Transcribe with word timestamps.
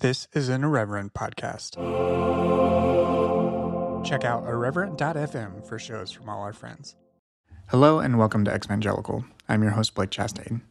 This 0.00 0.28
is 0.32 0.48
an 0.48 0.64
Irreverent 0.64 1.12
podcast. 1.12 1.76
Check 4.02 4.24
out 4.24 4.46
irreverent.fm 4.46 5.68
for 5.68 5.78
shows 5.78 6.10
from 6.10 6.26
all 6.26 6.40
our 6.40 6.54
friends. 6.54 6.96
Hello 7.66 7.98
and 7.98 8.16
welcome 8.16 8.42
to 8.46 8.50
Exvangelical. 8.50 9.26
I'm 9.46 9.62
your 9.62 9.72
host, 9.72 9.94
Blake 9.94 10.08
Chastain. 10.08 10.62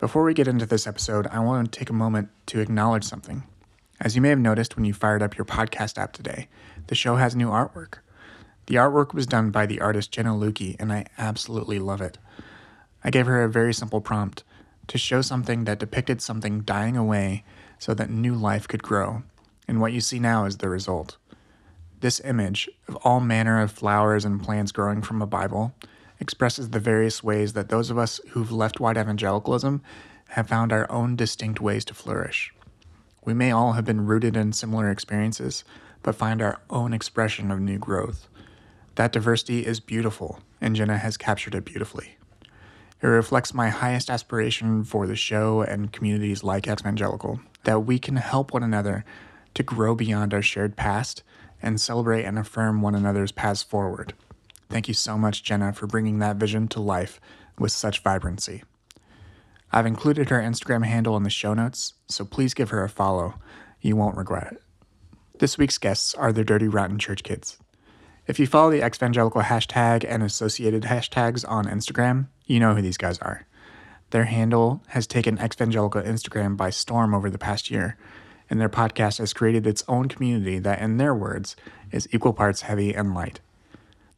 Before 0.00 0.24
we 0.24 0.34
get 0.34 0.48
into 0.48 0.66
this 0.66 0.88
episode, 0.88 1.28
I 1.28 1.38
want 1.38 1.70
to 1.70 1.78
take 1.78 1.88
a 1.88 1.92
moment 1.92 2.30
to 2.46 2.58
acknowledge 2.58 3.04
something. 3.04 3.44
As 4.00 4.16
you 4.16 4.22
may 4.22 4.30
have 4.30 4.40
noticed 4.40 4.74
when 4.74 4.84
you 4.84 4.92
fired 4.92 5.22
up 5.22 5.38
your 5.38 5.44
podcast 5.44 5.96
app 5.96 6.12
today, 6.12 6.48
the 6.88 6.96
show 6.96 7.14
has 7.14 7.36
new 7.36 7.50
artwork. 7.50 7.98
The 8.66 8.74
artwork 8.74 9.14
was 9.14 9.28
done 9.28 9.52
by 9.52 9.66
the 9.66 9.80
artist 9.80 10.10
Jenna 10.10 10.30
Lukey, 10.30 10.74
and 10.80 10.92
I 10.92 11.06
absolutely 11.16 11.78
love 11.78 12.00
it. 12.00 12.18
I 13.04 13.10
gave 13.10 13.26
her 13.26 13.44
a 13.44 13.48
very 13.48 13.72
simple 13.72 14.00
prompt 14.00 14.42
to 14.88 14.98
show 14.98 15.22
something 15.22 15.62
that 15.62 15.78
depicted 15.78 16.20
something 16.20 16.62
dying 16.62 16.96
away 16.96 17.44
so 17.78 17.94
that 17.94 18.10
new 18.10 18.34
life 18.34 18.66
could 18.66 18.82
grow, 18.82 19.22
and 19.66 19.80
what 19.80 19.92
you 19.92 20.00
see 20.00 20.18
now 20.18 20.44
is 20.44 20.58
the 20.58 20.68
result. 20.68 21.16
This 22.00 22.20
image 22.20 22.68
of 22.86 22.96
all 22.96 23.20
manner 23.20 23.60
of 23.60 23.72
flowers 23.72 24.24
and 24.24 24.42
plants 24.42 24.72
growing 24.72 25.02
from 25.02 25.20
a 25.20 25.26
Bible 25.26 25.74
expresses 26.20 26.70
the 26.70 26.80
various 26.80 27.22
ways 27.22 27.52
that 27.52 27.68
those 27.68 27.90
of 27.90 27.98
us 27.98 28.20
who've 28.30 28.52
left 28.52 28.80
white 28.80 28.96
evangelicalism 28.96 29.82
have 30.30 30.48
found 30.48 30.72
our 30.72 30.90
own 30.90 31.16
distinct 31.16 31.60
ways 31.60 31.84
to 31.86 31.94
flourish. 31.94 32.52
We 33.24 33.34
may 33.34 33.50
all 33.50 33.72
have 33.72 33.84
been 33.84 34.06
rooted 34.06 34.36
in 34.36 34.52
similar 34.52 34.90
experiences, 34.90 35.64
but 36.02 36.14
find 36.14 36.40
our 36.40 36.60
own 36.70 36.92
expression 36.92 37.50
of 37.50 37.60
new 37.60 37.78
growth. 37.78 38.28
That 38.94 39.12
diversity 39.12 39.66
is 39.66 39.80
beautiful, 39.80 40.40
and 40.60 40.74
Jenna 40.74 40.98
has 40.98 41.16
captured 41.16 41.54
it 41.54 41.64
beautifully. 41.64 42.16
It 43.00 43.06
reflects 43.06 43.54
my 43.54 43.68
highest 43.68 44.10
aspiration 44.10 44.82
for 44.84 45.06
the 45.06 45.14
show 45.16 45.62
and 45.62 45.92
communities 45.92 46.42
like 46.42 46.64
Exvangelical 46.64 47.40
that 47.64 47.80
we 47.80 47.98
can 47.98 48.16
help 48.16 48.52
one 48.52 48.62
another 48.62 49.04
to 49.54 49.62
grow 49.62 49.94
beyond 49.94 50.32
our 50.32 50.42
shared 50.42 50.76
past 50.76 51.22
and 51.60 51.80
celebrate 51.80 52.24
and 52.24 52.38
affirm 52.38 52.80
one 52.80 52.94
another's 52.94 53.32
paths 53.32 53.62
forward. 53.62 54.14
Thank 54.68 54.88
you 54.88 54.94
so 54.94 55.18
much, 55.18 55.42
Jenna, 55.42 55.72
for 55.72 55.86
bringing 55.86 56.18
that 56.18 56.36
vision 56.36 56.68
to 56.68 56.80
life 56.80 57.20
with 57.58 57.72
such 57.72 58.02
vibrancy. 58.02 58.62
I've 59.72 59.86
included 59.86 60.30
her 60.30 60.40
Instagram 60.40 60.84
handle 60.84 61.16
in 61.16 61.24
the 61.24 61.30
show 61.30 61.54
notes, 61.54 61.94
so 62.06 62.24
please 62.24 62.54
give 62.54 62.70
her 62.70 62.84
a 62.84 62.88
follow. 62.88 63.34
You 63.80 63.96
won't 63.96 64.16
regret 64.16 64.52
it. 64.52 64.62
This 65.38 65.58
week's 65.58 65.78
guests 65.78 66.14
are 66.14 66.32
the 66.32 66.44
Dirty 66.44 66.68
Rotten 66.68 66.98
Church 66.98 67.22
Kids. 67.22 67.58
If 68.26 68.38
you 68.38 68.46
follow 68.46 68.70
the 68.70 68.80
Exvangelical 68.80 69.44
hashtag 69.44 70.04
and 70.06 70.22
associated 70.22 70.84
hashtags 70.84 71.48
on 71.48 71.66
Instagram, 71.66 72.28
you 72.44 72.60
know 72.60 72.74
who 72.74 72.82
these 72.82 72.98
guys 72.98 73.18
are. 73.20 73.46
Their 74.10 74.24
handle 74.24 74.82
has 74.88 75.06
taken 75.06 75.36
Exvangelical 75.36 76.04
Instagram 76.04 76.56
by 76.56 76.70
storm 76.70 77.14
over 77.14 77.28
the 77.28 77.38
past 77.38 77.70
year, 77.70 77.96
and 78.48 78.60
their 78.60 78.68
podcast 78.68 79.18
has 79.18 79.34
created 79.34 79.66
its 79.66 79.84
own 79.86 80.08
community 80.08 80.58
that, 80.58 80.80
in 80.80 80.96
their 80.96 81.14
words, 81.14 81.56
is 81.92 82.08
equal 82.10 82.32
parts 82.32 82.62
heavy 82.62 82.94
and 82.94 83.14
light. 83.14 83.40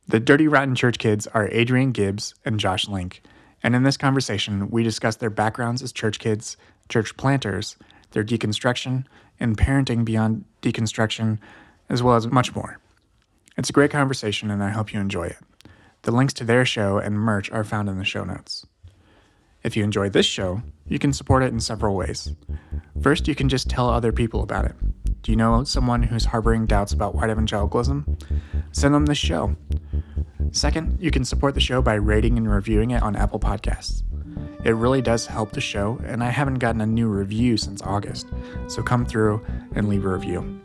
The 0.07 0.21
Dirty 0.21 0.47
Rotten 0.47 0.75
Church 0.75 0.99
Kids 0.99 1.27
are 1.29 1.49
Adrian 1.51 1.93
Gibbs 1.93 2.35
and 2.45 2.61
Josh 2.61 2.89
Link, 2.89 3.23
and 3.63 3.75
in 3.75 3.83
this 3.83 3.97
conversation, 3.97 4.71
we 4.71 4.83
discuss 4.83 5.17
their 5.17 5.31
backgrounds 5.31 5.83
as 5.83 5.93
church 5.93 6.19
kids, 6.19 6.57
church 6.89 7.17
planters, 7.17 7.77
their 8.13 8.25
deconstruction, 8.25 9.05
and 9.39 9.59
parenting 9.59 10.05
beyond 10.05 10.45
deconstruction, 10.63 11.39
as 11.89 12.03
well 12.03 12.17
as 12.17 12.27
much 12.29 12.55
more. 12.55 12.79
It's 13.57 13.71
a 13.71 13.75
great 13.75 13.91
conversation, 13.91 14.51
and 14.51 14.63
I 14.63 14.71
hope 14.71 14.93
you 14.93 15.01
enjoy 15.01 15.25
it. 15.25 15.39
The 16.03 16.13
links 16.13 16.33
to 16.35 16.45
their 16.45 16.65
show 16.65 16.99
and 16.99 17.19
merch 17.19 17.51
are 17.51 17.65
found 17.65 17.89
in 17.89 17.99
the 17.99 18.05
show 18.05 18.25
notes. 18.25 18.65
If 19.63 19.77
you 19.77 19.85
enjoy 19.85 20.09
this 20.09 20.25
show, 20.25 20.63
you 20.87 20.99
can 20.99 21.13
support 21.13 21.43
it 21.43 21.53
in 21.53 21.61
several 21.61 21.95
ways. 21.95 22.35
First, 23.03 23.29
you 23.29 23.35
can 23.35 23.51
just 23.51 23.69
tell 23.69 23.91
other 23.91 24.11
people 24.11 24.43
about 24.43 24.65
it. 24.65 24.75
Do 25.23 25.31
you 25.31 25.37
know 25.37 25.65
someone 25.65 26.03
who's 26.03 26.25
harboring 26.25 26.65
doubts 26.65 26.95
about 26.95 27.15
white 27.15 27.29
evangelicalism? 27.29 28.17
Send 28.73 28.95
them 28.95 29.05
this 29.05 29.19
show. 29.19 29.55
Second, 30.51 30.97
you 30.99 31.11
can 31.11 31.27
support 31.27 31.53
the 31.55 31.61
show 31.61 31.83
by 31.83 31.93
rating 31.95 32.39
and 32.39 32.51
reviewing 32.51 32.93
it 32.93 33.03
on 33.03 33.17
Apple 33.17 33.39
Podcasts. 33.39 34.03
It 34.65 34.73
really 34.73 35.03
does 35.03 35.27
help 35.27 35.53
the 35.53 35.61
show, 35.61 36.01
and 36.07 36.25
I 36.25 36.31
haven't 36.31 36.59
gotten 36.59 36.81
a 36.81 36.87
new 36.87 37.09
review 37.09 37.59
since 37.59 37.83
August, 37.83 38.29
so 38.67 38.83
come 38.83 39.05
through 39.05 39.45
and 39.75 39.89
leave 39.89 40.07
a 40.07 40.09
review. 40.09 40.59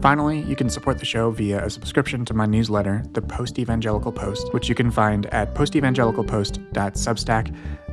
Finally, 0.00 0.40
you 0.42 0.56
can 0.56 0.70
support 0.70 0.98
the 0.98 1.04
show 1.04 1.30
via 1.30 1.64
a 1.64 1.70
subscription 1.70 2.24
to 2.24 2.32
my 2.32 2.46
newsletter, 2.46 3.02
The 3.12 3.20
Post 3.20 3.58
Evangelical 3.58 4.12
Post, 4.12 4.54
which 4.54 4.70
you 4.70 4.74
can 4.74 4.90
find 4.90 5.26
at 5.26 5.52
postevangelicalpost.substack.com. 5.54 7.89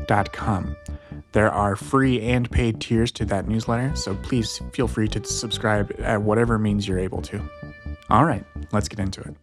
There 1.34 1.52
are 1.52 1.76
free 1.76 2.22
and 2.22 2.50
paid 2.50 2.80
tiers 2.82 3.12
to 3.14 3.26
that 3.26 3.48
newsletter, 3.48 3.96
so 3.96 4.16
please 4.16 4.62
feel 4.72 4.88
free 4.88 5.08
to 5.10 5.24
subscribe 5.24 5.94
at 6.00 6.22
whatever 6.22 6.58
means 6.58 6.88
you're 6.88 7.00
able 7.00 7.22
to. 7.24 7.42
All 8.10 8.26
right, 8.26 8.44
let's 8.72 8.88
get 8.88 9.00
into 9.00 9.22
it. 9.22 9.36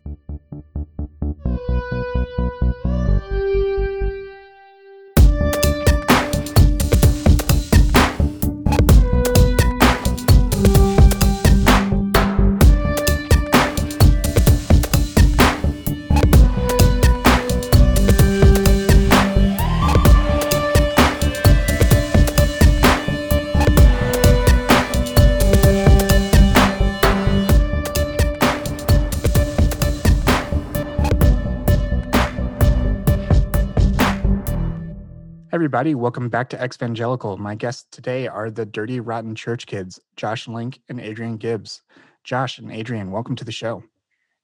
Everybody. 35.75 35.97
Welcome 35.97 36.29
back 36.29 36.51
to 36.51 36.57
Exvangelical. 36.57 37.37
My 37.37 37.57
guests 37.57 37.85
today 37.91 38.29
are 38.29 38.49
the 38.49 38.65
Dirty 38.65 39.01
Rotten 39.01 39.35
Church 39.35 39.67
Kids, 39.67 39.99
Josh 40.15 40.47
Link 40.47 40.81
and 40.89 41.01
Adrian 41.01 41.37
Gibbs. 41.37 41.83
Josh 42.23 42.61
and 42.61 42.71
Adrian, 42.71 43.11
welcome 43.11 43.35
to 43.35 43.45
the 43.45 43.51
show. 43.51 43.83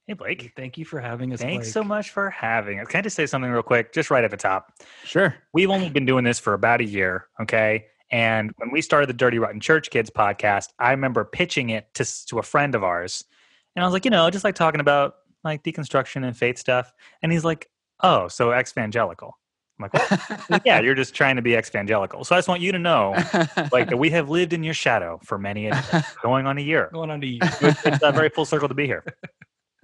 Hey, 0.08 0.14
Blake. 0.14 0.52
Thank 0.56 0.76
you 0.76 0.84
for 0.84 0.98
having 0.98 1.32
us. 1.32 1.38
Thanks 1.38 1.66
Blake. 1.66 1.72
so 1.72 1.84
much 1.84 2.10
for 2.10 2.30
having 2.30 2.80
us. 2.80 2.88
Can 2.88 2.98
I 2.98 3.02
just 3.02 3.14
say 3.14 3.26
something 3.26 3.48
real 3.48 3.62
quick, 3.62 3.92
just 3.92 4.10
right 4.10 4.24
at 4.24 4.32
the 4.32 4.36
top? 4.36 4.72
Sure. 5.04 5.36
We've 5.54 5.70
only 5.70 5.88
been 5.88 6.04
doing 6.04 6.24
this 6.24 6.40
for 6.40 6.52
about 6.52 6.80
a 6.80 6.84
year, 6.84 7.28
okay? 7.40 7.84
And 8.10 8.50
when 8.56 8.72
we 8.72 8.80
started 8.80 9.08
the 9.08 9.12
Dirty 9.14 9.38
Rotten 9.38 9.60
Church 9.60 9.88
Kids 9.90 10.10
podcast, 10.10 10.70
I 10.80 10.90
remember 10.90 11.24
pitching 11.24 11.70
it 11.70 11.94
to, 11.94 12.26
to 12.26 12.40
a 12.40 12.42
friend 12.42 12.74
of 12.74 12.82
ours. 12.82 13.22
And 13.76 13.84
I 13.84 13.86
was 13.86 13.92
like, 13.92 14.04
you 14.04 14.10
know, 14.10 14.28
just 14.30 14.42
like 14.42 14.56
talking 14.56 14.80
about 14.80 15.14
like 15.44 15.62
deconstruction 15.62 16.26
and 16.26 16.36
faith 16.36 16.58
stuff. 16.58 16.92
And 17.22 17.30
he's 17.30 17.44
like, 17.44 17.70
oh, 18.02 18.26
so 18.26 18.48
exvangelical. 18.48 19.30
I'm 19.82 19.90
like, 19.92 20.48
well, 20.48 20.60
yeah, 20.64 20.80
you're 20.80 20.94
just 20.94 21.14
trying 21.14 21.36
to 21.36 21.42
be 21.42 21.52
exvangelical. 21.52 22.24
So 22.24 22.34
I 22.34 22.38
just 22.38 22.48
want 22.48 22.60
you 22.60 22.72
to 22.72 22.78
know, 22.78 23.14
like, 23.72 23.88
that 23.88 23.98
we 23.98 24.10
have 24.10 24.28
lived 24.28 24.52
in 24.52 24.62
your 24.62 24.74
shadow 24.74 25.18
for 25.24 25.38
many 25.38 25.66
a 25.66 26.04
going 26.22 26.46
on 26.46 26.58
a 26.58 26.60
year. 26.60 26.90
Going 26.92 27.10
on 27.10 27.22
a 27.22 27.26
year. 27.26 27.40
it's 27.42 28.02
a 28.02 28.12
very 28.12 28.28
full 28.28 28.44
circle 28.44 28.68
to 28.68 28.74
be 28.74 28.86
here. 28.86 29.04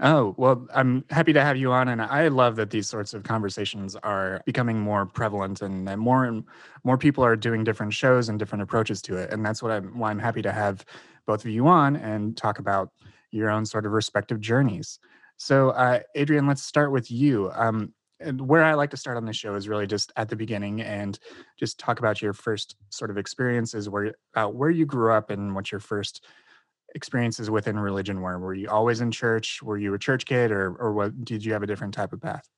Oh, 0.00 0.34
well, 0.36 0.66
I'm 0.74 1.04
happy 1.08 1.32
to 1.32 1.42
have 1.42 1.56
you 1.56 1.72
on. 1.72 1.88
And 1.88 2.02
I 2.02 2.28
love 2.28 2.56
that 2.56 2.70
these 2.70 2.86
sorts 2.86 3.14
of 3.14 3.22
conversations 3.22 3.96
are 3.96 4.42
becoming 4.44 4.78
more 4.78 5.06
prevalent 5.06 5.62
and 5.62 5.88
that 5.88 5.98
more 5.98 6.26
and 6.26 6.44
more 6.84 6.98
people 6.98 7.24
are 7.24 7.34
doing 7.34 7.64
different 7.64 7.94
shows 7.94 8.28
and 8.28 8.38
different 8.38 8.62
approaches 8.62 9.00
to 9.02 9.16
it. 9.16 9.32
And 9.32 9.44
that's 9.44 9.62
what 9.62 9.72
I'm, 9.72 9.98
why 9.98 10.10
I'm 10.10 10.18
happy 10.18 10.42
to 10.42 10.52
have 10.52 10.84
both 11.26 11.44
of 11.44 11.50
you 11.50 11.66
on 11.66 11.96
and 11.96 12.36
talk 12.36 12.58
about 12.58 12.90
your 13.30 13.48
own 13.48 13.64
sort 13.64 13.86
of 13.86 13.92
respective 13.92 14.38
journeys. 14.40 14.98
So, 15.38 15.70
uh, 15.70 16.00
Adrian, 16.14 16.46
let's 16.46 16.62
start 16.62 16.92
with 16.92 17.10
you. 17.10 17.50
Um, 17.54 17.92
and 18.20 18.40
where 18.40 18.64
I 18.64 18.74
like 18.74 18.90
to 18.90 18.96
start 18.96 19.16
on 19.16 19.24
this 19.24 19.36
show 19.36 19.54
is 19.54 19.68
really 19.68 19.86
just 19.86 20.12
at 20.16 20.28
the 20.28 20.36
beginning 20.36 20.80
and 20.80 21.18
just 21.58 21.78
talk 21.78 21.98
about 21.98 22.22
your 22.22 22.32
first 22.32 22.76
sort 22.90 23.10
of 23.10 23.18
experiences, 23.18 23.88
where 23.88 24.14
uh, 24.34 24.46
where 24.46 24.70
you 24.70 24.86
grew 24.86 25.12
up 25.12 25.30
and 25.30 25.54
what 25.54 25.70
your 25.70 25.80
first 25.80 26.24
experiences 26.94 27.50
within 27.50 27.78
religion 27.78 28.20
were. 28.20 28.38
Were 28.38 28.54
you 28.54 28.68
always 28.68 29.00
in 29.00 29.10
church? 29.10 29.62
Were 29.62 29.76
you 29.76 29.92
a 29.94 29.98
church 29.98 30.24
kid, 30.24 30.50
or 30.50 30.74
or 30.76 30.92
what? 30.92 31.24
Did 31.24 31.44
you 31.44 31.52
have 31.52 31.62
a 31.62 31.66
different 31.66 31.94
type 31.94 32.12
of 32.12 32.20
path? 32.20 32.48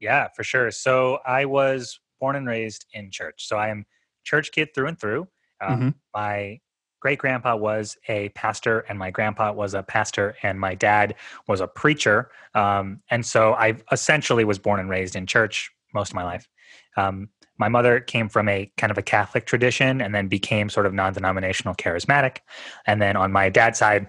Yeah, 0.00 0.28
for 0.34 0.44
sure. 0.44 0.70
So 0.70 1.18
I 1.26 1.44
was 1.44 1.98
born 2.20 2.36
and 2.36 2.46
raised 2.46 2.86
in 2.92 3.10
church. 3.10 3.46
So 3.46 3.56
I 3.56 3.68
am 3.68 3.86
church 4.24 4.52
kid 4.52 4.68
through 4.74 4.88
and 4.88 5.00
through. 5.00 5.28
Um, 5.60 5.76
mm-hmm. 5.76 5.88
My 6.14 6.60
great 7.04 7.18
grandpa 7.18 7.54
was 7.54 7.98
a 8.08 8.30
pastor, 8.30 8.80
and 8.88 8.98
my 8.98 9.10
grandpa 9.10 9.52
was 9.52 9.74
a 9.74 9.82
pastor, 9.82 10.34
and 10.42 10.58
my 10.58 10.74
dad 10.74 11.14
was 11.46 11.60
a 11.60 11.66
preacher. 11.66 12.30
Um, 12.54 13.02
and 13.10 13.26
so 13.26 13.52
I 13.52 13.74
essentially 13.92 14.42
was 14.42 14.58
born 14.58 14.80
and 14.80 14.88
raised 14.88 15.14
in 15.14 15.26
church 15.26 15.70
most 15.92 16.12
of 16.12 16.14
my 16.14 16.24
life. 16.24 16.48
Um, 16.96 17.28
my 17.58 17.68
mother 17.68 18.00
came 18.00 18.30
from 18.30 18.48
a 18.48 18.72
kind 18.78 18.90
of 18.90 18.96
a 18.96 19.02
Catholic 19.02 19.44
tradition 19.44 20.00
and 20.00 20.14
then 20.14 20.28
became 20.28 20.70
sort 20.70 20.86
of 20.86 20.94
non 20.94 21.12
denominational 21.12 21.74
charismatic. 21.74 22.38
And 22.86 23.02
then 23.02 23.16
on 23.16 23.32
my 23.32 23.50
dad's 23.50 23.78
side, 23.78 24.06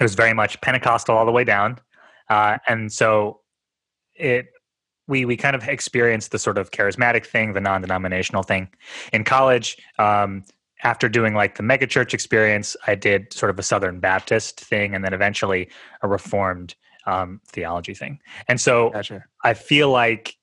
it 0.00 0.02
was 0.02 0.16
very 0.16 0.34
much 0.34 0.60
Pentecostal 0.62 1.16
all 1.16 1.26
the 1.26 1.32
way 1.32 1.44
down. 1.44 1.78
Uh, 2.28 2.58
and 2.66 2.92
so 2.92 3.38
it 4.16 4.48
we 5.06 5.24
we 5.24 5.36
kind 5.36 5.54
of 5.54 5.68
experienced 5.68 6.32
the 6.32 6.40
sort 6.40 6.58
of 6.58 6.72
charismatic 6.72 7.24
thing, 7.24 7.52
the 7.52 7.60
non-denominational 7.60 8.42
thing. 8.42 8.68
In 9.12 9.22
college, 9.22 9.76
um, 10.00 10.42
after 10.82 11.08
doing 11.08 11.34
like 11.34 11.56
the 11.56 11.62
megachurch 11.62 12.12
experience, 12.12 12.76
I 12.86 12.94
did 12.94 13.32
sort 13.32 13.50
of 13.50 13.58
a 13.58 13.62
Southern 13.62 14.00
Baptist 14.00 14.60
thing 14.60 14.94
and 14.94 15.04
then 15.04 15.14
eventually 15.14 15.68
a 16.02 16.08
Reformed 16.08 16.74
um, 17.06 17.40
theology 17.46 17.94
thing. 17.94 18.18
And 18.48 18.60
so 18.60 18.90
gotcha. 18.90 19.24
I 19.44 19.54
feel 19.54 19.90
like, 19.90 20.36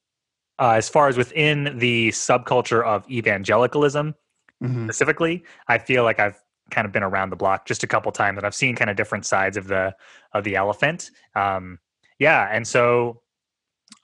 uh, 0.59 0.71
as 0.71 0.89
far 0.89 1.07
as 1.07 1.17
within 1.17 1.77
the 1.77 2.09
subculture 2.09 2.83
of 2.83 3.09
evangelicalism 3.09 4.15
mm-hmm. 4.63 4.85
specifically, 4.85 5.43
I 5.67 5.77
feel 5.77 6.03
like 6.03 6.19
I've 6.19 6.39
kind 6.71 6.85
of 6.85 6.91
been 6.91 7.03
around 7.03 7.29
the 7.29 7.35
block 7.35 7.65
just 7.65 7.83
a 7.83 7.87
couple 7.87 8.11
times 8.11 8.37
and 8.37 8.45
I've 8.45 8.55
seen 8.55 8.75
kind 8.75 8.89
of 8.89 8.95
different 8.95 9.25
sides 9.25 9.57
of 9.57 9.67
the 9.67 9.95
of 10.33 10.43
the 10.43 10.55
elephant. 10.55 11.11
Um, 11.35 11.79
yeah, 12.19 12.47
and 12.51 12.67
so 12.67 13.21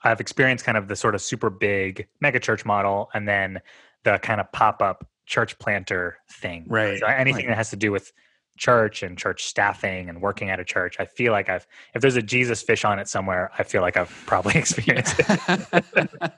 I've 0.02 0.20
experienced 0.20 0.64
kind 0.64 0.78
of 0.78 0.88
the 0.88 0.96
sort 0.96 1.14
of 1.14 1.22
super 1.22 1.50
big 1.50 2.06
megachurch 2.22 2.64
model 2.64 3.10
and 3.14 3.26
then 3.26 3.60
the 4.04 4.18
kind 4.18 4.40
of 4.40 4.50
pop 4.52 4.82
up 4.82 5.06
church 5.30 5.58
planter 5.60 6.18
thing. 6.28 6.66
Right. 6.68 6.98
So 6.98 7.06
anything 7.06 7.46
right. 7.46 7.52
that 7.52 7.56
has 7.56 7.70
to 7.70 7.76
do 7.76 7.92
with 7.92 8.12
church 8.58 9.02
and 9.02 9.16
church 9.16 9.44
staffing 9.44 10.10
and 10.10 10.20
working 10.20 10.50
at 10.50 10.60
a 10.60 10.64
church, 10.64 10.96
I 10.98 11.06
feel 11.06 11.32
like 11.32 11.48
I've 11.48 11.66
if 11.94 12.02
there's 12.02 12.16
a 12.16 12.22
Jesus 12.22 12.60
fish 12.62 12.84
on 12.84 12.98
it 12.98 13.08
somewhere, 13.08 13.50
I 13.58 13.62
feel 13.62 13.80
like 13.80 13.96
I've 13.96 14.10
probably 14.26 14.54
experienced 14.56 15.14
it. 15.18 16.32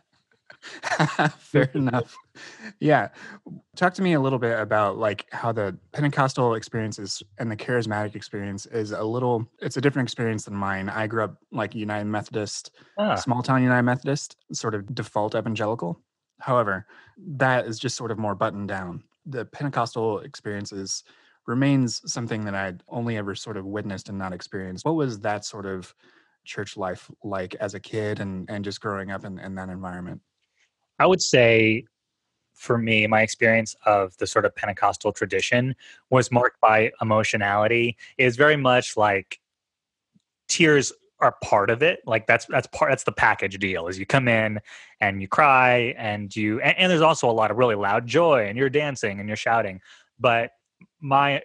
Fair 1.38 1.70
enough. 1.74 2.14
Yeah. 2.78 3.08
Talk 3.76 3.94
to 3.94 4.02
me 4.02 4.12
a 4.12 4.20
little 4.20 4.38
bit 4.38 4.60
about 4.60 4.98
like 4.98 5.26
how 5.32 5.52
the 5.52 5.76
Pentecostal 5.92 6.54
experiences 6.54 7.22
and 7.38 7.50
the 7.50 7.56
charismatic 7.56 8.14
experience 8.14 8.66
is 8.66 8.92
a 8.92 9.02
little 9.02 9.48
it's 9.60 9.78
a 9.78 9.80
different 9.80 10.06
experience 10.06 10.44
than 10.44 10.54
mine. 10.54 10.90
I 10.90 11.06
grew 11.06 11.24
up 11.24 11.38
like 11.50 11.74
United 11.74 12.04
Methodist, 12.04 12.70
ah. 12.98 13.14
small 13.14 13.42
town 13.42 13.62
United 13.62 13.84
Methodist, 13.84 14.36
sort 14.52 14.74
of 14.74 14.94
default 14.94 15.34
evangelical. 15.34 15.98
However, 16.42 16.86
that 17.16 17.66
is 17.66 17.78
just 17.78 17.96
sort 17.96 18.10
of 18.10 18.18
more 18.18 18.34
buttoned 18.34 18.68
down. 18.68 19.04
The 19.26 19.44
Pentecostal 19.44 20.20
experiences 20.20 21.04
remains 21.46 22.02
something 22.12 22.44
that 22.44 22.54
I'd 22.54 22.82
only 22.88 23.16
ever 23.16 23.34
sort 23.34 23.56
of 23.56 23.64
witnessed 23.64 24.08
and 24.08 24.18
not 24.18 24.32
experienced. 24.32 24.84
What 24.84 24.96
was 24.96 25.20
that 25.20 25.44
sort 25.44 25.66
of 25.66 25.94
church 26.44 26.76
life 26.76 27.08
like 27.22 27.54
as 27.56 27.74
a 27.74 27.80
kid 27.80 28.18
and, 28.18 28.50
and 28.50 28.64
just 28.64 28.80
growing 28.80 29.12
up 29.12 29.24
in, 29.24 29.38
in 29.38 29.54
that 29.54 29.68
environment? 29.68 30.20
I 30.98 31.06
would 31.06 31.22
say 31.22 31.84
for 32.54 32.76
me, 32.76 33.06
my 33.06 33.22
experience 33.22 33.74
of 33.86 34.16
the 34.18 34.26
sort 34.26 34.44
of 34.44 34.54
Pentecostal 34.54 35.12
tradition 35.12 35.74
was 36.10 36.30
marked 36.30 36.60
by 36.60 36.90
emotionality. 37.00 37.96
It 38.18 38.24
is 38.24 38.36
very 38.36 38.56
much 38.56 38.96
like 38.96 39.40
tears 40.48 40.92
are 41.22 41.36
part 41.42 41.70
of 41.70 41.82
it. 41.82 42.00
Like 42.06 42.26
that's 42.26 42.46
that's 42.46 42.66
part 42.69 42.90
that's 42.90 43.04
the 43.04 43.12
package 43.12 43.58
deal. 43.58 43.86
Is 43.86 43.98
you 43.98 44.06
come 44.06 44.28
in 44.28 44.60
and 45.00 45.22
you 45.22 45.28
cry 45.28 45.94
and 45.96 46.34
you 46.34 46.60
and, 46.60 46.76
and 46.76 46.90
there's 46.90 47.00
also 47.00 47.30
a 47.30 47.32
lot 47.32 47.50
of 47.50 47.56
really 47.56 47.76
loud 47.76 48.06
joy 48.06 48.46
and 48.46 48.58
you're 48.58 48.69
dancing 48.69 49.20
and 49.20 49.28
you're 49.28 49.36
shouting. 49.36 49.80
But 50.19 50.50
my 51.00 51.42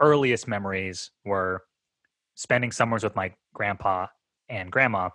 earliest 0.00 0.48
memories 0.48 1.10
were 1.24 1.62
spending 2.34 2.72
summers 2.72 3.04
with 3.04 3.14
my 3.14 3.32
grandpa 3.52 4.06
and 4.48 4.72
grandma 4.72 5.10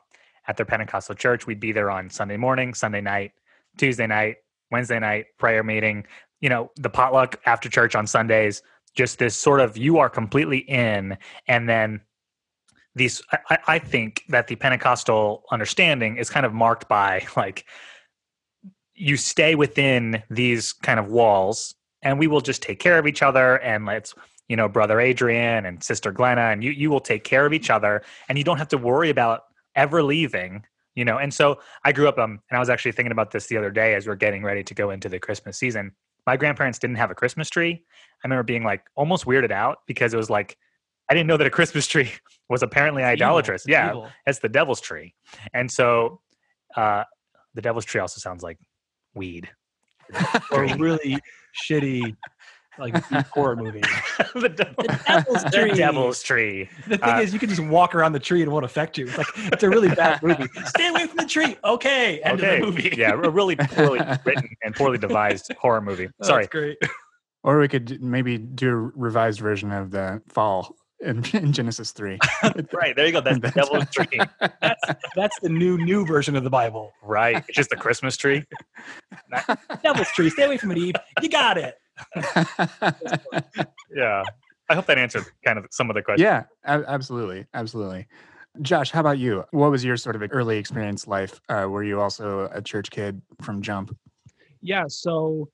at 0.47 0.57
their 0.57 0.65
Pentecostal 0.65 1.15
church. 1.15 1.45
We'd 1.45 1.59
be 1.59 1.71
there 1.71 1.91
on 1.91 2.09
Sunday 2.09 2.37
morning, 2.37 2.73
Sunday 2.73 3.01
night, 3.01 3.33
Tuesday 3.77 4.07
night, 4.07 4.37
Wednesday 4.71 4.99
night, 4.99 5.25
prayer 5.37 5.63
meeting, 5.63 6.05
you 6.41 6.49
know, 6.49 6.71
the 6.77 6.89
potluck 6.89 7.39
after 7.45 7.69
church 7.69 7.95
on 7.95 8.07
Sundays, 8.07 8.61
just 8.95 9.19
this 9.19 9.35
sort 9.35 9.59
of 9.59 9.77
you 9.77 9.97
are 9.97 10.09
completely 10.09 10.59
in. 10.59 11.17
And 11.47 11.67
then 11.67 12.01
these, 12.95 13.21
I, 13.49 13.57
I 13.67 13.79
think 13.79 14.23
that 14.29 14.47
the 14.47 14.55
Pentecostal 14.55 15.43
understanding 15.51 16.17
is 16.17 16.29
kind 16.29 16.45
of 16.45 16.53
marked 16.53 16.87
by 16.87 17.25
like, 17.37 17.65
you 18.93 19.15
stay 19.15 19.55
within 19.55 20.21
these 20.29 20.73
kind 20.73 20.99
of 20.99 21.07
walls 21.07 21.73
and 22.01 22.19
we 22.19 22.27
will 22.27 22.41
just 22.41 22.61
take 22.61 22.79
care 22.79 22.99
of 22.99 23.07
each 23.07 23.21
other 23.21 23.55
and 23.59 23.85
let's 23.85 24.13
you 24.49 24.55
know 24.57 24.67
brother 24.67 24.99
adrian 24.99 25.65
and 25.65 25.81
sister 25.81 26.11
glenna 26.11 26.41
and 26.41 26.63
you 26.63 26.71
you 26.71 26.89
will 26.89 26.99
take 26.99 27.23
care 27.23 27.45
of 27.45 27.53
each 27.53 27.69
other 27.69 28.01
and 28.27 28.37
you 28.37 28.43
don't 28.43 28.57
have 28.57 28.67
to 28.67 28.77
worry 28.77 29.09
about 29.09 29.43
ever 29.75 30.03
leaving 30.03 30.63
you 30.95 31.05
know? 31.05 31.17
And 31.17 31.33
so 31.33 31.59
i 31.85 31.93
grew 31.93 32.09
up 32.09 32.17
um 32.17 32.41
and 32.49 32.57
i 32.57 32.59
was 32.59 32.69
actually 32.69 32.91
thinking 32.91 33.13
about 33.13 33.31
this 33.31 33.47
the 33.47 33.55
other 33.55 33.71
day 33.71 33.95
as 33.95 34.05
we 34.05 34.11
are 34.11 34.17
getting 34.17 34.43
ready 34.43 34.63
to 34.63 34.73
go 34.73 34.89
into 34.89 35.07
the 35.07 35.19
christmas 35.19 35.57
season. 35.57 35.93
My 36.27 36.35
grandparents 36.35 36.77
didn't 36.77 36.97
have 36.97 37.09
a 37.09 37.15
christmas 37.15 37.49
tree. 37.49 37.85
I 38.23 38.27
remember 38.27 38.43
being 38.43 38.63
like 38.63 38.83
almost 38.95 39.25
weirded 39.25 39.51
out 39.51 39.79
because 39.87 40.13
it 40.13 40.17
was 40.17 40.29
like 40.29 40.57
i 41.09 41.13
didn't 41.13 41.27
know 41.27 41.37
that 41.37 41.47
a 41.47 41.49
christmas 41.49 41.87
tree 41.87 42.11
was 42.49 42.63
apparently 42.63 43.03
it's 43.03 43.21
idolatrous 43.21 43.61
it's 43.63 43.69
yeah 43.69 43.89
evil. 43.89 44.09
it's 44.25 44.39
the 44.39 44.49
devil's 44.49 44.81
tree 44.81 45.13
and 45.53 45.71
so 45.71 46.21
uh 46.75 47.03
the 47.53 47.61
devil's 47.61 47.85
tree 47.85 48.01
also 48.01 48.19
sounds 48.19 48.43
like 48.43 48.57
weed 49.15 49.49
or 50.51 50.65
really 50.77 51.17
shitty 51.65 52.15
like 52.79 52.95
horror 53.27 53.55
movie. 53.55 53.81
the, 54.33 54.49
the, 54.49 54.99
devil's 55.05 55.43
tree. 55.43 55.69
The 55.69 55.75
devil's 55.75 56.23
tree. 56.23 56.69
The 56.87 56.97
thing 56.97 57.09
uh, 57.09 57.19
is, 57.19 57.33
you 57.33 57.39
can 57.39 57.49
just 57.49 57.61
walk 57.61 57.93
around 57.93 58.13
the 58.13 58.19
tree 58.19 58.41
and 58.41 58.49
it 58.49 58.51
won't 58.51 58.65
affect 58.65 58.97
you. 58.97 59.07
It's 59.07 59.17
like 59.17 59.27
it's 59.35 59.63
a 59.63 59.69
really 59.69 59.89
bad 59.89 60.23
movie. 60.23 60.47
Stay 60.65 60.87
away 60.87 61.07
from 61.07 61.17
the 61.17 61.25
tree. 61.25 61.57
Okay, 61.63 62.19
end 62.21 62.39
okay. 62.39 62.55
of 62.55 62.61
the 62.61 62.65
movie. 62.65 62.95
yeah, 62.97 63.11
a 63.11 63.29
really 63.29 63.55
poorly 63.55 63.99
written 64.25 64.49
and 64.63 64.75
poorly 64.75 64.97
devised 64.97 65.51
horror 65.59 65.81
movie. 65.81 66.07
Oh, 66.07 66.25
Sorry, 66.25 66.43
that's 66.43 66.51
great. 66.51 66.77
Or 67.43 67.59
we 67.59 67.67
could 67.67 68.01
maybe 68.01 68.37
do 68.37 68.69
a 68.69 68.75
revised 68.75 69.39
version 69.39 69.71
of 69.71 69.91
the 69.91 70.21
fall 70.27 70.75
in, 71.01 71.23
in 71.33 71.53
Genesis 71.53 71.91
three. 71.91 72.19
right 72.73 72.95
there, 72.95 73.05
you 73.05 73.11
go. 73.11 73.21
That's 73.29 73.39
the 73.39 73.51
devil's 73.51 73.89
tree. 73.89 74.19
That's 74.61 74.81
that's 75.15 75.39
the 75.39 75.49
new 75.49 75.77
new 75.77 76.05
version 76.05 76.35
of 76.35 76.43
the 76.43 76.49
Bible. 76.49 76.93
Right, 77.03 77.37
it's 77.47 77.55
just 77.55 77.69
the 77.69 77.75
Christmas 77.75 78.17
tree. 78.17 78.45
devil's 79.83 80.09
tree. 80.09 80.29
Stay 80.29 80.43
away 80.43 80.57
from 80.57 80.71
it, 80.71 80.77
Eve. 80.77 80.95
You 81.21 81.29
got 81.29 81.57
it. 81.57 81.75
yeah, 83.95 84.23
I 84.69 84.75
hope 84.75 84.85
that 84.87 84.97
answered 84.97 85.25
kind 85.45 85.57
of 85.57 85.65
some 85.71 85.89
of 85.89 85.95
the 85.95 86.01
questions. 86.01 86.23
Yeah, 86.23 86.43
absolutely, 86.65 87.45
absolutely. 87.53 88.07
Josh, 88.61 88.91
how 88.91 89.01
about 89.01 89.19
you? 89.19 89.45
What 89.51 89.71
was 89.71 89.85
your 89.85 89.95
sort 89.95 90.15
of 90.15 90.23
early 90.31 90.57
experience 90.57 91.07
life? 91.07 91.39
Uh, 91.49 91.67
were 91.69 91.83
you 91.83 92.01
also 92.01 92.49
a 92.51 92.61
church 92.61 92.89
kid 92.89 93.21
from 93.41 93.61
jump? 93.61 93.95
Yeah, 94.61 94.85
so 94.87 95.49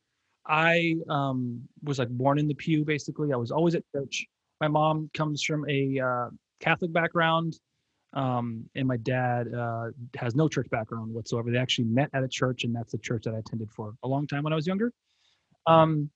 I 0.47 0.95
um, 1.09 1.61
was 1.83 1.99
like 1.99 2.09
born 2.09 2.39
in 2.39 2.47
the 2.47 2.55
pew. 2.55 2.85
Basically, 2.85 3.33
I 3.33 3.35
was 3.35 3.51
always 3.51 3.75
at 3.75 3.83
church 3.93 4.25
my 4.61 4.67
mom 4.67 5.09
comes 5.13 5.43
from 5.43 5.65
a 5.69 5.99
uh, 5.99 6.29
Catholic 6.59 6.93
background, 6.93 7.59
um, 8.13 8.69
and 8.75 8.87
my 8.87 8.97
dad 8.97 9.53
uh, 9.53 9.87
has 10.15 10.35
no 10.35 10.47
church 10.47 10.67
background 10.69 11.13
whatsoever. 11.13 11.51
They 11.51 11.57
actually 11.57 11.85
met 11.85 12.09
at 12.13 12.23
a 12.23 12.27
church, 12.27 12.63
and 12.63 12.75
that's 12.75 12.91
the 12.91 12.97
church 12.97 13.23
that 13.25 13.35
I 13.35 13.39
attended 13.39 13.71
for 13.71 13.93
a 14.03 14.07
long 14.07 14.27
time 14.27 14.43
when 14.43 14.53
I 14.53 14.55
was 14.55 14.67
younger. 14.67 14.91
Um, 15.67 16.09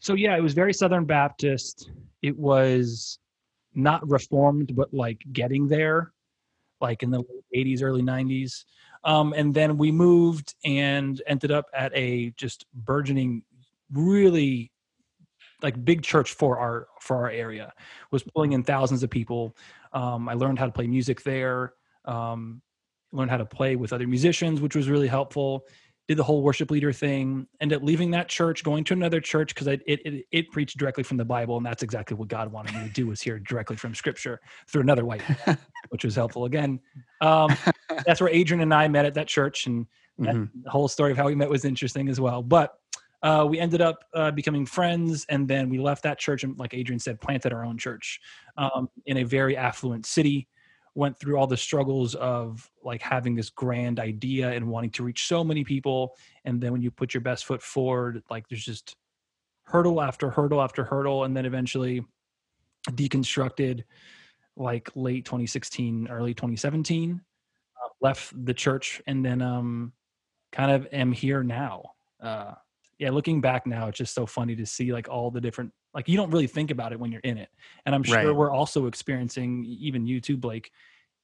so 0.00 0.14
yeah, 0.14 0.36
it 0.36 0.42
was 0.42 0.54
very 0.54 0.72
Southern 0.72 1.04
Baptist. 1.04 1.90
It 2.22 2.36
was 2.36 3.18
not 3.74 4.08
reformed, 4.08 4.74
but 4.74 4.92
like 4.92 5.22
getting 5.32 5.68
there, 5.68 6.12
like 6.80 7.02
in 7.02 7.10
the 7.10 7.18
late 7.52 7.66
80s, 7.66 7.82
early 7.82 8.02
90s. 8.02 8.64
Um, 9.04 9.32
and 9.36 9.54
then 9.54 9.78
we 9.78 9.92
moved 9.92 10.54
and 10.64 11.20
ended 11.26 11.50
up 11.50 11.66
at 11.72 11.92
a 11.94 12.32
just 12.36 12.66
burgeoning, 12.74 13.42
really 13.92 14.70
like 15.62 15.84
big 15.84 16.02
church 16.02 16.32
for 16.32 16.58
our 16.58 16.88
for 17.00 17.16
our 17.16 17.30
area 17.30 17.72
was 18.10 18.22
pulling 18.22 18.52
in 18.52 18.62
thousands 18.62 19.02
of 19.02 19.10
people. 19.10 19.56
Um, 19.92 20.28
i 20.28 20.34
learned 20.34 20.58
how 20.58 20.66
to 20.66 20.72
play 20.72 20.86
music 20.86 21.22
there. 21.22 21.74
Um, 22.04 22.62
learned 23.12 23.30
how 23.30 23.38
to 23.38 23.46
play 23.46 23.74
with 23.76 23.92
other 23.92 24.06
musicians 24.06 24.60
which 24.60 24.76
was 24.76 24.88
really 24.88 25.08
helpful. 25.08 25.64
Did 26.08 26.16
the 26.16 26.24
whole 26.24 26.42
worship 26.42 26.70
leader 26.70 26.90
thing. 26.90 27.46
Ended 27.60 27.76
up 27.76 27.82
leaving 27.84 28.10
that 28.12 28.28
church 28.28 28.64
going 28.64 28.82
to 28.84 28.94
another 28.94 29.20
church 29.20 29.54
because 29.54 29.66
it, 29.66 29.82
it 29.86 30.24
it 30.30 30.50
preached 30.50 30.78
directly 30.78 31.04
from 31.04 31.16
the 31.16 31.24
bible 31.24 31.56
and 31.56 31.66
that's 31.66 31.82
exactly 31.82 32.16
what 32.16 32.28
god 32.28 32.50
wanted 32.50 32.74
me 32.74 32.84
to 32.84 32.92
do 32.92 33.06
was 33.06 33.20
hear 33.20 33.38
directly 33.38 33.76
from 33.76 33.94
scripture 33.94 34.40
through 34.68 34.82
another 34.82 35.04
white 35.04 35.22
which 35.90 36.04
was 36.04 36.14
helpful. 36.14 36.44
Again 36.44 36.80
um, 37.20 37.54
that's 38.06 38.20
where 38.20 38.30
adrian 38.30 38.62
and 38.62 38.72
i 38.72 38.88
met 38.88 39.04
at 39.04 39.14
that 39.14 39.28
church 39.28 39.66
and 39.66 39.86
mm-hmm. 40.20 40.44
the 40.62 40.70
whole 40.70 40.88
story 40.88 41.12
of 41.12 41.16
how 41.16 41.26
we 41.26 41.34
met 41.34 41.48
was 41.48 41.64
interesting 41.64 42.08
as 42.08 42.20
well. 42.20 42.42
But 42.42 42.78
uh, 43.22 43.46
we 43.48 43.58
ended 43.58 43.80
up 43.80 44.04
uh, 44.14 44.30
becoming 44.30 44.64
friends 44.64 45.26
and 45.28 45.48
then 45.48 45.68
we 45.68 45.78
left 45.78 46.02
that 46.02 46.18
church 46.18 46.44
and 46.44 46.58
like 46.58 46.74
adrian 46.74 46.98
said 46.98 47.20
planted 47.20 47.52
our 47.52 47.64
own 47.64 47.76
church 47.76 48.20
um, 48.56 48.88
in 49.06 49.18
a 49.18 49.22
very 49.24 49.56
affluent 49.56 50.06
city. 50.06 50.48
Went 50.94 51.18
through 51.18 51.36
all 51.36 51.46
the 51.46 51.56
struggles 51.56 52.16
of 52.16 52.68
like 52.82 53.02
having 53.02 53.36
this 53.36 53.50
grand 53.50 54.00
idea 54.00 54.50
and 54.50 54.66
wanting 54.66 54.90
to 54.90 55.04
reach 55.04 55.28
so 55.28 55.44
many 55.44 55.62
people 55.62 56.16
and 56.44 56.60
then 56.60 56.72
when 56.72 56.82
you 56.82 56.90
put 56.90 57.14
your 57.14 57.20
best 57.20 57.44
foot 57.44 57.62
forward 57.62 58.22
like 58.30 58.48
there's 58.48 58.64
just 58.64 58.96
hurdle 59.62 60.00
after 60.00 60.28
hurdle 60.28 60.60
after 60.60 60.82
hurdle 60.82 61.22
and 61.22 61.36
then 61.36 61.46
eventually 61.46 62.04
deconstructed 62.90 63.84
like 64.56 64.90
late 64.96 65.24
2016 65.24 66.08
early 66.08 66.34
2017 66.34 67.20
uh, 67.20 67.88
left 68.00 68.32
the 68.44 68.54
church 68.54 69.00
and 69.06 69.24
then 69.24 69.40
um 69.40 69.92
kind 70.50 70.70
of 70.70 70.88
am 70.92 71.12
here 71.12 71.42
now. 71.42 71.82
Uh 72.20 72.54
yeah, 72.98 73.10
looking 73.10 73.40
back 73.40 73.66
now, 73.66 73.88
it's 73.88 73.98
just 73.98 74.14
so 74.14 74.26
funny 74.26 74.56
to 74.56 74.66
see 74.66 74.92
like 74.92 75.08
all 75.08 75.30
the 75.30 75.40
different 75.40 75.72
like 75.94 76.08
you 76.08 76.16
don't 76.16 76.30
really 76.30 76.46
think 76.46 76.70
about 76.70 76.92
it 76.92 77.00
when 77.00 77.10
you're 77.12 77.20
in 77.22 77.38
it. 77.38 77.48
And 77.86 77.94
I'm 77.94 78.02
sure 78.02 78.16
right. 78.16 78.34
we're 78.34 78.50
also 78.50 78.86
experiencing 78.86 79.64
even 79.64 80.06
you 80.06 80.20
too, 80.20 80.36
Blake. 80.36 80.70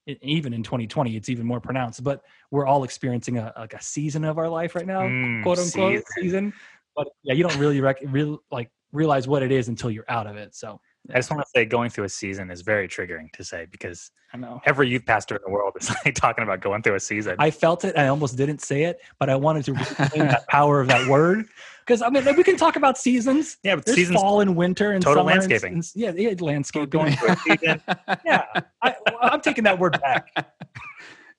Even 0.06 0.52
in 0.52 0.62
2020, 0.62 1.16
it's 1.16 1.30
even 1.30 1.46
more 1.46 1.60
pronounced. 1.60 2.04
But 2.04 2.22
we're 2.50 2.66
all 2.66 2.84
experiencing 2.84 3.38
a 3.38 3.52
like 3.56 3.74
a 3.74 3.82
season 3.82 4.24
of 4.24 4.38
our 4.38 4.48
life 4.48 4.74
right 4.74 4.86
now, 4.86 5.02
mm, 5.02 5.42
quote 5.42 5.58
unquote 5.58 5.92
season. 5.92 6.04
season. 6.18 6.52
But 6.94 7.08
yeah, 7.22 7.34
you 7.34 7.42
don't 7.42 7.58
really 7.58 7.80
rec- 7.80 8.02
real 8.06 8.38
like 8.50 8.70
realize 8.92 9.26
what 9.26 9.42
it 9.42 9.50
is 9.50 9.68
until 9.68 9.90
you're 9.90 10.04
out 10.08 10.26
of 10.26 10.36
it. 10.36 10.54
So 10.54 10.80
I 11.12 11.16
just 11.18 11.30
want 11.30 11.42
to 11.42 11.48
say 11.54 11.64
going 11.66 11.90
through 11.90 12.04
a 12.04 12.08
season 12.08 12.50
is 12.50 12.62
very 12.62 12.88
triggering 12.88 13.30
to 13.32 13.44
say 13.44 13.66
because 13.70 14.10
I 14.32 14.38
know. 14.38 14.60
every 14.64 14.88
youth 14.88 15.04
pastor 15.04 15.36
in 15.36 15.42
the 15.44 15.50
world 15.50 15.74
is 15.78 15.90
like 16.04 16.14
talking 16.14 16.42
about 16.44 16.60
going 16.60 16.82
through 16.82 16.94
a 16.94 17.00
season. 17.00 17.36
I 17.38 17.50
felt 17.50 17.84
it. 17.84 17.96
I 17.98 18.08
almost 18.08 18.36
didn't 18.36 18.60
say 18.62 18.84
it, 18.84 19.00
but 19.18 19.28
I 19.28 19.36
wanted 19.36 19.64
to 19.66 19.74
reclaim 19.74 20.28
that 20.28 20.46
power 20.48 20.80
of 20.80 20.88
that 20.88 21.08
word. 21.08 21.46
Because 21.86 22.00
I 22.00 22.08
mean, 22.08 22.24
we 22.34 22.42
can 22.42 22.56
talk 22.56 22.76
about 22.76 22.96
seasons. 22.96 23.58
yeah, 23.62 23.74
but 23.76 23.84
There's 23.84 23.96
seasons 23.96 24.18
fall 24.18 24.40
and 24.40 24.56
winter 24.56 24.92
and 24.92 25.02
Total 25.04 25.22
landscaping. 25.22 25.74
and- 25.74 25.90
yeah, 25.94 26.12
yeah, 26.16 26.32
landscaping. 26.40 26.88
going 26.88 27.14
through 27.14 27.28
a 27.32 27.36
season. 27.36 27.82
yeah, 28.24 28.46
I, 28.80 28.94
I'm 29.20 29.42
taking 29.42 29.64
that 29.64 29.78
word 29.78 30.00
back. 30.00 30.30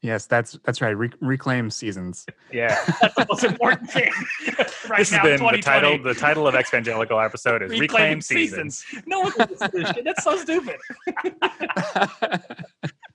Yes, 0.06 0.28
that's 0.28 0.60
that's 0.64 0.82
right. 0.82 0.96
Re- 0.96 1.10
reclaim 1.20 1.72
seasons. 1.72 2.28
Yeah. 2.52 2.78
That's 3.02 3.16
the 3.16 3.26
most 3.28 3.44
important 3.44 3.90
thing. 3.90 4.12
right 4.88 5.00
this 5.00 5.12
now, 5.12 5.20
has 5.22 5.42
been 5.42 5.52
the 5.52 5.62
title. 5.62 5.98
The 5.98 6.14
title 6.14 6.48
of 6.48 6.54
Exvangelical 6.54 7.24
episode 7.24 7.64
is 7.64 7.72
Reclaim 7.72 7.82
Reclaim 7.82 8.22
Seasons. 8.22 8.86
Seasons. 8.86 9.04
No 9.08 9.22
one 9.22 9.34
listens 9.40 9.60
to 9.60 9.70
this 9.74 9.90
shit. 9.90 10.06
That's 10.06 10.24
so 10.24 10.38
stupid. 10.38 10.76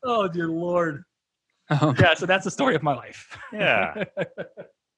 oh 0.05 0.27
dear 0.27 0.49
lord. 0.49 1.05
Um, 1.69 1.95
Yeah, 1.97 2.15
so 2.15 2.27
that's 2.27 2.45
the 2.45 2.51
story 2.51 2.75
of 2.75 2.83
my 2.83 2.97
life. 2.97 3.39
Yeah. 3.53 4.03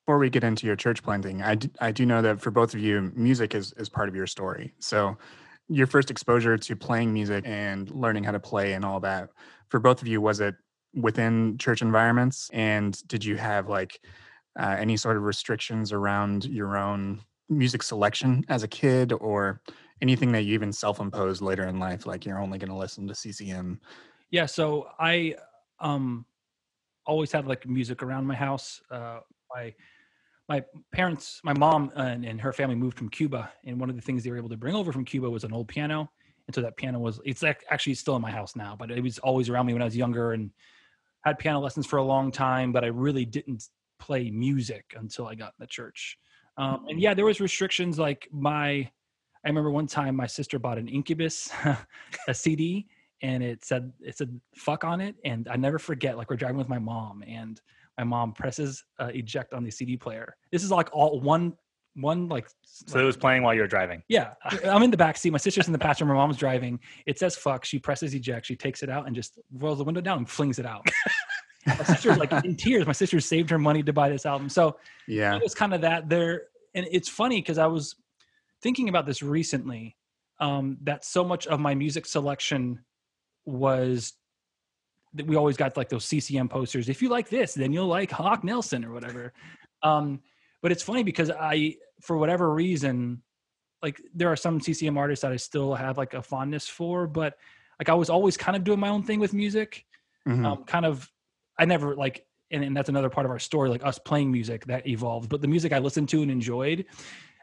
Before 0.07 0.19
we 0.19 0.31
get 0.31 0.45
into 0.45 0.67
your 0.67 0.77
church 0.77 1.03
planting, 1.03 1.43
I 1.43 1.57
do, 1.57 1.69
I 1.79 1.93
do 1.93 2.07
know 2.07 2.23
that 2.23 2.41
for 2.41 2.51
both 2.51 2.73
of 2.73 2.81
you, 2.81 3.13
music 3.15 3.55
is, 3.55 3.75
is 3.77 3.91
part 3.91 4.09
of 4.09 4.17
your 4.17 4.27
story. 4.27 4.73
So, 4.79 5.19
your 5.69 5.87
first 5.87 6.11
exposure 6.11 6.57
to 6.57 6.77
playing 6.77 7.13
music 7.13 7.45
and 7.47 7.91
learning 7.91 8.25
how 8.25 8.33
to 8.33 8.41
play 8.41 8.73
and 8.73 8.85
all 8.85 9.01
that, 9.01 9.29
for 9.69 9.79
both 9.79 10.03
of 10.03 10.09
you, 10.09 10.21
was 10.21 10.41
it 10.41 10.55
within 10.95 11.59
church 11.59 11.83
environments? 11.83 12.51
And 12.53 13.01
did 13.09 13.25
you 13.25 13.37
have 13.37 13.69
like 13.69 14.01
uh, 14.59 14.77
any 14.79 14.97
sort 14.97 15.17
of 15.17 15.23
restrictions 15.23 15.93
around 15.93 16.45
your 16.45 16.77
own 16.77 17.23
music 17.49 17.83
selection 17.83 18.45
as 18.49 18.63
a 18.63 18.69
kid 18.69 19.13
or 19.13 19.61
anything 20.01 20.33
that 20.33 20.43
you 20.43 20.55
even 20.55 20.73
self 20.73 21.01
imposed 21.01 21.43
later 21.43 21.67
in 21.67 21.79
life? 21.79 22.07
Like 22.07 22.25
you're 22.25 22.41
only 22.41 22.59
going 22.59 22.71
to 22.71 22.77
listen 22.77 23.07
to 23.09 23.15
CCM? 23.15 23.81
Yeah, 24.31 24.47
so 24.47 24.89
I 24.99 25.37
um 25.81 26.27
always 27.05 27.33
had 27.33 27.47
like 27.47 27.67
music 27.67 28.03
around 28.03 28.27
my 28.27 28.35
house. 28.35 28.81
Uh 28.91 29.21
my 29.55 29.75
my 30.49 30.65
parents, 30.93 31.41
my 31.45 31.53
mom 31.53 31.93
and, 31.97 32.25
and 32.25 32.41
her 32.41 32.53
family 32.53 32.75
moved 32.75 32.99
from 32.99 33.09
Cuba, 33.09 33.53
and 33.65 33.81
one 33.81 33.89
of 33.89 33.97
the 33.97 34.03
things 34.03 34.25
they 34.25 34.31
were 34.31 34.37
able 34.37 34.49
to 34.49 34.57
bring 34.57 34.75
over 34.75 34.93
from 34.93 35.05
Cuba 35.05 35.31
was 35.31 35.45
an 35.45 35.53
old 35.53 35.69
piano. 35.69 36.11
And 36.47 36.55
so 36.55 36.61
that 36.63 36.77
piano 36.77 36.99
was 36.99 37.21
it's 37.25 37.43
actually 37.45 37.95
still 37.95 38.17
in 38.17 38.23
my 38.23 38.31
house 38.31 38.57
now, 38.57 38.77
but 38.77 38.91
it 38.91 39.01
was 39.01 39.19
always 39.21 39.49
around 39.49 39.67
me 39.67 39.73
when 39.73 39.83
I 39.83 39.87
was 39.87 39.97
younger 39.97 40.33
and 40.33 40.51
had 41.25 41.39
piano 41.39 41.61
lessons 41.61 41.87
for 41.87 41.99
a 41.99 42.03
long 42.03 42.31
time, 42.31 42.73
but 42.73 42.85
I 42.85 42.89
really 42.89 43.25
didn't 43.25 43.69
play 43.99 44.31
music 44.31 44.95
until 44.99 45.27
I 45.27 45.35
got 45.35 45.49
in 45.59 45.61
the 45.61 45.67
church. 45.67 46.19
Um, 46.57 46.87
and 46.89 47.01
yeah, 47.01 47.15
there 47.15 47.25
was 47.25 47.41
restrictions 47.41 47.99
like 47.99 48.29
my 48.33 48.91
I 49.45 49.49
remember 49.49 49.71
one 49.71 49.87
time 49.87 50.15
my 50.15 50.27
sister 50.27 50.59
bought 50.59 50.79
an 50.79 50.89
Incubus 50.89 51.51
a 52.29 52.35
CD 52.35 52.87
and 53.23 53.43
it 53.43 53.65
said 53.65 53.93
it 54.01 54.17
said 54.17 54.41
fuck 54.55 54.85
on 54.85 55.01
it 55.01 55.17
and 55.25 55.49
I 55.49 55.57
never 55.57 55.79
forget 55.79 56.17
like 56.17 56.31
we're 56.31 56.37
driving 56.37 56.59
with 56.59 56.69
my 56.69 56.79
mom 56.79 57.25
and 57.27 57.61
my 57.99 58.05
mom 58.05 58.33
presses 58.33 58.85
uh, 58.99 59.11
eject 59.15 59.53
on 59.53 59.65
the 59.65 59.71
CD 59.71 59.97
player. 59.97 60.37
This 60.51 60.65
is 60.65 60.71
like 60.71 60.89
all 60.93 61.21
one 61.21 61.55
one 61.95 62.29
like 62.29 62.49
So 62.65 62.99
it 62.99 63.05
was 63.05 63.17
playing 63.17 63.43
while 63.43 63.55
you 63.55 63.61
were 63.61 63.67
driving. 63.67 64.03
yeah, 64.09 64.35
I'm 64.65 64.83
in 64.83 64.91
the 64.91 64.97
back 64.97 65.17
seat. 65.17 65.31
My 65.31 65.39
sister's 65.39 65.67
in 65.67 65.73
the 65.73 65.79
passenger. 65.79 66.07
My 66.13 66.19
mom's 66.19 66.37
driving. 66.37 66.81
It 67.07 67.19
says 67.19 67.37
"fuck." 67.37 67.65
She 67.65 67.79
presses 67.79 68.15
eject. 68.15 68.47
She 68.47 68.57
takes 68.57 68.83
it 68.83 68.89
out 68.89 69.07
and 69.07 69.15
just 69.15 69.39
rolls 69.53 69.79
the 69.79 69.85
window 69.85 70.01
down 70.01 70.19
and 70.19 70.29
flings 70.31 70.59
it 70.59 70.67
out. 70.67 70.87
my 71.67 71.77
sister's 71.85 72.19
like 72.19 72.33
in 72.45 72.57
tears. 72.57 72.87
My 72.87 72.93
sister 72.93 73.21
saved 73.21 73.51
her 73.51 73.59
money 73.59 73.83
to 73.83 73.93
buy 73.93 74.09
this 74.09 74.27
album. 74.27 74.49
So 74.49 74.77
Yeah. 75.07 75.37
it 75.37 75.43
was 75.43 75.55
kind 75.55 75.75
of 75.75 75.81
that 75.83 76.09
there. 76.09 76.45
And 76.75 76.87
it's 76.91 77.09
funny 77.09 77.41
because 77.41 77.59
I 77.59 77.67
was 77.67 77.95
thinking 78.63 78.89
about 78.89 79.07
this 79.07 79.23
recently. 79.23 79.97
Um, 80.41 80.79
that 80.83 81.05
so 81.05 81.23
much 81.23 81.47
of 81.47 81.61
my 81.61 81.75
music 81.75 82.05
selection 82.05 82.81
was 83.45 84.15
that 85.15 85.27
we 85.27 85.37
always 85.37 85.57
got 85.57 85.77
like 85.77 85.89
those 85.89 86.05
CCM 86.05 86.49
posters. 86.49 86.89
If 86.89 87.01
you 87.03 87.11
like 87.11 87.29
this, 87.29 87.55
then 87.55 87.73
you'll 87.73 87.87
like 87.87 88.11
Hawk 88.11 88.43
Nelson 88.43 88.85
or 88.85 88.93
whatever. 88.93 89.33
Um, 89.85 90.21
but 90.63 90.73
it's 90.73 90.83
funny 90.83 91.03
because 91.03 91.31
I, 91.31 91.77
for 92.01 92.17
whatever 92.17 92.53
reason, 92.53 93.23
like 93.83 94.01
there 94.15 94.31
are 94.31 94.37
some 94.37 94.61
CCM 94.61 94.97
artists 94.97 95.23
that 95.23 95.33
I 95.33 95.37
still 95.37 95.75
have 95.75 95.99
like 95.99 96.15
a 96.15 96.23
fondness 96.23 96.69
for, 96.69 97.07
but 97.07 97.37
like 97.79 97.89
I 97.89 97.95
was 97.95 98.09
always 98.09 98.37
kind 98.37 98.57
of 98.57 98.65
doing 98.65 98.81
my 98.81 98.89
own 98.89 99.03
thing 99.03 99.21
with 99.21 99.35
music. 99.35 99.85
Mhm. 100.27 100.47
Um, 100.47 100.65
kind 100.65 100.87
of, 100.87 101.11
I 101.59 101.65
never 101.65 101.97
like, 101.97 102.25
and, 102.51 102.63
and 102.63 102.77
that's 102.77 102.89
another 102.89 103.11
part 103.11 103.27
of 103.27 103.31
our 103.33 103.39
story, 103.41 103.69
like 103.71 103.85
us 103.85 103.99
playing 103.99 104.31
music 104.31 104.67
that 104.67 104.87
evolved. 104.87 105.29
But 105.29 105.41
the 105.41 105.49
music 105.49 105.73
I 105.73 105.79
listened 105.79 106.09
to 106.11 106.23
and 106.23 106.31
enjoyed 106.31 106.87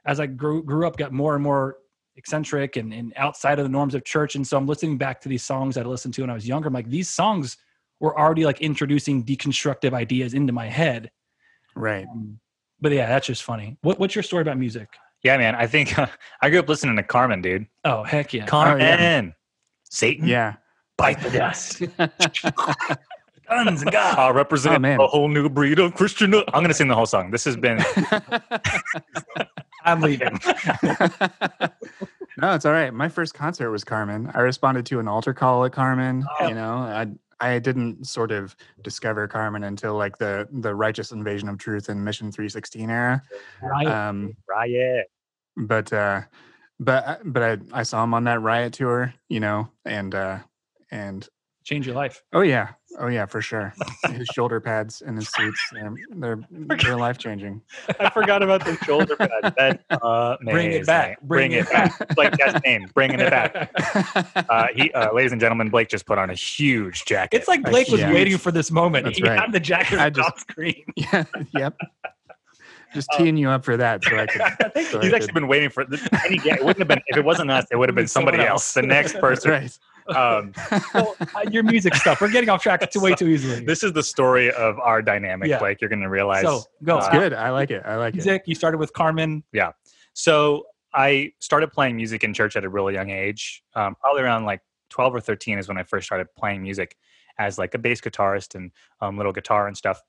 as 0.06 0.20
I 0.20 0.28
grew 0.28 0.64
grew 0.64 0.88
up, 0.88 0.98
got 0.98 1.12
more 1.12 1.36
and 1.36 1.44
more 1.44 1.78
eccentric 2.16 2.76
and, 2.76 2.94
and 2.94 3.14
outside 3.16 3.60
of 3.60 3.66
the 3.66 3.70
norms 3.70 3.96
of 3.96 4.04
church. 4.04 4.36
And 4.36 4.46
so 4.46 4.58
I'm 4.58 4.66
listening 4.66 4.98
back 4.98 5.22
to 5.22 5.30
these 5.30 5.44
songs 5.44 5.76
that 5.76 5.86
I 5.86 5.90
listened 5.90 6.14
to 6.16 6.22
when 6.22 6.30
I 6.30 6.34
was 6.34 6.48
younger. 6.48 6.68
I'm 6.68 6.74
like, 6.74 6.90
these 6.90 7.10
songs 7.10 7.58
were 8.00 8.18
already 8.18 8.46
like 8.46 8.62
introducing 8.62 9.24
deconstructive 9.24 9.94
ideas 9.94 10.34
into 10.34 10.54
my 10.54 10.68
head. 10.68 11.12
right. 11.76 12.08
Um, 12.10 12.40
but 12.82 12.92
yeah, 12.92 13.08
that's 13.08 13.28
just 13.28 13.44
funny. 13.44 13.78
What, 13.82 14.00
what's 14.00 14.16
your 14.16 14.24
story 14.24 14.42
about 14.42 14.58
music? 14.58 14.90
Yeah, 15.24 15.38
man. 15.38 15.56
I 15.56 15.68
think 15.68 15.94
I 16.42 16.50
grew 16.50 16.60
up 16.60 16.70
listening 16.70 16.96
to 16.96 17.04
Carmen, 17.04 17.42
dude. 17.42 17.66
Oh 17.86 18.04
heck 18.04 18.34
yeah! 18.34 18.46
Carmen. 18.46 18.82
Oh, 18.82 18.86
yeah. 18.86 19.22
Satan. 19.90 20.28
Yeah. 20.28 20.56
Bite 20.98 21.22
the 21.22 21.30
dust. 21.38 21.82
Guns 23.48 23.82
and 23.82 23.92
God. 23.92 24.18
I'll 24.20 24.34
represent 24.34 24.76
Oh, 24.76 24.80
man. 24.80 25.00
a 25.00 25.08
whole 25.08 25.28
new 25.28 25.50
breed 25.50 25.80
of 25.80 25.96
Christian. 25.96 26.34
I'm 26.36 26.44
going 26.54 26.68
to 26.68 26.74
sing 26.74 26.88
the 26.88 26.94
whole 26.96 27.06
song. 27.08 27.32
This 27.32 27.44
has 27.46 27.56
been 27.58 27.84
I'm 29.86 30.02
leaving. 30.02 30.38
no, 32.38 32.54
it's 32.54 32.66
all 32.66 32.74
right. 32.74 32.94
My 32.94 33.10
first 33.10 33.34
concert 33.34 33.72
was 33.72 33.84
Carmen. 33.84 34.30
I 34.34 34.42
responded 34.42 34.86
to 34.88 35.00
an 35.00 35.08
altar 35.08 35.34
call 35.34 35.66
at 35.66 35.72
Carmen. 35.72 36.26
Oh. 36.40 36.48
You 36.48 36.54
know, 36.56 36.74
I 36.76 37.08
I 37.42 37.60
didn't 37.60 38.06
sort 38.06 38.32
of 38.32 38.56
discover 38.84 39.28
Carmen 39.28 39.64
until 39.64 39.96
like 39.96 40.18
the 40.18 40.48
the 40.52 40.74
Righteous 40.76 41.12
Invasion 41.12 41.48
of 41.50 41.58
Truth 41.58 41.90
and 41.90 42.04
Mission 42.04 42.32
316 42.32 42.90
era. 42.90 43.22
Right. 43.62 43.88
Um, 43.88 44.36
riot. 44.48 45.08
but 45.56 45.92
uh, 45.94 46.22
but 46.80 47.08
I- 47.08 47.18
but 47.24 47.44
I 47.44 47.80
I 47.80 47.84
saw 47.84 48.04
him 48.04 48.14
on 48.14 48.24
that 48.26 48.42
Riot 48.42 48.74
tour. 48.74 49.14
You 49.30 49.40
know, 49.40 49.70
and 49.86 50.14
uh, 50.16 50.40
and 50.92 51.28
Change 51.64 51.86
your 51.86 51.96
life. 51.96 52.24
oh 52.34 52.42
yeah, 52.42 52.70
oh 52.98 53.08
yeah, 53.08 53.26
for 53.26 53.42
sure. 53.42 53.74
His 54.10 54.28
shoulder 54.34 54.60
pads 54.60 55.02
and 55.02 55.16
his 55.18 55.30
suits, 55.30 55.60
they're 55.72 55.94
they're, 56.16 56.40
they're 56.52 56.96
life 56.98 57.18
changing. 57.18 57.62
I 58.00 58.10
forgot 58.10 58.42
about 58.42 58.66
the 58.66 58.76
shoulder 58.86 59.16
pad. 59.16 59.54
That's 59.58 59.84
Bring 60.44 60.72
it 60.72 60.86
back. 60.86 61.22
Bring, 61.22 61.52
Bring 61.52 61.60
it 61.60 61.68
it 61.68 61.72
back. 61.72 62.16
Blake, 62.16 62.34
that's 62.38 62.64
name. 62.66 62.88
Bringing 62.94 63.20
it 63.20 63.30
back. 63.30 63.72
Uh, 64.50 64.68
he, 64.76 64.92
uh, 64.94 65.14
ladies 65.14 65.32
and 65.32 65.40
gentlemen, 65.40 65.70
Blake 65.70 65.90
just 65.90 66.06
put 66.06 66.18
on 66.18 66.30
a 66.30 66.34
huge 66.34 67.06
jacket. 67.06 67.38
It's 67.38 67.48
like 67.48 67.64
Blake 67.64 67.88
was 67.90 68.00
Yeah. 68.00 68.12
waiting 68.14 68.38
for 68.38 68.52
this 68.52 68.72
moment. 68.72 69.06
That's 69.06 69.18
he 69.18 69.24
right. 69.24 69.38
had 69.40 69.52
the 69.52 69.60
jacket 69.60 70.00
I 70.00 70.06
on 70.06 70.14
just- 70.14 70.40
screen. 70.40 70.84
yeah, 70.96 71.26
yep. 71.54 71.78
Just 72.94 73.08
teeing 73.18 73.38
you 73.38 73.50
up 73.50 73.64
for 73.64 73.78
that, 73.78 74.04
so 74.04 74.18
I 74.18 74.26
could. 74.26 74.42
so 74.42 74.48
I 74.50 74.72
He's 74.80 74.90
could- 74.92 75.14
actually 75.14 75.34
been 75.34 75.48
waiting 75.48 75.70
for. 75.70 75.84
Any, 76.26 76.40
yeah, 76.44 76.56
it 76.56 76.62
wouldn't 76.66 76.80
have 76.80 76.88
been 76.88 77.02
if 77.08 77.18
it 77.18 77.24
wasn't 77.26 77.52
us. 77.52 77.66
It 77.72 77.76
would 77.76 77.88
have 77.90 77.96
been 77.96 78.08
somebody 78.08 78.40
else. 78.40 78.50
else. 78.50 78.74
The 78.74 78.82
next 78.82 79.12
That's 79.14 79.22
person. 79.22 79.52
right. 79.52 79.78
Um, 80.16 80.54
So, 80.94 81.16
uh, 81.20 81.42
your 81.52 81.64
music 81.64 81.96
stuff. 81.96 82.22
We're 82.22 82.32
getting 82.32 82.50
off 82.50 82.62
track 82.64 82.90
too 82.92 83.00
way 83.00 83.14
too 83.16 83.28
easily. 83.28 83.64
this 83.66 83.84
is 83.84 83.94
the 83.94 84.04
story 84.04 84.52
of 84.52 84.80
our 84.80 85.02
dynamic. 85.02 85.50
Yeah. 85.50 85.60
Blake, 85.60 85.82
you're 85.82 85.90
going 85.90 86.02
to 86.02 86.10
realize. 86.10 86.44
so 86.44 86.64
go. 86.84 86.98
uh, 86.98 87.12
Good. 87.12 87.34
I 87.34 87.50
like 87.52 87.72
it. 87.72 87.84
I 87.86 87.96
like 87.98 88.14
it. 88.14 88.18
Music. 88.18 88.44
You 88.46 88.56
started 88.56 88.78
with 88.80 88.94
Carmen. 88.94 89.44
Yeah. 89.52 89.72
So 90.14 90.64
I 90.94 91.34
started 91.40 91.72
playing 91.72 91.96
music 91.96 92.24
in 92.24 92.34
church 92.34 92.56
at 92.56 92.66
a 92.66 92.70
really 92.70 92.94
young 92.96 93.10
age. 93.10 93.64
Um, 93.76 93.96
probably 94.02 94.22
around 94.24 94.46
like 94.46 94.62
12 94.90 95.16
or 95.16 95.20
13 95.22 95.60
is 95.60 95.68
when 95.68 95.78
I 95.78 95.84
first 95.84 96.06
started 96.08 96.28
playing 96.38 96.64
music 96.64 96.96
as 97.38 97.58
like 97.58 97.74
a 97.76 97.78
bass 97.78 98.02
guitarist 98.02 98.56
and 98.56 98.72
um, 99.02 99.16
little 99.18 99.32
guitar 99.32 99.68
and 99.68 99.78
stuff. 99.78 100.02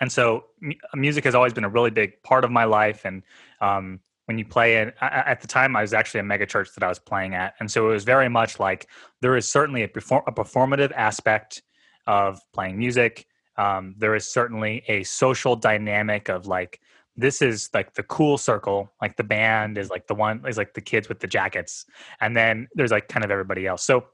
And 0.00 0.10
so 0.12 0.44
mu- 0.60 0.74
music 0.94 1.24
has 1.24 1.34
always 1.34 1.52
been 1.52 1.64
a 1.64 1.68
really 1.68 1.90
big 1.90 2.22
part 2.22 2.44
of 2.44 2.50
my 2.50 2.64
life. 2.64 3.04
And 3.04 3.22
um, 3.60 4.00
when 4.26 4.38
you 4.38 4.44
play 4.44 4.76
it, 4.76 4.94
at 5.00 5.40
the 5.40 5.46
time 5.46 5.76
I 5.76 5.82
was 5.82 5.92
actually 5.92 6.20
a 6.20 6.24
mega 6.24 6.46
church 6.46 6.68
that 6.74 6.82
I 6.82 6.88
was 6.88 6.98
playing 6.98 7.34
at, 7.34 7.54
and 7.60 7.70
so 7.70 7.88
it 7.88 7.92
was 7.92 8.04
very 8.04 8.28
much 8.28 8.58
like 8.58 8.88
there 9.20 9.36
is 9.36 9.50
certainly 9.50 9.82
a, 9.82 9.88
perform- 9.88 10.24
a 10.26 10.32
performative 10.32 10.92
aspect 10.92 11.62
of 12.06 12.40
playing 12.52 12.78
music. 12.78 13.26
Um, 13.56 13.94
there 13.98 14.14
is 14.14 14.26
certainly 14.26 14.82
a 14.88 15.04
social 15.04 15.56
dynamic 15.56 16.28
of 16.28 16.46
like 16.46 16.80
this 17.16 17.42
is 17.42 17.70
like 17.72 17.94
the 17.94 18.02
cool 18.02 18.36
circle 18.36 18.92
like 19.00 19.16
the 19.16 19.24
band 19.24 19.78
is 19.78 19.88
like 19.90 20.06
the 20.06 20.14
one 20.14 20.42
is 20.46 20.56
like 20.56 20.74
the 20.74 20.80
kids 20.80 21.08
with 21.08 21.20
the 21.20 21.26
jackets. 21.26 21.86
And 22.20 22.36
then 22.36 22.68
there's 22.74 22.90
like 22.90 23.08
kind 23.08 23.24
of 23.24 23.30
everybody 23.30 23.66
else. 23.66 23.84
So 23.84 24.06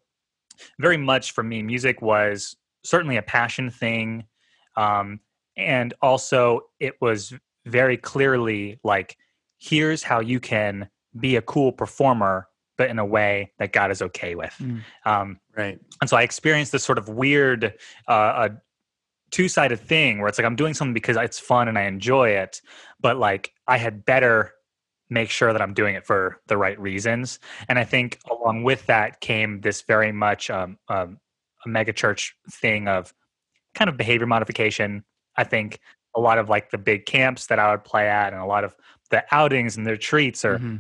very 0.79 0.99
much 0.99 1.33
for 1.33 1.43
me 1.43 1.63
music 1.63 2.03
was 2.03 2.57
certainly 2.85 3.17
a 3.17 3.23
passion 3.23 3.71
thing. 3.71 4.25
Um, 4.77 5.21
and 5.57 5.95
also 6.03 6.63
it 6.79 6.95
was 7.01 7.33
very 7.67 7.97
clearly 7.97 8.79
like 8.85 9.17
here's 9.61 10.03
how 10.03 10.19
you 10.21 10.41
can 10.41 10.89
be 11.19 11.37
a 11.37 11.43
cool 11.43 11.71
performer 11.73 12.49
but 12.77 12.89
in 12.91 12.99
a 12.99 13.05
way 13.05 13.53
that 13.59 13.73
god 13.73 13.91
is 13.91 14.03
okay 14.03 14.35
with 14.35 14.55
Mm. 14.61 14.83
um, 15.05 15.41
Right. 15.57 15.79
and 16.01 16.09
so 16.11 16.17
I 16.17 16.23
experienced 16.23 16.73
this 16.73 16.83
sort 16.85 16.97
of 16.99 17.09
weird, 17.09 17.75
uh, 18.09 18.49
a 18.49 18.51
two-sided 19.31 19.79
thing 19.81 20.19
where 20.19 20.29
it's 20.29 20.39
like 20.39 20.47
I'm 20.47 20.57
doing 20.57 20.75
something 20.75 20.95
because 20.95 21.17
it's 21.17 21.39
fun 21.39 21.69
and 21.69 21.79
I 21.79 21.83
enjoy 21.83 22.31
it, 22.31 22.61
but 23.01 23.17
like 23.19 23.53
I 23.67 23.77
had 23.79 24.05
better 24.05 24.53
make 25.11 25.29
sure 25.31 25.53
that 25.53 25.61
I'm 25.61 25.75
doing 25.75 25.95
it 25.97 26.07
for 26.07 26.41
the 26.47 26.57
right 26.57 26.79
reasons. 26.81 27.39
And 27.69 27.79
I 27.79 27.85
think 27.85 28.19
along 28.31 28.63
with 28.63 28.87
that 28.87 29.21
came 29.21 29.61
this 29.61 29.83
very 29.83 30.13
much 30.13 30.51
um, 30.51 30.79
um, 30.89 31.19
a 31.67 31.69
mega 31.69 31.93
church 31.93 32.35
thing 32.51 32.89
of 32.89 33.13
kind 33.75 33.91
of 33.91 33.97
behavior 33.97 34.27
modification. 34.27 35.05
I 35.37 35.45
think 35.45 35.81
a 36.17 36.21
lot 36.21 36.39
of 36.39 36.49
like 36.49 36.71
the 36.71 36.79
big 36.79 37.07
camps 37.07 37.47
that 37.47 37.59
I 37.59 37.71
would 37.73 37.85
play 37.85 38.09
at 38.09 38.33
and 38.33 38.41
a 38.41 38.47
lot 38.47 38.65
of 38.65 38.75
the 39.11 39.25
outings 39.33 39.77
and 39.77 39.87
their 39.87 39.97
treats 39.97 40.45
are 40.45 40.59
mm-hmm. 40.59 40.77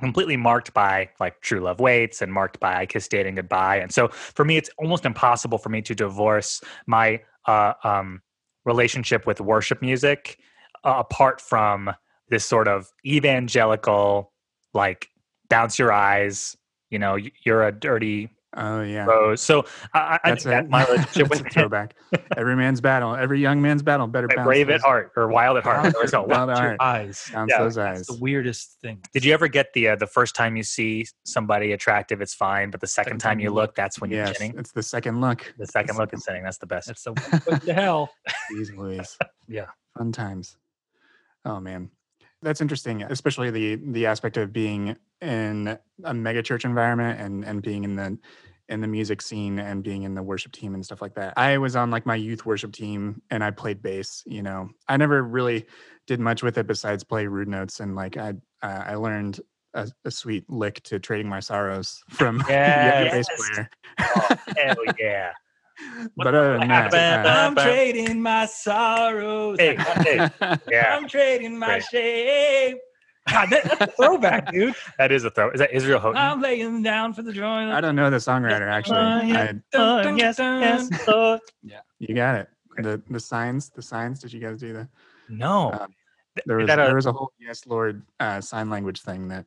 completely 0.00 0.36
marked 0.36 0.74
by 0.74 1.08
like 1.20 1.40
true 1.40 1.60
love 1.60 1.80
waits 1.80 2.22
and 2.22 2.32
marked 2.32 2.60
by 2.60 2.76
I 2.76 2.86
kiss 2.86 3.08
dating 3.08 3.36
goodbye. 3.36 3.76
And 3.76 3.92
so 3.92 4.08
for 4.08 4.44
me, 4.44 4.56
it's 4.56 4.70
almost 4.78 5.04
impossible 5.04 5.58
for 5.58 5.68
me 5.68 5.82
to 5.82 5.94
divorce 5.94 6.60
my 6.86 7.20
uh, 7.46 7.74
um, 7.84 8.22
relationship 8.64 9.26
with 9.26 9.40
worship 9.40 9.80
music 9.80 10.38
uh, 10.84 10.94
apart 10.98 11.40
from 11.40 11.90
this 12.28 12.44
sort 12.44 12.68
of 12.68 12.90
evangelical, 13.06 14.32
like 14.74 15.08
bounce 15.48 15.78
your 15.78 15.92
eyes, 15.92 16.56
you 16.90 16.98
know, 16.98 17.16
you're 17.44 17.66
a 17.66 17.72
dirty 17.72 18.28
Oh 18.56 18.82
yeah. 18.82 19.04
Rose. 19.04 19.42
So 19.42 19.66
I, 19.92 20.18
I 20.24 20.30
think 20.30 20.44
that 20.44 20.70
my 20.70 20.86
relationship 20.86 21.28
with 21.28 21.52
throwback. 21.52 21.94
every 22.36 22.56
man's 22.56 22.80
battle, 22.80 23.14
every 23.14 23.40
young 23.40 23.60
man's 23.60 23.82
battle. 23.82 24.06
Better 24.06 24.28
brave 24.28 24.70
at 24.70 24.80
heart 24.80 25.12
or 25.16 25.28
wild 25.28 25.58
at 25.58 25.64
heart. 25.64 25.94
wild 26.26 26.50
at 26.50 26.56
heart. 26.56 26.76
Eyes. 26.80 27.30
Bounce 27.32 27.50
yeah. 27.52 27.58
those 27.58 27.76
eyes. 27.76 27.98
That's 27.98 28.16
the 28.16 28.22
weirdest 28.22 28.78
thing. 28.80 29.02
Did 29.12 29.24
you 29.24 29.34
ever 29.34 29.48
get 29.48 29.74
the 29.74 29.88
uh, 29.88 29.96
the 29.96 30.06
first 30.06 30.34
time 30.34 30.56
you 30.56 30.62
see 30.62 31.06
somebody 31.24 31.72
attractive, 31.72 32.22
it's 32.22 32.34
fine, 32.34 32.70
but 32.70 32.80
the 32.80 32.86
second, 32.86 33.10
second 33.10 33.18
time 33.18 33.38
you 33.38 33.50
look, 33.50 33.74
that's 33.74 34.00
when 34.00 34.10
yes, 34.10 34.28
you're 34.28 34.34
sinning. 34.34 34.58
It's 34.58 34.72
the 34.72 34.82
second 34.82 35.20
look. 35.20 35.52
The 35.58 35.66
second 35.66 35.98
look 35.98 36.14
is 36.14 36.24
sinning. 36.24 36.42
That's 36.42 36.58
the 36.58 36.66
best. 36.66 36.86
That's 36.86 37.02
the 37.02 37.12
what 37.44 37.62
the 37.62 37.74
hell. 37.74 38.10
These 38.50 38.72
ways. 38.72 39.18
yeah. 39.48 39.66
Fun 39.96 40.10
times. 40.10 40.56
Oh 41.44 41.60
man. 41.60 41.90
That's 42.42 42.60
interesting, 42.60 43.02
especially 43.02 43.50
the 43.50 43.76
the 43.76 44.06
aspect 44.06 44.36
of 44.36 44.52
being 44.52 44.96
in 45.20 45.78
a 46.04 46.14
mega 46.14 46.42
church 46.42 46.64
environment 46.64 47.20
and 47.20 47.44
and 47.44 47.62
being 47.62 47.84
in 47.84 47.96
the 47.96 48.18
in 48.68 48.80
the 48.80 48.86
music 48.86 49.22
scene 49.22 49.58
and 49.58 49.82
being 49.82 50.02
in 50.02 50.14
the 50.14 50.22
worship 50.22 50.52
team 50.52 50.74
and 50.74 50.84
stuff 50.84 51.00
like 51.00 51.14
that. 51.14 51.32
I 51.36 51.58
was 51.58 51.74
on 51.74 51.90
like 51.90 52.04
my 52.04 52.14
youth 52.14 52.44
worship 52.44 52.72
team 52.72 53.22
and 53.30 53.42
I 53.42 53.50
played 53.50 53.82
bass, 53.82 54.22
you 54.26 54.42
know. 54.42 54.68
I 54.88 54.96
never 54.98 55.22
really 55.22 55.66
did 56.06 56.20
much 56.20 56.42
with 56.42 56.58
it 56.58 56.66
besides 56.66 57.02
play 57.02 57.26
rude 57.26 57.48
notes 57.48 57.80
and 57.80 57.96
like 57.96 58.16
I 58.16 58.34
uh, 58.62 58.84
I 58.86 58.94
learned 58.96 59.40
a, 59.74 59.88
a, 60.04 60.10
sweet 60.10 60.48
lick 60.50 60.82
to 60.84 60.98
trading 60.98 61.28
my 61.28 61.40
sorrows 61.40 62.02
from 62.10 62.42
yeah, 62.48 63.04
the 63.04 63.10
bass 63.10 63.26
player. 63.36 63.70
oh, 64.00 64.36
hell 64.56 64.76
yeah. 64.98 65.32
But 66.16 66.26
other 66.26 66.58
than 66.58 66.68
that, 66.68 66.94
uh, 66.94 67.28
I'm 67.28 67.54
trading 67.54 68.20
my 68.22 68.46
sorrows. 68.46 69.58
Hey, 69.58 69.76
hey, 69.76 70.28
yeah. 70.70 70.96
I'm 70.96 71.08
trading 71.08 71.58
my 71.58 71.66
Great. 71.66 71.84
shame. 71.84 72.76
God, 73.28 73.50
that, 73.50 73.64
that's 73.64 73.80
a 73.80 73.86
throwback, 73.88 74.50
dude. 74.52 74.74
That 74.98 75.12
is 75.12 75.24
a 75.24 75.30
throw. 75.30 75.50
Is 75.50 75.60
that 75.60 75.72
Israel 75.72 76.00
Houghton? 76.00 76.16
I'm 76.16 76.40
laying 76.40 76.82
down 76.82 77.12
for 77.12 77.22
the 77.22 77.32
joy. 77.32 77.44
I 77.44 77.80
don't 77.80 77.94
know 77.94 78.10
the 78.10 78.16
songwriter 78.16 78.70
actually. 78.70 78.98
Uh, 78.98 79.22
yeah. 79.22 79.52
I, 79.74 79.78
uh, 79.78 80.14
yes, 80.16 80.38
yes, 80.38 81.08
uh. 81.08 81.38
yeah. 81.62 81.80
You 81.98 82.14
got 82.14 82.36
it. 82.36 82.48
The 82.78 83.02
the 83.10 83.20
signs, 83.20 83.70
the 83.70 83.82
signs. 83.82 84.20
Did 84.20 84.32
you 84.32 84.40
guys 84.40 84.58
do 84.58 84.72
that? 84.72 84.88
No. 85.28 85.70
Uh, 85.70 85.86
there 86.46 86.56
was 86.58 86.70
a, 86.70 86.76
there 86.76 86.94
was 86.94 87.06
a 87.06 87.12
whole 87.12 87.32
yes 87.38 87.66
Lord 87.66 88.02
uh, 88.20 88.40
sign 88.40 88.70
language 88.70 89.02
thing 89.02 89.28
that 89.28 89.46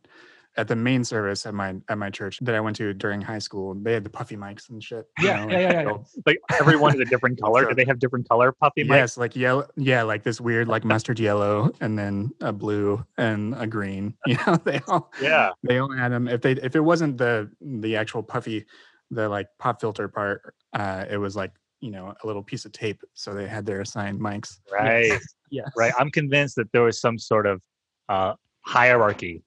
at 0.58 0.68
the 0.68 0.76
main 0.76 1.04
service 1.04 1.46
at 1.46 1.54
my 1.54 1.76
at 1.88 1.98
my 1.98 2.10
church 2.10 2.40
that 2.42 2.54
I 2.56 2.60
went 2.60 2.76
to 2.78 2.94
during 2.94 3.22
high 3.22 3.40
school, 3.40 3.74
they 3.74 3.94
had 3.94 4.04
the 4.04 4.10
puffy 4.10 4.36
mics 4.36 4.70
and 4.70 4.84
shit. 4.84 5.06
Yeah, 5.22 5.46
know, 5.46 5.52
yeah, 5.52 5.60
yeah, 5.60 5.82
yeah, 5.84 5.98
Like 6.26 6.40
everyone 6.60 6.94
is 6.94 7.00
a 7.00 7.06
different 7.06 7.40
color. 7.42 7.64
So, 7.64 7.70
Do 7.70 7.76
they 7.76 7.86
have 7.86 8.00
different 8.00 8.28
color 8.28 8.52
puffy 8.52 8.84
mics? 8.84 8.96
Yes, 8.96 9.18
like 9.18 9.36
yellow. 9.36 9.68
Yeah, 9.78 10.04
like 10.04 10.24
this 10.24 10.42
weird 10.42 10.68
like 10.68 10.84
mustard 10.84 11.20
yellow, 11.20 11.72
and 11.80 11.98
then 11.98 12.32
a 12.42 12.52
blue 12.52 13.04
and 13.18 13.56
a 13.56 13.68
green. 13.68 14.16
You 14.32 14.38
know, 14.48 14.56
they 14.64 14.80
all 14.88 15.12
yeah 15.22 15.52
they 15.64 15.80
all 15.80 15.92
had 15.92 16.12
them. 16.12 16.28
If 16.28 16.42
they 16.42 16.54
if 16.54 16.76
it 16.76 16.80
wasn't 16.80 17.18
the 17.18 17.50
the 17.60 17.96
actual 17.98 18.24
puffy, 18.24 18.66
the 19.10 19.28
like 19.28 19.48
pop 19.60 19.82
filter 19.82 20.08
part, 20.08 20.54
uh, 20.74 21.06
it 21.10 21.18
was 21.18 21.36
like 21.36 21.52
you 21.82 21.92
know 21.92 22.14
a 22.24 22.28
little 22.28 22.44
piece 22.44 22.66
of 22.66 22.72
tape. 22.72 23.02
So 23.14 23.34
they 23.34 23.48
had 23.48 23.66
their 23.66 23.82
assigned 23.82 24.20
mics. 24.22 24.60
Right. 24.72 25.20
yeah. 25.50 25.64
Right. 25.76 25.94
I'm 26.00 26.12
convinced 26.12 26.56
that 26.58 26.72
there 26.72 26.84
was 26.84 27.00
some 27.02 27.18
sort 27.18 27.46
of 27.46 27.62
uh, 28.08 28.36
hierarchy 28.62 29.44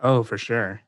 Oh, 0.00 0.22
for 0.22 0.38
sure. 0.38 0.82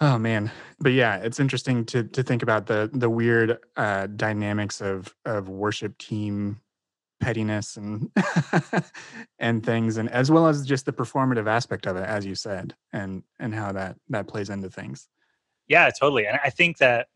Oh 0.00 0.18
man, 0.18 0.50
but 0.78 0.92
yeah, 0.92 1.16
it's 1.16 1.38
interesting 1.38 1.84
to 1.86 2.04
to 2.04 2.22
think 2.22 2.42
about 2.42 2.66
the 2.66 2.90
the 2.92 3.10
weird 3.10 3.58
uh, 3.76 4.06
dynamics 4.06 4.80
of 4.80 5.14
of 5.26 5.48
worship 5.48 5.98
team 5.98 6.60
pettiness 7.20 7.76
and 7.76 8.10
and 9.38 9.64
things, 9.64 9.98
and 9.98 10.08
as 10.10 10.30
well 10.30 10.46
as 10.46 10.66
just 10.66 10.86
the 10.86 10.92
performative 10.92 11.46
aspect 11.46 11.86
of 11.86 11.96
it, 11.96 12.04
as 12.04 12.24
you 12.24 12.34
said, 12.34 12.74
and 12.92 13.22
and 13.38 13.54
how 13.54 13.72
that 13.72 13.96
that 14.08 14.26
plays 14.26 14.48
into 14.48 14.70
things. 14.70 15.08
Yeah, 15.68 15.90
totally. 15.90 16.26
And 16.26 16.38
I 16.42 16.50
think 16.50 16.78
that 16.78 17.08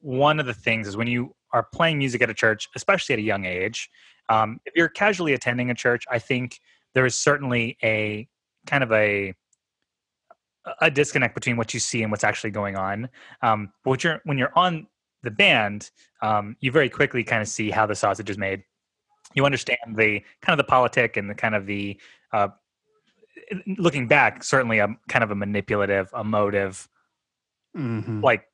one 0.00 0.40
of 0.40 0.46
the 0.46 0.54
things 0.54 0.88
is 0.88 0.96
when 0.96 1.06
you 1.06 1.34
are 1.52 1.66
playing 1.72 1.98
music 1.98 2.20
at 2.20 2.28
a 2.28 2.34
church, 2.34 2.68
especially 2.76 3.14
at 3.14 3.18
a 3.18 3.22
young 3.22 3.44
age, 3.44 3.88
um, 4.28 4.60
if 4.66 4.74
you're 4.76 4.88
casually 4.88 5.32
attending 5.32 5.70
a 5.70 5.74
church, 5.74 6.04
I 6.10 6.18
think 6.18 6.60
there 6.94 7.06
is 7.06 7.14
certainly 7.14 7.78
a 7.82 8.28
kind 8.66 8.82
of 8.84 8.92
a 8.92 9.34
a 10.80 10.90
disconnect 10.90 11.34
between 11.34 11.56
what 11.56 11.74
you 11.74 11.80
see 11.80 12.02
and 12.02 12.10
what's 12.10 12.24
actually 12.24 12.50
going 12.50 12.76
on. 12.76 13.08
Um, 13.42 13.72
but 13.84 14.04
you're, 14.04 14.20
when 14.24 14.38
you're 14.38 14.56
on 14.56 14.86
the 15.22 15.30
band, 15.30 15.90
um, 16.22 16.56
you 16.60 16.70
very 16.70 16.88
quickly 16.88 17.24
kind 17.24 17.42
of 17.42 17.48
see 17.48 17.70
how 17.70 17.86
the 17.86 17.94
sausage 17.94 18.30
is 18.30 18.38
made. 18.38 18.62
You 19.34 19.44
understand 19.44 19.78
the 19.96 20.22
kind 20.42 20.58
of 20.58 20.64
the 20.64 20.68
politic 20.68 21.16
and 21.16 21.28
the 21.28 21.34
kind 21.34 21.54
of 21.54 21.66
the 21.66 22.00
uh, 22.32 22.48
looking 23.78 24.08
back, 24.08 24.42
certainly 24.42 24.78
a 24.78 24.88
kind 25.08 25.22
of 25.22 25.30
a 25.30 25.34
manipulative, 25.34 26.10
emotive, 26.18 26.88
mm-hmm. 27.76 28.22
like 28.22 28.44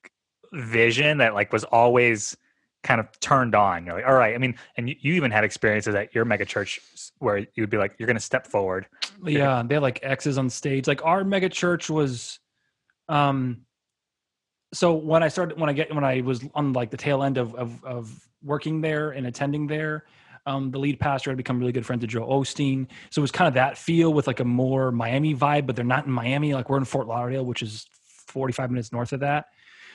vision 0.53 1.19
that 1.19 1.35
like 1.35 1.53
was 1.53 1.65
always 1.65 2.37
kind 2.85 3.01
of 3.01 3.09
turned 3.19 3.55
on. 3.55 3.85
You're 3.85 3.97
like, 3.97 4.07
all 4.07 4.15
right. 4.15 4.35
I 4.35 4.39
mean, 4.39 4.55
and 4.77 4.89
you, 4.89 4.95
you 5.01 5.15
even 5.15 5.33
had 5.33 5.43
experiences 5.43 5.95
at 5.95 6.15
your 6.15 6.25
mega 6.25 6.45
church 6.45 6.81
where 7.19 7.39
you 7.39 7.49
would 7.59 7.71
be 7.71 7.79
like, 7.79 7.97
you're 7.99 8.07
going 8.07 8.17
to 8.17 8.23
step 8.23 8.47
forward. 8.47 8.87
Yeah, 9.25 9.63
they 9.67 9.75
had 9.75 9.83
like 9.83 10.01
X's 10.03 10.39
on 10.39 10.49
stage. 10.51 10.87
Like 10.87 11.05
our 11.05 11.25
mega 11.25 11.49
church 11.49 11.91
was, 11.91 12.39
um, 13.09 13.63
so 14.73 14.95
when 14.95 15.23
I 15.23 15.29
started, 15.29 15.59
when 15.59 15.71
I 15.71 15.73
get, 15.73 15.93
when 15.93 16.05
I 16.05 16.21
was 16.21 16.45
on 16.55 16.73
like 16.73 16.91
the 16.91 16.97
tail 16.97 17.23
end 17.23 17.39
of 17.39 17.55
of, 17.55 17.83
of 17.85 18.29
working 18.43 18.81
there 18.81 19.13
and 19.13 19.27
attending 19.27 19.67
there, 19.67 20.05
um, 20.47 20.71
the 20.71 20.79
lead 20.79 21.01
pastor 21.01 21.31
had 21.31 21.37
become 21.37 21.59
really 21.59 21.73
good 21.73 21.87
friends 21.87 22.03
with 22.03 22.11
Joel 22.11 22.41
Osteen. 22.41 22.87
So 23.11 23.21
it 23.21 23.23
was 23.23 23.31
kind 23.31 23.49
of 23.49 23.55
that 23.55 23.79
feel 23.79 24.13
with 24.13 24.27
like 24.27 24.41
a 24.41 24.45
more 24.45 24.93
Miami 24.93 25.35
vibe, 25.35 25.67
but 25.67 25.77
they're 25.77 25.85
not 25.85 26.07
in 26.07 26.13
Miami. 26.13 26.55
Like 26.55 26.69
we're 26.69 26.77
in 26.77 26.85
Fort 26.85 27.07
Lauderdale, 27.07 27.45
which 27.45 27.63
is 27.63 27.87
45 28.29 28.71
minutes 28.71 28.93
north 28.93 29.13
of 29.13 29.21
that. 29.21 29.47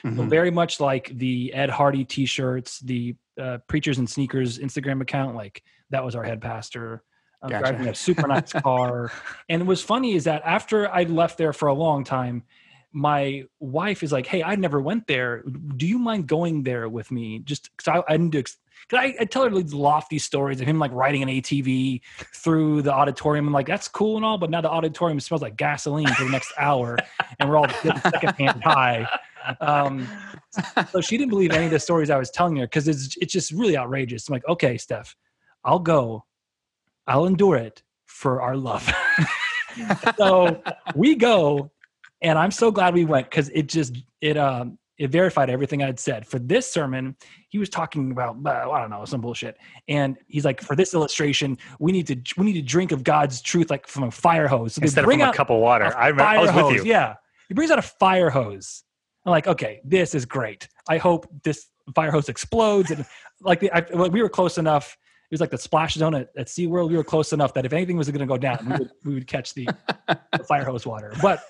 Mm-hmm. 0.04 0.16
So 0.16 0.22
very 0.24 0.50
much 0.50 0.80
like 0.80 1.10
the 1.16 1.52
Ed 1.52 1.70
Hardy 1.70 2.04
T-shirts, 2.04 2.80
the 2.80 3.16
uh, 3.40 3.58
Preachers 3.66 3.98
and 3.98 4.08
Sneakers 4.08 4.58
Instagram 4.58 5.00
account. 5.00 5.36
Like 5.36 5.62
that 5.90 6.04
was 6.04 6.14
our 6.14 6.22
head 6.22 6.40
pastor. 6.40 7.02
Um, 7.42 7.50
gotcha. 7.50 7.72
Driving 7.72 7.88
a 7.88 7.94
super 8.06 8.26
nice 8.26 8.52
car. 8.52 9.12
and 9.48 9.66
what's 9.66 9.82
funny 9.82 10.14
is 10.14 10.24
that 10.24 10.42
after 10.44 10.88
I 10.88 11.04
left 11.04 11.38
there 11.38 11.52
for 11.52 11.68
a 11.68 11.74
long 11.74 12.04
time, 12.04 12.44
my 12.92 13.44
wife 13.60 14.02
is 14.02 14.10
like, 14.10 14.26
"Hey, 14.26 14.42
I 14.42 14.56
never 14.56 14.80
went 14.80 15.06
there. 15.06 15.44
Do 15.76 15.86
you 15.86 15.98
mind 15.98 16.26
going 16.26 16.64
there 16.64 16.88
with 16.88 17.10
me?" 17.10 17.38
Just 17.40 17.70
because 17.76 18.02
I, 18.08 18.12
I 18.12 18.16
didn't 18.16 18.30
do. 18.30 18.38
Because 18.38 18.56
I, 18.92 19.14
I, 19.20 19.24
tell 19.26 19.44
her 19.44 19.50
these 19.50 19.74
lofty 19.74 20.18
stories 20.18 20.60
of 20.60 20.66
him 20.66 20.78
like 20.78 20.90
riding 20.92 21.22
an 21.22 21.28
ATV 21.28 22.00
through 22.34 22.82
the 22.82 22.92
auditorium. 22.92 23.46
I'm 23.46 23.52
like, 23.52 23.66
that's 23.66 23.86
cool 23.86 24.16
and 24.16 24.24
all, 24.24 24.38
but 24.38 24.50
now 24.50 24.62
the 24.62 24.70
auditorium 24.70 25.20
smells 25.20 25.42
like 25.42 25.56
gasoline 25.56 26.08
for 26.08 26.24
the 26.24 26.30
next 26.30 26.52
hour, 26.58 26.96
and 27.38 27.48
we're 27.48 27.58
all 27.58 27.68
secondhand 27.68 28.64
high 28.64 29.06
um, 29.60 30.06
so 30.90 31.00
she 31.00 31.16
didn't 31.16 31.30
believe 31.30 31.52
any 31.52 31.66
of 31.66 31.70
the 31.70 31.80
stories 31.80 32.10
I 32.10 32.16
was 32.16 32.30
telling 32.30 32.56
her 32.56 32.66
because 32.66 32.88
it's 32.88 33.16
it's 33.20 33.32
just 33.32 33.52
really 33.52 33.76
outrageous. 33.76 34.28
I'm 34.28 34.34
like, 34.34 34.48
okay, 34.48 34.76
Steph, 34.76 35.14
I'll 35.64 35.78
go, 35.78 36.24
I'll 37.06 37.26
endure 37.26 37.56
it 37.56 37.82
for 38.06 38.42
our 38.42 38.56
love. 38.56 38.90
so 40.16 40.62
we 40.94 41.14
go, 41.14 41.70
and 42.22 42.38
I'm 42.38 42.50
so 42.50 42.70
glad 42.70 42.94
we 42.94 43.04
went 43.04 43.30
because 43.30 43.48
it 43.50 43.68
just 43.68 43.96
it 44.20 44.36
um 44.36 44.78
it 44.98 45.10
verified 45.10 45.48
everything 45.48 45.82
I'd 45.82 45.98
said. 45.98 46.26
For 46.26 46.38
this 46.38 46.70
sermon, 46.70 47.16
he 47.48 47.58
was 47.58 47.70
talking 47.70 48.12
about 48.12 48.36
uh, 48.44 48.70
I 48.70 48.80
don't 48.80 48.90
know 48.90 49.04
some 49.06 49.22
bullshit, 49.22 49.56
and 49.88 50.18
he's 50.26 50.44
like, 50.44 50.60
for 50.60 50.76
this 50.76 50.92
illustration, 50.92 51.56
we 51.78 51.90
need 51.90 52.06
to 52.08 52.16
we 52.36 52.44
need 52.44 52.60
to 52.60 52.62
drink 52.62 52.92
of 52.92 53.02
God's 53.02 53.40
truth 53.40 53.70
like 53.70 53.86
from 53.86 54.04
a 54.04 54.10
fire 54.10 54.46
hose. 54.46 54.74
So 54.74 54.82
Instead 54.82 55.04
of 55.04 55.10
from 55.10 55.20
a 55.22 55.32
cup 55.32 55.50
of 55.50 55.58
water. 55.58 55.96
I, 55.96 56.08
remember, 56.08 56.24
I 56.24 56.38
was 56.38 56.50
hose, 56.50 56.72
with 56.74 56.84
you. 56.84 56.90
Yeah, 56.90 57.14
he 57.48 57.54
brings 57.54 57.70
out 57.70 57.78
a 57.78 57.82
fire 57.82 58.28
hose 58.28 58.84
I'm 59.24 59.30
like, 59.30 59.46
okay, 59.46 59.80
this 59.84 60.14
is 60.14 60.24
great. 60.24 60.68
I 60.88 60.98
hope 60.98 61.26
this 61.42 61.66
fire 61.94 62.10
hose 62.10 62.28
explodes. 62.28 62.90
And 62.90 63.04
like, 63.40 63.60
the, 63.60 63.70
I, 63.72 64.08
we 64.08 64.22
were 64.22 64.28
close 64.28 64.58
enough. 64.58 64.96
It 65.30 65.34
was 65.34 65.40
like 65.40 65.50
the 65.50 65.58
splash 65.58 65.94
zone 65.94 66.14
at, 66.14 66.30
at 66.36 66.46
SeaWorld. 66.46 66.88
We 66.88 66.96
were 66.96 67.04
close 67.04 67.32
enough 67.32 67.54
that 67.54 67.64
if 67.64 67.72
anything 67.72 67.96
was 67.96 68.08
going 68.10 68.20
to 68.20 68.26
go 68.26 68.38
down, 68.38 68.66
we 68.66 68.78
would, 68.78 68.90
we 69.04 69.14
would 69.14 69.26
catch 69.26 69.54
the, 69.54 69.68
the, 70.08 70.44
fire 70.44 70.64
hose 70.64 70.86
water. 70.86 71.12
But 71.22 71.44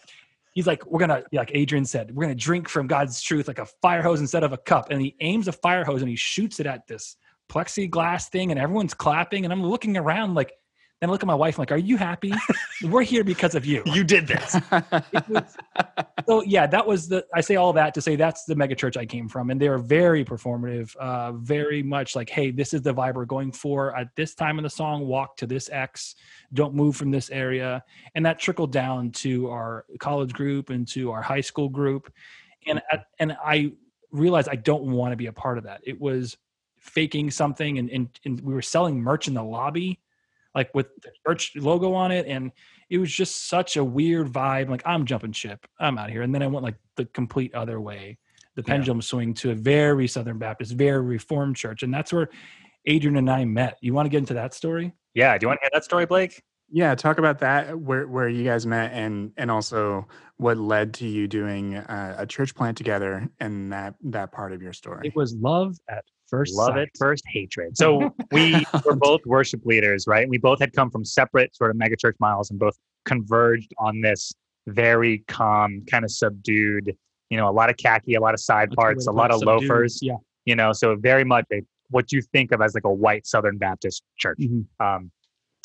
he's 0.52 0.66
like, 0.66 0.84
we're 0.86 0.98
going 0.98 1.22
to, 1.22 1.24
like 1.32 1.50
Adrian 1.54 1.84
said, 1.84 2.14
we're 2.14 2.24
going 2.24 2.36
to 2.36 2.44
drink 2.44 2.68
from 2.68 2.86
God's 2.86 3.22
truth 3.22 3.48
like 3.48 3.58
a 3.58 3.66
fire 3.66 4.02
hose 4.02 4.20
instead 4.20 4.42
of 4.42 4.52
a 4.52 4.58
cup. 4.58 4.90
And 4.90 5.00
he 5.00 5.16
aims 5.20 5.48
a 5.48 5.52
fire 5.52 5.84
hose 5.84 6.02
and 6.02 6.10
he 6.10 6.16
shoots 6.16 6.60
it 6.60 6.66
at 6.66 6.86
this 6.86 7.16
plexiglass 7.48 8.28
thing 8.28 8.50
and 8.50 8.60
everyone's 8.60 8.94
clapping. 8.94 9.44
And 9.44 9.52
I'm 9.52 9.64
looking 9.64 9.96
around 9.96 10.34
like, 10.34 10.52
Then 11.00 11.08
I 11.08 11.12
look 11.12 11.22
at 11.22 11.26
my 11.26 11.34
wife, 11.34 11.56
I'm 11.56 11.62
like, 11.62 11.72
"Are 11.72 11.78
you 11.78 11.96
happy? 11.96 12.30
We're 12.84 13.02
here 13.02 13.24
because 13.24 13.54
of 13.54 13.64
you." 13.64 13.82
You 13.90 14.04
did 14.04 14.26
this. 14.26 14.54
was, 15.28 15.56
so 16.26 16.42
yeah, 16.42 16.66
that 16.66 16.86
was 16.86 17.08
the. 17.08 17.24
I 17.34 17.40
say 17.40 17.56
all 17.56 17.72
that 17.72 17.94
to 17.94 18.02
say 18.02 18.16
that's 18.16 18.44
the 18.44 18.54
mega 18.54 18.74
church 18.74 18.96
I 18.98 19.06
came 19.06 19.26
from, 19.26 19.50
and 19.50 19.60
they 19.60 19.68
were 19.68 19.78
very 19.78 20.24
performative, 20.24 20.94
uh, 20.96 21.32
very 21.32 21.82
much 21.82 22.14
like, 22.14 22.28
"Hey, 22.28 22.50
this 22.50 22.74
is 22.74 22.82
the 22.82 22.92
vibe 22.92 23.14
we're 23.14 23.24
going 23.24 23.50
for 23.50 23.96
at 23.96 24.14
this 24.14 24.34
time 24.34 24.58
in 24.58 24.62
the 24.62 24.70
song. 24.70 25.06
Walk 25.06 25.38
to 25.38 25.46
this 25.46 25.70
X. 25.70 26.16
Don't 26.52 26.74
move 26.74 26.96
from 26.96 27.10
this 27.10 27.30
area," 27.30 27.82
and 28.14 28.24
that 28.26 28.38
trickled 28.38 28.70
down 28.70 29.10
to 29.12 29.48
our 29.48 29.86
college 30.00 30.34
group 30.34 30.68
and 30.68 30.86
to 30.88 31.10
our 31.12 31.22
high 31.22 31.40
school 31.40 31.70
group, 31.70 32.12
and 32.66 32.82
and 33.18 33.36
I 33.42 33.72
realized 34.12 34.50
I 34.50 34.56
don't 34.56 34.84
want 34.84 35.12
to 35.12 35.16
be 35.16 35.26
a 35.26 35.32
part 35.32 35.56
of 35.56 35.64
that. 35.64 35.80
It 35.82 35.98
was 35.98 36.36
faking 36.78 37.30
something, 37.30 37.78
and, 37.78 37.88
and 37.90 38.08
and 38.26 38.40
we 38.42 38.52
were 38.52 38.62
selling 38.62 39.00
merch 39.00 39.28
in 39.28 39.34
the 39.34 39.44
lobby 39.44 39.98
like 40.54 40.70
with 40.74 40.88
the 41.02 41.10
church 41.26 41.52
logo 41.56 41.92
on 41.92 42.10
it 42.10 42.26
and 42.26 42.52
it 42.88 42.98
was 42.98 43.10
just 43.10 43.48
such 43.48 43.76
a 43.76 43.84
weird 43.84 44.32
vibe 44.32 44.68
like 44.68 44.82
i'm 44.84 45.04
jumping 45.06 45.32
ship. 45.32 45.66
I'm 45.78 45.98
out 45.98 46.10
here. 46.10 46.22
And 46.22 46.34
then 46.34 46.42
i 46.42 46.46
went 46.46 46.64
like 46.64 46.76
the 46.96 47.06
complete 47.06 47.54
other 47.54 47.80
way. 47.80 48.18
The 48.56 48.62
pendulum 48.62 48.98
yeah. 48.98 49.02
swing 49.02 49.34
to 49.34 49.52
a 49.52 49.54
very 49.54 50.08
southern 50.08 50.38
baptist 50.38 50.72
very 50.72 51.00
reformed 51.00 51.56
church 51.56 51.82
and 51.82 51.92
that's 51.92 52.12
where 52.12 52.28
adrian 52.86 53.16
and 53.16 53.30
i 53.30 53.44
met. 53.44 53.78
You 53.80 53.94
want 53.94 54.06
to 54.06 54.10
get 54.10 54.18
into 54.18 54.34
that 54.34 54.54
story? 54.54 54.92
Yeah 55.14 55.36
do 55.38 55.44
you 55.44 55.48
want 55.48 55.60
to 55.60 55.64
hear 55.64 55.70
that 55.72 55.84
story 55.84 56.06
blake? 56.06 56.42
Yeah 56.68 56.94
talk 56.94 57.18
about 57.18 57.38
that 57.40 57.78
where 57.78 58.06
where 58.06 58.28
you 58.28 58.44
guys 58.44 58.66
met 58.66 58.92
and 58.92 59.32
and 59.36 59.50
also 59.50 60.06
what 60.36 60.56
led 60.56 60.94
to 60.94 61.06
you 61.06 61.28
doing 61.28 61.74
a, 61.76 62.14
a 62.18 62.26
church 62.26 62.54
plant 62.54 62.76
together 62.76 63.28
and 63.40 63.72
that 63.72 63.94
that 64.04 64.32
part 64.32 64.52
of 64.52 64.62
your 64.62 64.72
story. 64.72 65.06
It 65.06 65.14
was 65.14 65.34
love 65.34 65.76
at 65.88 66.04
first 66.30 66.54
love 66.54 66.68
sight. 66.68 66.78
it 66.78 66.90
first 66.98 67.24
hatred 67.26 67.76
so 67.76 68.14
we 68.32 68.64
were 68.84 68.96
both 68.96 69.20
worship 69.26 69.60
leaders 69.64 70.06
right 70.06 70.28
we 70.28 70.38
both 70.38 70.60
had 70.60 70.72
come 70.72 70.90
from 70.90 71.04
separate 71.04 71.54
sort 71.54 71.70
of 71.70 71.76
megachurch 71.76 72.14
miles 72.20 72.50
and 72.50 72.58
both 72.58 72.76
converged 73.04 73.72
on 73.78 74.00
this 74.00 74.32
very 74.68 75.18
calm 75.26 75.82
kind 75.90 76.04
of 76.04 76.10
subdued 76.10 76.94
you 77.28 77.36
know 77.36 77.48
a 77.48 77.52
lot 77.52 77.68
of 77.68 77.76
khaki 77.76 78.14
a 78.14 78.20
lot 78.20 78.34
of 78.34 78.40
side 78.40 78.70
parts 78.72 79.06
a 79.06 79.12
lot 79.12 79.30
of 79.30 79.40
subdued. 79.40 79.62
loafers 79.62 79.98
yeah 80.00 80.16
you 80.44 80.54
know 80.54 80.72
so 80.72 80.96
very 80.96 81.24
much 81.24 81.44
a, 81.52 81.60
what 81.90 82.12
you 82.12 82.22
think 82.32 82.52
of 82.52 82.60
as 82.60 82.74
like 82.74 82.84
a 82.84 82.92
white 82.92 83.26
southern 83.26 83.58
baptist 83.58 84.02
church 84.16 84.38
mm-hmm. 84.40 84.62
um, 84.84 85.10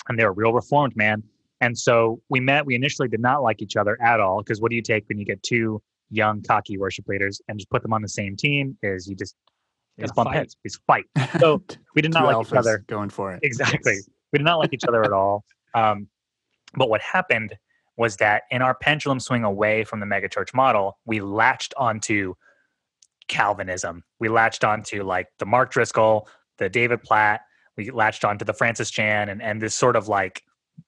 and 0.10 0.20
they 0.20 0.26
were 0.26 0.34
real 0.34 0.54
reformed 0.54 0.96
man 0.96 1.22
and 1.62 1.78
so 1.78 2.20
we 2.30 2.40
met 2.40 2.66
we 2.66 2.76
initially 2.76 3.08
did 3.08 3.20
not 3.20 3.44
like 3.44 3.62
each 3.62 3.76
other 3.76 3.98
at 4.02 4.20
all 4.20 4.40
because 4.40 4.62
what 4.62 4.70
do 4.70 4.76
you 4.76 4.82
take 4.82 5.08
when 5.08 5.18
you 5.18 5.26
get 5.26 5.42
two 5.44 5.82
young 6.12 6.42
cocky 6.42 6.78
worship 6.78 7.08
leaders 7.08 7.42
and 7.48 7.60
just 7.60 7.70
put 7.70 7.82
them 7.82 7.94
on 7.94 8.02
the 8.02 8.10
same 8.10 8.36
team 8.36 8.78
is 8.84 9.08
you 9.08 9.16
just 9.16 9.36
it's 9.98 10.12
bump 10.12 10.30
fight. 10.30 10.36
heads. 10.36 10.58
It's 10.64 10.80
fight. 10.88 11.06
So 11.40 11.64
we 11.96 12.02
did 12.02 12.14
not 12.14 12.26
like 12.26 12.48
each 12.48 12.54
other. 12.54 12.84
Going 12.88 13.10
for 13.10 13.34
it. 13.34 13.40
Exactly. 13.44 13.94
Yes. 13.94 14.10
We 14.32 14.40
did 14.40 14.46
not 14.46 14.58
like 14.58 14.74
each 14.74 14.86
other 14.86 15.04
at 15.04 15.12
all. 15.14 15.46
Um, 15.74 16.08
but 16.76 16.90
what 16.90 17.02
happened 17.02 17.56
was 17.98 18.18
that 18.18 18.44
in 18.52 18.62
our 18.62 18.76
pendulum 18.76 19.20
swing 19.20 19.44
away 19.44 19.84
from 19.84 20.00
the 20.00 20.06
megachurch 20.06 20.54
model, 20.54 20.98
we 21.06 21.22
latched 21.22 21.74
onto 21.78 22.34
Calvinism. 23.28 24.04
We 24.20 24.30
latched 24.30 24.64
onto 24.64 25.04
like 25.04 25.28
the 25.40 25.46
Mark 25.46 25.72
Driscoll, 25.72 26.28
the 26.58 26.70
David 26.70 27.04
Platt. 27.04 27.42
We 27.78 27.90
latched 27.92 28.26
onto 28.26 28.46
the 28.46 28.54
Francis 28.54 28.90
Chan, 28.90 29.30
and 29.30 29.42
and 29.42 29.62
this 29.62 29.76
sort 29.76 29.96
of 29.96 30.08
like 30.08 30.44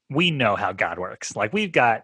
we 0.09 0.31
know 0.31 0.55
how 0.55 0.71
God 0.71 0.99
works. 0.99 1.35
Like 1.35 1.53
we've 1.53 1.71
got, 1.71 2.03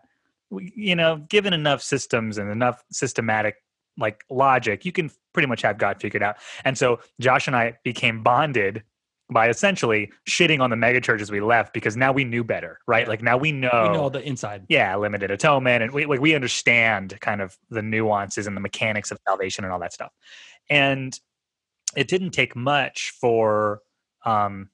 you 0.50 0.96
know, 0.96 1.18
given 1.30 1.54
enough 1.54 1.82
systems 1.82 2.38
and 2.38 2.50
enough 2.50 2.84
systematic 2.92 3.56
like 3.98 4.24
logic, 4.30 4.86
you 4.86 4.92
can 4.92 5.12
pretty 5.34 5.48
much 5.48 5.62
have 5.62 5.78
God 5.78 6.00
figured 6.00 6.24
out. 6.24 6.38
And 6.64 6.78
so 6.78 7.00
Josh 7.20 7.48
and 7.48 7.56
I 7.56 7.78
became 7.84 8.24
bonded 8.24 8.84
by 9.32 9.50
essentially 9.50 10.12
shitting 10.28 10.60
on 10.60 10.70
the 10.70 10.76
megachurches 10.76 11.32
we 11.32 11.42
left 11.42 11.74
because 11.74 11.96
now 11.96 12.12
we 12.12 12.24
knew 12.24 12.44
better, 12.44 12.80
right? 12.88 13.08
Like 13.08 13.22
now 13.22 13.38
we 13.38 13.52
know, 13.52 13.90
we 13.90 13.98
know 13.98 14.10
the 14.10 14.22
inside. 14.22 14.66
Yeah, 14.70 14.96
limited 14.96 15.32
atonement, 15.32 15.84
and 15.84 15.92
we 15.92 16.06
like 16.06 16.20
we 16.20 16.36
understand 16.36 17.18
kind 17.22 17.42
of 17.42 17.58
the 17.70 17.82
nuances 17.82 18.48
and 18.48 18.56
the 18.56 18.62
mechanics 18.62 19.12
of 19.12 19.18
salvation 19.28 19.64
and 19.64 19.74
all 19.74 19.80
that 19.80 19.94
stuff. 19.94 20.12
And 20.70 21.18
it 21.96 22.08
didn't 22.08 22.32
take 22.32 22.56
much 22.56 23.14
for 23.20 23.82
um, 24.26 24.70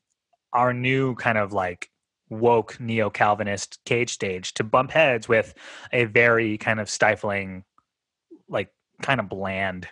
our 0.53 0.73
new 0.73 1.15
kind 1.15 1.37
of 1.37 1.53
like 1.53 1.89
woke 2.29 2.79
neo 2.79 3.09
Calvinist 3.09 3.79
cage 3.85 4.11
stage 4.11 4.53
to 4.55 4.63
bump 4.63 4.91
heads 4.91 5.27
with 5.27 5.53
a 5.91 6.05
very 6.05 6.57
kind 6.57 6.79
of 6.79 6.89
stifling, 6.89 7.63
like 8.47 8.69
kind 9.01 9.19
of 9.19 9.29
bland, 9.29 9.87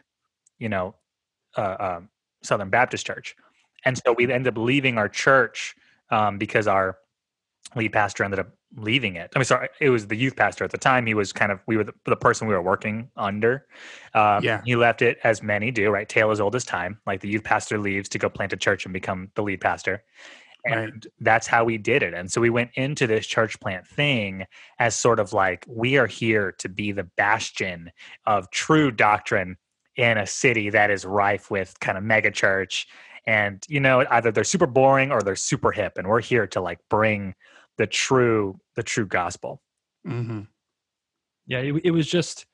you 0.59 0.69
know, 0.69 0.95
uh, 1.57 1.61
uh, 1.61 2.01
Southern 2.43 2.69
Baptist 2.69 3.05
church. 3.05 3.35
And 3.85 3.97
so 3.97 4.13
we 4.13 4.31
ended 4.31 4.53
up 4.53 4.57
leaving 4.57 4.97
our 4.97 5.09
church 5.09 5.75
um, 6.09 6.37
because 6.37 6.67
our 6.67 6.97
lead 7.75 7.93
pastor 7.93 8.23
ended 8.23 8.39
up 8.39 8.49
leaving 8.75 9.15
it. 9.15 9.31
I 9.35 9.39
mean, 9.39 9.45
sorry, 9.45 9.69
it 9.79 9.89
was 9.89 10.07
the 10.07 10.15
youth 10.15 10.35
pastor 10.35 10.63
at 10.63 10.71
the 10.71 10.77
time. 10.77 11.05
He 11.05 11.13
was 11.13 11.31
kind 11.31 11.51
of 11.51 11.59
we 11.67 11.77
were 11.77 11.83
the, 11.85 11.93
the 12.05 12.15
person 12.15 12.47
we 12.47 12.53
were 12.53 12.61
working 12.61 13.09
under. 13.15 13.65
Um, 14.13 14.43
yeah, 14.43 14.61
he 14.65 14.75
left 14.75 15.01
it 15.01 15.17
as 15.23 15.41
many 15.41 15.71
do. 15.71 15.89
Right, 15.89 16.07
tale 16.07 16.31
as 16.31 16.39
old 16.39 16.55
as 16.55 16.65
time. 16.65 16.99
Like 17.05 17.21
the 17.21 17.29
youth 17.29 17.43
pastor 17.43 17.77
leaves 17.77 18.09
to 18.09 18.19
go 18.19 18.29
plant 18.29 18.53
a 18.53 18.57
church 18.57 18.85
and 18.85 18.93
become 18.93 19.31
the 19.35 19.43
lead 19.43 19.61
pastor. 19.61 20.03
And 20.65 20.91
right. 20.91 21.05
that's 21.21 21.47
how 21.47 21.63
we 21.63 21.77
did 21.77 22.03
it. 22.03 22.13
And 22.13 22.31
so 22.31 22.41
we 22.41 22.49
went 22.49 22.71
into 22.73 23.07
this 23.07 23.25
church 23.25 23.59
plant 23.59 23.87
thing 23.87 24.45
as 24.79 24.95
sort 24.95 25.19
of 25.19 25.31
like, 25.31 25.65
we 25.67 25.97
are 25.97 26.07
here 26.07 26.51
to 26.59 26.67
be 26.67 26.91
the 26.91 27.05
bastion 27.15 27.91
of 28.25 28.51
true 28.51 28.91
doctrine 28.91 29.57
in 29.95 30.17
a 30.17 30.27
city 30.27 30.69
that 30.71 30.91
is 30.91 31.05
rife 31.05 31.49
with 31.49 31.79
kind 31.79 31.97
of 31.97 32.03
mega 32.03 32.31
church. 32.31 32.87
And, 33.25 33.63
you 33.69 33.79
know, 33.79 34.05
either 34.09 34.31
they're 34.31 34.43
super 34.43 34.67
boring 34.67 35.11
or 35.11 35.21
they're 35.21 35.35
super 35.35 35.71
hip. 35.71 35.93
And 35.97 36.07
we're 36.07 36.21
here 36.21 36.47
to 36.47 36.61
like 36.61 36.79
bring 36.89 37.33
the 37.77 37.87
true, 37.87 38.59
the 38.75 38.83
true 38.83 39.05
gospel. 39.05 39.61
Mm-hmm. 40.05 40.41
Yeah. 41.45 41.59
It, 41.59 41.81
it 41.85 41.91
was 41.91 42.07
just 42.07 42.45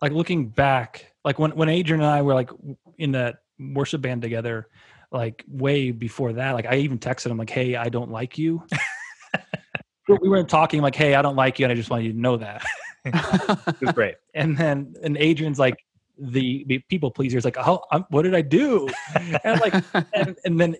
like 0.00 0.12
looking 0.12 0.48
back, 0.48 1.12
like 1.24 1.38
when, 1.38 1.50
when 1.52 1.68
Adrian 1.68 2.00
and 2.00 2.10
I 2.10 2.22
were 2.22 2.34
like 2.34 2.50
in 2.98 3.12
that 3.12 3.36
worship 3.58 4.02
band 4.02 4.22
together, 4.22 4.68
like 5.12 5.44
way 5.48 5.90
before 5.90 6.34
that. 6.34 6.52
Like 6.52 6.66
I 6.66 6.76
even 6.76 6.98
texted 6.98 7.30
him 7.30 7.38
like, 7.38 7.50
"Hey, 7.50 7.76
I 7.76 7.88
don't 7.88 8.10
like 8.10 8.38
you." 8.38 8.64
we 10.08 10.28
weren't 10.28 10.48
talking 10.48 10.82
like, 10.82 10.94
"Hey, 10.94 11.14
I 11.14 11.22
don't 11.22 11.36
like 11.36 11.58
you," 11.58 11.64
and 11.64 11.72
I 11.72 11.74
just 11.74 11.90
want 11.90 12.04
you 12.04 12.12
to 12.12 12.18
know 12.18 12.36
that. 12.36 12.64
it 13.04 13.80
was 13.80 13.92
great. 13.92 14.16
And 14.34 14.56
then 14.56 14.94
and 15.02 15.16
Adrian's 15.16 15.58
like 15.58 15.76
the, 16.18 16.64
the 16.66 16.78
people 16.90 17.10
pleaser 17.10 17.38
is 17.38 17.44
like, 17.44 17.56
"Oh, 17.58 17.82
I'm, 17.90 18.04
what 18.10 18.22
did 18.22 18.34
I 18.34 18.42
do?" 18.42 18.88
And 19.44 19.60
like, 19.60 19.82
and, 20.12 20.36
and 20.44 20.60
then 20.60 20.76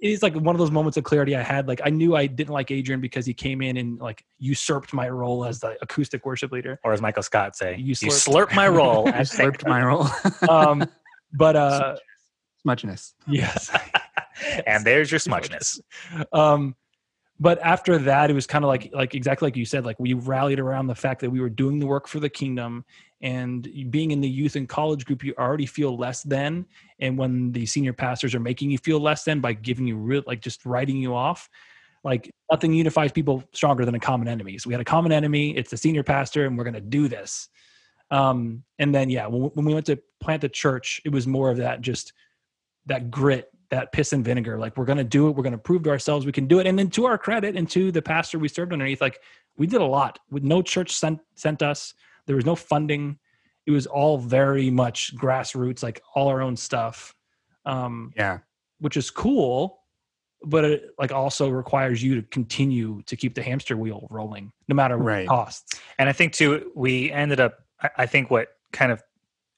it's 0.00 0.22
like 0.22 0.34
one 0.34 0.54
of 0.54 0.58
those 0.58 0.70
moments 0.70 0.98
of 0.98 1.04
clarity 1.04 1.34
I 1.34 1.42
had. 1.42 1.66
Like 1.66 1.80
I 1.82 1.90
knew 1.90 2.14
I 2.14 2.26
didn't 2.26 2.52
like 2.52 2.70
Adrian 2.70 3.00
because 3.00 3.24
he 3.24 3.32
came 3.32 3.62
in 3.62 3.78
and 3.78 3.98
like 3.98 4.24
usurped 4.38 4.92
my 4.92 5.08
role 5.08 5.44
as 5.46 5.60
the 5.60 5.76
acoustic 5.80 6.26
worship 6.26 6.52
leader, 6.52 6.78
or 6.84 6.92
as 6.92 7.00
Michael 7.00 7.22
Scott 7.22 7.56
say, 7.56 7.76
"You 7.78 7.94
slurped, 7.94 8.02
you 8.02 8.10
slurped 8.10 8.54
my 8.54 8.68
role." 8.68 9.08
I 9.08 9.20
slurped 9.20 9.66
my 9.66 9.82
role. 9.82 10.06
um, 10.48 10.84
but 11.32 11.56
uh, 11.56 11.96
smudginess. 12.66 13.14
Yes. 13.26 13.76
and 14.66 14.84
there's 14.84 15.10
your 15.10 15.20
smudginess. 15.20 15.80
Um, 16.32 16.74
but 17.40 17.58
after 17.62 17.98
that, 17.98 18.30
it 18.30 18.34
was 18.34 18.46
kind 18.46 18.64
of 18.64 18.68
like 18.68 18.90
like 18.92 19.14
exactly 19.14 19.46
like 19.46 19.56
you 19.56 19.64
said. 19.64 19.84
Like 19.84 19.98
we 19.98 20.14
rallied 20.14 20.60
around 20.60 20.86
the 20.86 20.94
fact 20.94 21.20
that 21.20 21.30
we 21.30 21.40
were 21.40 21.48
doing 21.48 21.80
the 21.80 21.86
work 21.86 22.06
for 22.06 22.20
the 22.20 22.28
kingdom, 22.28 22.84
and 23.22 23.68
being 23.90 24.12
in 24.12 24.20
the 24.20 24.28
youth 24.28 24.54
and 24.54 24.68
college 24.68 25.04
group, 25.04 25.24
you 25.24 25.34
already 25.36 25.66
feel 25.66 25.96
less 25.96 26.22
than. 26.22 26.64
And 27.00 27.18
when 27.18 27.50
the 27.50 27.66
senior 27.66 27.92
pastors 27.92 28.34
are 28.34 28.40
making 28.40 28.70
you 28.70 28.78
feel 28.78 29.00
less 29.00 29.24
than 29.24 29.40
by 29.40 29.54
giving 29.54 29.86
you 29.86 29.96
real 29.96 30.22
like 30.26 30.42
just 30.42 30.64
writing 30.64 30.96
you 30.96 31.14
off, 31.14 31.50
like 32.04 32.30
nothing 32.52 32.72
unifies 32.72 33.10
people 33.10 33.42
stronger 33.52 33.84
than 33.84 33.96
a 33.96 34.00
common 34.00 34.28
enemy. 34.28 34.56
So 34.58 34.68
we 34.68 34.74
had 34.74 34.80
a 34.80 34.84
common 34.84 35.10
enemy. 35.10 35.56
It's 35.56 35.70
the 35.70 35.76
senior 35.76 36.04
pastor, 36.04 36.46
and 36.46 36.56
we're 36.56 36.64
going 36.64 36.74
to 36.74 36.80
do 36.80 37.08
this. 37.08 37.48
Um, 38.10 38.62
and 38.78 38.94
then 38.94 39.10
yeah, 39.10 39.26
when, 39.26 39.42
when 39.54 39.64
we 39.64 39.74
went 39.74 39.86
to 39.86 39.98
plant 40.20 40.42
the 40.42 40.48
church, 40.48 41.00
it 41.04 41.08
was 41.08 41.26
more 41.26 41.50
of 41.50 41.56
that 41.56 41.80
just 41.80 42.12
that 42.86 43.10
grit, 43.10 43.50
that 43.70 43.92
piss 43.92 44.12
and 44.12 44.24
vinegar. 44.24 44.58
Like 44.58 44.76
we're 44.76 44.84
going 44.84 44.98
to 44.98 45.04
do 45.04 45.28
it. 45.28 45.32
We're 45.32 45.42
going 45.42 45.52
to 45.52 45.58
prove 45.58 45.82
to 45.84 45.90
ourselves 45.90 46.26
we 46.26 46.32
can 46.32 46.46
do 46.46 46.60
it. 46.60 46.66
And 46.66 46.78
then 46.78 46.90
to 46.90 47.06
our 47.06 47.18
credit 47.18 47.56
and 47.56 47.68
to 47.70 47.90
the 47.90 48.02
pastor 48.02 48.38
we 48.38 48.48
served 48.48 48.72
underneath, 48.72 49.00
like 49.00 49.20
we 49.56 49.66
did 49.66 49.80
a 49.80 49.86
lot. 49.86 50.18
With 50.30 50.42
no 50.42 50.62
church 50.62 50.94
sent 50.94 51.20
sent 51.34 51.62
us. 51.62 51.94
There 52.26 52.36
was 52.36 52.46
no 52.46 52.56
funding. 52.56 53.18
It 53.66 53.70
was 53.70 53.86
all 53.86 54.18
very 54.18 54.70
much 54.70 55.16
grassroots, 55.16 55.82
like 55.82 56.02
all 56.14 56.28
our 56.28 56.42
own 56.42 56.56
stuff. 56.56 57.14
Um, 57.66 58.12
yeah, 58.16 58.38
which 58.80 58.96
is 58.96 59.10
cool, 59.10 59.80
but 60.44 60.64
it 60.64 60.90
like 60.98 61.12
also 61.12 61.48
requires 61.48 62.02
you 62.02 62.14
to 62.16 62.22
continue 62.28 63.02
to 63.06 63.16
keep 63.16 63.34
the 63.34 63.42
hamster 63.42 63.76
wheel 63.76 64.06
rolling, 64.10 64.52
no 64.68 64.74
matter 64.74 64.98
what 64.98 65.06
right. 65.06 65.24
it 65.24 65.28
costs. 65.28 65.80
And 65.98 66.08
I 66.08 66.12
think 66.12 66.32
too, 66.32 66.70
we 66.74 67.10
ended 67.10 67.40
up. 67.40 67.60
I 67.96 68.06
think 68.06 68.30
what 68.30 68.48
kind 68.72 68.92
of 68.92 69.02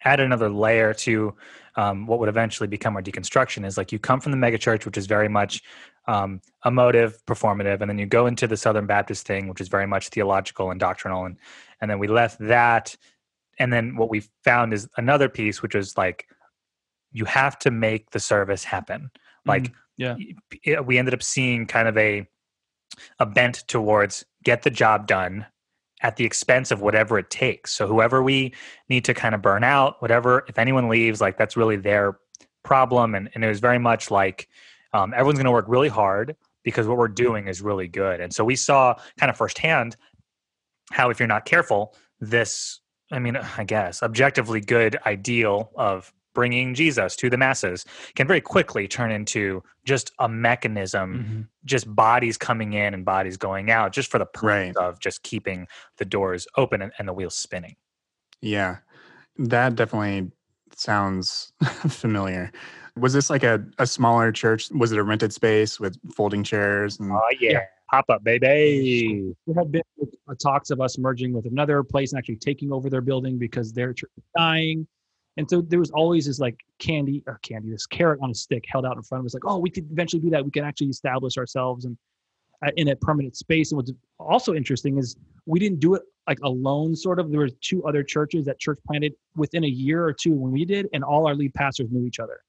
add 0.04 0.20
another 0.20 0.48
layer 0.48 0.92
to 0.94 1.34
um, 1.76 2.06
what 2.06 2.18
would 2.18 2.28
eventually 2.28 2.66
become 2.66 2.96
our 2.96 3.02
deconstruction 3.02 3.66
is 3.66 3.76
like 3.76 3.92
you 3.92 3.98
come 3.98 4.20
from 4.20 4.32
the 4.32 4.38
megachurch, 4.38 4.84
which 4.86 4.96
is 4.96 5.06
very 5.06 5.28
much 5.28 5.62
um, 6.08 6.40
emotive, 6.64 7.18
performative, 7.26 7.80
and 7.80 7.90
then 7.90 7.98
you 7.98 8.06
go 8.06 8.26
into 8.26 8.46
the 8.46 8.56
Southern 8.56 8.86
Baptist 8.86 9.26
thing, 9.26 9.48
which 9.48 9.60
is 9.60 9.68
very 9.68 9.86
much 9.86 10.08
theological 10.08 10.70
and 10.70 10.80
doctrinal, 10.80 11.24
and 11.26 11.36
and 11.80 11.90
then 11.90 11.98
we 11.98 12.08
left 12.08 12.38
that, 12.40 12.96
and 13.58 13.72
then 13.72 13.96
what 13.96 14.08
we 14.08 14.22
found 14.44 14.72
is 14.72 14.88
another 14.96 15.28
piece, 15.28 15.62
which 15.62 15.74
is 15.74 15.96
like 15.96 16.26
you 17.12 17.24
have 17.24 17.58
to 17.58 17.70
make 17.70 18.10
the 18.10 18.20
service 18.20 18.64
happen. 18.64 19.10
Like, 19.44 19.64
mm, 19.64 19.74
yeah, 20.64 20.80
we 20.80 20.98
ended 20.98 21.14
up 21.14 21.22
seeing 21.22 21.66
kind 21.66 21.88
of 21.88 21.98
a 21.98 22.26
a 23.18 23.26
bent 23.26 23.64
towards 23.66 24.24
get 24.44 24.62
the 24.62 24.70
job 24.70 25.06
done 25.06 25.46
at 26.02 26.16
the 26.16 26.24
expense 26.24 26.70
of 26.70 26.80
whatever 26.80 27.18
it 27.18 27.30
takes. 27.30 27.72
So 27.72 27.86
whoever 27.86 28.22
we 28.22 28.54
need 28.88 29.04
to 29.06 29.14
kind 29.14 29.34
of 29.34 29.42
burn 29.42 29.64
out, 29.64 30.00
whatever, 30.02 30.44
if 30.48 30.58
anyone 30.58 30.88
leaves, 30.88 31.20
like 31.20 31.38
that's 31.38 31.56
really 31.56 31.76
their 31.76 32.18
problem. 32.62 33.14
And, 33.14 33.30
and 33.34 33.44
it 33.44 33.48
was 33.48 33.60
very 33.60 33.78
much 33.78 34.10
like 34.10 34.48
um, 34.92 35.12
everyone's 35.14 35.38
going 35.38 35.46
to 35.46 35.52
work 35.52 35.66
really 35.68 35.88
hard 35.88 36.36
because 36.64 36.86
what 36.86 36.98
we're 36.98 37.08
doing 37.08 37.48
is 37.48 37.62
really 37.62 37.88
good. 37.88 38.20
And 38.20 38.34
so 38.34 38.44
we 38.44 38.56
saw 38.56 38.94
kind 39.18 39.30
of 39.30 39.36
firsthand 39.36 39.96
how 40.90 41.10
if 41.10 41.18
you're 41.18 41.28
not 41.28 41.44
careful, 41.44 41.94
this, 42.20 42.80
I 43.10 43.18
mean, 43.18 43.36
I 43.58 43.64
guess, 43.64 44.02
objectively 44.02 44.60
good 44.60 44.98
ideal 45.06 45.70
of 45.76 46.12
bringing 46.36 46.74
Jesus 46.74 47.16
to 47.16 47.30
the 47.30 47.38
masses 47.38 47.86
can 48.14 48.26
very 48.26 48.42
quickly 48.42 48.86
turn 48.86 49.10
into 49.10 49.62
just 49.86 50.12
a 50.18 50.28
mechanism, 50.28 51.14
mm-hmm. 51.14 51.40
just 51.64 51.92
bodies 51.96 52.36
coming 52.36 52.74
in 52.74 52.92
and 52.92 53.06
bodies 53.06 53.38
going 53.38 53.70
out, 53.70 53.90
just 53.90 54.10
for 54.10 54.18
the 54.18 54.26
purpose 54.26 54.76
right. 54.76 54.76
of 54.76 55.00
just 55.00 55.22
keeping 55.22 55.66
the 55.96 56.04
doors 56.04 56.46
open 56.58 56.82
and, 56.82 56.92
and 56.98 57.08
the 57.08 57.14
wheels 57.14 57.34
spinning. 57.34 57.74
Yeah, 58.42 58.76
that 59.38 59.76
definitely 59.76 60.30
sounds 60.76 61.54
familiar. 61.88 62.52
Was 62.98 63.14
this 63.14 63.30
like 63.30 63.42
a, 63.42 63.64
a 63.78 63.86
smaller 63.86 64.30
church? 64.30 64.70
Was 64.72 64.92
it 64.92 64.98
a 64.98 65.02
rented 65.02 65.32
space 65.32 65.80
with 65.80 65.98
folding 66.14 66.44
chairs? 66.44 67.00
And- 67.00 67.12
oh, 67.12 67.20
yeah. 67.40 67.52
yeah. 67.52 67.60
Pop 67.90 68.04
up, 68.08 68.24
baby. 68.24 69.32
There 69.46 69.54
have 69.56 69.70
been 69.70 69.82
talks 70.42 70.70
of 70.70 70.80
us 70.80 70.98
merging 70.98 71.32
with 71.32 71.46
another 71.46 71.84
place 71.84 72.12
and 72.12 72.18
actually 72.18 72.36
taking 72.36 72.72
over 72.72 72.90
their 72.90 73.00
building 73.00 73.38
because 73.38 73.72
their 73.72 73.94
church 73.94 74.10
is 74.18 74.24
dying. 74.36 74.88
And 75.36 75.48
so 75.48 75.60
there 75.60 75.78
was 75.78 75.90
always 75.90 76.26
this 76.26 76.38
like 76.38 76.58
candy 76.78 77.22
or 77.26 77.38
candy, 77.42 77.70
this 77.70 77.86
carrot 77.86 78.20
on 78.22 78.30
a 78.30 78.34
stick 78.34 78.64
held 78.68 78.86
out 78.86 78.96
in 78.96 79.02
front 79.02 79.20
of 79.20 79.26
us, 79.26 79.34
like, 79.34 79.44
oh, 79.46 79.58
we 79.58 79.70
could 79.70 79.90
eventually 79.92 80.20
do 80.20 80.30
that. 80.30 80.44
We 80.44 80.50
can 80.50 80.64
actually 80.64 80.88
establish 80.88 81.36
ourselves 81.36 81.84
and 81.84 81.96
uh, 82.66 82.70
in 82.76 82.88
a 82.88 82.96
permanent 82.96 83.36
space. 83.36 83.70
And 83.70 83.76
what's 83.76 83.92
also 84.18 84.54
interesting 84.54 84.96
is 84.98 85.16
we 85.44 85.58
didn't 85.58 85.80
do 85.80 85.94
it 85.94 86.02
like 86.26 86.38
alone, 86.42 86.96
sort 86.96 87.18
of. 87.18 87.30
There 87.30 87.40
were 87.40 87.50
two 87.60 87.84
other 87.84 88.02
churches 88.02 88.46
that 88.46 88.58
church 88.58 88.78
planted 88.86 89.12
within 89.36 89.64
a 89.64 89.68
year 89.68 90.04
or 90.04 90.12
two 90.12 90.32
when 90.32 90.52
we 90.52 90.64
did, 90.64 90.88
and 90.92 91.04
all 91.04 91.26
our 91.26 91.34
lead 91.34 91.52
pastors 91.54 91.88
knew 91.90 92.06
each 92.06 92.18
other. 92.18 92.40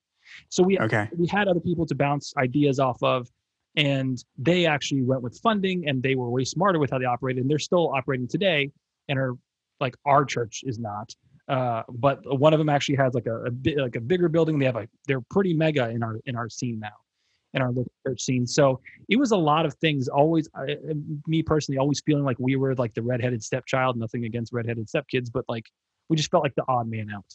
So 0.50 0.64
we 0.64 0.80
okay. 0.80 1.10
we 1.16 1.28
had 1.28 1.48
other 1.48 1.60
people 1.60 1.86
to 1.86 1.96
bounce 1.96 2.34
ideas 2.38 2.80
off 2.80 3.02
of, 3.04 3.28
and 3.76 4.24
they 4.38 4.66
actually 4.66 5.04
went 5.04 5.22
with 5.22 5.38
funding, 5.40 5.88
and 5.88 6.02
they 6.02 6.16
were 6.16 6.30
way 6.30 6.46
smarter 6.46 6.80
with 6.80 6.92
how 6.92 7.00
they 7.00 7.06
operated, 7.06 7.42
and 7.42 7.52
they're 7.52 7.60
still 7.60 7.94
operating 7.94 8.28
today, 8.28 8.72
and 9.10 9.20
are 9.20 9.34
like 9.80 9.96
our 10.06 10.26
church 10.26 10.64
is 10.66 10.80
not. 10.80 11.14
Uh, 11.48 11.84
but 11.90 12.20
one 12.40 12.54
of 12.54 12.60
them 12.60 12.70
actually 12.70 12.96
has 12.96 13.14
like 13.14 13.26
a, 13.26 13.46
a 13.46 13.52
bit 13.52 13.78
like 13.78 13.96
a 13.96 14.02
bigger 14.02 14.28
building. 14.28 14.60
They 14.60 14.66
have 14.66 14.76
a 14.76 14.88
they're 15.08 15.22
pretty 15.22 15.54
mega 15.54 15.90
in 15.90 16.04
our 16.04 16.20
in 16.26 16.36
our 16.36 16.50
scene 16.50 16.80
now, 16.80 16.98
in 17.54 17.62
our 17.62 17.70
local 17.70 17.92
church 18.06 18.22
scene. 18.22 18.46
So 18.46 18.82
it 19.08 19.18
was 19.18 19.32
a 19.32 19.38
lot 19.38 19.66
of 19.66 19.74
things. 19.76 20.08
Always, 20.10 20.50
I, 20.56 20.78
me 21.26 21.42
personally, 21.44 21.78
always 21.78 22.02
feeling 22.02 22.26
like 22.26 22.38
we 22.40 22.56
were 22.58 22.76
like 22.76 22.94
the 22.94 23.02
redheaded 23.02 23.44
stepchild. 23.44 23.98
Nothing 23.98 24.26
against 24.26 24.52
redheaded 24.52 24.88
stepkids, 24.88 25.32
but 25.32 25.46
like 25.48 25.66
we 26.10 26.18
just 26.18 26.30
felt 26.32 26.44
like 26.44 26.56
the 26.56 26.66
odd 26.68 26.90
man 26.90 27.10
out. 27.16 27.26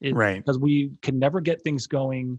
It, 0.00 0.14
right. 0.14 0.36
Because 0.44 0.58
we 0.58 0.92
could 1.02 1.14
never 1.14 1.40
get 1.40 1.62
things 1.62 1.86
going. 1.86 2.38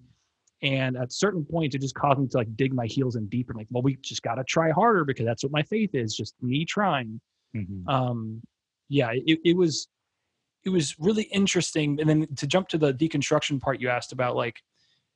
And 0.61 0.97
at 0.97 1.13
certain 1.13 1.45
points, 1.45 1.75
it 1.75 1.79
just 1.81 1.95
caused 1.95 2.19
me 2.19 2.27
to 2.27 2.37
like 2.37 2.55
dig 2.57 2.73
my 2.73 2.85
heels 2.85 3.15
in 3.15 3.27
deeper. 3.27 3.53
Like, 3.53 3.67
well, 3.69 3.81
we 3.81 3.95
just 3.97 4.23
got 4.23 4.35
to 4.35 4.43
try 4.43 4.71
harder 4.71 5.05
because 5.05 5.25
that's 5.25 5.43
what 5.43 5.51
my 5.51 5.63
faith 5.63 5.91
is, 5.93 6.15
just 6.15 6.35
me 6.41 6.65
trying. 6.65 7.19
Mm-hmm. 7.55 7.87
Um, 7.87 8.41
yeah, 8.89 9.11
it, 9.13 9.39
it 9.45 9.55
was 9.55 9.87
it 10.69 10.73
was 10.73 10.99
really 10.99 11.23
interesting. 11.23 11.99
And 11.99 12.09
then 12.09 12.27
to 12.35 12.47
jump 12.47 12.67
to 12.69 12.77
the 12.77 12.93
deconstruction 12.93 13.59
part 13.59 13.81
you 13.81 13.89
asked 13.89 14.11
about, 14.11 14.35
like 14.35 14.61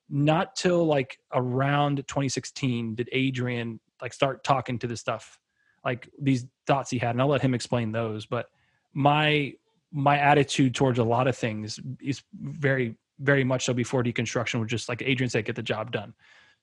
not 0.10 0.56
till 0.56 0.86
like 0.86 1.20
around 1.34 1.98
2016 1.98 2.96
did 2.96 3.10
Adrian 3.12 3.80
like 4.02 4.14
start 4.14 4.44
talking 4.44 4.80
to 4.80 4.88
this 4.88 5.00
stuff, 5.00 5.38
like 5.86 6.10
these 6.20 6.46
thoughts 6.66 6.90
he 6.90 6.98
had, 6.98 7.12
and 7.12 7.22
I'll 7.22 7.28
let 7.28 7.42
him 7.42 7.54
explain 7.54 7.92
those. 7.92 8.26
But 8.26 8.48
my 8.94 9.54
my 9.92 10.18
attitude 10.18 10.74
towards 10.74 10.98
a 10.98 11.04
lot 11.04 11.28
of 11.28 11.38
things 11.38 11.80
is 12.02 12.24
very 12.34 12.98
very 13.20 13.44
much 13.44 13.66
so 13.66 13.74
before 13.74 14.04
deconstruction 14.04 14.60
was 14.60 14.70
just 14.70 14.90
like 14.90 15.04
Adrian 15.04 15.30
said, 15.30 15.46
get 15.46 15.56
the 15.56 15.62
job 15.62 15.92
done. 15.92 16.14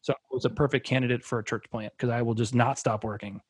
So 0.02 0.12
I 0.12 0.16
was 0.32 0.44
a 0.44 0.50
perfect 0.50 0.84
candidate 0.84 1.22
for 1.24 1.38
a 1.38 1.44
church 1.44 1.64
plant 1.70 1.92
because 1.96 2.10
I 2.10 2.22
will 2.22 2.34
just 2.34 2.54
not 2.54 2.78
stop 2.78 3.04
working. 3.04 3.40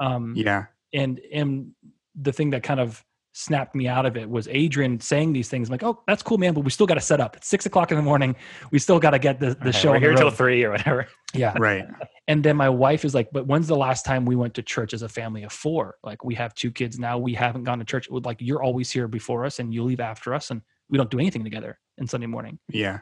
Um, 0.00 0.34
yeah. 0.36 0.66
And 0.92 1.20
and 1.32 1.72
the 2.20 2.32
thing 2.32 2.50
that 2.50 2.64
kind 2.64 2.80
of 2.80 3.04
snapped 3.32 3.74
me 3.74 3.86
out 3.86 4.06
of 4.06 4.16
it 4.16 4.28
was 4.28 4.48
Adrian 4.48 4.98
saying 5.00 5.32
these 5.32 5.48
things. 5.48 5.68
I'm 5.68 5.72
like, 5.72 5.82
oh, 5.82 6.02
that's 6.06 6.22
cool, 6.22 6.38
man, 6.38 6.54
but 6.54 6.62
we 6.62 6.70
still 6.70 6.86
got 6.86 6.94
to 6.94 7.00
set 7.00 7.20
up. 7.20 7.36
It's 7.36 7.48
six 7.48 7.66
o'clock 7.66 7.90
in 7.90 7.96
the 7.96 8.02
morning. 8.02 8.34
We 8.70 8.78
still 8.78 8.98
got 8.98 9.10
to 9.10 9.18
get 9.18 9.38
the, 9.38 9.54
the 9.54 9.72
show. 9.72 9.92
We're 9.92 10.00
here 10.00 10.14
till 10.14 10.30
three 10.30 10.64
or 10.64 10.70
whatever. 10.70 11.06
Yeah. 11.32 11.54
Right. 11.60 11.86
And 12.26 12.42
then 12.42 12.56
my 12.56 12.68
wife 12.68 13.04
is 13.04 13.14
like, 13.14 13.30
but 13.30 13.46
when's 13.46 13.68
the 13.68 13.76
last 13.76 14.04
time 14.04 14.24
we 14.24 14.34
went 14.34 14.52
to 14.54 14.62
church 14.62 14.92
as 14.92 15.02
a 15.02 15.08
family 15.08 15.44
of 15.44 15.52
four? 15.52 15.94
Like 16.02 16.24
we 16.24 16.34
have 16.34 16.56
two 16.56 16.72
kids 16.72 16.98
now. 16.98 17.18
We 17.18 17.34
haven't 17.34 17.62
gone 17.62 17.78
to 17.78 17.84
church. 17.84 18.08
Like 18.10 18.38
you're 18.40 18.64
always 18.64 18.90
here 18.90 19.06
before 19.06 19.44
us 19.44 19.60
and 19.60 19.72
you 19.72 19.84
leave 19.84 20.00
after 20.00 20.34
us 20.34 20.50
and 20.50 20.60
we 20.88 20.98
don't 20.98 21.08
do 21.08 21.20
anything 21.20 21.44
together 21.44 21.78
in 21.98 22.08
Sunday 22.08 22.26
morning. 22.26 22.58
Yeah. 22.68 22.98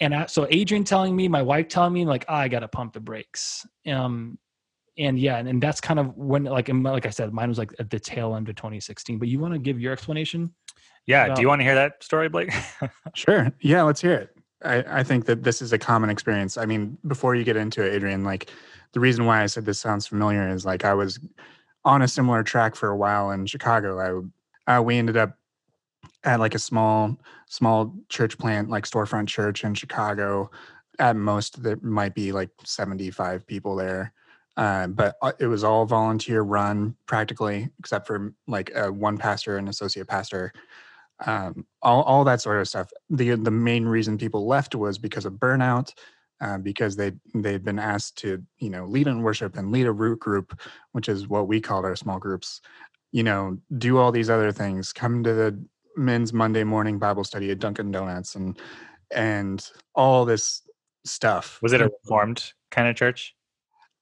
And 0.00 0.12
I, 0.12 0.26
so 0.26 0.48
Adrian 0.50 0.82
telling 0.82 1.14
me, 1.14 1.28
my 1.28 1.42
wife 1.42 1.68
telling 1.68 1.92
me 1.92 2.04
like, 2.04 2.24
oh, 2.28 2.34
I 2.34 2.48
got 2.48 2.60
to 2.60 2.68
pump 2.68 2.94
the 2.94 3.00
brakes. 3.00 3.64
Um, 3.86 4.38
and 4.98 5.18
yeah, 5.18 5.36
and, 5.38 5.48
and 5.48 5.62
that's 5.62 5.80
kind 5.80 6.00
of 6.00 6.16
when, 6.16 6.44
like, 6.44 6.68
like 6.68 7.06
I 7.06 7.10
said, 7.10 7.32
mine 7.32 7.48
was 7.48 7.58
like 7.58 7.72
at 7.78 7.90
the 7.90 8.00
tail 8.00 8.34
end 8.34 8.48
of 8.48 8.56
2016. 8.56 9.18
But 9.18 9.28
you 9.28 9.38
want 9.38 9.54
to 9.54 9.58
give 9.58 9.80
your 9.80 9.92
explanation? 9.92 10.52
Yeah. 11.06 11.26
About- 11.26 11.36
Do 11.36 11.42
you 11.42 11.48
want 11.48 11.60
to 11.60 11.64
hear 11.64 11.74
that 11.74 12.02
story, 12.02 12.28
Blake? 12.28 12.52
sure. 13.14 13.52
Yeah, 13.60 13.82
let's 13.82 14.00
hear 14.00 14.14
it. 14.14 14.36
I, 14.62 15.00
I 15.00 15.02
think 15.04 15.26
that 15.26 15.44
this 15.44 15.62
is 15.62 15.72
a 15.72 15.78
common 15.78 16.10
experience. 16.10 16.56
I 16.56 16.66
mean, 16.66 16.98
before 17.06 17.34
you 17.36 17.44
get 17.44 17.56
into 17.56 17.84
it, 17.84 17.94
Adrian, 17.94 18.24
like 18.24 18.50
the 18.92 19.00
reason 19.00 19.24
why 19.24 19.42
I 19.42 19.46
said 19.46 19.64
this 19.64 19.78
sounds 19.78 20.06
familiar 20.06 20.48
is 20.48 20.66
like 20.66 20.84
I 20.84 20.94
was 20.94 21.20
on 21.84 22.02
a 22.02 22.08
similar 22.08 22.42
track 22.42 22.74
for 22.74 22.88
a 22.88 22.96
while 22.96 23.30
in 23.30 23.46
Chicago. 23.46 24.32
I 24.66 24.76
uh, 24.78 24.82
we 24.82 24.98
ended 24.98 25.16
up 25.16 25.38
at 26.24 26.40
like 26.40 26.54
a 26.54 26.58
small 26.58 27.16
small 27.48 27.94
church 28.08 28.36
plant, 28.36 28.68
like 28.68 28.84
storefront 28.84 29.28
church 29.28 29.64
in 29.64 29.74
Chicago. 29.74 30.50
At 30.98 31.14
most, 31.14 31.62
there 31.62 31.78
might 31.80 32.14
be 32.14 32.32
like 32.32 32.50
seventy 32.64 33.10
five 33.10 33.46
people 33.46 33.76
there. 33.76 34.12
Uh, 34.58 34.88
but 34.88 35.14
uh, 35.22 35.32
it 35.38 35.46
was 35.46 35.62
all 35.62 35.86
volunteer 35.86 36.42
run 36.42 36.96
practically, 37.06 37.70
except 37.78 38.08
for 38.08 38.34
like 38.48 38.72
a 38.74 38.92
one 38.92 39.16
pastor 39.16 39.56
and 39.56 39.68
associate 39.68 40.08
pastor, 40.08 40.52
um, 41.26 41.64
all 41.82 42.02
all 42.02 42.24
that 42.24 42.40
sort 42.40 42.60
of 42.60 42.68
stuff. 42.68 42.90
the 43.08 43.36
The 43.36 43.52
main 43.52 43.86
reason 43.86 44.18
people 44.18 44.48
left 44.48 44.74
was 44.74 44.98
because 44.98 45.24
of 45.26 45.34
burnout, 45.34 45.94
uh, 46.40 46.58
because 46.58 46.96
they 46.96 47.12
they'd 47.34 47.64
been 47.64 47.78
asked 47.78 48.18
to 48.18 48.42
you 48.58 48.70
know 48.70 48.84
lead 48.86 49.06
in 49.06 49.22
worship 49.22 49.56
and 49.56 49.70
lead 49.70 49.86
a 49.86 49.92
root 49.92 50.18
group, 50.18 50.60
which 50.92 51.08
is 51.08 51.28
what 51.28 51.46
we 51.46 51.60
called 51.60 51.84
our 51.84 51.96
small 51.96 52.18
groups. 52.18 52.60
You 53.12 53.22
know, 53.22 53.58
do 53.78 53.98
all 53.98 54.10
these 54.12 54.28
other 54.30 54.52
things, 54.52 54.92
come 54.92 55.22
to 55.22 55.34
the 55.34 55.64
men's 55.96 56.32
Monday 56.32 56.64
morning 56.64 56.98
Bible 56.98 57.24
study 57.24 57.52
at 57.52 57.60
Dunkin' 57.60 57.92
Donuts, 57.92 58.34
and 58.34 58.58
and 59.12 59.64
all 59.94 60.24
this 60.24 60.62
stuff. 61.04 61.60
Was 61.62 61.72
it 61.72 61.80
a 61.80 61.90
reformed 62.02 62.52
kind 62.72 62.88
of 62.88 62.96
church? 62.96 63.36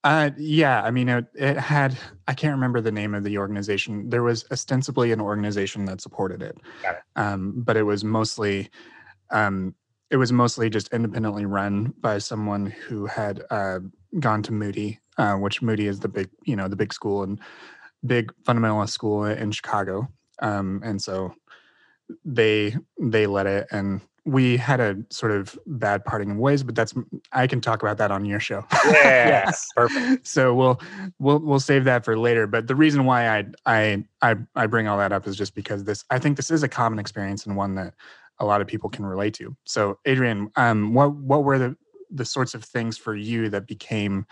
Uh, 0.06 0.30
yeah, 0.38 0.82
I 0.82 0.92
mean, 0.92 1.08
it, 1.08 1.26
it, 1.34 1.56
had, 1.56 1.98
I 2.28 2.34
can't 2.34 2.54
remember 2.54 2.80
the 2.80 2.92
name 2.92 3.12
of 3.12 3.24
the 3.24 3.38
organization. 3.38 4.08
There 4.08 4.22
was 4.22 4.44
ostensibly 4.52 5.10
an 5.10 5.20
organization 5.20 5.84
that 5.86 6.00
supported 6.00 6.42
it. 6.42 6.56
it. 6.84 7.02
Um, 7.16 7.54
but 7.56 7.76
it 7.76 7.82
was 7.82 8.04
mostly, 8.04 8.70
um, 9.30 9.74
it 10.12 10.16
was 10.16 10.30
mostly 10.30 10.70
just 10.70 10.92
independently 10.92 11.44
run 11.44 11.92
by 12.00 12.18
someone 12.18 12.66
who 12.66 13.06
had 13.06 13.42
uh, 13.50 13.80
gone 14.20 14.44
to 14.44 14.52
Moody, 14.52 15.00
uh, 15.18 15.34
which 15.34 15.60
Moody 15.60 15.88
is 15.88 15.98
the 15.98 16.08
big, 16.08 16.30
you 16.44 16.54
know, 16.54 16.68
the 16.68 16.76
big 16.76 16.92
school 16.92 17.24
and 17.24 17.40
big 18.06 18.32
fundamentalist 18.44 18.90
school 18.90 19.24
in 19.24 19.50
Chicago. 19.50 20.06
Um, 20.40 20.82
and 20.84 21.02
so 21.02 21.34
they 22.24 22.76
they 23.00 23.26
led 23.26 23.48
it, 23.48 23.66
and 23.72 24.00
we 24.26 24.56
had 24.56 24.80
a 24.80 24.96
sort 25.08 25.30
of 25.30 25.56
bad 25.66 26.04
parting 26.04 26.32
of 26.32 26.36
ways, 26.36 26.64
but 26.64 26.74
that's 26.74 26.92
I 27.32 27.46
can 27.46 27.60
talk 27.60 27.82
about 27.82 27.96
that 27.98 28.10
on 28.10 28.24
your 28.24 28.40
show. 28.40 28.66
yes, 28.84 29.68
perfect. 29.76 30.26
So 30.26 30.52
we'll 30.52 30.80
we'll 31.20 31.38
we'll 31.38 31.60
save 31.60 31.84
that 31.84 32.04
for 32.04 32.18
later. 32.18 32.48
But 32.48 32.66
the 32.66 32.74
reason 32.74 33.04
why 33.04 33.28
I 33.38 33.44
I 33.66 34.04
I 34.22 34.34
I 34.56 34.66
bring 34.66 34.88
all 34.88 34.98
that 34.98 35.12
up 35.12 35.28
is 35.28 35.36
just 35.36 35.54
because 35.54 35.84
this 35.84 36.04
I 36.10 36.18
think 36.18 36.36
this 36.36 36.50
is 36.50 36.64
a 36.64 36.68
common 36.68 36.98
experience 36.98 37.46
and 37.46 37.56
one 37.56 37.76
that 37.76 37.94
a 38.40 38.44
lot 38.44 38.60
of 38.60 38.66
people 38.66 38.90
can 38.90 39.06
relate 39.06 39.32
to. 39.34 39.56
So 39.64 40.00
Adrian, 40.04 40.50
um, 40.56 40.92
what 40.92 41.14
what 41.14 41.44
were 41.44 41.58
the 41.58 41.76
the 42.10 42.24
sorts 42.24 42.54
of 42.54 42.64
things 42.64 42.98
for 42.98 43.14
you 43.14 43.48
that 43.50 43.68
became 43.68 44.26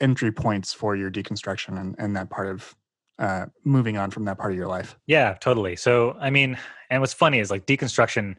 entry 0.00 0.32
points 0.32 0.72
for 0.72 0.96
your 0.96 1.10
deconstruction 1.10 1.80
and, 1.80 1.94
and 1.98 2.16
that 2.16 2.28
part 2.28 2.48
of 2.48 2.74
uh, 3.18 3.46
moving 3.64 3.96
on 3.96 4.10
from 4.10 4.24
that 4.24 4.36
part 4.36 4.50
of 4.50 4.58
your 4.58 4.68
life? 4.68 4.96
Yeah, 5.06 5.34
totally. 5.34 5.76
So 5.76 6.16
I 6.18 6.30
mean, 6.30 6.58
and 6.90 7.00
what's 7.00 7.14
funny 7.14 7.38
is 7.38 7.52
like 7.52 7.66
deconstruction 7.66 8.34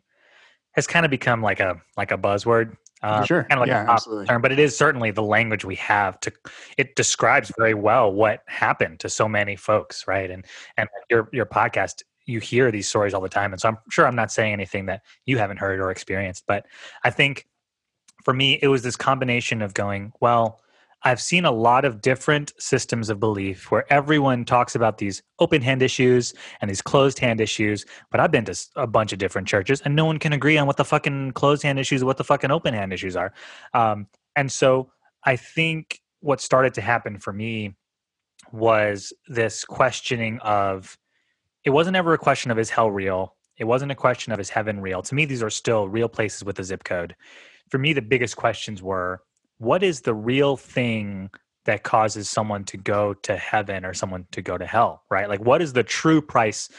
has 0.73 0.87
kind 0.87 1.05
of 1.05 1.11
become 1.11 1.41
like 1.41 1.59
a 1.59 1.81
like 1.97 2.11
a 2.11 2.17
buzzword. 2.17 2.75
Uh, 3.01 3.23
sure. 3.23 3.43
Kind 3.43 3.53
of 3.53 3.59
like 3.61 3.69
yeah, 3.69 3.85
a 3.85 3.91
absolutely. 3.91 4.25
term, 4.25 4.41
but 4.41 4.51
it 4.51 4.59
is 4.59 4.77
certainly 4.77 5.11
the 5.11 5.23
language 5.23 5.63
we 5.63 5.75
have 5.75 6.19
to. 6.19 6.31
It 6.77 6.97
describes 6.97 7.51
very 7.57 7.73
well 7.73 8.11
what 8.11 8.41
happened 8.47 8.99
to 8.99 9.09
so 9.09 9.27
many 9.29 9.55
folks, 9.55 10.05
right? 10.07 10.29
And 10.29 10.45
and 10.77 10.89
your 11.09 11.29
your 11.31 11.45
podcast, 11.45 12.03
you 12.25 12.39
hear 12.39 12.71
these 12.71 12.89
stories 12.89 13.13
all 13.13 13.21
the 13.21 13.29
time, 13.29 13.53
and 13.53 13.61
so 13.61 13.69
I'm 13.69 13.77
sure 13.89 14.05
I'm 14.05 14.15
not 14.15 14.31
saying 14.31 14.51
anything 14.51 14.87
that 14.87 15.01
you 15.25 15.37
haven't 15.37 15.57
heard 15.57 15.79
or 15.79 15.91
experienced, 15.91 16.43
but 16.45 16.65
I 17.03 17.09
think 17.09 17.47
for 18.23 18.33
me, 18.33 18.59
it 18.61 18.67
was 18.67 18.83
this 18.83 18.95
combination 18.95 19.61
of 19.61 19.73
going, 19.73 20.11
well, 20.19 20.61
I've 21.03 21.21
seen 21.21 21.45
a 21.45 21.51
lot 21.51 21.85
of 21.85 22.01
different 22.01 22.51
systems 22.59 23.09
of 23.09 23.19
belief 23.19 23.71
where 23.71 23.91
everyone 23.91 24.43
talks 24.43 24.75
about 24.75 24.97
these 24.97 25.23
open 25.39 25.61
hand 25.61 25.81
issues 25.81 26.33
and 26.59 26.69
these 26.69 26.81
closed 26.81 27.19
hand 27.19 27.39
issues. 27.39 27.85
But 28.11 28.19
I've 28.19 28.31
been 28.31 28.45
to 28.45 28.55
a 28.75 28.87
bunch 28.87 29.13
of 29.13 29.19
different 29.19 29.47
churches 29.47 29.81
and 29.81 29.95
no 29.95 30.05
one 30.05 30.19
can 30.19 30.33
agree 30.33 30.57
on 30.57 30.67
what 30.67 30.77
the 30.77 30.85
fucking 30.85 31.31
closed 31.31 31.63
hand 31.63 31.79
issues, 31.79 32.03
what 32.03 32.17
the 32.17 32.23
fucking 32.23 32.51
open 32.51 32.73
hand 32.73 32.91
issues 32.91 33.15
are. 33.15 33.33
Um, 33.73 34.07
and 34.35 34.51
so 34.51 34.91
I 35.23 35.35
think 35.35 36.01
what 36.19 36.41
started 36.41 36.73
to 36.73 36.81
happen 36.81 37.17
for 37.17 37.31
me 37.31 37.75
was 38.51 39.13
this 39.27 39.63
questioning 39.63 40.39
of 40.39 40.97
it 41.63 41.69
wasn't 41.69 41.95
ever 41.95 42.13
a 42.13 42.17
question 42.17 42.51
of 42.51 42.59
is 42.59 42.69
hell 42.69 42.91
real? 42.91 43.35
It 43.57 43.65
wasn't 43.65 43.91
a 43.91 43.95
question 43.95 44.33
of 44.33 44.39
is 44.39 44.49
heaven 44.49 44.81
real? 44.81 45.01
To 45.01 45.15
me, 45.15 45.25
these 45.25 45.43
are 45.43 45.49
still 45.49 45.87
real 45.87 46.09
places 46.09 46.43
with 46.43 46.59
a 46.59 46.63
zip 46.63 46.83
code. 46.83 47.15
For 47.69 47.77
me, 47.77 47.93
the 47.93 48.01
biggest 48.01 48.35
questions 48.35 48.81
were 48.81 49.21
what 49.59 49.83
is 49.83 50.01
the 50.01 50.13
real 50.13 50.57
thing 50.57 51.29
that 51.65 51.83
causes 51.83 52.29
someone 52.29 52.63
to 52.63 52.77
go 52.77 53.13
to 53.13 53.37
heaven 53.37 53.85
or 53.85 53.93
someone 53.93 54.25
to 54.31 54.41
go 54.41 54.57
to 54.57 54.65
hell 54.65 55.03
right? 55.09 55.29
Like 55.29 55.41
what 55.41 55.61
is 55.61 55.73
the 55.73 55.83
true 55.83 56.21
price 56.21 56.69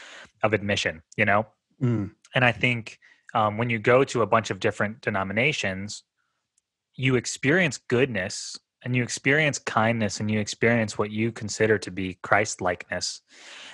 of 0.43 0.53
admission 0.53 1.01
you 1.17 1.25
know? 1.25 1.45
Mm. 1.81 2.11
and 2.35 2.45
i 2.45 2.51
think 2.51 2.99
um, 3.33 3.57
when 3.57 3.69
you 3.71 3.79
go 3.79 4.03
to 4.03 4.21
a 4.21 4.27
bunch 4.27 4.51
of 4.51 4.59
different 4.59 5.01
denominations 5.01 6.03
you 6.95 7.15
experience 7.15 7.79
goodness 7.79 8.55
and 8.83 8.95
you 8.95 9.01
experience 9.01 9.57
kindness 9.57 10.19
and 10.19 10.29
you 10.29 10.39
experience 10.39 10.99
what 10.99 11.09
you 11.09 11.31
consider 11.31 11.79
to 11.79 11.89
be 11.89 12.19
christ 12.21 12.61
likeness 12.61 13.21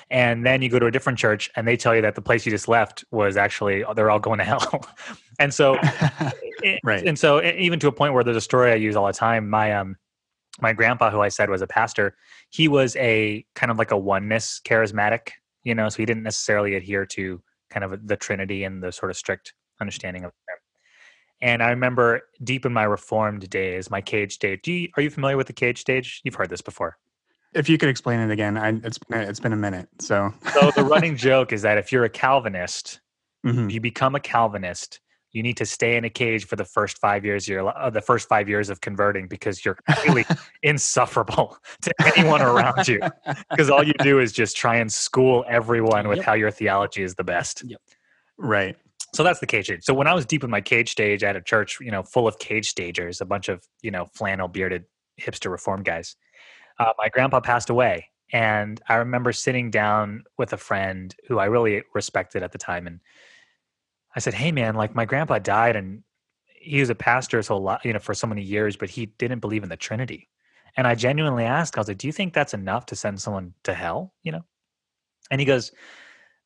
and 0.09 0.45
then 0.45 0.61
you 0.61 0.69
go 0.69 0.79
to 0.79 0.85
a 0.85 0.91
different 0.91 1.19
church 1.19 1.49
and 1.55 1.67
they 1.67 1.75
tell 1.75 1.95
you 1.95 2.01
that 2.01 2.15
the 2.15 2.21
place 2.21 2.45
you 2.45 2.51
just 2.51 2.67
left 2.67 3.03
was 3.11 3.35
actually 3.35 3.83
they're 3.95 4.09
all 4.09 4.19
going 4.19 4.39
to 4.39 4.45
hell. 4.45 4.85
And 5.39 5.53
so 5.53 5.77
right 6.83 7.05
and 7.05 7.17
so 7.17 7.41
even 7.43 7.79
to 7.79 7.87
a 7.87 7.91
point 7.91 8.13
where 8.13 8.23
there's 8.23 8.37
a 8.37 8.41
story 8.41 8.71
i 8.71 8.75
use 8.75 8.95
all 8.95 9.07
the 9.07 9.13
time 9.13 9.49
my 9.49 9.73
um 9.73 9.95
my 10.59 10.73
grandpa 10.73 11.09
who 11.09 11.21
i 11.21 11.29
said 11.29 11.49
was 11.49 11.61
a 11.61 11.67
pastor 11.67 12.15
he 12.49 12.67
was 12.67 12.95
a 12.95 13.45
kind 13.55 13.71
of 13.71 13.77
like 13.77 13.91
a 13.91 13.97
oneness 13.97 14.59
charismatic 14.65 15.29
you 15.63 15.75
know 15.75 15.87
so 15.89 15.97
he 15.97 16.05
didn't 16.05 16.23
necessarily 16.23 16.75
adhere 16.75 17.05
to 17.05 17.41
kind 17.69 17.83
of 17.83 18.07
the 18.07 18.15
trinity 18.15 18.63
and 18.63 18.81
the 18.81 18.91
sort 18.91 19.11
of 19.11 19.17
strict 19.17 19.53
understanding 19.79 20.23
of 20.23 20.29
it 20.29 20.59
and 21.41 21.61
I 21.61 21.69
remember 21.69 22.21
deep 22.43 22.65
in 22.65 22.73
my 22.73 22.83
reformed 22.83 23.49
days, 23.49 23.91
my 23.91 24.01
cage 24.01 24.33
stage. 24.33 24.61
Do 24.63 24.73
you, 24.73 24.89
are 24.97 25.03
you 25.03 25.09
familiar 25.09 25.37
with 25.37 25.47
the 25.47 25.53
cage 25.53 25.79
stage? 25.79 26.21
You've 26.23 26.35
heard 26.35 26.49
this 26.49 26.61
before. 26.61 26.97
If 27.53 27.69
you 27.69 27.77
could 27.77 27.89
explain 27.89 28.19
it 28.19 28.31
again, 28.31 28.57
I, 28.57 28.69
it's 28.83 28.99
it's 29.09 29.39
been 29.39 29.53
a 29.53 29.57
minute. 29.57 29.87
So, 29.99 30.33
so 30.53 30.71
the 30.71 30.83
running 30.83 31.15
joke 31.17 31.53
is 31.53 31.61
that 31.61 31.77
if 31.77 31.91
you're 31.91 32.03
a 32.03 32.09
Calvinist, 32.09 32.99
mm-hmm. 33.45 33.69
you 33.69 33.79
become 33.79 34.15
a 34.15 34.19
Calvinist. 34.19 34.99
You 35.37 35.43
need 35.43 35.57
to 35.57 35.65
stay 35.65 35.95
in 35.95 36.03
a 36.05 36.09
cage 36.09 36.45
for 36.45 36.55
the 36.55 36.65
first 36.65 36.97
five 36.97 37.23
years 37.23 37.45
of 37.45 37.49
your 37.49 37.77
uh, 37.77 37.89
the 37.89 38.01
first 38.01 38.27
five 38.27 38.49
years 38.49 38.69
of 38.69 38.81
converting 38.81 39.27
because 39.27 39.63
you're 39.63 39.77
really 40.05 40.25
insufferable 40.63 41.57
to 41.81 41.93
anyone 42.15 42.41
around 42.41 42.87
you. 42.87 42.99
Because 43.49 43.69
all 43.69 43.83
you 43.83 43.93
do 43.99 44.19
is 44.19 44.31
just 44.31 44.57
try 44.57 44.77
and 44.77 44.91
school 44.91 45.45
everyone 45.47 46.07
with 46.07 46.17
yep. 46.17 46.25
how 46.25 46.33
your 46.33 46.51
theology 46.51 47.03
is 47.03 47.15
the 47.15 47.23
best. 47.23 47.63
Yep. 47.65 47.81
Right. 48.37 48.75
So 49.13 49.23
that's 49.23 49.39
the 49.39 49.47
cage 49.47 49.65
stage. 49.65 49.83
So 49.83 49.93
when 49.93 50.07
I 50.07 50.13
was 50.13 50.25
deep 50.25 50.43
in 50.43 50.49
my 50.49 50.61
cage 50.61 50.91
stage 50.91 51.23
at 51.23 51.35
a 51.35 51.41
church, 51.41 51.77
you 51.79 51.91
know, 51.91 52.03
full 52.03 52.27
of 52.27 52.39
cage 52.39 52.69
stagers, 52.69 53.21
a 53.21 53.25
bunch 53.25 53.47
of 53.47 53.63
you 53.81 53.91
know 53.91 54.07
flannel 54.13 54.47
bearded 54.47 54.85
hipster 55.19 55.49
reform 55.49 55.83
guys 55.83 56.15
uh, 56.79 56.93
my 56.97 57.09
grandpa 57.09 57.39
passed 57.39 57.69
away. 57.69 58.09
And 58.33 58.81
I 58.89 58.95
remember 58.95 59.31
sitting 59.31 59.71
down 59.71 60.23
with 60.37 60.53
a 60.53 60.57
friend 60.57 61.15
who 61.27 61.39
I 61.39 61.45
really 61.45 61.83
respected 61.93 62.43
at 62.43 62.51
the 62.51 62.57
time. 62.57 62.87
And 62.87 62.99
I 64.17 64.19
said, 64.19 64.33
Hey, 64.33 64.51
man, 64.51 64.73
like 64.73 64.95
my 64.95 65.05
grandpa 65.05 65.37
died 65.37 65.75
and 65.75 66.01
he 66.59 66.79
was 66.79 66.89
a 66.89 66.95
pastor 66.95 67.39
you 67.83 67.93
know, 67.93 67.99
for 67.99 68.15
so 68.15 68.25
many 68.25 68.41
years, 68.41 68.75
but 68.75 68.89
he 68.89 69.05
didn't 69.05 69.41
believe 69.41 69.61
in 69.61 69.69
the 69.69 69.77
Trinity. 69.77 70.27
And 70.75 70.87
I 70.87 70.95
genuinely 70.95 71.43
asked, 71.43 71.77
I 71.77 71.81
was 71.81 71.87
like, 71.87 71.99
Do 71.99 72.07
you 72.07 72.13
think 72.13 72.33
that's 72.33 72.55
enough 72.55 72.87
to 72.87 72.95
send 72.95 73.21
someone 73.21 73.53
to 73.63 73.75
hell? 73.75 74.15
You 74.23 74.31
know? 74.31 74.45
And 75.29 75.39
he 75.39 75.45
goes, 75.45 75.71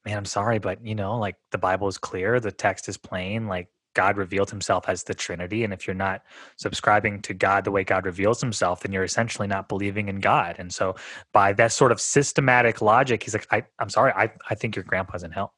Man, 0.06 0.18
I'm 0.18 0.26
sorry, 0.26 0.60
but 0.60 0.86
you 0.86 0.96
know, 0.96 1.18
like 1.18 1.38
the 1.52 1.58
Bible 1.58 1.88
is 1.88 1.98
clear, 1.98 2.42
the 2.42 2.52
text 2.52 2.90
is 2.90 2.98
plain, 2.98 3.48
like 3.48 3.70
God 3.94 4.18
revealed 4.18 4.50
himself 4.50 4.90
as 4.90 5.04
the 5.04 5.14
Trinity. 5.14 5.64
And 5.64 5.72
if 5.72 5.88
you're 5.88 5.94
not 5.94 6.24
subscribing 6.58 7.22
to 7.22 7.34
God 7.34 7.64
the 7.64 7.72
way 7.72 7.86
God 7.86 8.06
reveals 8.06 8.42
himself, 8.42 8.82
then 8.82 8.92
you're 8.92 9.06
essentially 9.06 9.48
not 9.48 9.70
believing 9.70 10.10
in 10.10 10.20
God. 10.20 10.58
And 10.60 10.74
so, 10.74 10.96
by 11.32 11.54
that 11.54 11.72
sort 11.72 11.94
of 11.94 12.02
systematic 12.02 12.82
logic, 12.82 13.24
he's 13.24 13.34
like, 13.34 13.48
I, 13.50 13.64
am 13.80 13.90
sorry, 13.90 14.12
I, 14.12 14.30
I 14.50 14.56
think 14.56 14.76
your 14.76 14.84
grandpa's 14.84 15.24
in 15.24 15.32
hell. 15.32 15.54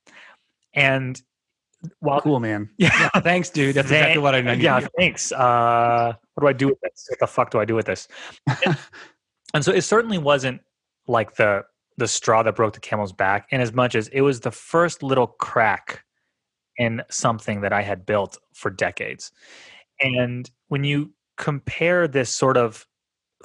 And 0.76 1.20
while 2.00 2.22
cool, 2.22 2.40
man. 2.40 2.70
Yeah. 2.78 3.10
thanks, 3.22 3.50
dude. 3.50 3.76
That's 3.76 3.88
exactly 3.88 4.22
what 4.22 4.36
I 4.36 4.42
know. 4.42 4.54
Yeah, 4.54 4.86
thanks. 4.98 5.32
Uh, 5.32 6.14
what 6.34 6.42
do 6.42 6.48
I 6.48 6.54
do 6.54 6.68
with 6.70 6.80
this? 6.82 7.08
What 7.10 7.20
the 7.20 7.28
fuck 7.28 7.52
do 7.52 7.60
I 7.60 7.66
do 7.66 7.76
with 7.76 7.86
this? 7.86 8.08
and, 8.66 8.78
and 9.54 9.66
so, 9.66 9.72
it 9.72 9.82
certainly 9.82 10.18
wasn't 10.18 10.62
like 11.08 11.36
the 11.36 11.66
the 11.98 12.08
straw 12.08 12.42
that 12.42 12.56
broke 12.56 12.74
the 12.74 12.80
camel's 12.80 13.14
back 13.14 13.48
in 13.52 13.62
as 13.62 13.72
much 13.72 13.94
as 13.94 14.08
it 14.08 14.22
was 14.22 14.40
the 14.40 14.52
first 14.52 15.04
little 15.04 15.28
crack 15.28 16.04
in 16.78 17.04
something 17.10 17.62
that 17.62 17.72
I 17.72 17.84
had 17.84 18.06
built 18.06 18.38
for 18.54 18.72
decades. 18.72 19.32
And 20.02 20.50
when 20.70 20.84
you 20.84 21.14
compare 21.38 22.08
this 22.08 22.30
sort 22.32 22.58
of 22.58 22.88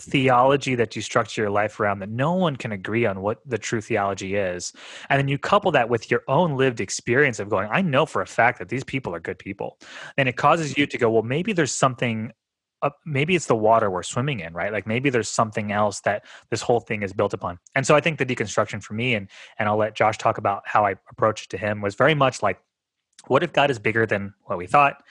theology 0.00 0.74
that 0.74 0.96
you 0.96 1.02
structure 1.02 1.42
your 1.42 1.50
life 1.50 1.78
around 1.80 1.98
that 2.00 2.08
no 2.08 2.32
one 2.32 2.56
can 2.56 2.72
agree 2.72 3.06
on 3.06 3.20
what 3.20 3.38
the 3.46 3.58
true 3.58 3.80
theology 3.80 4.36
is. 4.36 4.72
And 5.08 5.18
then 5.18 5.28
you 5.28 5.38
couple 5.38 5.70
that 5.72 5.88
with 5.88 6.10
your 6.10 6.22
own 6.28 6.56
lived 6.56 6.80
experience 6.80 7.38
of 7.38 7.48
going 7.48 7.68
i 7.70 7.82
know 7.82 8.06
for 8.06 8.22
a 8.22 8.26
fact 8.26 8.58
that 8.58 8.68
these 8.68 8.84
people 8.84 9.14
are 9.14 9.20
good 9.20 9.38
people. 9.38 9.78
And 10.16 10.28
it 10.28 10.36
causes 10.36 10.76
you 10.76 10.86
to 10.86 10.98
go 10.98 11.10
well 11.10 11.22
maybe 11.22 11.52
there's 11.52 11.72
something 11.72 12.32
uh, 12.80 12.90
maybe 13.04 13.34
it's 13.34 13.46
the 13.46 13.56
water 13.56 13.90
we're 13.90 14.04
swimming 14.04 14.38
in 14.38 14.52
right? 14.52 14.72
Like 14.72 14.86
maybe 14.86 15.10
there's 15.10 15.28
something 15.28 15.72
else 15.72 16.00
that 16.00 16.24
this 16.50 16.62
whole 16.62 16.78
thing 16.78 17.02
is 17.02 17.12
built 17.12 17.34
upon. 17.34 17.58
And 17.74 17.86
so 17.86 17.94
i 17.94 18.00
think 18.00 18.18
the 18.18 18.26
deconstruction 18.26 18.82
for 18.82 18.94
me 18.94 19.14
and 19.14 19.28
and 19.58 19.68
i'll 19.68 19.76
let 19.76 19.96
josh 19.96 20.18
talk 20.18 20.38
about 20.38 20.62
how 20.64 20.84
i 20.84 20.94
approached 21.10 21.46
it 21.46 21.50
to 21.50 21.58
him 21.58 21.80
was 21.80 21.94
very 21.94 22.14
much 22.14 22.42
like 22.42 22.60
what 23.26 23.42
if 23.42 23.52
God 23.52 23.70
is 23.70 23.78
bigger 23.78 24.06
than 24.06 24.34
what 24.44 24.58
we 24.58 24.66
thought? 24.66 25.02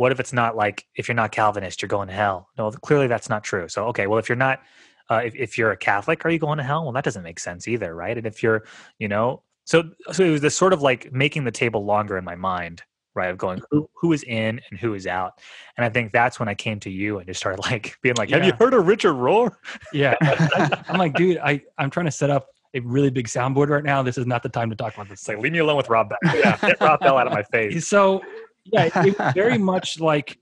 What 0.00 0.12
if 0.12 0.18
it's 0.18 0.32
not 0.32 0.56
like 0.56 0.86
if 0.96 1.08
you're 1.08 1.14
not 1.14 1.30
Calvinist, 1.30 1.82
you're 1.82 1.90
going 1.90 2.08
to 2.08 2.14
hell? 2.14 2.48
No, 2.56 2.70
clearly 2.70 3.06
that's 3.06 3.28
not 3.28 3.44
true. 3.44 3.68
So 3.68 3.84
okay, 3.88 4.06
well 4.06 4.18
if 4.18 4.30
you're 4.30 4.36
not, 4.36 4.62
uh, 5.10 5.20
if 5.22 5.34
if 5.34 5.58
you're 5.58 5.72
a 5.72 5.76
Catholic, 5.76 6.24
are 6.24 6.30
you 6.30 6.38
going 6.38 6.56
to 6.56 6.64
hell? 6.64 6.84
Well, 6.84 6.92
that 6.92 7.04
doesn't 7.04 7.22
make 7.22 7.38
sense 7.38 7.68
either, 7.68 7.94
right? 7.94 8.16
And 8.16 8.26
if 8.26 8.42
you're, 8.42 8.64
you 8.98 9.08
know, 9.08 9.42
so 9.66 9.90
so 10.10 10.24
it 10.24 10.30
was 10.30 10.40
this 10.40 10.56
sort 10.56 10.72
of 10.72 10.80
like 10.80 11.12
making 11.12 11.44
the 11.44 11.50
table 11.50 11.84
longer 11.84 12.16
in 12.16 12.24
my 12.24 12.34
mind, 12.34 12.82
right? 13.14 13.28
Of 13.28 13.36
going 13.36 13.60
who 13.70 13.90
who 13.94 14.14
is 14.14 14.22
in 14.22 14.62
and 14.70 14.80
who 14.80 14.94
is 14.94 15.06
out, 15.06 15.34
and 15.76 15.84
I 15.84 15.90
think 15.90 16.12
that's 16.12 16.40
when 16.40 16.48
I 16.48 16.54
came 16.54 16.80
to 16.80 16.90
you 16.90 17.18
and 17.18 17.26
just 17.26 17.38
started 17.38 17.60
like 17.70 17.98
being 18.00 18.14
like, 18.16 18.30
"Have 18.30 18.40
yeah. 18.40 18.46
you 18.46 18.52
heard 18.58 18.72
of 18.72 18.86
Richard 18.86 19.12
Rohr?" 19.12 19.54
Yeah, 19.92 20.16
I'm 20.88 20.98
like, 20.98 21.12
dude, 21.12 21.36
I 21.44 21.60
I'm 21.76 21.90
trying 21.90 22.06
to 22.06 22.12
set 22.12 22.30
up 22.30 22.46
a 22.74 22.80
really 22.80 23.10
big 23.10 23.26
soundboard 23.26 23.68
right 23.68 23.84
now. 23.84 24.02
This 24.02 24.16
is 24.16 24.26
not 24.26 24.42
the 24.42 24.48
time 24.48 24.70
to 24.70 24.76
talk 24.76 24.94
about 24.94 25.08
this. 25.08 25.20
It's 25.20 25.28
like, 25.28 25.38
leave 25.38 25.52
me 25.52 25.58
alone 25.58 25.76
with 25.76 25.88
Rob 25.88 26.10
Bell. 26.10 26.18
Yeah, 26.34 26.56
get 26.58 26.80
Rob 26.80 27.00
Bell 27.00 27.18
out 27.18 27.26
of 27.26 27.32
my 27.32 27.42
face. 27.52 27.88
So, 27.88 28.22
yeah, 28.72 28.88
it, 28.94 29.16
very 29.34 29.58
much 29.58 30.00
like, 30.00 30.38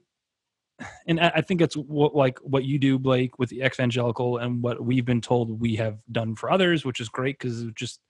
and 1.07 1.19
I 1.21 1.41
think 1.41 1.61
it's 1.61 1.77
what, 1.77 2.14
like 2.14 2.38
what 2.38 2.64
you 2.64 2.79
do, 2.79 2.99
Blake, 2.99 3.38
with 3.38 3.49
the 3.51 3.61
Exvangelical, 3.61 4.43
and 4.43 4.62
what 4.62 4.83
we've 4.83 5.05
been 5.05 5.21
told 5.21 5.61
we 5.61 5.77
have 5.77 5.99
done 6.12 6.37
for 6.37 6.51
others, 6.51 6.85
which 6.85 7.01
is 7.01 7.09
great 7.09 7.38
because 7.38 7.64
just 7.75 8.01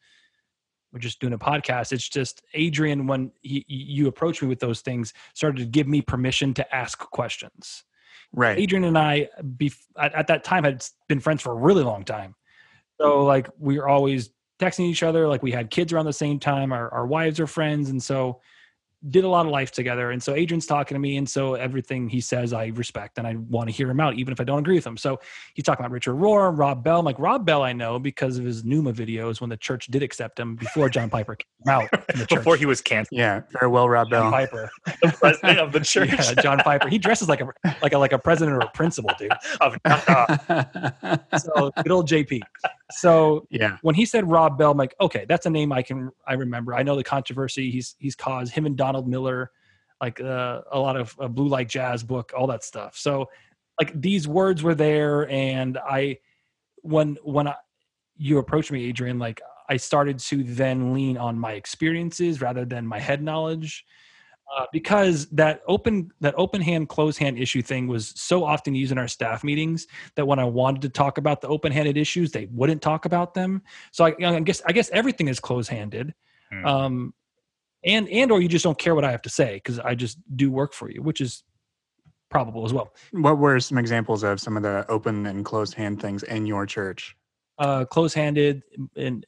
we're 0.92 1.00
just 1.00 1.20
doing 1.20 1.33
a 1.33 1.38
podcast. 1.38 1.92
It's 1.92 2.09
just 2.09 2.42
Adrian, 2.54 3.07
when 3.07 3.33
he, 3.42 3.64
you 3.68 4.09
approached 4.09 4.42
me 4.42 4.48
with 4.48 4.61
those 4.61 4.81
things, 4.81 5.12
started 5.35 5.59
to 5.59 5.66
give 5.66 5.87
me 5.87 6.02
permission 6.02 6.54
to 6.54 6.74
ask 6.74 6.98
questions. 6.98 7.85
Right. 8.33 8.59
Adrian 8.59 8.85
and 8.85 8.98
I, 8.98 9.28
at, 9.98 10.14
at 10.14 10.26
that 10.26 10.44
time, 10.44 10.64
had 10.64 10.85
been 11.09 11.20
friends 11.20 11.42
for 11.42 11.52
a 11.52 11.57
really 11.57 11.83
long 11.83 12.04
time 12.04 12.35
so 13.00 13.24
like 13.24 13.48
we 13.59 13.78
were 13.78 13.88
always 13.88 14.31
texting 14.61 14.81
each 14.81 15.02
other. 15.02 15.28
Like 15.28 15.42
we 15.42 15.52
had 15.52 15.70
kids 15.70 15.92
around 15.92 16.07
the 16.07 16.12
same 16.12 16.38
time. 16.38 16.72
Our 16.72 16.92
our 16.92 17.07
wives 17.07 17.40
are 17.40 17.46
friends, 17.46 17.90
and 17.90 18.02
so 18.02 18.40
did 19.11 19.24
a 19.24 19.28
lot 19.28 19.46
of 19.46 19.52
life 19.52 19.70
together. 19.70 20.11
And 20.11 20.20
so 20.20 20.34
Adrian's 20.34 20.66
talking 20.66 20.94
to 20.96 20.98
me. 20.98 21.16
And 21.16 21.28
so 21.28 21.54
everything 21.54 22.08
he 22.08 22.20
says, 22.20 22.52
I 22.52 22.66
respect 22.66 23.18
and 23.18 23.26
I 23.26 23.37
want 23.37 23.68
to 23.68 23.74
hear 23.74 23.88
him 23.88 24.00
out, 24.00 24.14
even 24.14 24.32
if 24.32 24.40
I 24.40 24.44
don't 24.44 24.58
agree 24.58 24.74
with 24.74 24.87
him. 24.87 24.96
So 24.96 25.20
he's 25.54 25.64
talking 25.64 25.84
about 25.84 25.92
Richard 25.92 26.14
Rohr, 26.14 26.56
Rob 26.56 26.82
Bell. 26.82 26.98
I'm 26.98 27.04
like, 27.04 27.18
Rob 27.18 27.46
Bell, 27.46 27.62
I 27.62 27.72
know 27.72 27.98
because 28.00 28.38
of 28.38 28.44
his 28.44 28.64
Nooma 28.64 28.92
videos 28.92 29.40
when 29.40 29.50
the 29.50 29.56
church 29.56 29.87
did 29.87 30.03
accept 30.03 30.38
him 30.38 30.57
before 30.57 30.88
John 30.88 31.11
Piper 31.11 31.36
came 31.36 31.72
out. 31.72 31.88
before 32.28 32.57
he 32.57 32.66
was 32.66 32.80
canceled. 32.80 33.18
Yeah. 33.18 33.42
Farewell, 33.53 33.88
Rob 33.88 34.11
John 34.11 34.30
Bell. 34.30 34.30
Piper. 34.32 34.70
the 35.03 35.14
president 35.16 35.59
of 35.61 35.72
the 35.72 35.80
church. 35.84 36.11
Yeah, 36.11 36.34
John 36.42 36.59
Piper. 36.59 36.88
He 36.88 36.99
dresses 36.99 37.28
like 37.28 37.40
a, 37.40 37.49
like 37.80 37.92
a, 37.92 37.99
like 37.99 38.12
a 38.12 38.18
president 38.18 38.57
or 38.57 38.61
a 38.61 38.70
principal, 38.70 39.11
dude. 39.16 39.30
of, 39.61 39.76
so 41.40 41.70
good 41.82 41.92
old 41.92 42.09
JP. 42.09 42.40
So 42.90 43.46
yeah, 43.51 43.76
when 43.82 43.94
he 43.94 44.07
said 44.07 44.28
Rob 44.28 44.57
Bell, 44.57 44.70
I'm 44.70 44.78
like, 44.78 44.94
okay, 45.01 45.26
that's 45.28 45.44
a 45.44 45.51
name 45.51 45.72
I 45.72 45.82
can, 45.82 46.11
I 46.26 46.34
remember. 46.34 46.74
I 46.74 46.82
know 46.82 46.96
the 46.96 47.05
controversy 47.05 47.70
he's, 47.70 47.94
he's 47.99 48.16
caused 48.16 48.55
him 48.55 48.64
and 48.64 48.76
Don 48.76 48.88
Donald 48.89 49.07
Miller, 49.07 49.51
like 50.01 50.18
uh, 50.20 50.62
a 50.72 50.78
lot 50.78 50.97
of 50.97 51.14
uh, 51.20 51.28
Blue 51.28 51.49
Like 51.49 51.68
Jazz 51.68 52.03
book, 52.03 52.32
all 52.36 52.47
that 52.47 52.64
stuff. 52.64 52.97
So 52.97 53.28
like 53.80 53.93
these 54.01 54.26
words 54.26 54.62
were 54.62 54.74
there, 54.74 55.28
and 55.30 55.76
I 55.76 56.18
when 56.82 57.16
when 57.22 57.47
I, 57.49 57.55
you 58.16 58.39
approached 58.39 58.72
me, 58.72 58.80
Adrian, 58.89 59.18
like 59.18 59.41
I 59.68 59.76
started 59.76 60.18
to 60.30 60.43
then 60.43 60.95
lean 60.95 61.16
on 61.18 61.39
my 61.39 61.53
experiences 61.53 62.41
rather 62.41 62.64
than 62.64 62.86
my 62.86 63.01
head 63.09 63.20
knowledge. 63.22 63.84
uh, 64.57 64.64
because 64.72 65.26
that 65.30 65.61
open 65.68 66.11
that 66.20 66.34
open 66.36 66.61
hand 66.61 66.89
closed 66.89 67.18
hand 67.18 67.39
issue 67.39 67.62
thing 67.62 67.86
was 67.86 68.14
so 68.16 68.45
often 68.45 68.74
used 68.74 68.93
in 68.93 68.99
our 68.99 69.09
staff 69.09 69.45
meetings 69.45 69.86
that 70.14 70.26
when 70.26 70.39
I 70.39 70.45
wanted 70.45 70.82
to 70.82 70.89
talk 70.89 71.18
about 71.18 71.41
the 71.41 71.49
open 71.49 71.70
handed 71.72 71.97
issues, 71.97 72.32
they 72.32 72.47
wouldn't 72.47 72.80
talk 72.80 73.05
about 73.05 73.34
them. 73.34 73.62
So 73.93 74.07
I, 74.07 74.14
I 74.24 74.41
guess 74.41 74.62
I 74.66 74.72
guess 74.72 74.89
everything 74.91 75.28
is 75.28 75.41
closed 75.41 75.70
handed, 75.70 76.14
Hmm. 76.51 76.64
um, 76.64 77.14
and 77.85 78.09
and 78.09 78.31
or 78.31 78.41
you 78.41 78.49
just 78.49 78.64
don't 78.64 78.79
care 78.79 78.95
what 78.95 79.05
I 79.05 79.11
have 79.11 79.22
to 79.22 79.29
say 79.31 79.55
because 79.55 79.79
I 79.79 79.95
just 79.95 80.18
do 80.37 80.51
work 80.51 80.72
for 80.72 80.91
you, 80.91 81.03
which 81.03 81.20
is 81.20 81.45
probable 82.31 82.64
as 82.66 82.72
well. 82.72 82.93
What 83.12 83.39
were 83.39 83.59
some 83.61 83.79
examples 83.79 84.22
of 84.22 84.41
some 84.41 84.57
of 84.57 84.62
the 84.62 84.85
open 84.89 85.26
and 85.26 85.45
closed 85.45 85.74
hand 85.74 86.01
things 86.01 86.22
in 86.24 86.47
your 86.47 86.66
church? 86.66 87.16
Uh, 87.59 87.85
closed 87.85 88.14
handed 88.14 88.62
in 88.97 89.24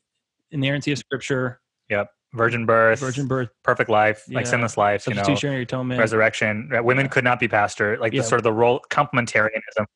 inerrancy 0.50 0.92
of 0.92 0.98
scripture, 0.98 1.60
Yep. 1.88 2.08
Virgin 2.34 2.64
birth, 2.64 3.00
virgin 3.00 3.26
birth, 3.26 3.48
perfect 3.64 3.90
life, 3.90 4.22
like 4.30 4.46
sinless 4.46 4.76
life, 4.76 5.04
you 5.08 5.14
know, 5.14 5.18
substitutionary 5.18 5.62
atonement. 5.62 5.98
resurrection. 5.98 6.68
Women 6.72 7.08
could 7.08 7.24
not 7.24 7.40
be 7.40 7.48
pastor. 7.48 7.98
Like 7.98 8.12
Yeah. 8.12 8.20
the 8.22 8.28
sort 8.28 8.38
of 8.38 8.44
the 8.44 8.52
role 8.52 8.80
complementarianism. 8.90 9.86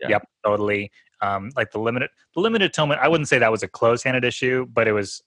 Yeah. 0.00 0.08
Yep, 0.08 0.28
totally. 0.44 0.90
Um, 1.20 1.50
like 1.54 1.70
the 1.70 1.78
limited, 1.78 2.10
the 2.34 2.40
limited 2.40 2.70
atonement. 2.70 3.00
I 3.00 3.06
wouldn't 3.06 3.28
say 3.28 3.38
that 3.38 3.50
was 3.52 3.62
a 3.62 3.68
close-handed 3.68 4.24
issue, 4.24 4.66
but 4.72 4.88
it 4.88 4.92
was, 4.92 5.22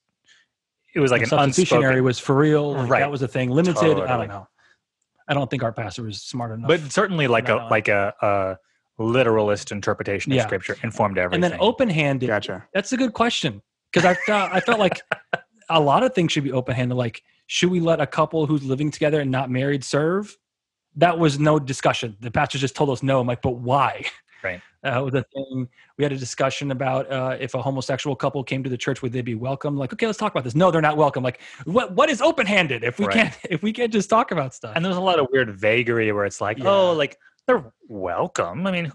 it 0.96 1.00
was 1.00 1.12
like 1.12 1.22
an 1.22 1.28
substitutionary 1.28 1.86
unspoken. 2.00 2.04
was 2.06 2.20
for 2.20 2.36
real. 2.36 2.74
Like 2.74 2.90
Right. 2.90 3.00
That 3.00 3.12
was 3.12 3.22
a 3.22 3.28
thing. 3.28 3.50
Limited. 3.52 3.78
I 4.00 4.18
don't 4.18 4.28
know. 4.28 4.48
I 5.28 5.34
don't 5.34 5.50
think 5.50 5.64
our 5.64 5.74
pastor 5.74 6.04
was 6.04 6.22
smart 6.22 6.52
enough. 6.52 6.68
But 6.68 6.92
certainly, 6.92 7.28
like 7.28 7.50
a 7.50 7.56
No. 7.56 7.68
like 7.70 7.88
a, 7.90 8.14
a 8.22 8.58
literalist 9.04 9.72
interpretation 9.72 10.32
of 10.32 10.38
Yeah. 10.38 10.46
scripture 10.46 10.76
informed 10.84 11.18
everything. 11.18 11.44
and 11.44 11.54
then 11.54 11.60
open 11.62 11.90
handed. 11.90 12.28
Gotcha. 12.28 12.66
That's 12.74 12.92
a 12.94 12.98
good 12.98 13.14
question 13.14 13.62
because 13.92 14.06
I 14.06 14.14
felt 14.26 14.52
I 14.54 14.60
felt 14.60 14.80
like 14.80 15.02
a 15.70 15.80
lot 15.80 16.04
of 16.04 16.14
things 16.16 16.32
should 16.32 16.44
be 16.46 16.52
open 16.52 16.74
handed. 16.76 16.96
Like, 16.96 17.22
should 17.48 17.70
we 17.70 17.80
let 17.80 18.00
a 18.02 18.08
couple 18.08 18.46
who's 18.46 18.64
living 18.64 18.90
together 18.90 19.20
and 19.22 19.30
not 19.30 19.50
married 19.52 19.84
serve? 19.84 20.38
That 20.96 21.20
was 21.20 21.38
no 21.40 21.60
discussion. 21.60 22.16
The 22.22 22.32
pastor 22.32 22.58
just 22.58 22.76
told 22.76 22.90
us 22.90 23.04
no. 23.04 23.20
I'm 23.20 23.28
like, 23.28 23.42
but 23.42 23.58
why? 23.58 24.06
Right. 24.44 24.62
Uh, 24.84 25.04
a 25.14 25.24
thing. 25.24 25.68
We 25.98 26.04
had 26.04 26.14
a 26.14 26.18
discussion 26.18 26.72
about 26.72 27.12
uh, 27.12 27.38
if 27.40 27.54
a 27.56 27.62
homosexual 27.62 28.16
couple 28.16 28.44
came 28.44 28.64
to 28.64 28.70
the 28.70 28.78
church, 28.78 29.02
would 29.02 29.12
they 29.12 29.22
be 29.22 29.36
welcome? 29.36 29.76
Like, 29.76 29.92
okay, 29.94 30.06
let's 30.06 30.18
talk 30.20 30.32
about 30.32 30.44
this. 30.44 30.56
No, 30.56 30.72
they're 30.72 30.82
not 30.82 30.98
welcome. 30.98 31.24
Like, 31.24 31.42
what 31.66 31.94
what 31.94 32.10
is 32.10 32.22
open 32.22 32.46
handed? 32.46 32.84
If 32.84 33.00
we 33.00 33.06
Right. 33.06 33.16
can't 33.16 33.38
if 33.50 33.64
we 33.64 33.74
can't 33.74 33.92
just 33.92 34.10
talk 34.10 34.32
about 34.32 34.54
stuff. 34.54 34.74
and 34.76 34.86
there's 34.86 34.98
a 34.98 35.02
lot 35.02 35.20
of 35.20 35.28
weird 35.32 35.50
vagary 35.60 36.12
where 36.12 36.26
it's 36.26 36.40
like, 36.40 36.58
Yeah. 36.60 36.70
oh, 36.70 36.94
like 36.94 37.18
they're 37.48 37.64
welcome. 37.88 38.68
I 38.68 38.72
mean, 38.72 38.91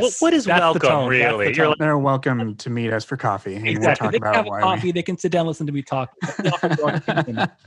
what, 0.00 0.14
what 0.20 0.32
is 0.32 0.46
that's 0.46 0.58
the 0.58 0.60
welcome 0.60 0.80
tone, 0.80 0.90
that's 0.90 1.04
the 1.04 1.08
really? 1.08 1.54
Tone. 1.54 1.68
like, 1.68 1.78
They're 1.78 1.98
welcome 1.98 2.56
to 2.56 2.70
meet 2.70 2.90
us 2.92 3.04
for 3.04 3.16
coffee. 3.18 3.54
And 3.56 3.64
we'll 3.64 3.76
Exactly. 3.76 4.06
talk 4.06 4.12
they 4.12 4.18
can 4.18 4.26
about 4.28 4.36
have 4.36 4.46
a 4.46 4.48
why 4.48 4.60
coffee. 4.62 4.88
we, 4.88 4.92
They 4.92 5.02
can 5.02 5.18
sit 5.18 5.30
down, 5.32 5.46
listen 5.46 5.66
to 5.66 5.72
me 5.72 5.82
talk. 5.82 6.10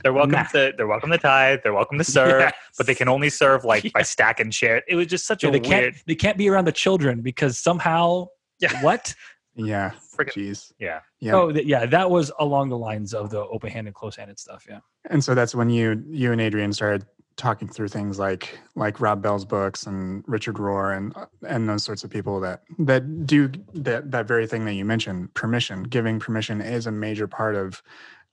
they're 0.02 0.12
welcome 0.12 0.30
Nah. 0.32 0.42
to 0.44 0.72
they're 0.76 0.86
welcome 0.88 1.10
to 1.10 1.18
tithe. 1.18 1.60
They're 1.62 1.72
welcome 1.72 1.98
to 1.98 2.04
serve, 2.04 2.40
Yes. 2.40 2.54
but 2.76 2.86
they 2.86 2.94
can 2.94 3.08
only 3.08 3.30
serve 3.30 3.64
like 3.64 3.84
by 3.92 4.00
Yeah. 4.00 4.02
stacking 4.02 4.50
chairs. 4.50 4.82
It 4.88 4.96
was 4.96 5.06
just 5.06 5.26
such 5.26 5.44
Yeah, 5.44 5.50
a 5.50 5.52
they 5.52 5.60
weird. 5.60 5.94
can't 5.94 5.96
they 6.06 6.14
can't 6.16 6.36
be 6.36 6.48
around 6.48 6.66
the 6.66 6.72
children 6.72 7.20
because 7.22 7.58
somehow 7.58 8.26
Yeah. 8.60 8.82
what 8.82 9.14
yeah. 9.54 9.92
Friggin- 10.18 10.50
Jeez. 10.50 10.72
Yeah. 10.78 11.00
Yeah. 11.20 11.34
oh 11.34 11.52
th- 11.52 11.64
yeah 11.66 11.86
that 11.86 12.10
was 12.10 12.30
along 12.40 12.68
the 12.70 12.78
lines 12.78 13.14
of 13.14 13.30
the 13.30 13.40
open 13.46 13.70
handed 13.70 13.94
close 13.94 14.16
handed 14.16 14.38
stuff 14.38 14.64
yeah 14.68 14.80
And 15.10 15.22
so 15.22 15.34
that's 15.34 15.54
when 15.54 15.70
you 15.70 16.04
you 16.08 16.32
and 16.32 16.40
Adrian 16.40 16.72
started 16.72 17.06
talking 17.36 17.66
through 17.68 17.88
things 17.88 18.18
like 18.18 18.58
like 18.76 19.00
Rob 19.00 19.20
Bell's 19.22 19.44
books 19.44 19.86
and 19.86 20.22
Richard 20.26 20.56
Rohr 20.56 20.96
and 20.96 21.14
and 21.46 21.68
those 21.68 21.82
sorts 21.82 22.04
of 22.04 22.10
people 22.10 22.40
that 22.40 22.62
that 22.78 23.26
do 23.26 23.50
that 23.74 24.10
that 24.10 24.26
very 24.26 24.46
thing 24.46 24.64
that 24.66 24.74
you 24.74 24.84
mentioned 24.84 25.34
permission. 25.34 25.82
Giving 25.82 26.20
permission 26.20 26.60
is 26.60 26.86
a 26.86 26.92
major 26.92 27.26
part 27.26 27.56
of 27.56 27.82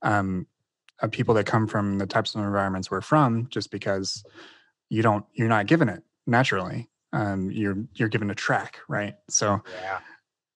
um 0.01 0.45
of 0.99 1.11
people 1.11 1.33
that 1.35 1.45
come 1.45 1.67
from 1.67 1.97
the 1.97 2.05
types 2.05 2.35
of 2.35 2.43
environments 2.43 2.91
we're 2.91 3.01
from 3.01 3.47
just 3.49 3.71
because 3.71 4.23
you 4.89 5.01
don't 5.01 5.25
you're 5.33 5.47
not 5.47 5.65
given 5.65 5.89
it 5.89 6.03
naturally. 6.27 6.89
Um 7.11 7.49
you're 7.51 7.77
you're 7.95 8.09
given 8.09 8.29
a 8.29 8.35
track 8.35 8.79
right? 8.87 9.15
So 9.29 9.61
Yeah. 9.81 9.99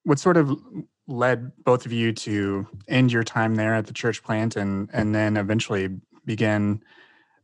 what 0.04 0.20
sort 0.20 0.38
of 0.38 0.56
led 1.08 1.52
both 1.64 1.86
of 1.86 1.91
you 1.93 2.12
to 2.12 2.68
end 2.88 3.12
your 3.12 3.24
time 3.24 3.56
there 3.56 3.74
at 3.74 3.88
the 3.88 3.93
church 3.93 4.24
plant 4.24 4.56
and 4.56 4.89
and 4.93 5.16
then 5.16 5.36
eventually 5.38 5.89
begin 6.26 6.84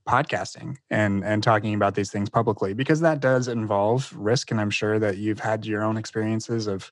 podcasting 0.07 0.77
and 0.89 1.23
and 1.23 1.43
talking 1.43 1.73
about 1.73 1.95
these 1.95 2.11
things 2.11 2.29
publicly 2.29 2.73
because 2.73 2.99
that 3.01 3.19
does 3.19 3.47
involve 3.47 4.11
risk 4.15 4.49
and 4.51 4.59
i'm 4.59 4.69
sure 4.71 4.97
that 4.97 5.17
you've 5.17 5.39
had 5.39 5.65
your 5.65 5.83
own 5.83 5.95
experiences 5.95 6.65
of 6.67 6.91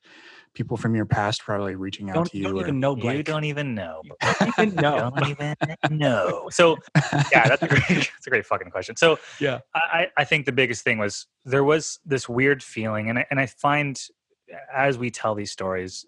people 0.54 0.76
from 0.76 0.94
your 0.94 1.04
past 1.06 1.42
probably 1.44 1.74
reaching 1.74 2.08
out 2.10 2.14
don't, 2.14 2.30
to 2.30 2.38
you 2.38 2.44
don't 2.44 2.56
or- 2.56 2.60
even 2.60 2.80
know 2.80 2.96
You 2.96 3.22
don't 3.22 3.44
even 3.44 3.74
know. 3.74 4.02
You 4.22 4.36
don't 4.38 4.58
even 4.58 4.74
know 4.76 5.10
don't 5.14 5.28
even 5.28 5.54
know. 5.90 6.48
So 6.50 6.76
yeah, 7.32 7.48
that's 7.48 7.62
a 7.62 7.68
great 7.68 7.80
that's 7.88 8.26
a 8.26 8.30
great 8.30 8.46
fucking 8.46 8.70
question. 8.70 8.96
So 8.96 9.18
Yeah. 9.40 9.60
I, 9.74 9.78
I 9.78 10.06
I 10.18 10.24
think 10.24 10.46
the 10.46 10.52
biggest 10.52 10.82
thing 10.82 10.98
was 10.98 11.26
there 11.44 11.62
was 11.64 12.00
this 12.04 12.28
weird 12.28 12.62
feeling, 12.62 13.08
and 13.08 13.20
I, 13.20 13.26
and 13.30 13.38
I 13.38 13.46
find 13.46 14.00
as 14.74 14.98
we 14.98 15.10
tell 15.10 15.34
these 15.36 15.52
stories, 15.52 16.04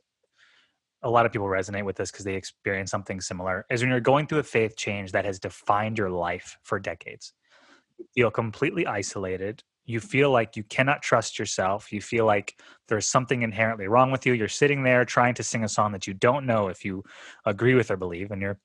a 1.03 1.11
lot 1.11 1.27
of 1.27 1.33
people 1.33 1.49
resonate 1.49 1.85
with 1.85 1.97
this 1.97 2.11
because 2.11 2.25
they 2.25 2.35
experience 2.35 2.91
something 2.91 3.21
similar. 3.21 3.67
Is 3.71 3.83
when 3.83 3.91
you're 3.91 4.01
going 4.01 4.27
through 4.27 4.39
a 4.39 4.45
faith 4.45 4.77
change 4.77 5.13
that 5.13 5.25
has 5.25 5.39
defined 5.39 5.99
your 5.99 6.11
life 6.11 6.57
for 6.63 6.79
decades, 6.79 7.33
you 7.99 8.07
feel 8.15 8.31
completely 8.31 8.87
isolated. 8.87 9.63
You 9.85 9.99
feel 9.99 10.31
like 10.31 10.57
you 10.57 10.63
cannot 10.63 11.03
trust 11.03 11.39
yourself. 11.39 11.93
You 11.93 12.01
feel 12.01 12.25
like 12.25 12.57
there's 12.89 13.07
something 13.07 13.43
inherently 13.43 13.89
wrong 13.89 14.13
with 14.13 14.25
you. 14.25 14.33
You're 14.33 14.49
sitting 14.49 14.85
there 14.85 15.05
trying 15.05 15.35
to 15.35 15.43
sing 15.43 15.65
a 15.65 15.69
song 15.69 15.93
that 15.93 16.07
you 16.07 16.15
don't 16.15 16.47
know 16.47 16.69
if 16.69 16.85
you 16.85 17.03
agree 17.45 17.75
with 17.75 17.91
or 17.91 17.97
believe, 17.97 18.31
and 18.31 18.41
you're 18.41 18.61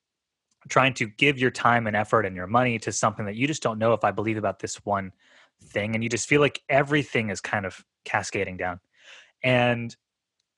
trying 0.69 0.93
to 0.95 1.07
give 1.07 1.39
your 1.39 1.51
time 1.51 1.87
and 1.87 1.95
effort 1.95 2.25
and 2.25 2.35
your 2.35 2.47
money 2.47 2.77
to 2.79 2.91
something 2.91 3.25
that 3.25 3.35
you 3.35 3.47
just 3.47 3.63
don't 3.63 3.79
know 3.79 3.93
if 3.93 4.03
I 4.03 4.11
believe 4.11 4.37
about 4.37 4.59
this 4.59 4.75
one 4.85 5.11
thing. 5.63 5.95
And 5.95 6.03
you 6.03 6.09
just 6.09 6.27
feel 6.27 6.41
like 6.41 6.61
everything 6.69 7.29
is 7.31 7.41
kind 7.41 7.65
of 7.65 7.83
cascading 8.05 8.57
down. 8.57 8.79
And 9.43 9.95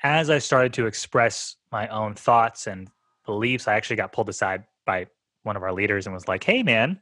as 0.04 0.30
I 0.30 0.40
started 0.40 0.74
to 0.74 0.88
express 0.88 1.56
my 1.72 1.88
own 1.88 2.16
thoughts 2.16 2.68
and 2.68 2.90
beliefs, 3.26 3.68
I 3.68 3.74
actually 3.76 3.98
got 3.98 4.12
pulled 4.12 4.30
aside 4.30 4.64
by 4.86 5.08
one 5.44 5.56
of 5.56 5.64
our 5.64 5.74
leaders 5.74 6.06
and 6.06 6.14
was 6.14 6.28
like, 6.28 6.44
hey, 6.44 6.64
man, 6.64 7.00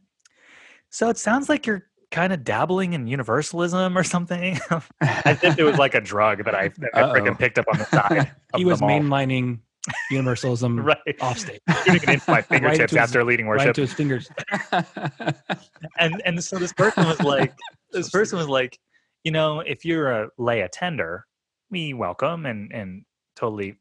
so 0.89 1.09
it 1.09 1.17
sounds 1.17 1.49
like 1.49 1.65
you're 1.65 1.83
kind 2.11 2.31
of 2.31 2.43
dabbling 2.43 2.93
in 2.93 3.07
universalism 3.07 3.97
or 3.97 4.03
something. 4.03 4.59
I 5.01 5.37
if 5.43 5.59
it 5.59 5.63
was 5.63 5.77
like 5.77 5.95
a 5.95 6.01
drug 6.01 6.45
that 6.45 6.55
I, 6.55 6.69
that 6.69 6.89
I 6.93 7.01
freaking 7.03 7.37
picked 7.37 7.59
up 7.59 7.65
on 7.71 7.79
the 7.79 7.85
side. 7.85 8.31
he 8.55 8.65
was 8.65 8.81
mainlining 8.81 9.59
universalism 10.11 10.79
right. 10.79 10.97
off 11.21 11.39
state 11.39 11.61
Shooting 11.85 12.03
it 12.03 12.09
into 12.09 12.23
my 12.29 12.37
Right 12.37 12.45
fingertips 12.45 12.79
into 12.91 12.95
his- 12.95 13.09
after 13.09 13.23
leading 13.23 13.47
right 13.47 13.57
worship. 13.57 13.69
into 13.69 13.81
his 13.81 13.93
fingers 13.93 14.29
and 15.97 16.21
and 16.25 16.43
so 16.43 16.57
this 16.57 16.73
person 16.73 17.07
was 17.07 17.21
like 17.21 17.53
this 17.93 18.09
person 18.09 18.37
was 18.37 18.49
like 18.49 18.77
you 19.23 19.31
know 19.31 19.61
if 19.61 19.85
you're 19.85 20.11
a 20.11 20.29
lay 20.37 20.59
attender 20.59 21.25
we 21.69 21.93
welcome 21.93 22.45
and 22.45 22.71
and 22.71 23.03
totally 23.35 23.75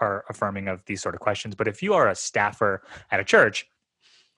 are 0.00 0.24
affirming 0.28 0.68
of 0.68 0.84
these 0.86 1.00
sort 1.02 1.14
of 1.14 1.20
questions 1.20 1.54
but 1.54 1.68
if 1.68 1.82
you 1.82 1.94
are 1.94 2.08
a 2.08 2.14
staffer 2.14 2.82
at 3.10 3.20
a 3.20 3.24
church 3.24 3.66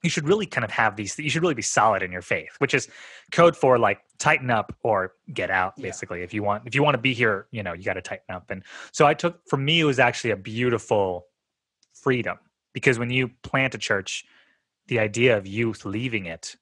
you 0.02 0.10
should 0.10 0.26
really 0.26 0.46
kind 0.46 0.64
of 0.64 0.70
have 0.70 0.96
these 0.96 1.16
you 1.18 1.30
should 1.30 1.42
really 1.42 1.54
be 1.54 1.62
solid 1.62 2.02
in 2.02 2.10
your 2.10 2.22
faith 2.22 2.54
which 2.58 2.74
is 2.74 2.88
code 3.30 3.56
for 3.56 3.78
like 3.78 4.00
tighten 4.18 4.50
up 4.50 4.74
or 4.82 5.12
get 5.32 5.50
out 5.50 5.74
Yeah. 5.76 5.84
basically 5.84 6.22
if 6.22 6.34
you 6.34 6.42
want 6.42 6.64
if 6.66 6.74
you 6.74 6.82
want 6.82 6.94
to 6.94 7.00
be 7.00 7.14
here 7.14 7.46
you 7.50 7.62
know 7.62 7.72
you 7.72 7.84
got 7.84 7.94
to 7.94 8.02
tighten 8.02 8.34
up 8.34 8.50
and 8.50 8.62
so 8.92 9.06
i 9.06 9.14
took 9.14 9.40
for 9.48 9.56
me 9.56 9.80
it 9.80 9.84
was 9.84 9.98
actually 9.98 10.30
a 10.30 10.36
beautiful 10.36 11.26
freedom 11.94 12.38
because 12.72 12.98
when 12.98 13.10
you 13.10 13.28
plant 13.42 13.74
a 13.74 13.78
church 13.78 14.24
the 14.88 14.98
idea 14.98 15.36
of 15.36 15.46
youth 15.46 15.84
leaving 15.84 16.26
it 16.26 16.56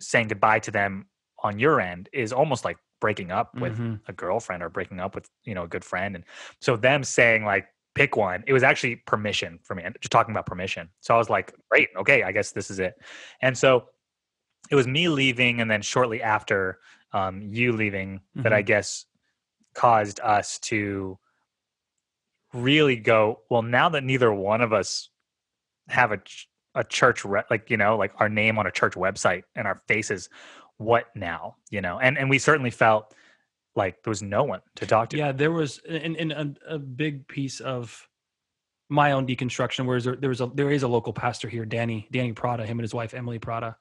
saying 0.00 0.28
goodbye 0.28 0.60
to 0.60 0.70
them 0.70 1.06
on 1.42 1.58
your 1.58 1.80
end 1.80 2.08
is 2.12 2.32
almost 2.32 2.64
like 2.64 2.76
breaking 3.00 3.30
up 3.30 3.54
with 3.60 3.78
Mhm. 3.78 4.00
a 4.08 4.12
girlfriend 4.12 4.62
or 4.62 4.68
breaking 4.68 5.00
up 5.00 5.14
with 5.14 5.28
you 5.44 5.54
know 5.54 5.64
a 5.64 5.68
good 5.68 5.84
friend 5.84 6.14
and 6.16 6.24
so 6.60 6.76
them 6.76 7.04
saying 7.04 7.44
like 7.44 7.66
pick 7.94 8.16
one 8.16 8.44
it 8.46 8.52
was 8.52 8.62
actually 8.62 8.96
permission 8.96 9.58
for 9.64 9.74
me 9.74 9.82
just 10.00 10.12
talking 10.12 10.32
about 10.32 10.46
permission 10.46 10.88
so 11.00 11.14
i 11.14 11.18
was 11.18 11.30
like 11.30 11.54
great 11.70 11.88
okay 11.96 12.22
i 12.22 12.32
guess 12.32 12.52
this 12.52 12.70
is 12.70 12.78
it 12.78 12.94
and 13.42 13.56
so 13.56 13.88
it 14.70 14.74
was 14.74 14.86
me 14.86 15.08
leaving 15.08 15.60
and 15.60 15.70
then 15.70 15.82
shortly 15.82 16.22
after 16.22 16.78
um, 17.12 17.40
you 17.42 17.72
leaving 17.72 18.20
that 18.36 18.52
i 18.52 18.62
guess 18.62 19.06
caused 19.74 20.20
us 20.20 20.58
to 20.58 21.18
really 22.52 22.96
go 22.96 23.40
well 23.50 23.62
now 23.62 23.88
that 23.88 24.04
neither 24.04 24.32
one 24.32 24.60
of 24.60 24.72
us 24.72 25.10
have 25.88 26.12
a 26.12 26.18
ch- 26.18 26.48
a 26.74 26.84
church 26.84 27.24
re- 27.24 27.42
like 27.50 27.70
you 27.70 27.76
know 27.76 27.96
like 27.96 28.12
our 28.18 28.28
name 28.28 28.58
on 28.58 28.66
a 28.66 28.70
church 28.70 28.94
website 28.94 29.42
and 29.54 29.66
our 29.66 29.76
faces 29.88 30.28
what 30.78 31.06
now 31.14 31.56
you 31.70 31.80
know? 31.80 31.98
And 31.98 32.16
and 32.16 32.30
we 32.30 32.38
certainly 32.38 32.70
felt 32.70 33.14
like 33.76 34.02
there 34.02 34.10
was 34.10 34.22
no 34.22 34.44
one 34.44 34.60
to 34.76 34.86
talk 34.86 35.10
to. 35.10 35.16
Yeah 35.16 35.32
there 35.32 35.52
was 35.52 35.80
and, 35.88 36.16
and 36.16 36.32
a, 36.32 36.74
a 36.74 36.78
big 36.78 37.28
piece 37.28 37.60
of 37.60 38.08
my 38.88 39.12
own 39.12 39.26
deconstruction 39.26 39.84
whereas 39.84 40.04
there, 40.04 40.16
there 40.16 40.30
was 40.30 40.40
a 40.40 40.50
there 40.54 40.70
is 40.70 40.82
a 40.82 40.88
local 40.88 41.12
pastor 41.12 41.48
here 41.48 41.66
danny 41.66 42.08
danny 42.10 42.32
prada 42.32 42.64
him 42.64 42.78
and 42.78 42.84
his 42.84 42.94
wife 42.94 43.12
emily 43.12 43.38
prada. 43.38 43.76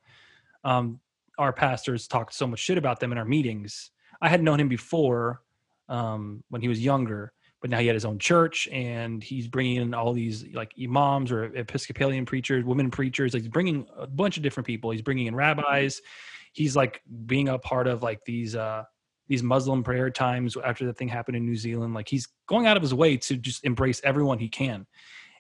Um 0.64 1.00
our 1.38 1.54
pastors 1.54 2.08
talked 2.08 2.34
so 2.34 2.48
much 2.48 2.60
shit 2.60 2.80
about 2.80 3.00
them 3.00 3.12
in 3.12 3.18
our 3.18 3.26
meetings. 3.26 3.92
I 4.20 4.30
had 4.30 4.42
known 4.42 4.60
him 4.60 4.70
before 4.70 5.42
um 5.88 6.44
when 6.50 6.62
he 6.62 6.68
was 6.68 6.84
younger 6.84 7.32
but 7.62 7.72
now 7.72 7.80
he 7.80 7.88
had 7.88 7.96
his 7.96 8.06
own 8.06 8.20
church 8.20 8.68
and 8.72 9.24
he's 9.24 9.48
bringing 9.48 9.78
in 9.78 9.94
all 9.94 10.14
these 10.14 10.46
like 10.54 10.74
imams 10.82 11.32
or 11.32 11.46
episcopalian 11.46 12.26
preachers 12.26 12.64
women 12.64 12.92
preachers. 12.92 13.34
Like 13.34 13.44
he's 13.44 13.52
bringing 13.52 13.88
a 13.98 14.06
bunch 14.06 14.38
of 14.38 14.44
different 14.44 14.68
people. 14.68 14.92
He's 14.92 15.02
bringing 15.02 15.28
in 15.28 15.36
rabbis 15.36 16.02
he's 16.58 16.76
like 16.76 17.02
being 17.28 17.50
a 17.50 17.60
part 17.60 17.88
of 17.88 18.02
like 18.02 18.26
these 18.26 18.56
uh 18.56 18.84
these 19.28 19.44
Muslim 19.44 19.84
prayer 19.84 20.10
times 20.10 20.58
after 20.66 20.86
the 20.86 20.94
thing 20.94 21.08
happened 21.08 21.38
in 21.38 21.46
New 21.46 21.56
Zealand. 21.56 21.94
Like 21.94 22.08
he's 22.10 22.28
going 22.48 22.66
out 22.66 22.78
of 22.78 22.82
his 22.82 22.94
way 22.94 23.18
to 23.18 23.36
just 23.36 23.64
embrace 23.64 24.02
everyone 24.04 24.40
he 24.40 24.50
can. 24.50 24.88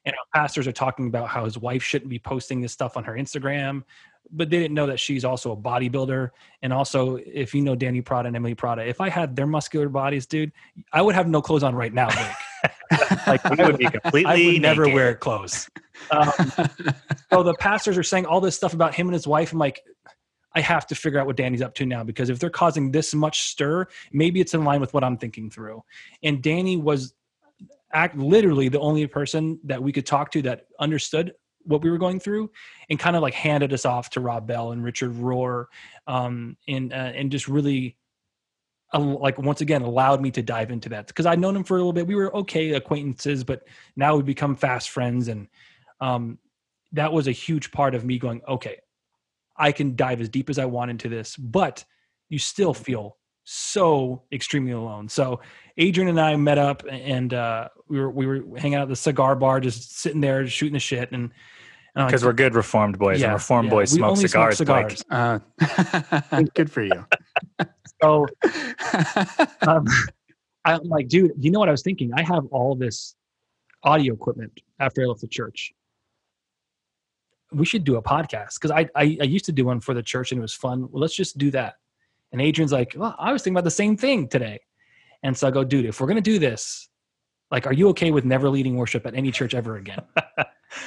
And 0.05 0.13
pastors 0.33 0.67
are 0.67 0.73
talking 0.73 1.07
about 1.07 1.27
how 1.27 1.45
his 1.45 1.57
wife 1.57 1.81
shouldn't 1.83 2.09
be 2.09 2.19
posting 2.19 2.61
this 2.61 2.71
stuff 2.71 2.97
on 2.97 3.03
her 3.05 3.13
Instagram, 3.13 3.83
but 4.31 4.49
they 4.49 4.59
didn't 4.59 4.75
know 4.75 4.87
that 4.87 4.99
she's 4.99 5.25
also 5.25 5.51
a 5.53 5.57
bodybuilder. 5.57 6.29
And 6.61 6.71
also, 6.71 7.15
if 7.15 7.55
you 7.55 7.61
know 7.61 7.75
Danny 7.75 8.01
Prada 8.01 8.27
and 8.27 8.35
Emily 8.35 8.55
Prada, 8.55 8.85
if 8.87 9.01
I 9.01 9.09
had 9.09 9.35
their 9.35 9.47
muscular 9.47 9.89
bodies, 9.89 10.25
dude, 10.25 10.51
I 10.93 11.01
would 11.01 11.15
have 11.15 11.27
no 11.27 11.41
clothes 11.41 11.63
on 11.63 11.75
right 11.75 11.93
now. 11.93 12.09
like 13.27 13.45
I 13.59 13.65
would 13.65 13.77
be 13.77 13.85
completely. 13.85 14.25
I 14.25 14.53
would 14.53 14.61
never 14.61 14.87
wear 14.87 15.15
clothes. 15.15 15.69
Um, 16.11 16.31
so 17.31 17.43
the 17.43 17.55
pastors 17.59 17.97
are 17.97 18.03
saying 18.03 18.25
all 18.25 18.39
this 18.39 18.55
stuff 18.55 18.73
about 18.73 18.93
him 18.93 19.07
and 19.07 19.13
his 19.13 19.27
wife. 19.27 19.51
I'm 19.51 19.59
like, 19.59 19.81
I 20.57 20.61
have 20.61 20.87
to 20.87 20.95
figure 20.95 21.19
out 21.19 21.27
what 21.27 21.35
Danny's 21.35 21.61
up 21.61 21.75
to 21.75 21.85
now 21.85 22.03
because 22.03 22.31
if 22.31 22.39
they're 22.39 22.49
causing 22.49 22.89
this 22.89 23.13
much 23.13 23.41
stir, 23.41 23.85
maybe 24.11 24.41
it's 24.41 24.55
in 24.55 24.63
line 24.63 24.81
with 24.81 24.91
what 24.91 25.03
I'm 25.03 25.15
thinking 25.15 25.51
through. 25.51 25.83
And 26.23 26.41
Danny 26.41 26.77
was 26.77 27.13
act 27.93 28.17
literally 28.17 28.67
the 28.67 28.79
only 28.79 29.05
person 29.05 29.59
that 29.65 29.83
we 29.83 29.91
could 29.91 30.07
talk 30.07 30.31
to 30.31 30.41
that 30.41 30.65
understood 30.79 31.33
what 31.65 31.83
we 31.83 31.91
were 31.91 31.99
going 31.99 32.19
through 32.19 32.49
and 32.89 32.97
kind 32.97 33.15
of 33.15 33.21
like 33.21 33.35
handed 33.35 33.71
us 33.71 33.85
off 33.85 34.09
to 34.09 34.19
Rob 34.19 34.47
Bell 34.47 34.71
and 34.71 34.83
Richard 34.83 35.13
Rohr 35.13 35.65
um, 36.07 36.57
and 36.67 36.91
uh, 36.91 37.11
and 37.13 37.31
just 37.31 37.47
really 37.47 37.95
uh, 38.95 38.99
like 38.99 39.37
once 39.37 39.61
again 39.61 39.83
allowed 39.83 40.21
me 40.21 40.31
to 40.31 40.41
dive 40.41 40.71
into 40.71 40.89
that 40.89 41.05
because 41.05 41.27
I'd 41.27 41.39
known 41.39 41.55
him 41.55 41.65
for 41.65 41.75
a 41.75 41.77
little 41.77 41.93
bit. 41.93 42.07
We 42.07 42.15
were 42.15 42.35
okay 42.35 42.71
acquaintances, 42.71 43.43
but 43.43 43.67
now 43.95 44.15
we've 44.15 44.25
become 44.25 44.55
fast 44.55 44.89
friends 44.89 45.27
and 45.27 45.49
um, 46.01 46.39
that 46.93 47.13
was 47.13 47.27
a 47.27 47.31
huge 47.31 47.71
part 47.71 47.93
of 47.93 48.03
me 48.03 48.17
going 48.17 48.41
okay 48.47 48.77
I 49.57 49.71
can 49.71 49.95
dive 49.95 50.21
as 50.21 50.29
deep 50.29 50.49
as 50.49 50.59
I 50.59 50.65
want 50.65 50.91
into 50.91 51.09
this, 51.09 51.35
but 51.35 51.83
you 52.29 52.39
still 52.39 52.73
feel 52.73 53.17
so 53.43 54.23
extremely 54.31 54.71
alone. 54.71 55.07
So 55.07 55.39
Adrian 55.77 56.09
and 56.09 56.19
I 56.19 56.35
met 56.35 56.57
up 56.57 56.83
and 56.89 57.33
uh, 57.33 57.69
we 57.87 57.99
were 57.99 58.11
we 58.11 58.25
were 58.25 58.43
hanging 58.57 58.75
out 58.75 58.83
at 58.83 58.89
the 58.89 58.95
cigar 58.95 59.35
bar, 59.35 59.59
just 59.59 59.99
sitting 59.99 60.21
there 60.21 60.45
shooting 60.47 60.73
the 60.73 60.79
shit 60.79 61.11
and 61.11 61.31
because 61.95 62.23
uh, 62.23 62.27
we're 62.27 62.33
good 62.33 62.53
reformed 62.53 62.99
boys 62.99 63.19
yeah, 63.19 63.27
and 63.27 63.33
reformed 63.33 63.67
yeah. 63.67 63.71
boys 63.71 63.91
smoke 63.91 64.17
cigars. 64.17 64.57
Smoke 64.57 64.91
cigars. 64.91 65.03
Uh, 65.09 66.41
good 66.53 66.71
for 66.71 66.83
you. 66.83 67.05
so 68.01 68.27
um, 69.65 69.85
I'm 70.65 70.83
like, 70.83 71.07
dude, 71.07 71.31
you 71.39 71.49
know 71.49 71.59
what 71.59 71.69
I 71.69 71.71
was 71.71 71.81
thinking? 71.81 72.11
I 72.13 72.21
have 72.21 72.45
all 72.51 72.75
this 72.75 73.15
audio 73.83 74.13
equipment 74.13 74.59
after 74.79 75.01
I 75.01 75.05
left 75.05 75.21
the 75.21 75.27
church 75.27 75.73
we 77.51 77.65
should 77.65 77.83
do 77.83 77.95
a 77.95 78.01
podcast 78.01 78.55
because 78.55 78.71
I, 78.71 78.89
I, 78.95 79.17
I 79.21 79.25
used 79.25 79.45
to 79.45 79.51
do 79.51 79.65
one 79.65 79.79
for 79.79 79.93
the 79.93 80.03
church 80.03 80.31
and 80.31 80.39
it 80.39 80.41
was 80.41 80.53
fun. 80.53 80.89
Well, 80.91 81.01
let's 81.01 81.15
just 81.15 81.37
do 81.37 81.51
that. 81.51 81.75
And 82.31 82.41
Adrian's 82.41 82.73
like, 82.73 82.93
well, 82.95 83.15
I 83.17 83.31
was 83.31 83.41
thinking 83.41 83.55
about 83.55 83.63
the 83.63 83.71
same 83.71 83.95
thing 83.95 84.27
today. 84.27 84.59
And 85.23 85.35
so 85.35 85.47
I 85.47 85.51
go, 85.51 85.63
dude, 85.63 85.85
if 85.85 85.99
we're 85.99 86.07
gonna 86.07 86.21
do 86.21 86.39
this, 86.39 86.89
like, 87.49 87.65
are 87.65 87.73
you 87.73 87.89
okay 87.89 88.11
with 88.11 88.25
never 88.25 88.49
leading 88.49 88.75
worship 88.75 89.05
at 89.05 89.15
any 89.15 89.31
church 89.31 89.53
ever 89.53 89.77
again? 89.77 90.01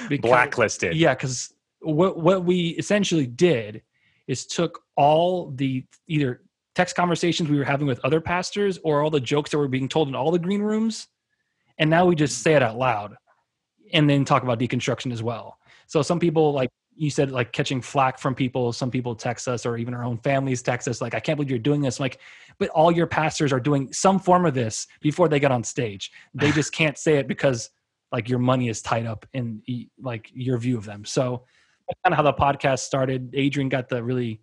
Because, 0.08 0.28
Blacklisted. 0.28 0.94
Yeah, 0.94 1.14
because 1.14 1.54
what 1.80 2.20
what 2.20 2.44
we 2.44 2.68
essentially 2.70 3.26
did 3.26 3.82
is 4.26 4.46
took 4.46 4.80
all 4.96 5.50
the 5.52 5.84
either 6.06 6.42
text 6.74 6.94
conversations 6.94 7.48
we 7.48 7.58
were 7.58 7.64
having 7.64 7.86
with 7.86 7.98
other 8.04 8.20
pastors 8.20 8.78
or 8.84 9.02
all 9.02 9.11
the 9.11 9.20
jokes 9.20 9.50
that 9.50 9.58
were 9.58 9.68
being 9.68 9.88
told 9.88 10.08
in 10.08 10.14
all 10.14 10.30
the 10.30 10.38
green 10.38 10.61
rooms, 10.61 11.08
and 11.78 11.88
now 11.88 12.04
we 12.04 12.14
just 12.14 12.42
say 12.42 12.54
it 12.54 12.62
out 12.62 12.76
loud, 12.76 13.16
and 13.92 14.08
then 14.08 14.24
talk 14.24 14.42
about 14.42 14.58
deconstruction 14.58 15.12
as 15.12 15.22
well. 15.22 15.58
So 15.91 16.03
some 16.03 16.20
people 16.20 16.53
like 16.53 16.70
you 16.95 17.11
said 17.11 17.32
like 17.32 17.53
catching 17.53 17.82
flack 17.82 18.16
from 18.16 18.32
people. 18.32 18.72
Some 18.72 18.93
people 18.93 19.16
text 19.16 19.49
us 19.49 19.66
or 19.66 19.76
even 19.76 19.93
our 19.93 20.05
own 20.05 20.18
families 20.18 20.62
text 20.62 20.86
us 20.86 21.01
like 21.01 21.14
i 21.14 21.20
can't 21.20 21.36
believe 21.36 21.51
you're 21.51 21.59
doing 21.59 21.80
this. 21.80 21.99
I'm 21.99 22.05
like 22.05 22.20
but 22.61 22.68
all 22.68 22.93
your 22.93 23.09
pastors 23.09 23.53
are 23.53 23.59
doing 23.59 23.93
some 23.93 24.20
form 24.20 24.47
of 24.47 24.55
this 24.55 24.86
before 25.01 25.28
they 25.28 25.41
get 25.41 25.51
on 25.51 25.64
stage. 25.64 26.12
They 26.32 26.53
just 26.61 26.72
can't 26.72 26.97
say 26.97 27.16
it 27.16 27.26
because 27.26 27.70
like 28.12 28.28
your 28.28 28.38
money 28.38 28.68
is 28.68 28.82
tied 28.82 29.05
up 29.05 29.26
in 29.32 29.62
like 30.01 30.30
your 30.32 30.59
view 30.59 30.78
of 30.78 30.84
them. 30.84 31.05
So 31.05 31.45
that's 31.88 32.01
kind 32.05 32.12
of 32.12 32.18
how 32.18 32.22
the 32.22 32.34
podcast 32.34 32.80
started. 32.80 33.34
Adrian 33.34 33.68
got 33.68 33.88
the 33.88 34.01
really 34.05 34.41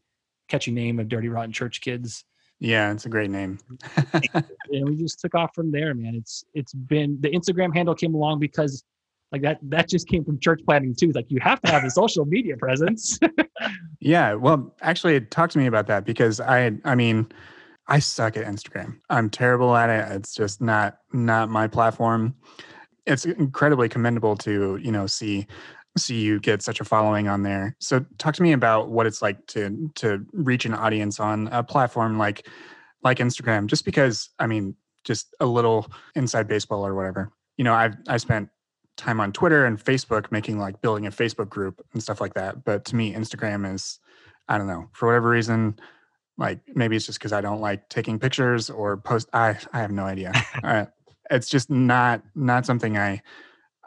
catchy 0.49 0.71
name 0.71 0.99
of 0.99 1.07
dirty 1.07 1.29
rotten 1.29 1.53
church 1.53 1.79
kids. 1.79 2.25
Yeah 2.59 2.91
it's 2.91 3.05
a 3.05 3.09
great 3.09 3.29
name. 3.29 3.57
And 4.69 4.89
we 4.89 4.97
just 4.97 5.21
took 5.21 5.33
off 5.33 5.55
from 5.55 5.71
there 5.71 5.93
man. 5.93 6.13
It's 6.13 6.43
it's 6.53 6.73
been 6.73 7.17
the 7.21 7.29
instagram 7.29 7.73
handle 7.73 7.95
came 7.95 8.15
along 8.15 8.39
because 8.39 8.83
like 9.31 9.41
that 9.41 9.59
that 9.63 9.89
just 9.89 10.07
came 10.07 10.23
from 10.23 10.39
church 10.39 10.61
planning 10.65 10.95
too. 10.97 11.11
Like 11.11 11.25
you 11.29 11.39
have 11.41 11.61
to 11.61 11.71
have 11.71 11.83
a 11.83 11.89
social 11.89 12.25
media 12.25 12.57
presence. 12.57 13.19
Yeah 13.99 14.35
well 14.35 14.75
actually 14.81 15.19
talk 15.21 15.49
to 15.49 15.57
me 15.57 15.65
about 15.65 15.87
that 15.87 16.05
because 16.05 16.39
i 16.39 16.71
i 16.85 16.93
mean 16.93 17.27
i 17.87 17.99
suck 17.99 18.37
at 18.37 18.45
instagram. 18.45 18.99
I'm 19.09 19.29
terrible 19.29 19.75
at 19.75 19.89
it. 19.89 20.15
It's 20.15 20.35
just 20.35 20.61
not 20.61 20.99
not 21.13 21.49
my 21.49 21.67
platform. 21.67 22.35
It's 23.05 23.25
incredibly 23.25 23.89
commendable 23.89 24.35
to 24.37 24.77
you 24.81 24.91
know 24.91 25.07
see 25.07 25.47
see 25.97 26.21
you 26.21 26.39
get 26.39 26.61
such 26.61 26.79
a 26.79 26.83
following 26.83 27.27
on 27.27 27.41
there. 27.41 27.75
So 27.79 28.05
talk 28.19 28.35
to 28.35 28.43
me 28.43 28.51
about 28.51 28.89
what 28.89 29.07
it's 29.07 29.21
like 29.21 29.45
to 29.47 29.91
to 29.95 30.25
reach 30.31 30.65
an 30.65 30.75
audience 30.75 31.19
on 31.19 31.47
a 31.47 31.63
platform 31.63 32.17
like 32.17 32.47
like 33.03 33.17
instagram 33.17 33.67
just 33.67 33.85
because 33.85 34.29
i 34.39 34.47
mean 34.47 34.75
just 35.03 35.35
a 35.39 35.45
little 35.45 35.87
inside 36.15 36.47
baseball 36.47 36.85
or 36.85 36.93
whatever. 36.93 37.31
You 37.57 37.63
know 37.63 37.73
i've 37.73 37.95
i 38.07 38.17
spent 38.17 38.49
time 38.97 39.21
on 39.21 39.31
Twitter 39.31 39.65
and 39.65 39.83
Facebook 39.83 40.31
making 40.31 40.59
like 40.59 40.81
building 40.81 41.05
a 41.05 41.11
Facebook 41.11 41.49
group 41.49 41.81
and 41.93 42.01
stuff 42.01 42.19
like 42.19 42.33
that. 42.33 42.65
But 42.65 42.83
to 42.85 42.95
me, 42.95 43.13
Instagram 43.13 43.73
is, 43.73 43.99
I 44.49 44.57
don't 44.57 44.67
know, 44.67 44.89
for 44.93 45.07
whatever 45.07 45.29
reason, 45.29 45.79
like 46.37 46.59
maybe 46.75 46.95
it's 46.95 47.05
just 47.05 47.19
because 47.19 47.33
I 47.33 47.41
don't 47.41 47.61
like 47.61 47.89
taking 47.89 48.19
pictures 48.19 48.69
or 48.69 48.97
post. 48.97 49.29
I 49.33 49.57
I 49.73 49.79
have 49.79 49.91
no 49.91 50.03
idea. 50.03 50.33
uh, 50.63 50.85
it's 51.29 51.49
just 51.49 51.69
not 51.69 52.21
not 52.35 52.65
something 52.65 52.97
I 52.97 53.21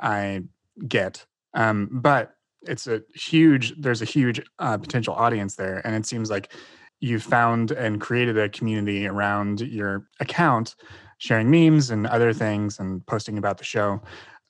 I 0.01 0.43
get. 0.87 1.27
Um, 1.55 1.89
but 1.93 2.35
it's 2.63 2.87
a 2.87 3.03
huge. 3.15 3.75
There's 3.81 4.03
a 4.03 4.07
huge 4.07 4.41
uh, 4.59 4.79
potential 4.79 5.15
audience 5.15 5.57
there, 5.57 5.85
and 5.85 5.95
it 5.95 6.07
seems 6.07 6.31
like 6.31 6.53
you 7.01 7.19
found 7.19 7.71
and 7.71 8.01
created 8.01 8.37
a 8.37 8.49
community 8.49 9.07
around 9.07 9.61
your 9.61 10.07
account 10.21 10.75
sharing 11.19 11.51
memes 11.51 11.91
and 11.91 12.07
other 12.07 12.33
things 12.33 12.79
and 12.79 13.05
posting 13.07 13.39
about 13.39 13.59
the 13.59 13.65
show 13.65 14.01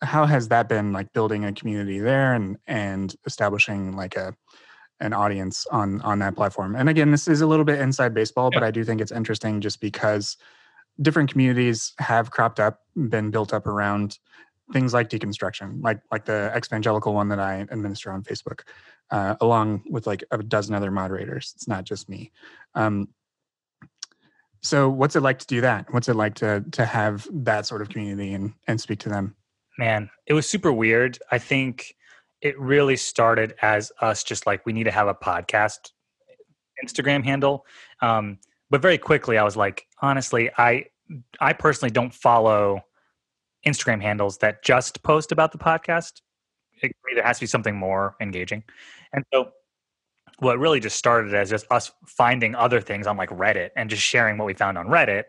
how 0.03 0.26
has 0.26 0.48
that 0.48 0.68
been 0.68 0.92
like 0.92 1.12
building 1.12 1.44
a 1.44 1.53
community 1.53 1.98
there 1.98 2.34
and 2.34 2.57
and 2.66 3.14
establishing 3.26 3.96
like 3.96 4.16
a 4.16 4.34
an 5.01 5.12
audience 5.12 5.66
on 5.70 6.01
on 6.03 6.18
that 6.20 6.36
platform? 6.36 6.76
And 6.76 6.88
again 6.88 7.11
this 7.11 7.28
is 7.28 7.40
a 7.40 7.46
little 7.46 7.64
bit 7.64 7.80
inside 7.80 8.14
baseball 8.14 8.51
yeah. 8.53 8.61
but 8.61 8.66
i 8.66 8.70
do 8.70 8.84
think 8.84 9.01
it's 9.01 9.12
interesting 9.12 9.61
just 9.61 9.80
because 9.80 10.36
different 11.01 11.30
communities 11.30 11.92
have 11.98 12.30
cropped 12.30 12.61
up 12.61 12.80
been 13.09 13.30
built 13.30 13.53
up 13.53 13.66
around 13.66 14.18
things 14.72 14.92
like 14.94 15.09
deconstruction 15.09 15.82
like 15.82 16.01
like 16.12 16.24
the 16.24 16.53
Exvangelical 16.55 17.12
one 17.12 17.28
that 17.28 17.40
i 17.40 17.66
administer 17.70 18.11
on 18.12 18.22
facebook 18.22 18.61
uh, 19.11 19.36
along 19.40 19.82
with 19.88 20.07
like 20.07 20.24
a 20.30 20.38
dozen 20.38 20.74
other 20.74 20.90
moderators. 20.90 21.53
It's 21.57 21.68
not 21.68 21.84
just 21.84 22.09
me. 22.09 22.30
Um, 22.74 23.09
so 24.62 24.90
what's 24.90 25.16
it 25.16 25.22
like 25.22 25.38
to 25.40 25.46
do 25.46 25.62
that? 25.62 25.92
What's 25.92 26.09
it 26.09 26.16
like 26.16 26.34
to 26.36 26.64
to 26.72 26.84
have 26.84 27.26
that 27.32 27.66
sort 27.66 27.82
of 27.82 27.88
community 27.88 28.34
and 28.34 28.53
and 28.66 28.80
speak 28.80 28.98
to 29.01 29.09
them 29.09 29.34
Man, 29.78 30.10
it 30.26 30.34
was 30.34 30.48
super 30.48 30.72
weird. 30.72 31.18
I 31.30 31.38
think 31.38 31.94
it 32.40 32.58
really 32.58 32.96
started 32.96 33.54
as 33.62 33.92
us 34.00 34.24
just 34.24 34.46
like 34.46 34.64
we 34.66 34.72
need 34.72 34.84
to 34.84 34.90
have 34.90 35.08
a 35.08 35.14
podcast 35.14 35.90
Instagram 36.84 37.24
handle. 37.24 37.66
Um, 38.00 38.38
but 38.70 38.82
very 38.82 38.98
quickly 38.98 39.38
I 39.38 39.42
was 39.42 39.56
like, 39.56 39.86
honestly, 40.00 40.50
I 40.56 40.86
I 41.40 41.52
personally 41.52 41.90
don't 41.90 42.14
follow 42.14 42.82
Instagram 43.66 44.00
handles 44.00 44.38
that 44.38 44.62
just 44.62 45.02
post 45.02 45.32
about 45.32 45.52
the 45.52 45.58
podcast. 45.58 46.20
It 46.82 46.92
either 47.12 47.22
has 47.22 47.38
to 47.38 47.42
be 47.42 47.46
something 47.46 47.76
more 47.76 48.16
engaging. 48.20 48.62
And 49.12 49.24
so 49.32 49.50
what 50.38 50.58
really 50.58 50.80
just 50.80 50.96
started 50.96 51.34
as 51.34 51.50
just 51.50 51.66
us 51.70 51.92
finding 52.06 52.54
other 52.54 52.80
things 52.80 53.06
on 53.06 53.16
like 53.16 53.28
Reddit 53.30 53.70
and 53.76 53.90
just 53.90 54.02
sharing 54.02 54.38
what 54.38 54.46
we 54.46 54.54
found 54.54 54.78
on 54.78 54.86
Reddit 54.86 55.24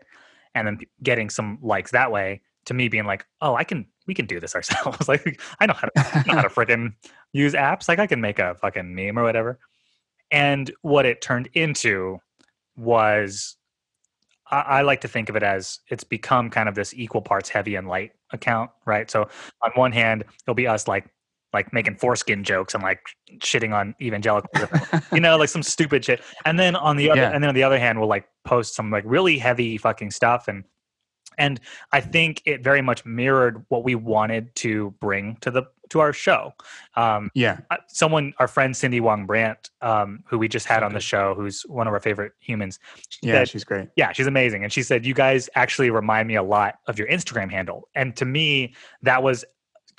and 0.54 0.66
then 0.66 0.78
getting 1.02 1.28
some 1.28 1.58
likes 1.60 1.90
that 1.90 2.10
way 2.10 2.40
to 2.66 2.74
me 2.74 2.88
being 2.88 3.04
like, 3.04 3.26
oh, 3.40 3.54
I 3.54 3.64
can 3.64 3.86
we 4.06 4.14
can 4.14 4.26
do 4.26 4.40
this 4.40 4.54
ourselves. 4.54 5.08
like 5.08 5.40
I 5.60 5.66
know 5.66 5.74
how 5.74 5.88
to 5.88 6.24
know 6.26 6.34
how 6.34 6.42
to 6.42 6.48
freaking 6.48 6.94
use 7.32 7.54
apps. 7.54 7.88
Like 7.88 7.98
I 7.98 8.06
can 8.06 8.20
make 8.20 8.38
a 8.38 8.54
fucking 8.56 8.94
meme 8.94 9.18
or 9.18 9.22
whatever. 9.22 9.58
And 10.30 10.72
what 10.82 11.04
it 11.06 11.20
turned 11.20 11.48
into 11.54 12.18
was 12.76 13.56
I, 14.50 14.60
I 14.60 14.82
like 14.82 15.00
to 15.02 15.08
think 15.08 15.28
of 15.28 15.36
it 15.36 15.42
as 15.42 15.80
it's 15.88 16.04
become 16.04 16.50
kind 16.50 16.68
of 16.68 16.74
this 16.74 16.94
equal 16.94 17.22
parts 17.22 17.48
heavy 17.48 17.74
and 17.74 17.88
light 17.88 18.12
account, 18.32 18.70
right? 18.86 19.10
So 19.10 19.28
on 19.62 19.70
one 19.74 19.92
hand, 19.92 20.24
it'll 20.44 20.54
be 20.54 20.66
us 20.66 20.88
like 20.88 21.06
like 21.52 21.70
making 21.72 21.96
foreskin 21.96 22.44
jokes 22.44 22.72
and 22.72 22.82
like 22.82 23.00
shitting 23.38 23.74
on 23.74 23.94
evangelicals, 24.00 24.70
you 25.12 25.20
know, 25.20 25.36
like 25.36 25.50
some 25.50 25.62
stupid 25.62 26.02
shit. 26.02 26.22
And 26.46 26.58
then 26.58 26.74
on 26.74 26.96
the 26.96 27.10
other, 27.10 27.20
yeah. 27.20 27.30
and 27.30 27.44
then 27.44 27.48
on 27.48 27.54
the 27.54 27.62
other 27.62 27.78
hand, 27.78 27.98
we'll 27.98 28.08
like 28.08 28.26
post 28.44 28.74
some 28.74 28.90
like 28.90 29.04
really 29.06 29.36
heavy 29.38 29.76
fucking 29.76 30.12
stuff 30.12 30.48
and 30.48 30.64
and 31.38 31.60
i 31.92 32.00
think 32.00 32.42
it 32.44 32.62
very 32.62 32.82
much 32.82 33.04
mirrored 33.04 33.64
what 33.68 33.84
we 33.84 33.94
wanted 33.94 34.54
to 34.54 34.90
bring 35.00 35.36
to 35.40 35.50
the 35.50 35.64
to 35.92 36.00
our 36.00 36.12
show. 36.12 36.54
Um, 36.96 37.30
yeah. 37.34 37.60
uh, 37.70 37.76
someone, 37.86 38.32
our 38.38 38.48
friend 38.48 38.74
Cindy 38.74 38.98
Wang 38.98 39.26
Brandt, 39.26 39.70
um, 39.82 40.24
who 40.26 40.38
we 40.38 40.48
just 40.48 40.66
had 40.66 40.82
on 40.82 40.94
the 40.94 41.00
show, 41.00 41.34
who's 41.34 41.62
one 41.62 41.86
of 41.86 41.92
our 41.92 42.00
favorite 42.00 42.32
humans. 42.40 42.78
Yeah, 43.22 43.34
said- 43.34 43.50
she's 43.50 43.64
great. 43.64 43.90
Yeah, 43.94 44.10
she's 44.12 44.26
amazing. 44.26 44.64
And 44.64 44.72
she 44.72 44.82
said, 44.82 45.06
You 45.06 45.14
guys 45.14 45.48
actually 45.54 45.90
remind 45.90 46.28
me 46.28 46.34
a 46.36 46.42
lot 46.42 46.76
of 46.86 46.98
your 46.98 47.08
Instagram 47.08 47.50
handle. 47.50 47.88
And 47.94 48.16
to 48.16 48.24
me, 48.24 48.74
that 49.02 49.22
was 49.22 49.44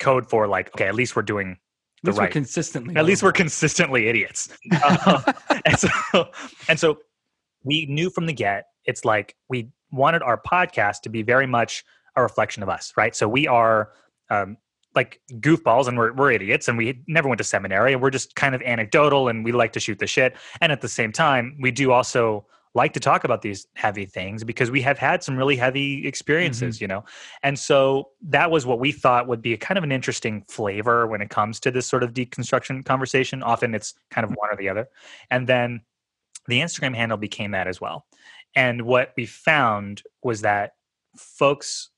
code 0.00 0.28
for 0.28 0.48
like, 0.48 0.68
okay, 0.74 0.88
at 0.88 0.94
least 0.96 1.14
we're 1.14 1.22
doing 1.22 1.56
the 2.02 2.10
least 2.10 2.18
we're 2.18 2.24
right. 2.24 2.32
consistently. 2.32 2.96
At 2.96 3.04
least 3.04 3.22
we're 3.22 3.32
consistently 3.32 4.08
idiots. 4.08 4.48
Uh, 4.72 5.32
and 5.64 5.78
so, 5.78 6.28
and 6.68 6.78
so 6.78 6.98
we 7.62 7.86
knew 7.86 8.10
from 8.10 8.26
the 8.26 8.32
get, 8.32 8.64
it's 8.84 9.04
like 9.04 9.36
we 9.48 9.70
wanted 9.94 10.22
our 10.22 10.40
podcast 10.40 11.02
to 11.02 11.08
be 11.08 11.22
very 11.22 11.46
much 11.46 11.84
a 12.16 12.22
reflection 12.22 12.62
of 12.62 12.68
us, 12.68 12.92
right? 12.96 13.14
So 13.14 13.28
we 13.28 13.46
are 13.46 13.90
um, 14.30 14.56
like 14.94 15.20
goofballs 15.32 15.88
and 15.88 15.98
we're, 15.98 16.12
we're 16.12 16.32
idiots 16.32 16.68
and 16.68 16.78
we 16.78 17.02
never 17.06 17.28
went 17.28 17.38
to 17.38 17.44
seminary 17.44 17.92
and 17.92 18.02
we're 18.02 18.10
just 18.10 18.36
kind 18.36 18.54
of 18.54 18.62
anecdotal 18.62 19.28
and 19.28 19.44
we 19.44 19.52
like 19.52 19.72
to 19.72 19.80
shoot 19.80 19.98
the 19.98 20.06
shit. 20.06 20.36
And 20.60 20.70
at 20.70 20.80
the 20.80 20.88
same 20.88 21.12
time, 21.12 21.56
we 21.60 21.70
do 21.70 21.92
also 21.92 22.46
like 22.76 22.92
to 22.92 23.00
talk 23.00 23.22
about 23.22 23.42
these 23.42 23.68
heavy 23.74 24.04
things 24.04 24.42
because 24.42 24.70
we 24.70 24.82
have 24.82 24.98
had 24.98 25.22
some 25.22 25.36
really 25.36 25.54
heavy 25.54 26.06
experiences, 26.06 26.80
you 26.80 26.88
know? 26.88 27.04
And 27.42 27.56
so 27.56 28.10
that 28.22 28.50
was 28.50 28.66
what 28.66 28.80
we 28.80 28.90
thought 28.90 29.28
would 29.28 29.40
be 29.40 29.52
a 29.52 29.56
kind 29.56 29.78
of 29.78 29.84
an 29.84 29.92
interesting 29.92 30.44
flavor 30.48 31.06
when 31.06 31.20
it 31.20 31.30
comes 31.30 31.60
to 31.60 31.70
this 31.70 31.86
sort 31.86 32.02
of 32.02 32.12
deconstruction 32.12 32.84
conversation. 32.84 33.44
Often 33.44 33.76
it's 33.76 33.94
kind 34.10 34.24
of 34.24 34.30
one 34.30 34.50
or 34.50 34.56
the 34.56 34.68
other. 34.68 34.88
And 35.30 35.46
then 35.46 35.82
the 36.48 36.60
Instagram 36.60 36.96
handle 36.96 37.16
became 37.16 37.52
that 37.52 37.68
as 37.68 37.80
well. 37.80 38.06
And 38.54 38.82
what 38.82 39.12
we 39.16 39.26
found 39.26 40.02
was 40.22 40.42
that 40.42 40.74
folks 41.16 41.90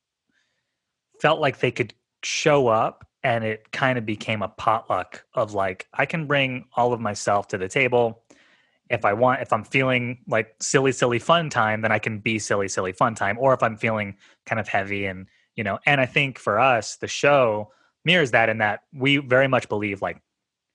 felt 1.20 1.40
like 1.40 1.58
they 1.58 1.70
could 1.70 1.94
show 2.22 2.68
up 2.68 3.06
and 3.22 3.44
it 3.44 3.70
kind 3.72 3.98
of 3.98 4.06
became 4.06 4.42
a 4.42 4.48
potluck 4.48 5.24
of 5.34 5.54
like, 5.54 5.86
I 5.92 6.06
can 6.06 6.26
bring 6.26 6.66
all 6.74 6.92
of 6.92 7.00
myself 7.00 7.48
to 7.48 7.58
the 7.58 7.68
table. 7.68 8.22
If 8.88 9.04
I 9.04 9.14
want, 9.14 9.42
if 9.42 9.52
I'm 9.52 9.64
feeling 9.64 10.18
like 10.28 10.54
silly, 10.60 10.92
silly 10.92 11.18
fun 11.18 11.50
time, 11.50 11.80
then 11.80 11.90
I 11.90 11.98
can 11.98 12.20
be 12.20 12.38
silly, 12.38 12.68
silly 12.68 12.92
fun 12.92 13.14
time. 13.14 13.36
Or 13.38 13.52
if 13.52 13.62
I'm 13.62 13.76
feeling 13.76 14.16
kind 14.44 14.60
of 14.60 14.68
heavy 14.68 15.06
and, 15.06 15.26
you 15.56 15.64
know, 15.64 15.78
and 15.86 16.00
I 16.00 16.06
think 16.06 16.38
for 16.38 16.60
us, 16.60 16.96
the 16.96 17.08
show 17.08 17.72
mirrors 18.04 18.30
that 18.30 18.48
in 18.48 18.58
that 18.58 18.84
we 18.94 19.16
very 19.16 19.48
much 19.48 19.68
believe 19.68 20.00
like 20.00 20.22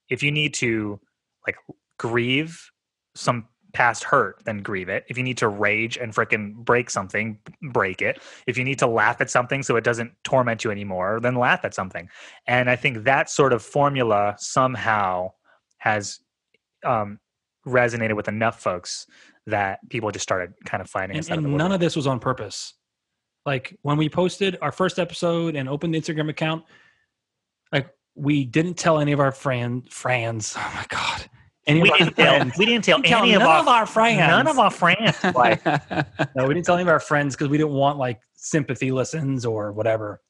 if 0.09 0.21
you 0.21 0.31
need 0.31 0.53
to 0.53 0.99
like 1.47 1.55
grieve 1.97 2.69
some 3.15 3.47
past 3.73 4.03
hurt, 4.03 4.41
then 4.45 4.59
grieve 4.59 4.89
it. 4.89 5.05
If 5.07 5.17
you 5.17 5.23
need 5.23 5.37
to 5.37 5.47
rage 5.47 5.97
and 5.97 6.13
frickin' 6.13 6.55
break 6.55 6.89
something, 6.89 7.39
break 7.71 8.01
it. 8.01 8.21
If 8.47 8.57
you 8.57 8.63
need 8.63 8.79
to 8.79 8.87
laugh 8.87 9.21
at 9.21 9.29
something 9.29 9.63
so 9.63 9.75
it 9.75 9.83
doesn't 9.83 10.11
torment 10.23 10.63
you 10.63 10.71
anymore, 10.71 11.19
then 11.21 11.35
laugh 11.35 11.63
at 11.63 11.73
something. 11.73 12.09
And 12.47 12.69
I 12.69 12.75
think 12.75 13.03
that 13.03 13.29
sort 13.29 13.53
of 13.53 13.61
formula 13.63 14.35
somehow 14.37 15.31
has 15.77 16.19
um, 16.85 17.19
resonated 17.65 18.15
with 18.15 18.27
enough 18.27 18.61
folks 18.61 19.07
that 19.47 19.79
people 19.89 20.11
just 20.11 20.23
started 20.23 20.53
kind 20.65 20.81
of 20.81 20.89
finding 20.89 21.17
us 21.17 21.29
and, 21.29 21.45
of 21.45 21.51
none 21.51 21.71
of 21.71 21.79
this 21.79 21.95
was 21.95 22.07
on 22.07 22.19
purpose. 22.19 22.73
Like 23.45 23.77
when 23.81 23.97
we 23.97 24.09
posted 24.09 24.57
our 24.61 24.71
first 24.71 24.99
episode 24.99 25.55
and 25.55 25.67
opened 25.67 25.95
the 25.95 26.01
Instagram 26.01 26.29
account, 26.29 26.63
like 27.71 27.89
we 28.15 28.45
didn't 28.45 28.75
tell 28.75 28.99
any 28.99 29.11
of 29.11 29.19
our 29.19 29.31
friend 29.31 29.89
friends. 29.91 30.55
Oh 30.59 30.71
my 30.75 30.85
god, 30.89 31.29
any 31.67 31.81
we 31.83 31.91
of 31.91 31.97
didn't 31.97 32.15
tell 32.15 32.51
we 32.57 32.65
didn't 32.65 32.83
tell 32.83 32.97
We 32.99 33.07
tell 33.07 33.21
any 33.23 33.33
of 33.33 33.39
none 33.41 33.49
our, 33.49 33.59
of 33.59 33.67
our 33.67 33.85
friends. 33.85 34.19
none 34.19 34.47
of 34.47 34.57
our 34.59 34.71
friends 34.71 35.17
like 35.35 35.63
no, 36.35 36.47
we 36.47 36.53
didn't 36.53 36.65
tell 36.65 36.75
any 36.75 36.83
of 36.83 36.87
our 36.89 36.99
friends 36.99 37.35
because 37.35 37.49
we 37.49 37.57
didn't 37.57 37.73
want 37.73 37.97
like 37.97 38.19
sympathy 38.33 38.91
listens 38.91 39.45
or 39.45 39.71
whatever. 39.71 40.21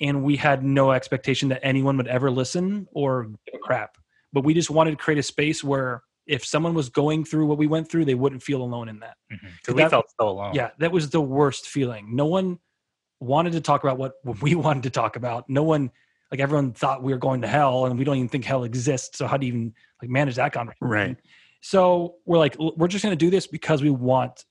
And 0.00 0.22
we 0.22 0.36
had 0.36 0.62
no 0.62 0.92
expectation 0.92 1.48
that 1.48 1.60
anyone 1.64 1.96
would 1.96 2.06
ever 2.08 2.30
listen 2.30 2.86
or 2.92 3.24
give 3.46 3.54
a 3.54 3.58
crap. 3.58 3.96
But 4.32 4.44
we 4.44 4.52
just 4.52 4.68
wanted 4.68 4.90
to 4.90 4.96
create 4.98 5.16
a 5.18 5.22
space 5.22 5.64
where 5.64 6.02
if 6.26 6.44
someone 6.44 6.74
was 6.74 6.90
going 6.90 7.24
through 7.24 7.46
what 7.46 7.56
we 7.56 7.66
went 7.66 7.88
through, 7.90 8.04
they 8.04 8.14
wouldn't 8.14 8.42
feel 8.42 8.60
alone 8.60 8.90
in 8.90 9.00
that. 9.00 9.16
Mm-hmm. 9.32 9.46
because 9.58 9.74
we 9.74 9.82
That- 9.82 9.90
felt 9.90 10.06
so 10.20 10.28
alone. 10.28 10.54
Yeah, 10.54 10.70
that 10.80 10.92
was 10.92 11.08
the 11.08 11.20
worst 11.22 11.66
feeling. 11.66 12.14
No 12.14 12.26
one 12.26 12.58
wanted 13.20 13.52
to 13.54 13.62
talk 13.62 13.82
about 13.84 13.96
what, 13.96 14.12
what 14.24 14.42
we 14.42 14.54
wanted 14.54 14.82
to 14.82 14.90
talk 14.90 15.16
about. 15.16 15.48
No 15.48 15.62
one, 15.62 15.90
like 16.30 16.40
everyone 16.40 16.72
thought 16.72 17.02
we 17.02 17.12
were 17.12 17.18
going 17.18 17.42
to 17.42 17.48
hell, 17.48 17.86
and 17.86 17.98
we 17.98 18.04
don't 18.04 18.16
even 18.16 18.28
think 18.28 18.44
hell 18.44 18.64
exists. 18.64 19.18
So 19.18 19.26
how 19.26 19.36
do 19.36 19.46
you 19.46 19.52
even 19.52 19.74
like 20.02 20.10
manage 20.10 20.36
that 20.36 20.52
conversation? 20.52 20.88
right. 20.88 21.16
So 21.60 22.16
we're 22.26 22.38
like, 22.38 22.56
we're 22.58 22.88
just 22.88 23.02
going 23.02 23.16
to 23.16 23.24
do 23.24 23.30
this 23.30 23.46
because 23.46 23.82
we 23.82 23.90
want 23.90 24.44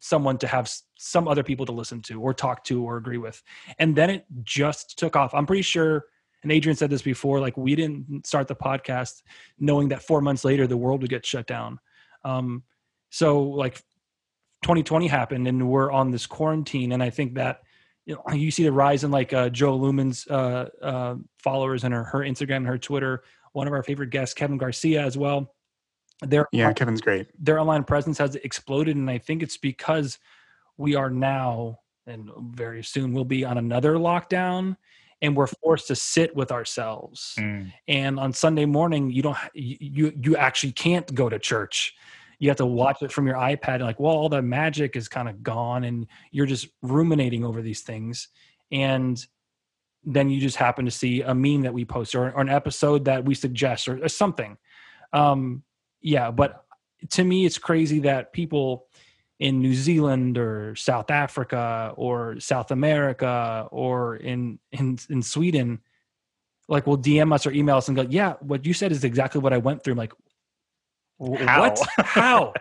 someone 0.00 0.38
to 0.38 0.46
have 0.46 0.70
some 0.98 1.28
other 1.28 1.42
people 1.42 1.66
to 1.66 1.72
listen 1.72 2.00
to 2.02 2.20
or 2.20 2.34
talk 2.34 2.64
to 2.64 2.82
or 2.82 2.96
agree 2.96 3.18
with. 3.18 3.42
And 3.78 3.94
then 3.94 4.10
it 4.10 4.26
just 4.42 4.98
took 4.98 5.16
off. 5.16 5.34
I'm 5.34 5.46
pretty 5.46 5.62
sure, 5.62 6.06
and 6.42 6.52
Adrian 6.52 6.76
said 6.76 6.90
this 6.90 7.02
before, 7.02 7.40
like 7.40 7.56
we 7.56 7.74
didn't 7.74 8.26
start 8.26 8.48
the 8.48 8.56
podcast 8.56 9.22
knowing 9.58 9.88
that 9.88 10.02
four 10.02 10.20
months 10.20 10.44
later 10.44 10.66
the 10.66 10.76
world 10.76 11.02
would 11.02 11.10
get 11.10 11.24
shut 11.24 11.46
down. 11.46 11.78
Um, 12.24 12.64
so 13.10 13.42
like 13.42 13.76
2020 14.62 15.06
happened 15.06 15.48
and 15.48 15.68
we're 15.68 15.90
on 15.90 16.10
this 16.10 16.26
quarantine. 16.26 16.92
And 16.92 17.02
I 17.02 17.10
think 17.10 17.34
that, 17.34 17.60
you 18.06 18.16
know, 18.16 18.34
you 18.34 18.50
see 18.50 18.64
the 18.64 18.72
rise 18.72 19.04
in 19.04 19.10
like 19.10 19.32
uh, 19.32 19.48
Jo 19.50 19.78
Luehmann's 19.78 20.26
uh, 20.26 20.68
uh, 20.82 21.14
followers 21.38 21.84
and 21.84 21.94
her, 21.94 22.04
her 22.04 22.20
Instagram 22.20 22.58
and 22.58 22.66
her 22.66 22.78
Twitter. 22.78 23.22
One 23.52 23.66
of 23.66 23.72
our 23.72 23.82
favorite 23.82 24.10
guests, 24.10 24.34
Kevin 24.34 24.58
Garcia, 24.58 25.02
as 25.02 25.18
well. 25.18 25.54
Their 26.22 26.46
Yeah, 26.52 26.72
Kevin's 26.72 27.00
great. 27.00 27.28
their 27.42 27.58
online 27.58 27.84
presence 27.84 28.18
has 28.18 28.36
exploded, 28.36 28.96
and 28.96 29.10
I 29.10 29.18
think 29.18 29.42
it's 29.42 29.56
because 29.56 30.18
we 30.76 30.94
are 30.94 31.10
now 31.10 31.78
and 32.06 32.30
very 32.54 32.82
soon 32.82 33.12
we'll 33.12 33.24
be 33.24 33.44
on 33.44 33.58
another 33.58 33.94
lockdown, 33.94 34.76
and 35.22 35.36
we're 35.36 35.46
forced 35.46 35.88
to 35.88 35.96
sit 35.96 36.34
with 36.34 36.50
ourselves. 36.50 37.34
Mm. 37.38 37.72
And 37.88 38.18
on 38.18 38.32
Sunday 38.32 38.64
morning, 38.64 39.10
you 39.10 39.22
don't 39.22 39.38
you, 39.54 40.12
you 40.20 40.36
actually 40.36 40.72
can't 40.72 41.12
go 41.14 41.28
to 41.28 41.38
church. 41.38 41.94
You 42.40 42.48
have 42.48 42.56
to 42.56 42.66
watch 42.66 43.02
it 43.02 43.12
from 43.12 43.26
your 43.28 43.36
iPad. 43.36 43.80
Like, 43.80 44.00
well, 44.00 44.12
all 44.12 44.28
the 44.28 44.42
magic 44.42 44.96
is 44.96 45.08
kind 45.08 45.28
of 45.28 45.42
gone, 45.42 45.84
and 45.84 46.06
you're 46.32 46.46
just 46.46 46.66
ruminating 46.82 47.44
over 47.44 47.62
these 47.62 47.82
things. 47.82 48.28
And 48.72 49.24
then 50.02 50.30
you 50.30 50.40
just 50.40 50.56
happen 50.56 50.84
to 50.86 50.90
see 50.90 51.22
a 51.22 51.34
meme 51.34 51.62
that 51.62 51.74
we 51.74 51.84
post 51.84 52.14
or, 52.14 52.32
or 52.32 52.40
an 52.40 52.48
episode 52.48 53.04
that 53.04 53.24
we 53.24 53.34
suggest 53.34 53.86
or, 53.86 54.02
or 54.02 54.08
something. 54.08 54.56
Um, 55.12 55.62
yeah, 56.00 56.30
but 56.30 56.64
to 57.10 57.24
me, 57.24 57.46
it's 57.46 57.58
crazy 57.58 58.00
that 58.00 58.32
people 58.32 58.86
in 59.38 59.60
New 59.60 59.74
Zealand 59.74 60.36
or 60.36 60.76
South 60.76 61.10
Africa 61.10 61.94
or 61.96 62.38
South 62.40 62.70
America 62.70 63.66
or 63.70 64.16
in 64.16 64.58
in 64.70 64.98
in 65.08 65.22
Sweden, 65.22 65.80
like 66.68 66.86
will 66.86 66.98
DM 66.98 67.32
us 67.32 67.46
or 67.46 67.50
email 67.52 67.78
us 67.78 67.88
and 67.88 67.96
go, 67.96 68.02
"Yeah, 68.02 68.34
what 68.40 68.66
you 68.66 68.74
said 68.74 68.92
is 68.92 69.02
exactly 69.02 69.40
what 69.40 69.52
I 69.52 69.58
went 69.58 69.82
through." 69.82 69.92
I'm 69.92 69.98
like, 69.98 70.12
"Wh- 70.12 70.29
How? 71.20 71.60
what? 71.60 71.80
How? 71.98 72.54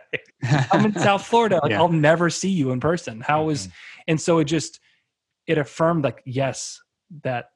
I'm 0.71 0.85
in 0.85 0.93
South 0.99 1.25
Florida. 1.25 1.59
Like 1.61 1.71
Yeah. 1.71 1.79
I'll 1.79 1.89
never 1.89 2.29
see 2.29 2.49
you 2.49 2.71
in 2.71 2.79
person. 2.79 3.21
How 3.21 3.49
is?" 3.49 3.67
Mhm. 3.67 3.71
And 4.09 4.21
so 4.21 4.39
it 4.39 4.45
just 4.45 4.79
it 5.47 5.57
affirmed 5.57 6.03
like, 6.03 6.21
yes, 6.25 6.79
that 7.23 7.49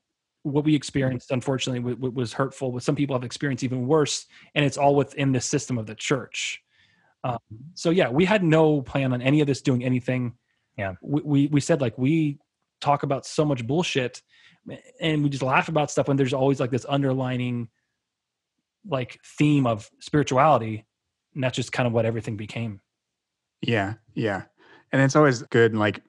what 0.43 0.63
we 0.65 0.75
experienced 0.75 1.31
unfortunately 1.31 1.79
w- 1.79 1.95
w- 1.95 2.13
was 2.13 2.33
hurtful. 2.33 2.71
But 2.71 2.83
some 2.83 2.95
people 2.95 3.15
have 3.15 3.23
experienced 3.23 3.63
even 3.63 3.87
worse, 3.87 4.25
and 4.55 4.65
it's 4.65 4.77
all 4.77 4.95
within 4.95 5.31
the 5.31 5.41
system 5.41 5.77
of 5.77 5.85
the 5.85 5.95
church. 5.95 6.61
Um, 7.23 7.37
so 7.75 7.89
yeah, 7.91 8.09
we 8.09 8.25
had 8.25 8.43
no 8.43 8.81
plan 8.81 9.13
on 9.13 9.21
any 9.21 9.41
of 9.41 9.47
this 9.47 9.61
doing 9.61 9.83
anything. 9.83 10.33
Yeah. 10.77 10.93
we, 11.01 11.21
we 11.23 11.47
we 11.47 11.59
said 11.61 11.81
like 11.81 11.97
we 11.97 12.39
talk 12.81 13.03
about 13.03 13.25
so 13.25 13.45
much 13.45 13.65
bullshit, 13.65 14.21
and 14.99 15.23
we 15.23 15.29
just 15.29 15.43
laugh 15.43 15.67
about 15.69 15.91
stuff 15.91 16.07
when 16.07 16.17
there's 16.17 16.33
always 16.33 16.59
like 16.59 16.71
this 16.71 16.85
underlining 16.89 17.69
like 18.85 19.19
theme 19.37 19.65
of 19.65 19.89
spirituality, 20.01 20.85
and 21.33 21.43
that's 21.43 21.55
just 21.55 21.71
kind 21.71 21.87
of 21.87 21.93
what 21.93 22.05
everything 22.05 22.37
became. 22.37 22.79
Yeah, 23.61 23.95
yeah. 24.13 24.43
And 24.91 25.01
it's 25.01 25.15
always 25.15 25.41
good, 25.43 25.75
like, 25.75 26.01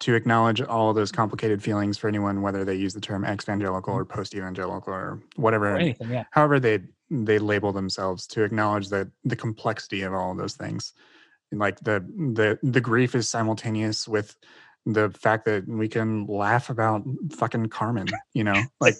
to 0.00 0.14
acknowledge 0.14 0.60
all 0.60 0.92
those 0.92 1.12
complicated 1.12 1.62
feelings 1.62 1.96
for 1.96 2.08
anyone, 2.08 2.42
whether 2.42 2.64
they 2.64 2.74
use 2.74 2.92
the 2.94 3.00
term 3.00 3.24
ex-evangelical 3.24 3.94
or 3.94 4.04
post-evangelical 4.04 4.92
or 4.92 5.22
whatever, 5.36 5.74
Or 5.74 5.76
anything, 5.76 6.10
yeah. 6.10 6.24
however 6.30 6.58
they 6.58 6.80
they 7.10 7.38
label 7.38 7.72
themselves, 7.72 8.26
to 8.28 8.42
acknowledge 8.42 8.88
that 8.88 9.06
the 9.24 9.36
complexity 9.36 10.02
of 10.02 10.14
all 10.14 10.32
of 10.32 10.38
those 10.38 10.54
things. 10.54 10.94
Like 11.52 11.78
the 11.80 12.00
the 12.34 12.58
the 12.62 12.80
grief 12.80 13.14
is 13.14 13.28
simultaneous 13.28 14.08
with 14.08 14.34
the 14.84 15.10
fact 15.10 15.44
that 15.44 15.66
we 15.68 15.88
can 15.88 16.26
laugh 16.26 16.68
about 16.70 17.02
fucking 17.32 17.66
Carmen, 17.68 18.08
you 18.34 18.42
know, 18.42 18.60
like 18.80 18.96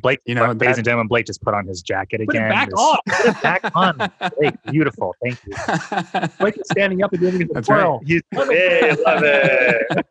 Blake, 0.00 0.20
You 0.24 0.34
know, 0.36 0.46
ladies 0.46 0.58
that- 0.60 0.76
and 0.78 0.84
gentlemen, 0.84 1.08
Blake 1.08 1.26
just 1.26 1.42
put 1.42 1.52
on 1.54 1.66
his 1.66 1.82
jacket 1.82 2.20
Put 2.24 2.34
it 2.34 2.38
again. 2.38 2.48
back 2.50 2.70
This- 2.70 2.78
on. 2.78 2.98
Put 3.08 3.26
it 3.26 3.42
back 3.42 3.70
on. 3.74 4.12
Blake, 4.38 4.54
beautiful. 4.70 5.14
Thank 5.22 5.38
you. 5.44 5.52
Blake 6.38 6.56
is 6.58 6.66
standing 6.70 7.02
up 7.02 7.12
and 7.12 7.20
doing 7.20 7.38
the 7.38 7.44
That's 7.52 7.68
right. 7.68 7.80
twirl. 7.82 8.00
You 8.04 8.20
hey, 8.32 8.94
love 9.04 9.22
it. 9.24 10.04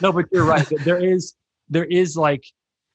no 0.00 0.12
but 0.12 0.26
you're 0.32 0.44
right 0.44 0.66
there 0.84 0.98
is 0.98 1.34
there 1.68 1.84
is 1.84 2.16
like 2.16 2.44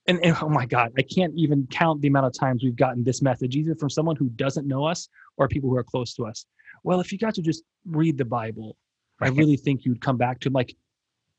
and, 0.07 0.23
and 0.23 0.35
oh 0.41 0.49
my 0.49 0.65
god 0.65 0.91
i 0.97 1.01
can't 1.01 1.33
even 1.35 1.67
count 1.67 2.01
the 2.01 2.07
amount 2.07 2.25
of 2.25 2.33
times 2.37 2.63
we've 2.63 2.75
gotten 2.75 3.03
this 3.03 3.21
message 3.21 3.55
either 3.55 3.75
from 3.75 3.89
someone 3.89 4.15
who 4.15 4.29
doesn't 4.29 4.67
know 4.67 4.85
us 4.85 5.09
or 5.37 5.47
people 5.47 5.69
who 5.69 5.75
are 5.75 5.83
close 5.83 6.13
to 6.13 6.25
us 6.25 6.45
well 6.83 6.99
if 6.99 7.11
you 7.11 7.17
got 7.17 7.33
to 7.35 7.41
just 7.41 7.63
read 7.85 8.17
the 8.17 8.25
bible 8.25 8.75
i 9.21 9.27
really 9.29 9.57
think 9.57 9.85
you'd 9.85 10.01
come 10.01 10.17
back 10.17 10.39
to 10.39 10.49
like 10.49 10.75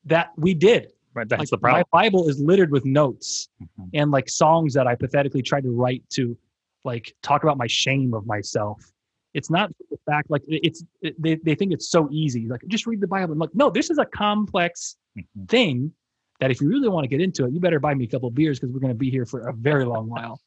that 0.05 0.33
we 0.37 0.55
did 0.55 0.93
Right. 1.15 1.27
That's 1.27 1.41
like, 1.41 1.49
the 1.49 1.57
problem. 1.57 1.85
My 1.95 2.03
Bible 2.03 2.29
is 2.29 2.39
littered 2.43 2.71
with 2.71 2.85
notes 2.85 3.49
Mhm. 3.63 3.89
and 3.95 4.11
like 4.11 4.29
songs 4.29 4.75
that 4.75 4.87
I 4.87 4.95
pathetically 4.95 5.41
tried 5.41 5.63
to 5.65 5.71
write 5.71 6.05
to 6.11 6.37
like 6.85 7.15
talk 7.23 7.43
about 7.43 7.57
my 7.57 7.67
shame 7.67 8.13
of 8.13 8.27
myself. 8.27 8.93
It's 9.33 9.49
not 9.49 9.73
the 9.91 9.97
fact 10.05 10.29
like 10.29 10.43
it's 10.47 10.85
it, 11.01 11.15
they, 11.19 11.37
they 11.37 11.55
think 11.55 11.73
it's 11.73 11.89
so 11.89 12.07
easy. 12.13 12.47
Like 12.47 12.61
just 12.69 12.87
read 12.87 13.01
the 13.01 13.07
Bible. 13.07 13.33
I'm 13.33 13.39
like, 13.39 13.55
no, 13.55 13.71
this 13.71 13.89
is 13.89 13.97
a 13.97 14.05
complex 14.05 14.99
Mhm. 15.19 15.49
thing 15.49 15.93
that 16.41 16.51
if 16.51 16.61
you 16.61 16.69
really 16.69 16.91
want 16.91 17.05
to 17.05 17.09
get 17.09 17.23
into 17.23 17.47
it, 17.47 17.53
you 17.55 17.61
better 17.61 17.81
buy 17.81 17.95
me 17.95 18.05
a 18.05 18.09
couple 18.09 18.29
of 18.29 18.35
beers 18.35 18.61
because 18.61 18.75
we're 18.75 18.81
going 18.81 18.93
to 18.93 18.99
be 19.07 19.11
here 19.11 19.25
for 19.25 19.49
a 19.49 19.55
very 19.55 19.87
long 19.87 20.11
while. 20.11 20.39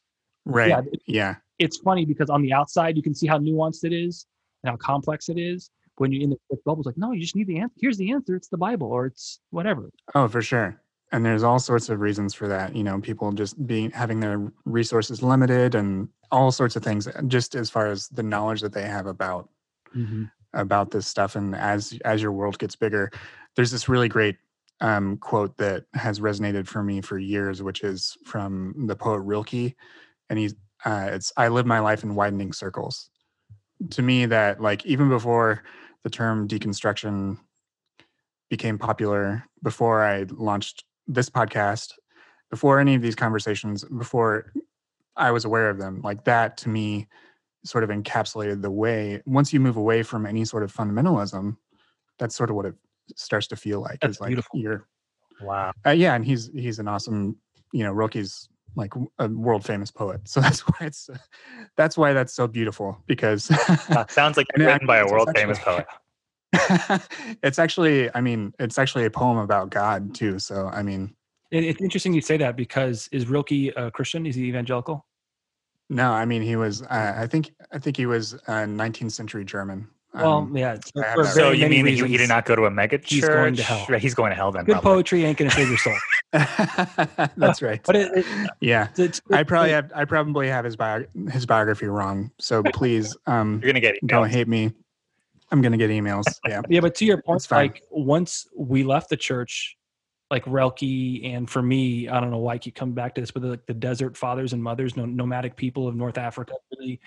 Right. 0.44 0.68
Yeah, 0.68 0.82
Yeah. 1.08 1.34
it's 1.58 1.78
funny 1.78 2.04
because 2.04 2.30
on 2.30 2.42
the 2.42 2.52
outside 2.52 2.96
you 2.96 3.02
can 3.02 3.12
see 3.16 3.26
how 3.26 3.38
nuanced 3.40 3.82
it 3.82 3.92
is 3.92 4.24
and 4.62 4.70
how 4.70 4.76
complex 4.76 5.28
it 5.28 5.36
is. 5.36 5.72
When 5.96 6.12
you're 6.12 6.22
in 6.22 6.30
the 6.30 6.56
bubble, 6.64 6.80
it's 6.80 6.86
like, 6.86 6.96
no, 6.96 7.12
you 7.12 7.20
just 7.20 7.36
need 7.36 7.46
the 7.46 7.58
answer. 7.58 7.74
Here's 7.78 7.98
the 7.98 8.10
answer. 8.12 8.34
It's 8.34 8.48
the 8.48 8.56
Bible 8.56 8.88
or 8.88 9.06
it's 9.06 9.40
whatever. 9.50 9.90
Oh, 10.14 10.28
for 10.28 10.40
sure. 10.40 10.80
And 11.12 11.24
there's 11.24 11.42
all 11.42 11.58
sorts 11.58 11.88
of 11.88 12.00
reasons 12.00 12.32
for 12.34 12.48
that. 12.48 12.74
You 12.74 12.84
know, 12.84 13.00
people 13.00 13.32
just 13.32 13.66
being 13.66 13.90
having 13.90 14.20
their 14.20 14.50
resources 14.64 15.22
limited 15.22 15.74
and 15.74 16.08
all 16.30 16.52
sorts 16.52 16.76
of 16.76 16.82
things. 16.82 17.08
Just 17.26 17.54
as 17.54 17.68
far 17.68 17.88
as 17.88 18.08
the 18.08 18.22
knowledge 18.22 18.60
that 18.60 18.72
they 18.72 18.84
have 18.84 19.06
about 19.06 19.48
about 20.54 20.90
this 20.90 21.06
stuff, 21.06 21.34
and 21.36 21.54
as 21.54 21.98
as 22.04 22.22
your 22.22 22.32
world 22.32 22.58
gets 22.58 22.76
bigger, 22.76 23.10
there's 23.56 23.72
this 23.72 23.88
really 23.88 24.08
great 24.08 24.36
um, 24.80 25.16
quote 25.18 25.56
that 25.58 25.84
has 25.94 26.20
resonated 26.20 26.66
for 26.66 26.82
me 26.82 27.00
for 27.00 27.18
years, 27.18 27.62
which 27.62 27.82
is 27.82 28.16
from 28.24 28.86
the 28.86 28.96
poet 28.96 29.20
Rilke, 29.20 29.74
and 30.28 30.38
he's 30.38 30.54
uh, 30.84 31.08
it's 31.12 31.32
I 31.36 31.48
live 31.48 31.66
my 31.66 31.80
life 31.80 32.02
in 32.02 32.14
widening 32.14 32.52
circles. 32.52 33.09
To 33.90 34.02
me, 34.02 34.26
that 34.26 34.60
like 34.60 34.84
even 34.84 35.08
before 35.08 35.62
the 36.04 36.10
term 36.10 36.48
deconstruction 36.48 37.38
became 38.48 38.78
popular, 38.78 39.44
before 39.62 40.04
I 40.04 40.26
launched 40.30 40.84
this 41.06 41.30
podcast, 41.30 41.92
before 42.50 42.78
any 42.78 42.94
of 42.94 43.02
these 43.02 43.14
conversations, 43.14 43.84
before 43.84 44.52
I 45.16 45.30
was 45.30 45.44
aware 45.44 45.70
of 45.70 45.78
them, 45.78 46.00
like 46.02 46.24
that 46.24 46.56
to 46.58 46.68
me 46.68 47.08
sort 47.64 47.84
of 47.84 47.90
encapsulated 47.90 48.62
the 48.62 48.70
way 48.70 49.22
once 49.26 49.52
you 49.52 49.60
move 49.60 49.76
away 49.76 50.02
from 50.02 50.26
any 50.26 50.44
sort 50.44 50.62
of 50.62 50.72
fundamentalism, 50.72 51.56
that's 52.18 52.34
sort 52.34 52.50
of 52.50 52.56
what 52.56 52.66
it 52.66 52.74
starts 53.16 53.46
to 53.48 53.56
feel 53.56 53.80
like. 53.80 54.00
That's 54.00 54.16
is 54.16 54.20
like 54.20 54.28
beautiful. 54.28 54.58
you're 54.58 54.86
Wow. 55.42 55.72
uh, 55.86 55.90
yeah, 55.90 56.14
and 56.14 56.24
he's 56.24 56.50
he's 56.54 56.78
an 56.78 56.88
awesome, 56.88 57.36
you 57.72 57.82
know, 57.82 57.92
Rilke's 57.92 58.48
like 58.76 58.92
a 59.18 59.28
world 59.28 59.64
famous 59.64 59.90
poet. 59.90 60.20
So 60.28 60.40
that's 60.40 60.60
why 60.60 60.86
it's 60.86 61.08
uh, 61.08 61.18
that's 61.76 61.96
why 61.96 62.12
that's 62.12 62.32
so 62.32 62.46
beautiful 62.46 62.98
because 63.06 63.50
Uh, 63.50 64.06
sounds 64.08 64.36
like 64.36 64.46
And 64.54 64.64
written 64.64 64.86
by 64.86 64.98
a 64.98 65.06
world 65.06 65.30
famous 65.34 65.58
poet. 65.58 65.86
it's 67.42 67.58
actually 67.58 68.14
I 68.14 68.20
mean, 68.20 68.52
it's 68.58 68.78
actually 68.78 69.04
a 69.06 69.10
poem 69.10 69.38
about 69.38 69.70
God 69.70 70.14
too. 70.14 70.38
So 70.38 70.66
I 70.66 70.82
mean, 70.82 71.14
It, 71.50 71.64
it's 71.64 71.80
interesting 71.82 72.14
you 72.14 72.20
say 72.20 72.36
that 72.38 72.56
because 72.56 73.08
is 73.12 73.26
Rilke 73.26 73.72
a 73.76 73.90
Christian? 73.90 74.26
Is 74.26 74.34
he 74.36 74.44
evangelical? 74.44 75.06
no, 75.88 76.12
I 76.12 76.24
mean 76.24 76.42
he 76.42 76.56
was 76.56 76.82
uh, 76.82 77.14
I 77.16 77.26
think 77.26 77.52
I 77.72 77.78
think 77.78 77.96
he 77.96 78.06
was 78.06 78.34
a 78.34 78.64
19th 78.66 79.12
century 79.12 79.44
German. 79.44 79.88
Well, 80.12 80.38
Um, 80.38 80.56
yeah. 80.56 80.74
it's- 80.74 80.90
I 80.96 81.06
have 81.06 81.14
for 81.14 81.24
So 81.26 81.50
you 81.52 81.68
mean 81.68 81.84
that 81.84 81.92
he, 81.92 82.04
he 82.04 82.16
did 82.16 82.28
not 82.28 82.44
go 82.44 82.56
to 82.56 82.64
a 82.64 82.70
mega 82.70 82.98
church? 82.98 83.10
he's 83.10 83.28
going 83.28 83.54
to 83.54 83.62
hell. 83.62 83.86
Right, 83.88 84.00
he's 84.02 84.14
going 84.14 84.30
to 84.30 84.36
hell 84.36 84.50
then. 84.50 84.64
Good 84.64 84.72
probably. 84.74 84.90
poetry 84.96 85.24
ain't 85.24 85.38
gonna 85.38 85.50
save 85.50 85.68
your 85.68 85.78
soul. 85.78 85.94
that's 86.32 87.62
right. 87.62 87.80
But 87.84 87.96
it, 87.96 88.18
it, 88.18 88.26
yeah. 88.60 88.88
it's, 88.96 89.20
I 89.30 89.34
it's- 89.40 89.48
probably 89.48 89.70
have 89.70 89.92
I 89.94 90.04
probably 90.04 90.48
have 90.48 90.64
his 90.64 90.76
bio, 90.76 91.04
his 91.30 91.46
biography 91.46 91.86
wrong. 91.86 92.30
So 92.38 92.62
please 92.74 93.16
um 93.26 93.60
You're 93.62 93.72
gonna 93.72 93.80
get 93.80 93.96
don't 94.06 94.30
hate 94.30 94.48
me. 94.48 94.72
I'm 95.52 95.62
gonna 95.62 95.76
get 95.76 95.90
emails. 95.90 96.24
Yeah. 96.46 96.62
Yeah, 96.68 96.80
but 96.80 96.94
to 96.96 97.04
your 97.04 97.22
point, 97.22 97.46
like 97.50 97.82
once 97.90 98.46
we 98.56 98.84
left 98.84 99.10
the 99.10 99.16
church, 99.16 99.76
like 100.30 100.44
Rilke, 100.46 101.24
and 101.24 101.50
for 101.50 101.60
me, 101.60 102.08
I 102.08 102.20
don't 102.20 102.30
know 102.30 102.38
why 102.38 102.54
I 102.54 102.58
keep 102.58 102.76
coming 102.76 102.94
back 102.94 103.16
to 103.16 103.20
this, 103.20 103.32
but 103.32 103.42
like 103.42 103.66
the 103.66 103.74
desert 103.74 104.16
fathers 104.16 104.52
and 104.52 104.62
mothers, 104.62 104.96
nomadic 104.96 105.56
people 105.56 105.88
of 105.88 105.96
North 105.96 106.18
Africa, 106.18 106.52
really 106.76 107.00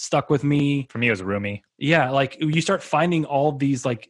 stuck 0.00 0.30
with 0.30 0.42
me. 0.42 0.86
For 0.90 0.98
me, 0.98 1.08
it 1.08 1.10
was 1.10 1.22
Rumi. 1.22 1.62
Yeah, 1.78 2.10
like 2.10 2.36
you 2.40 2.60
start 2.60 2.82
finding 2.82 3.24
all 3.24 3.52
these 3.52 3.84
like 3.84 4.08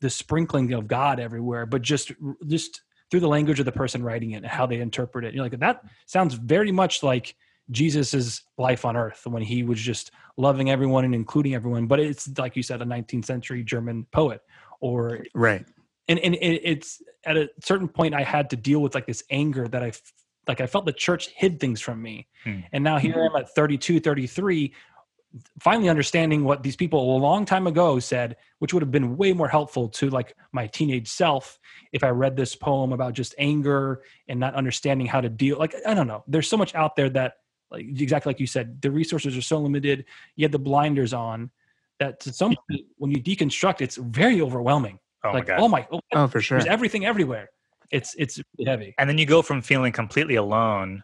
the 0.00 0.10
sprinkling 0.10 0.72
of 0.72 0.88
God 0.88 1.20
everywhere, 1.20 1.64
but 1.66 1.82
just 1.82 2.12
just 2.46 2.82
through 3.10 3.20
the 3.20 3.28
language 3.28 3.58
of 3.58 3.64
the 3.64 3.72
person 3.72 4.02
writing 4.02 4.32
it 4.32 4.38
and 4.38 4.46
how 4.46 4.66
they 4.66 4.80
interpret 4.80 5.24
it. 5.24 5.34
You're 5.34 5.44
like 5.44 5.58
that 5.60 5.82
sounds 6.06 6.34
very 6.34 6.72
much 6.72 7.02
like 7.02 7.34
Jesus's 7.70 8.42
life 8.58 8.84
on 8.84 8.96
earth 8.96 9.22
when 9.26 9.42
he 9.42 9.62
was 9.62 9.80
just 9.80 10.10
loving 10.36 10.70
everyone 10.70 11.04
and 11.04 11.14
including 11.14 11.54
everyone. 11.54 11.86
But 11.86 12.00
it's 12.00 12.28
like 12.38 12.56
you 12.56 12.62
said, 12.62 12.82
a 12.82 12.84
19th 12.84 13.24
century 13.24 13.62
German 13.62 14.06
poet, 14.12 14.40
or 14.80 15.24
Right. 15.34 15.64
and 16.08 16.18
and 16.18 16.34
it, 16.34 16.60
it's 16.64 17.00
at 17.24 17.36
a 17.36 17.48
certain 17.62 17.88
point 17.88 18.14
I 18.14 18.22
had 18.22 18.50
to 18.50 18.56
deal 18.56 18.80
with 18.80 18.94
like 18.94 19.06
this 19.06 19.22
anger 19.30 19.68
that 19.68 19.82
I 19.82 19.88
f- 19.88 20.12
like 20.46 20.60
I 20.60 20.66
felt 20.66 20.86
the 20.86 20.92
church 20.92 21.28
hid 21.28 21.60
things 21.60 21.80
from 21.80 22.00
me. 22.02 22.26
Hmm. 22.44 22.60
And 22.72 22.82
now 22.84 22.96
here 22.98 23.14
I 23.20 23.26
am 23.26 23.36
at 23.36 23.54
32, 23.54 24.00
33 24.00 24.72
finally 25.60 25.88
understanding 25.88 26.44
what 26.44 26.62
these 26.62 26.76
people 26.76 27.16
a 27.16 27.18
long 27.18 27.44
time 27.44 27.66
ago 27.66 27.98
said, 27.98 28.36
which 28.60 28.72
would 28.72 28.82
have 28.82 28.90
been 28.90 29.16
way 29.16 29.32
more 29.32 29.48
helpful 29.48 29.88
to 29.88 30.08
like 30.10 30.34
my 30.52 30.66
teenage 30.66 31.08
self 31.08 31.58
if 31.92 32.02
I 32.02 32.08
read 32.08 32.36
this 32.36 32.54
poem 32.54 32.92
about 32.92 33.12
just 33.12 33.34
anger 33.38 34.02
and 34.28 34.40
not 34.40 34.54
understanding 34.54 35.06
how 35.06 35.20
to 35.20 35.28
deal. 35.28 35.58
Like 35.58 35.74
I 35.86 35.94
don't 35.94 36.06
know, 36.06 36.24
there's 36.26 36.48
so 36.48 36.56
much 36.56 36.74
out 36.74 36.96
there 36.96 37.10
that 37.10 37.34
like 37.70 37.84
exactly 37.84 38.30
like 38.30 38.40
you 38.40 38.46
said, 38.46 38.80
the 38.80 38.90
resources 38.90 39.36
are 39.36 39.42
so 39.42 39.58
limited. 39.58 40.06
You 40.36 40.44
had 40.44 40.52
the 40.52 40.58
blinders 40.58 41.12
on 41.12 41.50
that 42.00 42.20
to 42.20 42.32
some 42.32 42.54
point, 42.70 42.82
when 42.96 43.10
you 43.10 43.22
deconstruct, 43.22 43.80
it's 43.80 43.96
very 43.96 44.40
overwhelming. 44.40 44.98
Oh 45.24 45.32
like 45.32 45.48
my 45.48 45.54
god. 45.56 45.60
oh 45.62 45.68
my, 45.68 45.86
oh, 45.92 46.00
Oh, 46.12 46.26
for 46.28 46.40
sure. 46.40 46.58
there's 46.58 46.70
everything 46.70 47.04
everywhere. 47.04 47.50
It's 47.90 48.14
it's 48.18 48.40
heavy. 48.64 48.94
and 48.98 49.08
then 49.08 49.18
you 49.18 49.26
go 49.26 49.42
from 49.42 49.62
feeling 49.62 49.92
completely 49.92 50.36
alone 50.36 51.02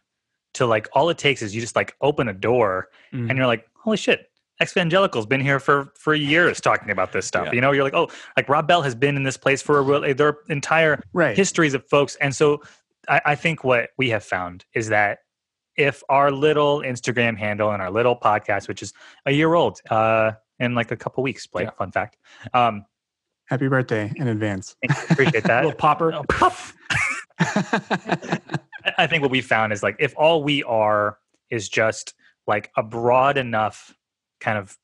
to 0.55 0.67
like 0.67 0.89
all 0.93 1.09
it 1.11 1.19
takes 1.19 1.43
is 1.43 1.55
you 1.55 1.61
just 1.61 1.77
like 1.77 1.95
open 2.01 2.29
a 2.29 2.33
door 2.35 2.89
Mm. 3.13 3.29
and 3.29 3.37
you're 3.39 3.47
like, 3.47 3.67
holy 3.77 3.97
shit, 3.97 4.31
evangelicals 4.63 5.27
been 5.27 5.41
here 5.41 5.61
for 5.61 5.93
for 5.99 6.15
years 6.15 6.61
talking 6.61 6.91
about 6.91 7.13
this 7.13 7.27
stuff. 7.27 7.47
Yeah. 7.47 7.53
You 7.53 7.61
know, 7.61 7.73
you're 7.73 7.85
like, 7.85 7.95
oh, 7.95 8.09
like 8.37 8.49
Rob 8.49 8.67
Bell 8.67 8.83
has 8.83 8.95
been 8.95 9.17
in 9.17 9.23
this 9.25 9.37
place 9.37 9.61
for 9.63 9.79
a 9.79 9.83
real, 9.83 10.15
their 10.15 10.39
entire 10.49 11.03
Right. 11.13 11.37
histories 11.37 11.75
of 11.75 11.87
folks. 11.89 12.17
And 12.17 12.35
so 12.35 12.63
I, 13.09 13.21
I 13.27 13.35
think 13.35 13.63
what 13.65 13.91
we 13.99 14.11
have 14.11 14.25
found 14.25 14.65
is 14.75 14.89
that 14.89 15.19
if 15.77 16.03
our 16.09 16.31
little 16.31 16.79
Instagram 16.81 17.37
handle 17.37 17.71
and 17.73 17.83
our 17.83 17.91
little 17.91 18.17
podcast, 18.17 18.69
which 18.69 18.81
is 18.83 18.93
a 19.27 19.33
year 19.33 19.55
old, 19.55 19.81
uh, 19.91 20.33
in 20.61 20.75
like 20.77 20.93
a 20.93 20.97
couple 20.97 21.23
weeks, 21.25 21.47
Blake, 21.49 21.67
Yeah. 21.67 21.71
fun 21.73 21.91
fact. 21.91 22.17
Um, 22.53 22.85
Happy 23.47 23.67
birthday 23.69 24.11
in 24.17 24.29
advance. 24.29 24.77
appreciate 25.11 25.43
that. 25.45 25.65
little 25.65 25.77
popper. 25.77 26.15
I- 26.15 26.23
I 28.99 29.07
think 29.07 29.23
what 29.23 29.31
we 29.31 29.41
found 29.41 29.73
is 29.73 29.83
like 29.83 29.97
if 29.99 30.15
all 30.17 30.43
we 30.43 30.63
are 30.65 31.19
is 31.51 31.69
just 31.69 32.15
like 32.47 32.71
a 32.77 32.83
broad 32.83 33.37
enough 33.37 33.97
kind 34.41 34.59
of 34.59 34.77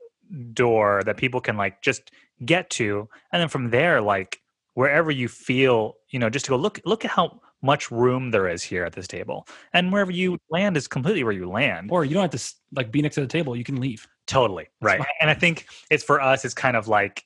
door 0.53 1.03
that 1.05 1.17
people 1.17 1.41
can 1.41 1.57
like 1.57 1.83
just 1.83 2.11
get 2.45 2.71
to, 2.71 3.09
and 3.33 3.41
then 3.41 3.49
from 3.49 3.71
there, 3.71 4.01
like 4.01 4.41
wherever 4.75 5.11
you 5.11 5.29
feel, 5.29 5.97
you 6.09 6.19
know, 6.19 6.31
just 6.31 6.45
to 6.47 6.51
go 6.51 6.57
look 6.57 6.81
look 6.85 7.05
at 7.05 7.11
how 7.11 7.41
much 7.63 7.91
room 7.91 8.31
there 8.31 8.49
is 8.49 8.63
here 8.63 8.85
at 8.85 8.93
this 8.95 9.07
table, 9.07 9.47
and 9.73 9.93
wherever 9.93 10.11
you 10.11 10.39
land 10.51 10.77
is 10.77 10.89
completely 10.89 11.25
where 11.25 11.33
you 11.33 11.49
land. 11.49 11.91
or 11.93 12.05
you 12.05 12.15
don't 12.15 12.23
have 12.23 12.31
to 12.31 12.55
like 12.75 12.91
be 12.91 13.03
next 13.03 13.17
to 13.17 13.21
the 13.21 13.27
table. 13.27 13.55
You 13.57 13.65
can 13.65 13.81
leave. 13.81 14.07
Totally 14.27 14.69
right, 14.81 15.01
and 15.21 15.29
I 15.29 15.35
think 15.35 15.67
it's 15.91 16.05
for 16.05 16.21
us. 16.21 16.45
It's 16.45 16.55
kind 16.55 16.77
of 16.77 16.89
like, 16.89 17.25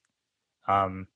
um, 0.66 1.06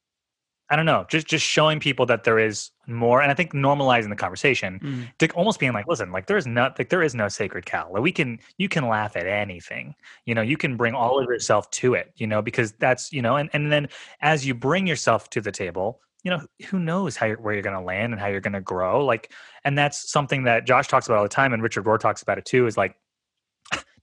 I 0.71 0.77
don't 0.77 0.87
know, 0.87 1.07
just 1.09 1.27
just 1.27 1.47
showing 1.47 1.81
people 1.81 2.05
that 2.07 2.25
there 2.25 2.39
is 2.39 2.71
more, 2.87 3.23
and 3.23 3.31
I 3.31 3.35
think 3.35 3.53
normalizing 3.53 4.11
the 4.11 4.17
conversation 4.17 4.81
mm. 4.83 5.19
to 5.19 5.31
almost 5.33 5.59
being 5.59 5.73
like, 5.73 5.87
listen, 5.89 6.13
like 6.13 6.27
there 6.27 6.37
is 6.37 6.47
not 6.47 6.79
like 6.79 6.91
there 6.91 7.03
is 7.03 7.15
no 7.15 7.29
sacred 7.29 7.65
cow. 7.65 7.89
Like 7.91 8.03
we 8.03 8.13
can 8.13 8.39
you 8.59 8.69
can 8.69 8.87
laugh 8.87 9.17
at 9.17 9.27
anything. 9.27 9.95
You 10.27 10.35
know, 10.35 10.43
you 10.43 10.57
can 10.59 10.77
bring 10.77 10.95
all 10.95 11.19
of 11.19 11.25
yourself 11.27 11.71
to 11.71 11.95
it, 11.95 12.13
you 12.17 12.27
know, 12.27 12.43
because 12.43 12.73
that's, 12.73 13.13
you 13.13 13.23
know, 13.23 13.37
and, 13.37 13.49
and 13.53 13.73
then 13.73 13.89
as 14.21 14.47
you 14.47 14.55
bring 14.55 14.87
yourself 14.87 15.31
to 15.31 15.41
the 15.41 15.53
table, 15.53 16.01
you 16.23 16.31
know, 16.31 16.41
who 16.67 16.79
knows 16.79 17.17
how 17.17 17.27
you're, 17.27 17.39
where 17.39 17.55
you're 17.55 17.63
going 17.63 17.79
to 17.79 17.83
land 17.83 18.13
and 18.13 18.21
how 18.21 18.27
you're 18.27 18.41
going 18.41 18.53
to 18.53 18.61
grow. 18.61 19.05
Like, 19.05 19.33
and 19.65 19.79
that's 19.79 20.11
something 20.11 20.45
that 20.45 20.67
Josh 20.67 20.89
talks 20.89 21.07
about 21.07 21.19
all 21.19 21.23
the 21.23 21.29
time, 21.29 21.53
and 21.53 21.63
Richard 21.63 21.85
Rohr 21.85 21.99
talks 21.99 22.23
about 22.23 22.39
it 22.39 22.45
too. 22.45 22.67
Is 22.67 22.77
like, 22.77 22.97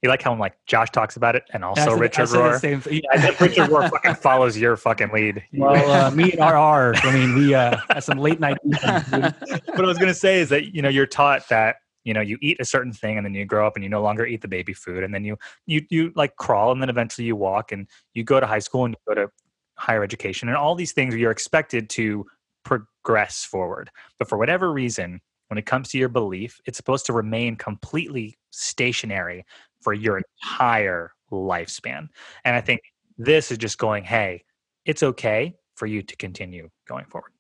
you 0.02 0.10
like 0.10 0.22
how 0.22 0.32
I'm 0.32 0.40
like 0.40 0.54
Josh 0.66 0.90
talks 0.92 1.16
about 1.18 1.36
it, 1.36 1.44
and 1.54 1.64
also 1.64 1.92
said- 1.92 2.00
Richard 2.00 2.30
Rohr. 2.30 2.60
same. 2.60 2.82
I 3.12 3.36
Richard 3.40 3.70
Rohr 3.70 3.90
fucking 3.90 4.16
follows 4.16 4.58
your 4.58 4.78
fucking 4.78 5.10
lead. 5.14 5.44
Well, 5.54 5.92
uh, 5.92 6.12
me 6.12 6.32
and 6.32 6.40
RR, 6.42 6.96
I 7.08 7.14
mean, 7.14 7.36
we 7.36 7.54
uh, 7.54 7.78
had 7.90 8.04
some 8.04 8.18
late 8.20 8.40
night. 8.40 8.58
what 8.64 9.80
I 9.80 9.82
was 9.82 9.98
going 9.98 10.10
to 10.10 10.14
say 10.14 10.40
is 10.40 10.50
that 10.50 10.74
you 10.76 10.82
know 10.82 10.90
you're 10.90 11.06
taught 11.06 11.48
that 11.50 11.78
you 12.06 12.14
know 12.14 12.22
you 12.22 12.38
eat 12.42 12.58
a 12.62 12.66
certain 12.66 12.94
thing 12.94 13.18
and 13.18 13.26
then 13.26 13.34
you 13.34 13.44
grow 13.46 13.68
up 13.68 13.76
and 13.76 13.84
you 13.84 13.90
no 13.90 14.02
longer 14.02 14.26
eat 14.26 14.42
the 14.42 14.48
baby 14.48 14.74
food 14.74 15.04
and 15.04 15.14
then 15.14 15.26
you 15.26 15.38
you 15.66 15.82
you 15.90 16.12
like 16.16 16.36
crawl 16.38 16.72
and 16.72 16.82
then 16.82 16.90
eventually 16.90 17.26
you 17.26 17.36
walk 17.36 17.72
and 17.72 17.88
you 18.14 18.24
go 18.24 18.40
to 18.40 18.46
high 18.46 18.60
school 18.60 18.86
and 18.86 18.94
you 18.94 19.14
go 19.16 19.22
to 19.22 19.30
higher 19.78 20.04
education 20.04 20.48
and 20.48 20.56
all 20.56 20.76
these 20.76 20.94
things 20.94 21.12
where 21.14 21.20
you're 21.20 21.32
expected 21.32 21.90
to 21.90 22.26
progress 22.64 23.44
forward 23.44 23.90
but 24.20 24.30
for 24.30 24.38
whatever 24.38 24.72
reason 24.72 25.20
when 25.50 25.58
it 25.58 25.66
comes 25.66 25.90
to 25.90 25.98
your 25.98 26.08
belief 26.08 26.62
it's 26.66 26.78
supposed 26.78 27.06
to 27.06 27.14
remain 27.14 27.56
completely 27.56 28.38
stationary 28.52 29.44
for 29.86 29.94
your 29.94 30.20
entire 30.44 31.14
lifespan 31.32 32.10
and 32.44 32.56
i 32.56 32.62
think 32.62 32.82
this 33.18 33.52
is 33.52 33.58
just 33.58 33.78
going 33.78 34.04
hey 34.04 34.44
it's 34.86 35.04
okay 35.04 35.56
for 35.76 35.86
you 35.86 36.02
to 36.02 36.16
continue 36.18 36.70
going 36.88 37.06
forward 37.06 37.32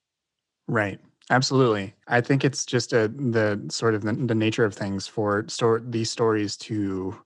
Right. 0.67 0.99
Absolutely. 1.29 1.93
I 2.07 2.21
think 2.21 2.45
it's 2.45 2.65
just 2.65 2.93
a 2.93 3.07
the 3.07 3.63
sort 3.69 3.95
of 3.95 4.03
the, 4.03 4.13
the 4.13 4.35
nature 4.35 4.63
of 4.63 4.75
things 4.75 5.07
for 5.07 5.45
these 5.83 6.11
stories 6.11 6.55
to 6.57 7.19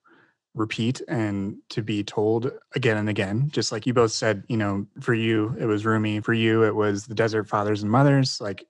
repeat 0.55 1.01
and 1.07 1.57
to 1.69 1.81
be 1.81 2.03
told 2.03 2.51
again 2.75 2.97
and 2.97 3.09
again. 3.09 3.49
Just 3.51 3.71
like 3.71 3.85
you 3.85 3.93
both 3.93 4.11
said, 4.11 4.43
you 4.47 4.55
know, 4.55 4.85
for 5.01 5.13
you 5.13 5.55
it 5.59 5.65
was 5.65 5.85
Rumi, 5.85 6.21
for 6.21 6.33
you 6.33 6.63
it 6.63 6.75
was 6.75 7.05
the 7.05 7.15
desert 7.15 7.49
fathers 7.49 7.81
and 7.81 7.91
mothers, 7.91 8.39
like 8.39 8.65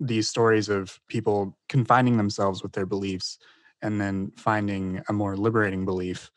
these 0.00 0.28
stories 0.28 0.68
of 0.68 0.98
people 1.08 1.56
confining 1.68 2.16
themselves 2.16 2.62
with 2.62 2.72
their 2.72 2.86
beliefs 2.86 3.38
and 3.82 4.00
then 4.00 4.32
finding 4.36 5.02
a 5.08 5.12
more 5.12 5.36
liberating 5.36 5.84
belief. 5.84 6.30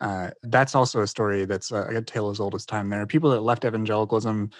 Uh, 0.00 0.30
that's 0.42 0.74
also 0.74 1.00
a 1.00 1.06
story 1.06 1.44
that's 1.44 1.70
a, 1.70 1.82
a 1.96 2.02
tale 2.02 2.30
as 2.30 2.40
old 2.40 2.54
as 2.54 2.66
time. 2.66 2.88
There 2.88 3.00
are 3.00 3.06
people 3.06 3.30
that 3.30 3.42
left 3.42 3.64
evangelicalism 3.64 4.50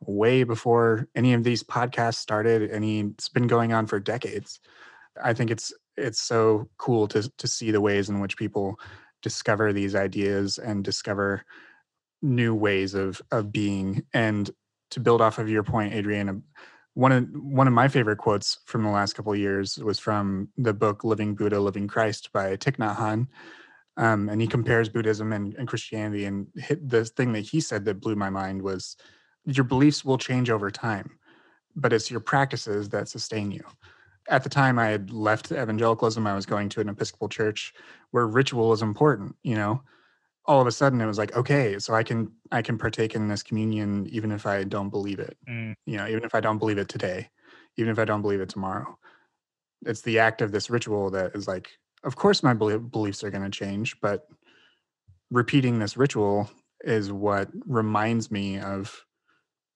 way 0.00 0.44
before 0.44 1.08
any 1.14 1.34
of 1.34 1.44
these 1.44 1.62
podcasts 1.62 2.16
started. 2.16 2.70
Any 2.70 3.00
it's 3.00 3.28
been 3.28 3.46
going 3.46 3.72
on 3.72 3.86
for 3.86 3.98
decades. 4.00 4.60
I 5.22 5.34
think 5.34 5.50
it's 5.50 5.72
it's 5.96 6.20
so 6.20 6.68
cool 6.78 7.08
to 7.08 7.30
to 7.36 7.46
see 7.48 7.70
the 7.70 7.80
ways 7.80 8.08
in 8.08 8.20
which 8.20 8.36
people 8.36 8.78
discover 9.22 9.72
these 9.72 9.94
ideas 9.94 10.58
and 10.58 10.84
discover 10.84 11.44
new 12.22 12.54
ways 12.54 12.94
of 12.94 13.20
of 13.30 13.52
being. 13.52 14.04
And 14.14 14.50
to 14.90 15.00
build 15.00 15.20
off 15.20 15.38
of 15.38 15.48
your 15.48 15.62
point, 15.62 15.94
Adriana, 15.94 16.40
one 16.96 17.12
of 17.12 17.28
one 17.34 17.66
of 17.66 17.74
my 17.74 17.88
favorite 17.88 18.16
quotes 18.16 18.58
from 18.64 18.82
the 18.82 18.88
last 18.88 19.12
couple 19.12 19.30
of 19.30 19.38
years 19.38 19.76
was 19.76 19.98
from 19.98 20.48
the 20.56 20.72
book 20.72 21.04
Living 21.04 21.34
Buddha, 21.34 21.60
Living 21.60 21.86
Christ 21.86 22.32
by 22.32 22.56
Thich 22.56 22.78
Nhat 22.78 22.96
Hanh. 22.96 23.26
Um, 23.98 24.30
and 24.30 24.40
he 24.40 24.46
compares 24.46 24.88
Buddhism 24.88 25.34
and, 25.34 25.54
and 25.56 25.68
Christianity. 25.68 26.24
And 26.24 26.46
the 26.54 27.04
thing 27.04 27.34
that 27.34 27.42
he 27.42 27.60
said 27.60 27.84
that 27.84 28.00
blew 28.00 28.16
my 28.16 28.30
mind 28.30 28.62
was 28.62 28.96
your 29.44 29.64
beliefs 29.64 30.06
will 30.06 30.16
change 30.16 30.48
over 30.48 30.70
time, 30.70 31.18
but 31.74 31.92
it's 31.92 32.10
your 32.10 32.20
practices 32.20 32.88
that 32.88 33.08
sustain 33.08 33.50
you. 33.50 33.64
At 34.30 34.42
the 34.42 34.48
time 34.48 34.78
I 34.78 34.86
had 34.86 35.10
left 35.10 35.52
evangelicalism, 35.52 36.26
I 36.26 36.34
was 36.34 36.46
going 36.46 36.70
to 36.70 36.80
an 36.80 36.88
Episcopal 36.88 37.28
church 37.28 37.74
where 38.10 38.26
ritual 38.26 38.72
is 38.72 38.80
important, 38.80 39.36
you 39.42 39.54
know. 39.54 39.82
All 40.46 40.60
of 40.60 40.66
a 40.66 40.72
sudden 40.72 41.00
it 41.00 41.06
was 41.06 41.18
like, 41.18 41.34
okay, 41.36 41.78
so 41.78 41.94
I 41.94 42.02
can 42.02 42.30
I 42.52 42.62
can 42.62 42.78
partake 42.78 43.14
in 43.14 43.28
this 43.28 43.42
communion 43.42 44.06
even 44.10 44.30
if 44.30 44.46
I 44.46 44.64
don't 44.64 44.90
believe 44.90 45.18
it. 45.18 45.36
Mm. 45.48 45.74
You 45.86 45.96
know, 45.98 46.06
even 46.06 46.24
if 46.24 46.34
I 46.34 46.40
don't 46.40 46.58
believe 46.58 46.78
it 46.78 46.88
today, 46.88 47.28
even 47.76 47.90
if 47.90 47.98
I 47.98 48.04
don't 48.04 48.22
believe 48.22 48.40
it 48.40 48.48
tomorrow. 48.48 48.98
It's 49.84 50.02
the 50.02 50.18
act 50.18 50.42
of 50.42 50.52
this 50.52 50.70
ritual 50.70 51.10
that 51.10 51.34
is 51.34 51.46
like, 51.46 51.70
of 52.04 52.16
course 52.16 52.42
my 52.42 52.54
beliefs 52.54 53.22
are 53.24 53.30
going 53.30 53.44
to 53.44 53.50
change, 53.50 54.00
but 54.00 54.26
repeating 55.30 55.78
this 55.78 55.96
ritual 55.96 56.48
is 56.82 57.12
what 57.12 57.48
reminds 57.66 58.30
me 58.30 58.58
of 58.58 59.04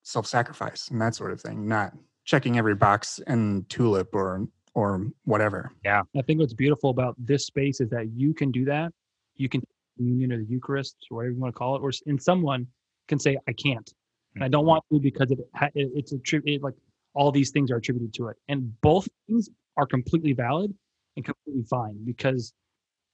self-sacrifice 0.02 0.88
and 0.88 1.00
that 1.00 1.14
sort 1.14 1.32
of 1.32 1.40
thing, 1.40 1.68
not 1.68 1.92
checking 2.24 2.58
every 2.58 2.74
box 2.74 3.20
in 3.26 3.64
tulip 3.68 4.14
or 4.14 4.46
or 4.74 5.06
whatever. 5.24 5.72
Yeah. 5.84 6.02
I 6.16 6.22
think 6.22 6.40
what's 6.40 6.54
beautiful 6.54 6.90
about 6.90 7.14
this 7.18 7.46
space 7.46 7.80
is 7.80 7.90
that 7.90 8.10
you 8.12 8.32
can 8.34 8.50
do 8.50 8.64
that. 8.66 8.92
You 9.34 9.48
can 9.48 9.62
communion 10.00 10.32
or 10.32 10.38
the 10.38 10.46
Eucharist 10.46 10.96
or 11.10 11.18
whatever 11.18 11.34
you 11.34 11.40
want 11.40 11.54
to 11.54 11.58
call 11.58 11.76
it, 11.76 11.80
or 11.80 11.92
in 12.06 12.18
someone 12.18 12.66
can 13.08 13.18
say, 13.18 13.36
I 13.46 13.52
can't. 13.52 13.92
And 14.34 14.44
I 14.44 14.48
don't 14.48 14.62
mm-hmm. 14.62 14.68
want 14.68 14.84
to 14.92 15.00
because 15.00 15.30
it, 15.30 15.38
it 15.74 15.90
it's 15.94 16.12
a 16.12 16.18
it, 16.44 16.62
like 16.62 16.74
all 17.14 17.30
these 17.30 17.50
things 17.50 17.70
are 17.70 17.76
attributed 17.76 18.14
to 18.14 18.28
it. 18.28 18.36
And 18.48 18.80
both 18.80 19.08
things 19.26 19.50
are 19.76 19.86
completely 19.86 20.32
valid 20.32 20.72
and 21.16 21.24
completely 21.24 21.64
fine 21.64 21.98
because 22.04 22.52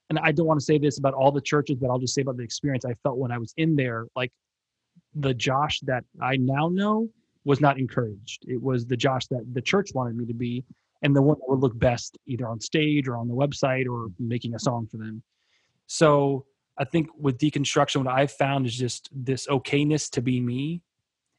and 0.09 0.19
I 0.21 0.31
don't 0.31 0.47
want 0.47 0.61
to 0.61 0.65
say 0.65 0.79
this 0.79 0.99
about 0.99 1.15
all 1.15 1.33
the 1.33 1.41
churches, 1.41 1.77
but 1.81 1.91
I'll 1.91 1.99
just 1.99 2.15
say 2.15 2.23
about 2.23 2.37
the 2.37 2.45
experience 2.45 2.85
I 2.85 2.95
felt 3.03 3.19
when 3.19 3.33
I 3.33 3.39
was 3.39 3.53
in 3.57 3.75
there. 3.75 4.07
Like 4.15 4.31
the 5.15 5.35
Josh 5.35 5.81
that 5.81 6.05
I 6.23 6.37
now 6.37 6.69
know 6.69 7.09
was 7.45 7.61
not 7.61 7.79
encouraged. 7.79 8.45
It 8.47 8.63
was 8.63 8.87
the 8.87 8.97
Josh 8.97 9.27
that 9.29 9.45
the 9.53 9.63
church 9.63 9.91
wanted 9.95 10.17
me 10.17 10.27
to 10.27 10.35
be, 10.35 10.65
and 11.03 11.15
the 11.15 11.23
one 11.23 11.39
that 11.39 11.49
would 11.49 11.61
look 11.61 11.77
best 11.79 12.19
either 12.27 12.47
on 12.47 12.61
stage 12.61 13.09
or 13.09 13.17
on 13.17 13.27
the 13.27 13.35
website 13.35 13.87
or 13.87 14.09
making 14.19 14.55
a 14.55 14.59
song 14.59 14.87
for 14.87 14.99
them. 14.99 15.23
So 15.87 16.45
I 16.79 16.85
think 16.85 17.09
with 17.19 17.39
deconstruction, 17.39 18.05
what 18.05 18.15
I've 18.15 18.33
found 18.33 18.67
is 18.67 18.77
just 18.77 19.09
this 19.13 19.47
okayness 19.47 20.11
to 20.11 20.23
be 20.23 20.41
me, 20.41 20.83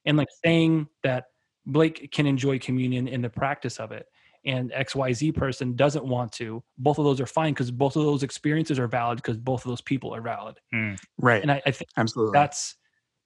and 0.06 0.18
like 0.18 0.30
saying 0.44 0.88
that 1.04 1.26
Blake 1.66 2.12
can 2.12 2.26
enjoy 2.26 2.60
communion 2.60 3.08
in 3.08 3.22
the 3.22 3.30
practice 3.30 3.80
of 3.80 3.92
it, 3.92 4.08
and 4.46 4.72
XYZ 4.72 5.36
person 5.36 5.76
doesn't 5.76 6.06
want 6.06 6.32
to. 6.34 6.64
Both 6.78 6.98
of 6.98 7.06
those 7.06 7.20
are 7.20 7.26
fine 7.26 7.54
because 7.54 7.70
both 7.70 7.96
of 7.96 8.04
those 8.04 8.24
experiences 8.24 8.80
are 8.80 8.88
valid 8.88 9.18
because 9.18 9.38
both 9.38 9.66
of 9.66 9.70
those 9.70 9.82
people 9.82 10.16
are 10.16 10.22
valid. 10.22 10.56
Mm, 10.74 10.98
right. 11.20 11.42
And 11.42 11.52
I, 11.52 11.62
I 11.66 11.72
think 11.72 11.90
absolutely 11.98 12.38
that's 12.38 12.76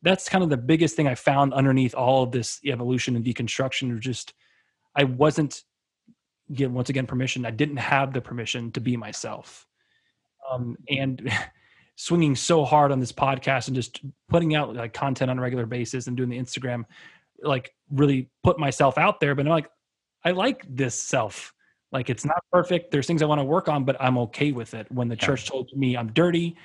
that's 0.02 0.28
kind 0.28 0.44
of 0.44 0.50
the 0.50 0.58
biggest 0.58 0.96
thing 0.96 1.08
I 1.08 1.16
found 1.16 1.54
underneath 1.54 1.94
all 1.94 2.24
of 2.24 2.32
this 2.32 2.60
evolution 2.66 3.16
and 3.16 3.24
deconstruction. 3.24 3.94
Is 3.94 4.00
just 4.00 4.34
I 4.96 5.04
wasn't 5.04 5.62
get 6.54 6.72
once 6.72 6.90
again 6.90 7.06
permission. 7.06 7.46
I 7.46 7.52
didn't 7.52 7.78
have 7.78 8.14
the 8.14 8.22
permission 8.22 8.72
to 8.72 8.82
be 8.82 8.98
myself, 8.98 9.68
um, 10.52 10.76
and 10.90 11.32
swinging 11.96 12.36
so 12.36 12.66
hard 12.66 12.92
on 12.92 13.00
this 13.00 13.12
podcast 13.12 13.68
and 13.68 13.76
just 13.76 14.02
putting 14.30 14.56
out 14.56 14.76
like 14.76 14.94
content 14.94 15.30
on 15.30 15.38
a 15.38 15.42
regular 15.42 15.66
basis 15.66 16.08
and 16.08 16.18
doing 16.18 16.30
the 16.30 16.38
Instagram, 16.38 16.84
like 17.44 17.74
really 17.92 18.30
put 18.44 18.60
myself 18.60 18.98
out 18.98 19.20
there. 19.20 19.36
But 19.36 19.46
I'm 19.46 19.52
like, 19.52 19.70
I 20.24 20.32
like 20.32 20.66
this 20.70 20.96
self. 20.96 21.54
Like 21.92 22.10
it's 22.10 22.26
not 22.26 22.38
perfect. 22.52 22.92
There's 22.92 23.06
things 23.06 23.22
I 23.22 23.26
want 23.26 23.40
to 23.40 23.46
work 23.46 23.68
on, 23.68 23.84
but 23.84 23.98
I'm 24.00 24.18
okay 24.20 24.52
with 24.52 24.74
it. 24.74 24.90
When 24.92 25.08
the 25.08 25.16
church 25.16 25.48
told 25.48 25.70
me 25.76 25.98
I'm 25.98 26.12
dirty 26.14 26.56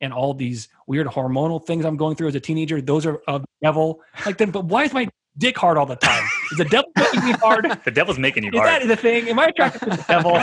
and 0.00 0.12
all 0.12 0.32
these 0.34 0.68
weird 0.86 1.06
hormonal 1.06 1.64
things 1.64 1.84
I'm 1.84 1.96
going 1.96 2.16
through 2.16 2.28
as 2.28 2.34
a 2.34 2.40
teenager, 2.40 2.80
those 2.80 3.04
are 3.04 3.20
of 3.26 3.42
the 3.42 3.48
devil. 3.62 4.00
Like 4.24 4.38
then, 4.38 4.50
but 4.50 4.66
why 4.66 4.84
is 4.84 4.92
my 4.92 5.08
dick 5.38 5.58
hard 5.58 5.76
all 5.76 5.86
the 5.86 5.96
time? 5.96 6.24
Is 6.52 6.58
the 6.58 6.64
devil 6.66 6.90
making 6.96 7.24
me 7.24 7.32
hard? 7.32 7.80
the 7.84 7.90
devil's 7.90 8.18
making 8.18 8.44
you 8.44 8.50
is 8.50 8.58
hard. 8.58 8.82
Is 8.82 8.88
that 8.88 8.96
the 8.96 9.02
thing? 9.02 9.28
Am 9.28 9.38
I 9.38 9.46
attracted 9.46 9.80
to 9.80 9.96
the 9.96 10.04
devil? 10.06 10.40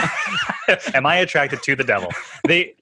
Am 0.94 1.06
I 1.06 1.16
attracted 1.16 1.62
to 1.62 1.76
the 1.76 1.84
devil? 1.84 2.10
They, 2.46 2.74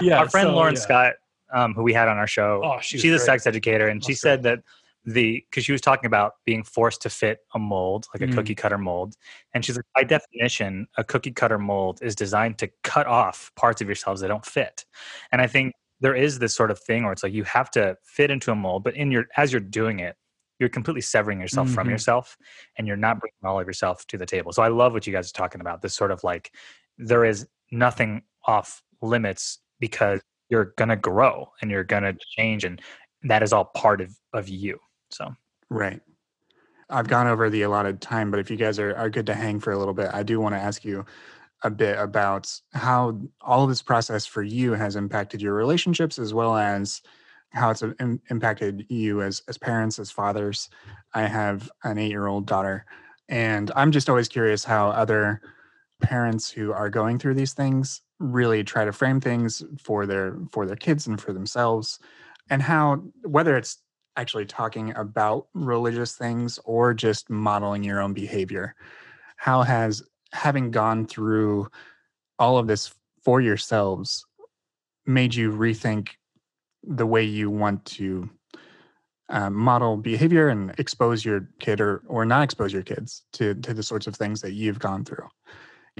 yeah, 0.00 0.18
our 0.18 0.28
friend 0.28 0.48
so, 0.48 0.54
Lauren 0.54 0.74
yeah. 0.74 0.80
Scott, 0.80 1.12
um, 1.52 1.74
who 1.74 1.82
we 1.82 1.92
had 1.92 2.08
on 2.08 2.16
our 2.16 2.26
show, 2.26 2.62
oh, 2.64 2.78
she 2.80 2.98
she's 2.98 3.10
great. 3.10 3.16
a 3.16 3.18
sex 3.18 3.46
educator, 3.46 3.88
and 3.88 4.04
she 4.04 4.14
said 4.14 4.42
great. 4.42 4.56
that 4.56 4.64
the 5.06 5.44
because 5.50 5.64
she 5.64 5.72
was 5.72 5.80
talking 5.80 6.06
about 6.06 6.34
being 6.44 6.62
forced 6.62 7.00
to 7.00 7.08
fit 7.08 7.38
a 7.54 7.58
mold 7.58 8.06
like 8.12 8.20
a 8.20 8.26
mm. 8.26 8.34
cookie 8.34 8.54
cutter 8.54 8.76
mold 8.76 9.16
and 9.54 9.64
she's 9.64 9.74
like 9.74 9.86
by 9.94 10.04
definition 10.04 10.86
a 10.98 11.02
cookie 11.02 11.30
cutter 11.30 11.58
mold 11.58 11.98
is 12.02 12.14
designed 12.14 12.58
to 12.58 12.68
cut 12.84 13.06
off 13.06 13.50
parts 13.56 13.80
of 13.80 13.88
yourselves 13.88 14.20
that 14.20 14.28
don't 14.28 14.44
fit 14.44 14.84
and 15.32 15.40
i 15.40 15.46
think 15.46 15.72
there 16.00 16.14
is 16.14 16.38
this 16.38 16.54
sort 16.54 16.70
of 16.70 16.78
thing 16.78 17.04
where 17.04 17.12
it's 17.12 17.22
like 17.22 17.32
you 17.32 17.44
have 17.44 17.70
to 17.70 17.96
fit 18.02 18.30
into 18.30 18.50
a 18.50 18.54
mold, 18.54 18.82
but 18.82 18.96
in 18.96 19.10
your 19.10 19.26
as 19.36 19.52
you're 19.52 19.60
doing 19.60 20.00
it, 20.00 20.16
you're 20.58 20.68
completely 20.68 21.02
severing 21.02 21.40
yourself 21.40 21.68
mm-hmm. 21.68 21.74
from 21.74 21.90
yourself 21.90 22.36
and 22.76 22.86
you're 22.86 22.96
not 22.96 23.20
bringing 23.20 23.34
all 23.44 23.60
of 23.60 23.66
yourself 23.66 24.06
to 24.06 24.18
the 24.18 24.26
table. 24.26 24.52
So 24.52 24.62
I 24.62 24.68
love 24.68 24.92
what 24.92 25.06
you 25.06 25.12
guys 25.12 25.30
are 25.30 25.34
talking 25.34 25.60
about. 25.60 25.82
This 25.82 25.94
sort 25.94 26.10
of 26.10 26.24
like 26.24 26.52
there 26.98 27.24
is 27.24 27.46
nothing 27.70 28.22
off 28.46 28.82
limits 29.02 29.58
because 29.78 30.20
you're 30.48 30.72
gonna 30.76 30.96
grow 30.96 31.50
and 31.60 31.70
you're 31.70 31.84
gonna 31.84 32.14
change 32.36 32.64
and 32.64 32.80
that 33.22 33.42
is 33.42 33.52
all 33.52 33.66
part 33.66 34.00
of 34.00 34.16
of 34.32 34.48
you. 34.48 34.78
So 35.10 35.34
right. 35.68 36.00
I've 36.88 37.08
gone 37.08 37.28
over 37.28 37.48
the 37.48 37.62
allotted 37.62 38.00
time, 38.00 38.30
but 38.32 38.40
if 38.40 38.50
you 38.50 38.56
guys 38.56 38.78
are, 38.80 38.96
are 38.96 39.08
good 39.08 39.26
to 39.26 39.34
hang 39.34 39.60
for 39.60 39.72
a 39.72 39.78
little 39.78 39.94
bit, 39.94 40.10
I 40.12 40.24
do 40.24 40.40
want 40.40 40.56
to 40.56 40.60
ask 40.60 40.84
you 40.84 41.04
a 41.62 41.70
bit 41.70 41.98
about 41.98 42.52
how 42.72 43.20
all 43.40 43.62
of 43.62 43.68
this 43.68 43.82
process 43.82 44.26
for 44.26 44.42
you 44.42 44.72
has 44.72 44.96
impacted 44.96 45.42
your 45.42 45.54
relationships 45.54 46.18
as 46.18 46.32
well 46.34 46.56
as 46.56 47.02
how 47.50 47.70
it's 47.70 47.82
um, 47.82 47.94
Im- 48.00 48.20
impacted 48.30 48.86
you 48.88 49.22
as 49.22 49.42
as 49.48 49.58
parents 49.58 49.98
as 49.98 50.10
fathers 50.10 50.70
i 51.14 51.22
have 51.22 51.70
an 51.84 51.96
8-year-old 51.96 52.46
daughter 52.46 52.84
and 53.28 53.70
i'm 53.76 53.90
just 53.90 54.08
always 54.08 54.28
curious 54.28 54.64
how 54.64 54.88
other 54.88 55.42
parents 56.00 56.50
who 56.50 56.72
are 56.72 56.90
going 56.90 57.18
through 57.18 57.34
these 57.34 57.52
things 57.52 58.02
really 58.18 58.62
try 58.62 58.84
to 58.84 58.92
frame 58.92 59.20
things 59.20 59.62
for 59.78 60.06
their 60.06 60.36
for 60.50 60.66
their 60.66 60.76
kids 60.76 61.06
and 61.06 61.20
for 61.20 61.32
themselves 61.32 61.98
and 62.50 62.62
how 62.62 63.02
whether 63.24 63.56
it's 63.56 63.78
actually 64.16 64.44
talking 64.44 64.94
about 64.96 65.46
religious 65.54 66.16
things 66.16 66.58
or 66.64 66.92
just 66.92 67.30
modeling 67.30 67.82
your 67.82 68.00
own 68.00 68.12
behavior 68.12 68.74
how 69.36 69.62
has 69.62 70.02
having 70.32 70.70
gone 70.70 71.06
through 71.06 71.66
all 72.38 72.58
of 72.58 72.66
this 72.66 72.92
for 73.22 73.40
yourselves 73.40 74.24
made 75.06 75.34
you 75.34 75.50
rethink 75.50 76.10
the 76.82 77.06
way 77.06 77.22
you 77.22 77.50
want 77.50 77.84
to 77.84 78.28
uh, 79.30 79.48
model 79.48 79.96
behavior 79.96 80.48
and 80.48 80.74
expose 80.78 81.24
your 81.24 81.48
kid 81.60 81.80
or 81.80 82.02
or 82.08 82.24
not 82.24 82.42
expose 82.42 82.72
your 82.72 82.82
kids 82.82 83.22
to 83.32 83.54
to 83.54 83.72
the 83.72 83.82
sorts 83.82 84.06
of 84.06 84.16
things 84.16 84.40
that 84.40 84.52
you've 84.52 84.78
gone 84.78 85.04
through. 85.04 85.28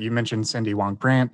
You 0.03 0.11
mentioned 0.11 0.47
Cindy 0.47 0.75
Wang 0.75 0.95
Brandt. 0.95 1.33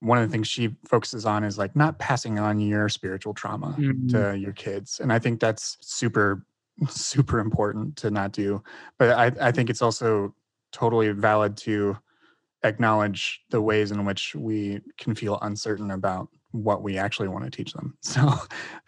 One 0.00 0.18
of 0.18 0.26
the 0.26 0.32
things 0.32 0.48
she 0.48 0.74
focuses 0.86 1.26
on 1.26 1.44
is 1.44 1.58
like 1.58 1.76
not 1.76 1.98
passing 1.98 2.38
on 2.38 2.58
your 2.58 2.88
spiritual 2.88 3.34
trauma 3.34 3.76
mm-hmm. 3.78 4.08
to 4.08 4.38
your 4.38 4.52
kids, 4.52 5.00
and 5.00 5.12
I 5.12 5.18
think 5.18 5.40
that's 5.40 5.76
super 5.80 6.44
super 6.88 7.38
important 7.38 7.96
to 7.96 8.10
not 8.10 8.32
do. 8.32 8.62
But 8.98 9.10
I 9.10 9.48
I 9.48 9.52
think 9.52 9.68
it's 9.68 9.82
also 9.82 10.34
totally 10.72 11.10
valid 11.10 11.56
to 11.58 11.98
acknowledge 12.62 13.42
the 13.50 13.60
ways 13.60 13.90
in 13.90 14.04
which 14.04 14.34
we 14.34 14.80
can 14.98 15.14
feel 15.14 15.38
uncertain 15.42 15.90
about 15.90 16.28
what 16.52 16.82
we 16.82 16.98
actually 16.98 17.28
want 17.28 17.44
to 17.44 17.50
teach 17.50 17.72
them. 17.72 17.96
So, 18.02 18.32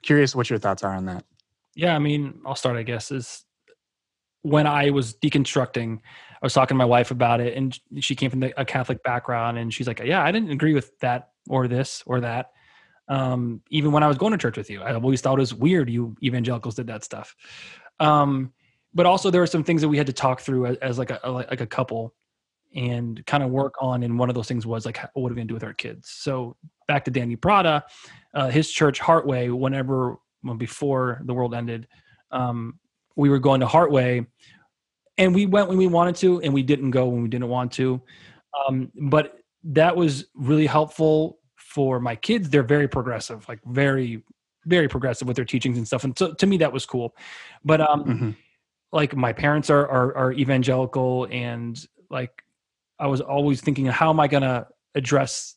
curious 0.02 0.34
what 0.34 0.50
your 0.50 0.58
thoughts 0.58 0.82
are 0.82 0.94
on 0.94 1.06
that. 1.06 1.24
Yeah, 1.74 1.94
I 1.94 1.98
mean, 1.98 2.40
I'll 2.44 2.54
start. 2.54 2.76
I 2.76 2.82
guess 2.82 3.10
is 3.10 3.44
when 4.42 4.66
I 4.66 4.90
was 4.90 5.14
deconstructing, 5.14 6.00
I 6.42 6.46
was 6.46 6.54
talking 6.54 6.74
to 6.74 6.78
my 6.78 6.84
wife 6.84 7.12
about 7.12 7.40
it, 7.40 7.56
and 7.56 7.78
she 8.00 8.16
came 8.16 8.28
from 8.28 8.40
the, 8.40 8.60
a 8.60 8.64
Catholic 8.64 9.02
background, 9.04 9.58
and 9.58 9.72
she's 9.72 9.86
like, 9.86 10.00
"Yeah, 10.00 10.22
I 10.24 10.32
didn't 10.32 10.50
agree 10.50 10.74
with 10.74 10.98
that 10.98 11.30
or 11.48 11.68
this 11.68 12.02
or 12.04 12.20
that." 12.20 12.50
Um, 13.08 13.60
even 13.70 13.92
when 13.92 14.02
I 14.02 14.08
was 14.08 14.18
going 14.18 14.32
to 14.32 14.38
church 14.38 14.56
with 14.56 14.68
you, 14.68 14.82
I 14.82 14.94
always 14.94 15.20
thought 15.20 15.38
it 15.38 15.40
was 15.40 15.54
weird 15.54 15.88
you 15.88 16.16
evangelicals 16.22 16.74
did 16.74 16.86
that 16.88 17.04
stuff. 17.04 17.36
Um, 18.00 18.52
but 18.94 19.06
also 19.06 19.30
there 19.30 19.40
were 19.40 19.46
some 19.46 19.64
things 19.64 19.82
that 19.82 19.88
we 19.88 19.96
had 19.96 20.06
to 20.06 20.12
talk 20.12 20.40
through 20.40 20.66
as, 20.66 20.76
as 20.78 20.98
like 20.98 21.10
a 21.10 21.30
like 21.30 21.60
a 21.60 21.66
couple 21.66 22.14
and 22.74 23.24
kind 23.26 23.42
of 23.42 23.50
work 23.50 23.74
on. 23.80 24.02
And 24.02 24.18
one 24.18 24.28
of 24.28 24.34
those 24.34 24.48
things 24.48 24.66
was 24.66 24.84
like, 24.86 24.98
what 25.14 25.30
are 25.30 25.34
we 25.34 25.36
gonna 25.36 25.46
do 25.46 25.54
with 25.54 25.64
our 25.64 25.74
kids? 25.74 26.08
So 26.08 26.56
back 26.88 27.04
to 27.04 27.10
Danny 27.10 27.36
Prada, 27.36 27.84
uh, 28.34 28.50
his 28.50 28.70
church 28.70 29.00
Heartway. 29.00 29.56
Whenever 29.56 30.16
well, 30.42 30.56
before 30.56 31.20
the 31.24 31.34
world 31.34 31.54
ended, 31.54 31.86
um, 32.30 32.78
we 33.16 33.28
were 33.28 33.38
going 33.38 33.60
to 33.60 33.66
Heartway, 33.66 34.26
and 35.22 35.32
we 35.32 35.46
went 35.46 35.68
when 35.68 35.78
we 35.78 35.86
wanted 35.86 36.16
to, 36.16 36.40
and 36.42 36.52
we 36.52 36.64
didn't 36.64 36.90
go 36.90 37.06
when 37.06 37.22
we 37.22 37.28
didn't 37.28 37.48
want 37.48 37.70
to. 37.72 38.02
Um, 38.66 38.90
but 38.94 39.38
that 39.62 39.94
was 39.94 40.26
really 40.34 40.66
helpful 40.66 41.38
for 41.54 42.00
my 42.00 42.16
kids. 42.16 42.50
They're 42.50 42.64
very 42.64 42.88
progressive, 42.88 43.48
like 43.48 43.60
very, 43.64 44.24
very 44.64 44.88
progressive 44.88 45.28
with 45.28 45.36
their 45.36 45.44
teachings 45.44 45.78
and 45.78 45.86
stuff. 45.86 46.02
And 46.02 46.18
so 46.18 46.32
to 46.34 46.46
me, 46.46 46.56
that 46.58 46.72
was 46.72 46.84
cool. 46.84 47.14
But 47.64 47.80
um, 47.80 48.04
mm-hmm. 48.04 48.30
like 48.90 49.14
my 49.14 49.32
parents 49.32 49.70
are, 49.70 49.88
are 49.88 50.16
are 50.16 50.32
evangelical, 50.32 51.28
and 51.30 51.78
like 52.10 52.42
I 52.98 53.06
was 53.06 53.20
always 53.20 53.60
thinking, 53.60 53.86
how 53.86 54.10
am 54.10 54.18
I 54.18 54.26
going 54.26 54.42
to 54.42 54.66
address 54.96 55.54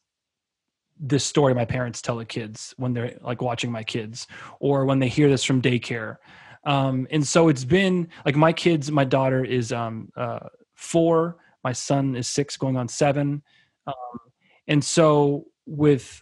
this 0.97 1.26
story 1.26 1.53
my 1.53 1.66
parents 1.66 2.01
tell 2.01 2.18
the 2.18 2.24
kids 2.24 2.74
when 2.78 2.93
they're 2.93 3.18
like 3.22 3.41
watching 3.41 3.70
my 3.72 3.84
kids 3.84 4.28
or 4.61 4.86
when 4.86 4.99
they 4.99 5.09
hear 5.09 5.28
this 5.28 5.43
from 5.43 5.61
daycare 5.61 6.18
um, 6.66 7.07
and 7.11 7.26
so 7.26 7.47
it's 7.49 7.63
been 7.66 8.07
like 8.26 8.36
my 8.36 8.53
kids 8.53 8.91
my 8.91 9.03
daughter 9.03 9.43
is 9.43 9.72
um, 9.72 10.09
uh, 10.16 10.39
four 10.76 11.38
my 11.63 11.72
son 11.72 12.16
is 12.16 12.28
six 12.28 12.57
going 12.57 12.78
on 12.78 12.88
seven. 12.88 13.41
Um, 13.88 14.20
and 14.68 14.84
so 14.84 15.45
with 15.66 16.22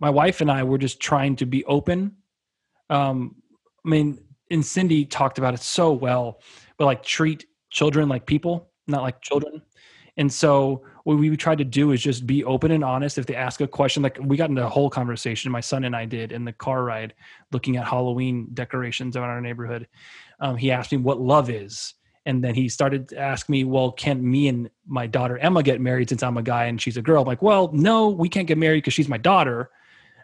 my 0.00 0.10
wife 0.10 0.40
and 0.40 0.50
i 0.50 0.62
we're 0.62 0.78
just 0.78 1.00
trying 1.00 1.36
to 1.36 1.46
be 1.46 1.64
open. 1.64 2.16
Um, 2.90 3.36
i 3.84 3.88
mean 3.88 4.18
and 4.50 4.64
cindy 4.64 5.04
talked 5.06 5.38
about 5.38 5.54
it 5.54 5.60
so 5.60 5.92
well 5.92 6.40
but 6.76 6.84
like 6.84 7.02
treat 7.02 7.46
children 7.70 8.08
like 8.08 8.26
people 8.26 8.72
not 8.86 9.02
like 9.02 9.20
children. 9.20 9.62
And 10.16 10.32
so 10.32 10.84
what 11.04 11.18
we 11.18 11.36
tried 11.36 11.58
to 11.58 11.64
do 11.64 11.92
is 11.92 12.02
just 12.02 12.26
be 12.26 12.44
open 12.44 12.70
and 12.70 12.84
honest. 12.84 13.18
If 13.18 13.26
they 13.26 13.34
ask 13.34 13.60
a 13.60 13.66
question, 13.66 14.02
like 14.02 14.18
we 14.20 14.36
got 14.36 14.50
into 14.50 14.64
a 14.64 14.68
whole 14.68 14.90
conversation, 14.90 15.50
my 15.50 15.60
son 15.60 15.84
and 15.84 15.96
I 15.96 16.04
did 16.04 16.32
in 16.32 16.44
the 16.44 16.52
car 16.52 16.84
ride, 16.84 17.14
looking 17.50 17.76
at 17.76 17.86
Halloween 17.86 18.48
decorations 18.54 19.16
around 19.16 19.30
our 19.30 19.40
neighborhood. 19.40 19.88
Um, 20.40 20.56
he 20.56 20.70
asked 20.70 20.92
me 20.92 20.98
what 20.98 21.20
love 21.20 21.50
is. 21.50 21.94
And 22.24 22.42
then 22.42 22.54
he 22.54 22.68
started 22.68 23.08
to 23.08 23.18
ask 23.18 23.48
me, 23.48 23.64
well, 23.64 23.90
can 23.90 24.24
me 24.28 24.46
and 24.46 24.70
my 24.86 25.08
daughter 25.08 25.38
Emma 25.38 25.62
get 25.62 25.80
married 25.80 26.08
since 26.08 26.22
I'm 26.22 26.36
a 26.36 26.42
guy 26.42 26.66
and 26.66 26.80
she's 26.80 26.96
a 26.96 27.02
girl? 27.02 27.22
I'm 27.22 27.26
like, 27.26 27.42
well, 27.42 27.70
no, 27.72 28.10
we 28.10 28.28
can't 28.28 28.46
get 28.46 28.58
married 28.58 28.78
because 28.78 28.94
she's 28.94 29.08
my 29.08 29.18
daughter. 29.18 29.70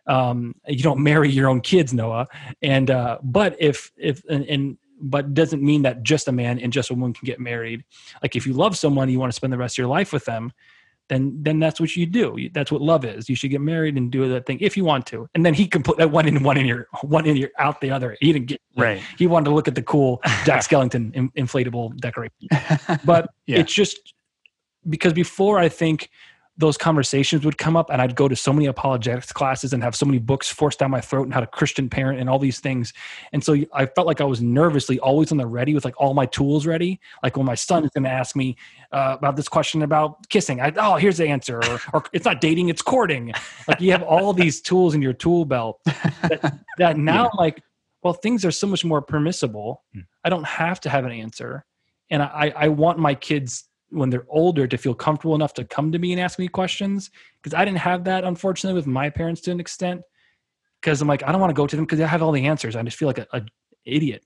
Um, 0.07 0.55
you 0.66 0.83
don't 0.83 1.01
marry 1.01 1.29
your 1.29 1.49
own 1.49 1.61
kids, 1.61 1.93
Noah. 1.93 2.29
And 2.62 2.91
uh, 2.91 3.18
but 3.22 3.57
if 3.59 3.91
if 3.97 4.22
and, 4.29 4.45
and 4.47 4.79
but 5.01 5.35
doesn't 5.35 5.63
mean 5.63 5.83
that 5.83 6.03
just 6.03 6.29
a 6.29 6.33
man 6.33 6.59
and 6.59 6.73
just 6.73 6.91
a 6.91 6.95
woman 6.95 7.13
can 7.13 7.27
get 7.27 7.41
married. 7.41 7.85
Like 8.23 8.37
if 8.37 8.47
you 8.47 8.53
love 8.53 8.77
someone, 8.77 9.09
you 9.09 9.19
want 9.19 9.33
to 9.33 9.37
spend 9.37 9.53
the 9.53 9.59
rest 9.59 9.75
of 9.75 9.79
your 9.79 9.89
life 9.89 10.13
with 10.13 10.25
them, 10.25 10.53
then 11.09 11.39
then 11.43 11.59
that's 11.59 11.81
what 11.81 11.97
you 11.97 12.07
do. 12.07 12.37
That's 12.53 12.71
what 12.71 12.83
love 12.83 13.05
is. 13.05 13.29
You 13.29 13.37
should 13.37 13.51
get 13.51 13.61
married 13.61 13.97
and 13.97 14.11
do 14.11 14.29
that 14.29 14.47
thing 14.47 14.59
if 14.61 14.77
you 14.77 14.85
want 14.85 15.07
to. 15.07 15.29
And 15.35 15.45
then 15.45 15.55
he 15.55 15.67
can 15.67 15.83
put 15.83 15.97
that 15.99 16.11
one 16.11 16.29
in 16.29 16.43
one 16.43 16.57
in 16.57 16.67
your 16.67 16.87
one 17.03 17.27
in 17.27 17.37
your 17.37 17.51
out 17.59 17.81
the 17.81 17.91
other. 17.91 18.17
He 18.21 18.33
didn't 18.33 18.47
get 18.47 18.61
right. 18.77 19.01
He 19.17 19.27
wanted 19.27 19.47
to 19.47 19.55
look 19.55 19.69
at 19.69 19.75
the 19.75 19.83
cool 19.83 20.21
Jack 20.45 20.63
Skellington 20.63 21.15
in, 21.15 21.31
inflatable 21.31 21.97
decoration. 21.97 22.35
But 23.05 23.31
yeah. 23.47 23.59
it's 23.61 23.73
just 23.73 24.15
because 24.89 25.13
before 25.13 25.59
I 25.59 25.69
think 25.69 26.11
those 26.59 26.77
conversations 26.77 27.45
would 27.45 27.57
come 27.57 27.77
up 27.77 27.89
and 27.89 28.03
I'd 28.03 28.17
go 28.17 28.27
to 28.27 28.35
so 28.35 28.53
many 28.53 28.67
apologetics 28.67 29.33
classes 29.33 29.73
and 29.73 29.83
have 29.83 29.95
so 29.95 30.05
many 30.05 30.19
books 30.19 30.51
forced 30.51 30.81
down 30.81 30.91
my 30.91 31.01
throat 31.01 31.23
and 31.23 31.33
how 31.33 31.39
to 31.39 31.47
Christian 31.47 31.89
parent 31.89 32.19
and 32.19 32.29
all 32.29 32.41
these 32.41 32.59
things. 32.59 32.93
And 33.33 33.43
so 33.43 33.57
I 33.73 33.87
felt 33.87 34.09
like 34.09 34.21
I 34.21 34.25
was 34.25 34.43
nervously 34.43 34.99
always 34.99 35.31
on 35.31 35.39
the 35.39 35.47
ready 35.47 35.73
with 35.73 35.85
like 35.85 35.95
all 36.01 36.15
my 36.15 36.27
tools 36.27 36.67
ready. 36.67 37.01
Like 37.23 37.37
when 37.37 37.47
my 37.47 37.55
son 37.55 37.85
is 37.85 37.91
going 37.95 38.03
to 38.05 38.11
ask 38.11 38.35
me 38.35 38.57
uh, 38.91 39.15
about 39.17 39.37
this 39.37 39.49
question 39.49 39.83
about 39.83 40.29
kissing, 40.31 40.61
I, 40.61 40.73
oh, 40.77 40.97
here's 40.97 41.19
the 41.19 41.29
answer. 41.29 41.59
Or, 41.59 41.81
or, 41.95 42.05
it's 42.13 42.25
not 42.25 42.41
dating, 42.41 42.71
it's 42.71 42.83
courting. 42.83 43.33
Like 43.69 43.81
you 43.81 43.93
have 43.93 44.03
all 44.03 44.33
these 44.33 44.61
tools 44.61 44.97
in 44.97 45.01
your 45.01 45.13
tool 45.13 45.45
belt 45.45 45.81
that, 45.85 46.59
that 46.79 46.97
now 46.99 47.25
yeah. 47.25 47.31
like, 47.39 47.63
well, 48.03 48.15
things 48.15 48.45
are 48.45 48.51
so 48.51 48.67
much 48.67 48.85
more 48.85 49.01
permissible. 49.01 49.85
Hmm. 49.95 50.01
I 50.25 50.29
don't 50.29 50.47
have 50.47 50.81
to 50.81 50.91
have 50.91 51.05
an 51.05 51.13
answer. 51.13 51.65
And 52.11 52.21
I, 52.23 52.53
I 52.57 52.69
want 52.69 52.99
my 52.99 53.15
kids 53.15 53.69
when 53.91 54.11
they're 54.11 54.26
older 54.28 54.66
to 54.66 54.76
feel 54.76 54.95
comfortable 54.95 55.34
enough 55.34 55.55
to 55.55 55.64
come 55.64 55.93
to 55.93 55.99
me 55.99 56.12
and 56.12 56.20
ask 56.20 56.39
me 56.39 56.49
questions 56.49 57.11
because 57.43 57.55
I 57.55 57.64
didn't 57.64 57.78
have 57.78 58.05
that 58.05 58.24
unfortunately 58.24 58.78
with 58.78 58.86
my 58.86 59.11
parents 59.11 59.41
to 59.43 59.51
an 59.51 59.61
extent 59.61 60.03
because 60.80 61.01
I'm 61.01 61.09
like 61.09 61.22
I 61.22 61.32
don't 61.32 61.41
want 61.41 61.51
to 61.51 61.55
go 61.55 61.66
to 61.66 61.76
them 61.76 61.84
because 61.84 61.99
they 61.99 62.07
have 62.07 62.22
all 62.22 62.32
the 62.32 62.47
answers. 62.47 62.76
I 62.76 62.82
just 62.82 62.97
feel 62.97 63.09
like 63.09 63.18
a, 63.18 63.43
idiot 63.84 64.24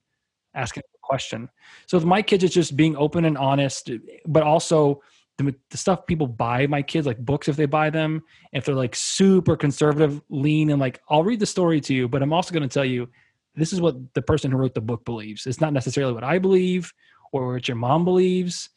asking 0.55 0.83
a 0.83 0.99
question. 1.03 1.49
So 1.87 1.97
with 1.97 2.05
my 2.05 2.23
kids 2.23 2.45
it's 2.45 2.55
just 2.55 2.77
being 2.77 2.97
open 2.97 3.25
and 3.25 3.39
honest 3.39 3.91
but 4.27 4.43
also 4.43 5.01
the, 5.39 5.55
the 5.71 5.77
stuff 5.77 6.07
people 6.07 6.27
buy 6.27 6.67
my 6.67 6.83
kids 6.83 7.07
like 7.07 7.19
books 7.19 7.49
if 7.49 7.57
they 7.57 7.67
buy 7.67 7.91
them 7.91 8.23
if 8.53 8.65
they're 8.65 8.75
like 8.75 8.95
super 8.95 9.57
conservative 9.57 10.21
lean 10.29 10.71
and 10.71 10.81
like 10.81 11.01
I'll 11.09 11.25
read 11.25 11.41
the 11.41 11.47
story 11.47 11.81
to 11.83 11.95
you 11.95 12.09
but 12.09 12.23
I'm 12.23 12.33
also 12.33 12.53
going 12.53 12.69
to 12.69 12.73
tell 12.73 12.85
you 12.85 13.09
this 13.55 13.73
is 13.73 13.81
what 13.81 13.97
the 14.15 14.23
person 14.23 14.51
who 14.51 14.57
wrote 14.57 14.75
the 14.75 14.81
book 14.81 15.05
believes. 15.05 15.47
It's 15.47 15.61
not 15.61 15.73
necessarily 15.73 16.13
what 16.13 16.25
I 16.25 16.39
believe 16.39 16.93
or 17.33 17.53
what 17.55 17.69
your 17.69 17.77
mom 17.77 18.05
believes 18.05 18.71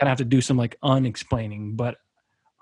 kind 0.00 0.08
of 0.08 0.08
have 0.08 0.18
to 0.18 0.24
do 0.24 0.40
some 0.40 0.56
like 0.56 0.76
unexplaining. 0.82 1.76
But 1.76 1.96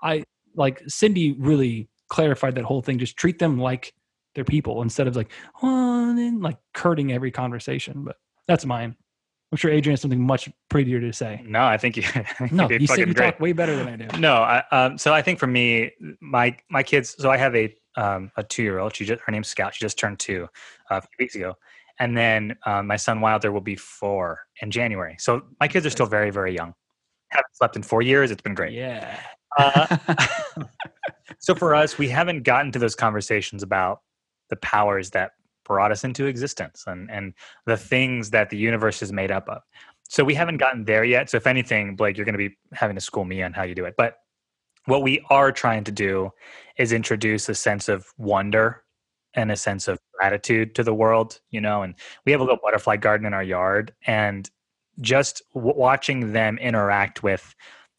I 0.01 0.23
like 0.55 0.81
Cindy 0.87 1.33
really 1.33 1.89
clarified 2.09 2.55
that 2.55 2.63
whole 2.63 2.81
thing. 2.81 2.99
Just 2.99 3.17
treat 3.17 3.39
them 3.39 3.57
like 3.59 3.93
they're 4.35 4.43
people 4.43 4.81
instead 4.81 5.07
of 5.07 5.15
like 5.15 5.31
oh, 5.61 6.09
and 6.09 6.41
like 6.41 6.57
curting 6.73 7.11
every 7.11 7.31
conversation. 7.31 8.03
But 8.03 8.17
that's 8.47 8.65
mine. 8.65 8.95
I'm 9.51 9.57
sure 9.57 9.69
Adrian 9.69 9.93
has 9.93 10.01
something 10.01 10.19
much 10.19 10.49
prettier 10.69 10.99
to 10.99 11.13
say. 11.13 11.43
No, 11.45 11.63
I 11.63 11.77
think 11.77 11.95
you. 11.95 12.03
no, 12.51 12.67
you, 12.69 12.87
say, 12.87 13.01
you 13.01 13.13
talk 13.13 13.39
way 13.39 13.53
better 13.53 13.75
than 13.75 13.87
I 13.87 13.95
do. 13.95 14.17
No, 14.17 14.37
I, 14.37 14.63
um, 14.71 14.97
so 14.97 15.13
I 15.13 15.21
think 15.21 15.37
for 15.37 15.45
me, 15.45 15.91
my 16.21 16.57
my 16.69 16.81
kids. 16.81 17.15
So 17.19 17.29
I 17.29 17.37
have 17.37 17.55
a 17.55 17.75
um, 17.95 18.31
a 18.35 18.43
two 18.43 18.63
year 18.63 18.79
old. 18.79 18.95
She 18.95 19.05
just 19.05 19.21
her 19.21 19.31
name's 19.31 19.47
Scout. 19.47 19.75
She 19.75 19.85
just 19.85 19.99
turned 19.99 20.19
two 20.19 20.47
uh, 20.89 20.95
a 20.97 21.01
few 21.01 21.09
weeks 21.19 21.35
ago, 21.35 21.53
and 21.99 22.17
then 22.17 22.55
um, 22.65 22.87
my 22.87 22.95
son 22.95 23.21
Wilder 23.21 23.51
will 23.51 23.61
be 23.61 23.75
four 23.75 24.39
in 24.61 24.71
January. 24.71 25.17
So 25.19 25.43
my 25.59 25.67
kids 25.67 25.85
are 25.85 25.91
still 25.91 26.07
very 26.07 26.31
very 26.31 26.55
young 26.55 26.73
haven't 27.33 27.55
slept 27.55 27.75
in 27.75 27.83
four 27.83 28.01
years. 28.01 28.31
It's 28.31 28.41
been 28.41 28.55
great. 28.55 28.73
Yeah. 28.73 29.19
Uh, 29.57 29.97
so 31.39 31.55
for 31.55 31.75
us, 31.75 31.97
we 31.97 32.09
haven't 32.09 32.43
gotten 32.43 32.71
to 32.71 32.79
those 32.79 32.95
conversations 32.95 33.63
about 33.63 34.01
the 34.49 34.55
powers 34.57 35.11
that 35.11 35.31
brought 35.65 35.91
us 35.91 36.03
into 36.03 36.25
existence 36.25 36.83
and, 36.87 37.09
and 37.09 37.33
the 37.65 37.77
things 37.77 38.29
that 38.31 38.49
the 38.49 38.57
universe 38.57 39.01
is 39.01 39.11
made 39.11 39.31
up 39.31 39.47
of. 39.47 39.61
So 40.09 40.23
we 40.23 40.35
haven't 40.35 40.57
gotten 40.57 40.85
there 40.85 41.03
yet. 41.03 41.29
So 41.29 41.37
if 41.37 41.47
anything, 41.47 41.95
Blake, 41.95 42.17
you're 42.17 42.25
going 42.25 42.37
to 42.37 42.49
be 42.49 42.55
having 42.73 42.95
to 42.95 43.01
school 43.01 43.25
me 43.25 43.41
on 43.41 43.53
how 43.53 43.63
you 43.63 43.73
do 43.73 43.85
it. 43.85 43.95
But 43.97 44.17
what 44.85 45.01
we 45.01 45.23
are 45.29 45.51
trying 45.51 45.85
to 45.85 45.91
do 45.91 46.31
is 46.77 46.91
introduce 46.91 47.47
a 47.49 47.55
sense 47.55 47.87
of 47.87 48.05
wonder 48.17 48.83
and 49.33 49.51
a 49.51 49.55
sense 49.55 49.87
of 49.87 49.97
gratitude 50.19 50.75
to 50.75 50.83
the 50.83 50.93
world, 50.93 51.39
you 51.49 51.61
know, 51.61 51.81
and 51.81 51.95
we 52.25 52.31
have 52.31 52.41
a 52.41 52.43
little 52.43 52.59
butterfly 52.61 52.97
garden 52.97 53.25
in 53.25 53.33
our 53.33 53.43
yard 53.43 53.93
and 54.05 54.49
just 55.01 55.41
w- 55.53 55.75
watching 55.75 56.33
them 56.33 56.57
interact 56.57 57.23
with 57.23 57.55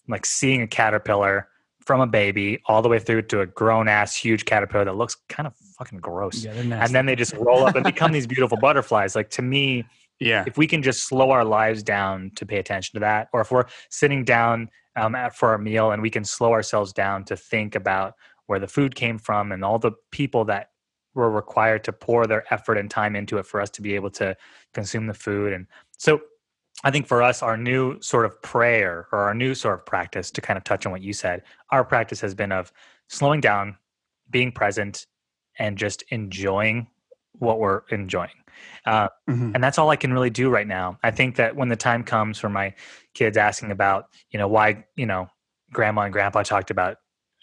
like 0.08 0.26
seeing 0.26 0.62
a 0.62 0.66
caterpillar 0.66 1.48
from 1.80 2.00
a 2.00 2.06
baby 2.06 2.60
all 2.66 2.80
the 2.80 2.88
way 2.88 2.98
through 2.98 3.22
to 3.22 3.40
a 3.40 3.46
grown 3.46 3.88
ass 3.88 4.16
huge 4.16 4.44
caterpillar 4.44 4.84
that 4.84 4.96
looks 4.96 5.16
kind 5.28 5.46
of 5.46 5.54
fucking 5.78 6.00
gross. 6.00 6.44
Yeah, 6.44 6.52
and 6.52 6.94
then 6.94 7.06
they 7.06 7.16
just 7.16 7.34
roll 7.34 7.66
up 7.66 7.74
and 7.74 7.84
become 7.84 8.12
these 8.12 8.26
beautiful 8.26 8.56
butterflies. 8.56 9.14
Like 9.14 9.30
to 9.30 9.42
me, 9.42 9.84
yeah. 10.20 10.44
If 10.46 10.56
we 10.56 10.66
can 10.66 10.82
just 10.82 11.08
slow 11.08 11.30
our 11.30 11.44
lives 11.44 11.82
down 11.82 12.30
to 12.36 12.46
pay 12.46 12.58
attention 12.58 12.94
to 12.94 13.00
that, 13.00 13.28
or 13.32 13.40
if 13.40 13.50
we're 13.50 13.66
sitting 13.90 14.24
down 14.24 14.70
um, 14.96 15.14
at, 15.14 15.36
for 15.36 15.48
our 15.50 15.58
meal 15.58 15.90
and 15.90 16.00
we 16.00 16.10
can 16.10 16.24
slow 16.24 16.52
ourselves 16.52 16.92
down 16.92 17.24
to 17.24 17.36
think 17.36 17.74
about 17.74 18.14
where 18.46 18.58
the 18.58 18.68
food 18.68 18.94
came 18.94 19.18
from 19.18 19.52
and 19.52 19.64
all 19.64 19.78
the 19.78 19.92
people 20.12 20.44
that 20.44 20.70
were 21.14 21.30
required 21.30 21.84
to 21.84 21.92
pour 21.92 22.26
their 22.26 22.44
effort 22.52 22.76
and 22.78 22.90
time 22.90 23.16
into 23.16 23.38
it 23.38 23.46
for 23.46 23.60
us 23.60 23.70
to 23.70 23.82
be 23.82 23.94
able 23.94 24.10
to 24.10 24.36
consume 24.72 25.06
the 25.06 25.14
food. 25.14 25.52
And 25.52 25.66
so 25.98 26.20
I 26.84 26.90
think 26.90 27.06
for 27.06 27.22
us, 27.22 27.42
our 27.42 27.56
new 27.56 28.00
sort 28.00 28.26
of 28.26 28.40
prayer 28.42 29.08
or 29.10 29.20
our 29.20 29.34
new 29.34 29.54
sort 29.54 29.74
of 29.74 29.86
practice 29.86 30.30
to 30.32 30.40
kind 30.40 30.56
of 30.58 30.64
touch 30.64 30.84
on 30.84 30.92
what 30.92 31.02
you 31.02 31.12
said, 31.12 31.42
our 31.70 31.82
practice 31.82 32.20
has 32.20 32.34
been 32.34 32.52
of 32.52 32.72
slowing 33.08 33.40
down, 33.40 33.76
being 34.30 34.52
present, 34.52 35.06
and 35.58 35.78
just 35.78 36.04
enjoying 36.10 36.86
what 37.38 37.58
we're 37.58 37.82
enjoying. 37.90 38.30
Uh, 38.84 39.08
mm-hmm. 39.28 39.52
And 39.54 39.64
that's 39.64 39.78
all 39.78 39.90
I 39.90 39.96
can 39.96 40.12
really 40.12 40.30
do 40.30 40.50
right 40.50 40.66
now. 40.66 40.98
I 41.02 41.10
think 41.10 41.36
that 41.36 41.56
when 41.56 41.68
the 41.68 41.76
time 41.76 42.04
comes 42.04 42.38
for 42.38 42.48
my 42.48 42.74
kids 43.14 43.36
asking 43.36 43.70
about, 43.70 44.08
you 44.30 44.38
know, 44.38 44.46
why, 44.46 44.84
you 44.94 45.06
know, 45.06 45.28
grandma 45.72 46.02
and 46.02 46.12
grandpa 46.12 46.42
talked 46.42 46.70
about 46.70 46.98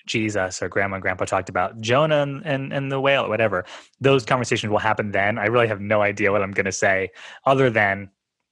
Jesus 0.07 0.61
or 0.61 0.69
grandma 0.69 0.95
and 0.95 1.01
grandpa 1.01 1.25
talked 1.25 1.49
about 1.49 1.79
Jonah 1.81 2.21
and, 2.21 2.45
and, 2.45 2.73
and 2.73 2.91
the 2.91 2.99
whale 2.99 3.25
or 3.25 3.29
whatever, 3.29 3.65
those 3.99 4.25
conversations 4.25 4.71
will 4.71 4.79
happen 4.79 5.11
then. 5.11 5.37
I 5.37 5.47
really 5.47 5.67
have 5.67 5.81
no 5.81 6.01
idea 6.01 6.31
what 6.31 6.41
I'm 6.41 6.51
going 6.51 6.65
to 6.65 6.71
say 6.71 7.09
other 7.45 7.69
than 7.69 8.09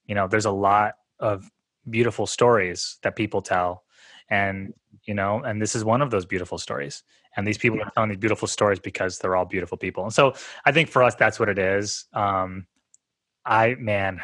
you 0.10 0.16
know 0.16 0.28
there's 0.28 0.45
a 0.45 0.51
lot 0.51 0.95
of 1.20 1.49
beautiful 1.89 2.26
stories 2.26 2.97
that 3.03 3.16
people 3.16 3.41
tell 3.41 3.84
and 4.30 4.74
you 5.05 5.14
know 5.14 5.41
and 5.43 5.62
this 5.62 5.76
is 5.76 5.86
one 5.86 6.01
of 6.01 6.10
those 6.12 6.26
beautiful 6.26 6.57
stories. 6.57 7.03
And 7.38 7.47
these 7.47 7.60
people 7.60 7.80
are 7.80 7.91
telling 7.91 8.10
these 8.10 8.18
beautiful 8.18 8.47
stories 8.47 8.80
because 8.80 9.20
they're 9.20 9.36
all 9.36 9.45
beautiful 9.45 9.78
people. 9.78 10.03
And 10.03 10.12
so 10.12 10.34
i 10.66 10.72
think 10.72 10.89
for 10.89 11.03
us 11.03 11.16
that's 11.16 11.39
what 11.39 11.47
it 11.47 11.60
is. 11.60 12.05
Um 12.14 12.66
i 13.45 13.76
man 13.76 14.20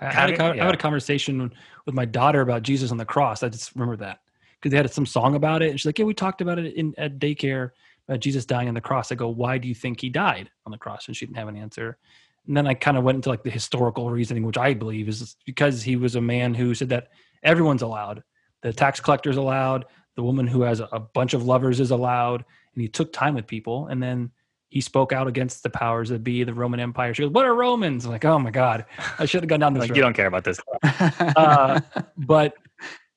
I 0.00 0.12
had, 0.12 0.30
a, 0.30 0.32
yeah. 0.32 0.62
I 0.62 0.66
had 0.66 0.74
a 0.74 0.78
conversation 0.78 1.52
with 1.86 1.94
my 1.94 2.04
daughter 2.04 2.40
about 2.40 2.62
jesus 2.62 2.92
on 2.92 2.96
the 2.96 3.04
cross. 3.04 3.42
I 3.42 3.48
just 3.48 3.74
remember 3.74 3.96
that. 3.96 4.20
Because 4.54 4.70
they 4.70 4.76
had 4.76 4.92
some 4.92 5.06
song 5.06 5.34
about 5.34 5.62
it 5.62 5.70
and 5.70 5.80
she's 5.80 5.86
like 5.86 5.98
yeah 5.98 6.04
we 6.04 6.14
talked 6.14 6.40
about 6.40 6.60
it 6.60 6.74
in 6.74 6.94
at 6.96 7.18
daycare 7.18 7.70
about 8.08 8.20
jesus 8.20 8.46
dying 8.46 8.68
on 8.68 8.74
the 8.74 8.80
cross. 8.80 9.10
I 9.10 9.16
go 9.16 9.28
why 9.28 9.58
do 9.58 9.66
you 9.66 9.74
think 9.74 10.00
he 10.00 10.10
died 10.10 10.48
on 10.64 10.70
the 10.70 10.78
cross? 10.78 11.08
And 11.08 11.16
she 11.16 11.26
didn't 11.26 11.38
have 11.38 11.48
an 11.48 11.56
answer 11.56 11.98
and 12.46 12.56
then 12.56 12.66
i 12.66 12.74
kind 12.74 12.96
of 12.96 13.04
went 13.04 13.16
into 13.16 13.28
like 13.28 13.42
the 13.42 13.50
historical 13.50 14.10
reasoning 14.10 14.44
which 14.44 14.58
i 14.58 14.74
believe 14.74 15.08
is 15.08 15.36
because 15.46 15.82
he 15.82 15.96
was 15.96 16.16
a 16.16 16.20
man 16.20 16.54
who 16.54 16.74
said 16.74 16.88
that 16.88 17.08
everyone's 17.42 17.82
allowed. 17.82 18.22
The 18.62 18.72
tax 18.72 19.00
collector's 19.00 19.36
allowed. 19.36 19.86
The 20.16 20.22
woman 20.22 20.46
who 20.46 20.62
has 20.62 20.80
a 20.80 21.00
bunch 21.00 21.34
of 21.34 21.44
lovers 21.44 21.80
is 21.80 21.90
allowed. 21.90 22.44
And 22.74 22.82
he 22.82 22.88
took 22.88 23.12
time 23.12 23.34
with 23.34 23.46
people. 23.46 23.88
And 23.88 24.02
then 24.02 24.30
he 24.68 24.80
spoke 24.80 25.12
out 25.12 25.26
against 25.26 25.62
the 25.62 25.70
powers 25.70 26.08
that 26.10 26.24
be 26.24 26.44
the 26.44 26.54
roman 26.54 26.80
empire. 26.80 27.12
She 27.12 27.22
goes 27.22 27.32
what 27.32 27.44
are 27.44 27.54
romans? 27.54 28.04
I'm 28.04 28.12
like 28.12 28.24
oh 28.24 28.38
my 28.38 28.50
god. 28.50 28.84
I 29.18 29.24
should 29.24 29.42
have 29.42 29.48
gone 29.48 29.60
down 29.60 29.74
this 29.74 29.80
like, 29.82 29.90
road. 29.90 29.96
you 29.96 30.02
don't 30.02 30.14
care 30.14 30.26
about 30.26 30.44
this 30.44 30.60
uh, 31.36 31.80
but 32.16 32.54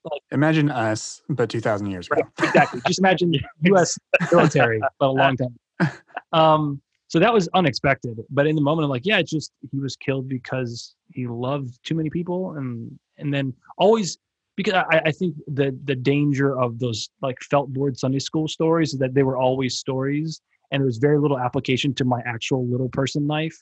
like, 0.04 0.22
imagine 0.32 0.70
us 0.70 1.22
but 1.30 1.50
2000 1.50 1.88
years 1.88 2.08
ago. 2.08 2.22
Right, 2.40 2.48
exactly. 2.48 2.82
Just 2.88 3.00
imagine 3.00 3.34
us 3.76 3.98
military 4.32 4.82
but 5.00 5.08
a 5.08 5.12
long 5.12 5.38
time. 5.38 5.92
Um, 6.34 6.82
so 7.08 7.20
that 7.20 7.34
was 7.34 7.48
unexpected 7.54 8.20
but 8.30 8.48
in 8.48 8.56
the 8.56 8.62
moment 8.62 8.84
i'm 8.84 8.90
like 8.90 9.06
yeah 9.06 9.18
it's 9.18 9.32
just 9.32 9.52
he 9.72 9.80
was 9.80 9.96
killed 9.96 10.28
because 10.28 10.96
he 11.14 11.28
loved 11.28 11.78
too 11.84 11.96
many 11.96 12.10
people 12.10 12.54
and 12.54 12.98
and 13.18 13.34
then 13.34 13.54
always 13.78 14.18
because 14.56 14.74
I, 14.74 15.02
I 15.06 15.12
think 15.12 15.36
the 15.48 15.78
the 15.84 15.96
danger 15.96 16.60
of 16.60 16.80
those 16.80 17.10
like 17.22 17.38
felt 17.42 17.74
board 17.74 17.98
Sunday 17.98 18.20
school 18.20 18.48
stories 18.48 18.94
is 18.94 19.00
that 19.00 19.14
they 19.14 19.24
were 19.24 19.38
always 19.38 19.78
stories 19.78 20.42
and 20.72 20.82
there 20.82 20.86
was 20.86 20.98
very 20.98 21.20
little 21.20 21.40
application 21.40 21.94
to 21.96 22.06
my 22.06 22.22
actual 22.26 22.68
little 22.68 22.90
person 22.90 23.28
life. 23.28 23.58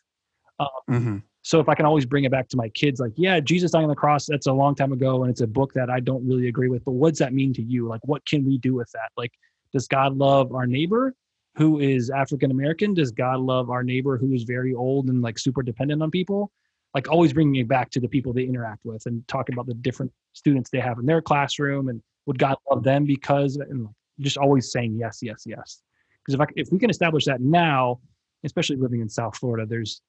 Um, 0.59 0.67
mm-hmm. 0.89 1.17
So 1.41 1.59
if 1.59 1.67
I 1.67 1.75
can 1.75 1.85
always 1.85 2.05
bring 2.05 2.23
it 2.23 2.31
back 2.31 2.47
to 2.49 2.57
my 2.57 2.69
kids, 2.69 2.99
like, 3.01 3.11
yeah, 3.17 3.39
Jesus 3.39 3.71
dying 3.71 3.83
on 3.83 3.89
the 3.89 3.95
cross, 3.95 4.25
that's 4.25 4.47
a 4.47 4.53
long 4.53 4.75
time 4.75 4.93
ago, 4.93 5.23
and 5.23 5.29
it's 5.29 5.41
a 5.41 5.47
book 5.47 5.73
that 5.73 5.89
I 5.89 5.99
don't 5.99 6.25
really 6.25 6.47
agree 6.47 6.69
with. 6.69 6.85
But 6.85 6.93
what 6.93 7.09
does 7.09 7.19
that 7.19 7.33
mean 7.33 7.53
to 7.55 7.61
you? 7.61 7.87
Like, 7.87 7.99
what 8.05 8.25
can 8.25 8.45
we 8.45 8.57
do 8.57 8.73
with 8.73 8.89
that? 8.93 9.11
Like, 9.17 9.33
does 9.73 9.87
God 9.87 10.15
love 10.15 10.53
our 10.53 10.65
neighbor 10.65 11.13
who 11.55 11.79
is 11.79 12.09
African 12.09 12.51
American? 12.51 12.93
Does 12.93 13.11
God 13.11 13.39
love 13.39 13.69
our 13.69 13.83
neighbor 13.83 14.17
who 14.17 14.33
is 14.33 14.43
very 14.43 14.73
old 14.73 15.09
and 15.09 15.21
like 15.21 15.37
super 15.37 15.61
dependent 15.61 16.01
on 16.01 16.11
people? 16.11 16.51
like 16.93 17.09
always 17.09 17.33
bringing 17.33 17.55
it 17.55 17.67
back 17.67 17.89
to 17.91 17.99
the 17.99 18.07
people 18.07 18.33
they 18.33 18.43
interact 18.43 18.85
with 18.85 19.05
and 19.05 19.27
talking 19.27 19.53
about 19.53 19.65
the 19.65 19.73
different 19.73 20.11
students 20.33 20.69
they 20.69 20.79
have 20.79 20.99
in 20.99 21.05
their 21.05 21.21
classroom 21.21 21.89
and 21.89 22.01
would 22.25 22.37
God 22.39 22.55
love 22.69 22.83
them 22.83 23.05
because 23.05 23.55
and 23.57 23.87
just 24.19 24.37
always 24.37 24.71
saying 24.71 24.95
yes, 24.97 25.19
yes, 25.21 25.43
yes. 25.45 25.81
Because 26.23 26.35
if 26.35 26.41
I, 26.41 26.45
if 26.55 26.71
we 26.71 26.79
can 26.79 26.89
establish 26.89 27.25
that 27.25 27.41
now, 27.41 27.99
especially 28.43 28.77
living 28.77 29.01
in 29.01 29.09
South 29.09 29.35
Florida, 29.35 29.65
there's 29.67 30.01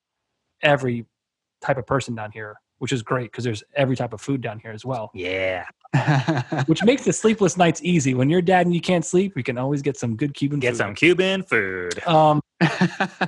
every 0.62 1.06
type 1.62 1.78
of 1.78 1.86
person 1.86 2.14
down 2.14 2.30
here, 2.32 2.56
which 2.84 2.92
is 2.92 3.00
great 3.00 3.32
because 3.32 3.44
there's 3.44 3.64
every 3.76 3.96
type 3.96 4.12
of 4.12 4.20
food 4.20 4.42
down 4.42 4.58
here 4.58 4.70
as 4.70 4.84
well. 4.84 5.10
Yeah. 5.14 5.64
which 6.66 6.84
makes 6.84 7.02
the 7.02 7.14
sleepless 7.14 7.56
nights 7.56 7.80
easy. 7.82 8.12
When 8.12 8.28
you're 8.28 8.42
dad 8.42 8.66
and 8.66 8.74
you 8.74 8.80
can't 8.82 9.06
sleep, 9.06 9.34
we 9.34 9.42
can 9.42 9.56
always 9.56 9.80
get 9.80 9.96
some 9.96 10.16
good 10.16 10.34
Cuban 10.34 10.60
get 10.60 10.72
food. 10.72 10.76
some 10.76 10.94
Cuban 10.94 11.42
food. 11.44 12.06
Um, 12.06 12.42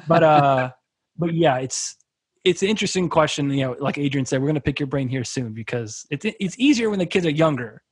but 0.07 0.23
uh, 0.23 0.73
but 1.17 1.33
yeah, 1.33 1.57
it's 1.57 1.97
it's 2.45 2.63
an 2.63 2.69
interesting 2.69 3.09
question. 3.09 3.49
You 3.49 3.65
know, 3.65 3.77
like 3.81 3.97
Adrian 3.97 4.27
said, 4.27 4.43
we're 4.43 4.49
going 4.49 4.57
to 4.57 4.61
pick 4.61 4.79
your 4.79 4.89
brain 4.89 5.09
here 5.09 5.25
soon 5.25 5.55
because 5.55 6.05
it's 6.11 6.27
it's 6.39 6.59
easier 6.59 6.91
when 6.91 6.99
the 6.99 7.07
kids 7.07 7.25
are 7.25 7.31
younger. 7.31 7.83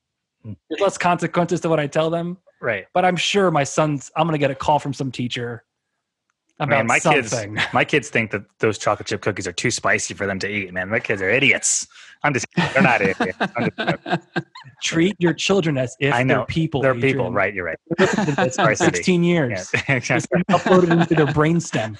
There's 0.44 0.82
less 0.82 0.98
consequences 0.98 1.62
to 1.62 1.70
what 1.70 1.80
I 1.80 1.86
tell 1.86 2.10
them. 2.10 2.36
Right. 2.60 2.84
But 2.92 3.06
I'm 3.06 3.16
sure 3.16 3.50
my 3.50 3.64
son's. 3.64 4.10
I'm 4.18 4.26
going 4.26 4.34
to 4.34 4.38
get 4.38 4.50
a 4.50 4.54
call 4.54 4.78
from 4.78 4.92
some 4.92 5.10
teacher 5.10 5.64
about 6.60 6.78
mean, 6.78 6.86
my 6.86 6.98
something. 6.98 7.56
kids. 7.56 7.72
My 7.72 7.84
kids 7.84 8.08
think 8.10 8.30
that 8.30 8.42
those 8.60 8.78
chocolate 8.78 9.08
chip 9.08 9.22
cookies 9.22 9.46
are 9.46 9.52
too 9.52 9.70
spicy 9.70 10.14
for 10.14 10.26
them 10.26 10.38
to 10.38 10.48
eat. 10.48 10.72
Man, 10.72 10.88
my 10.88 11.00
kids 11.00 11.20
are 11.20 11.28
idiots. 11.28 11.86
I'm 12.22 12.32
just. 12.32 12.46
They're 12.56 12.82
not 12.82 13.00
idiots. 13.02 13.38
Treat 14.82 15.16
your 15.18 15.34
children 15.34 15.76
as 15.76 15.96
if 16.00 16.14
I 16.14 16.22
know. 16.22 16.36
they're 16.36 16.46
people. 16.46 16.80
They're 16.80 16.94
Adrian. 16.94 17.16
people, 17.16 17.32
right? 17.32 17.52
You're 17.52 17.64
right. 17.66 17.78
That's 17.98 18.78
16 18.78 19.24
years. 19.24 19.70
Yeah. 19.74 19.80
uploaded 19.98 20.90
into 20.90 21.14
their 21.14 21.26
brainstem. 21.26 21.98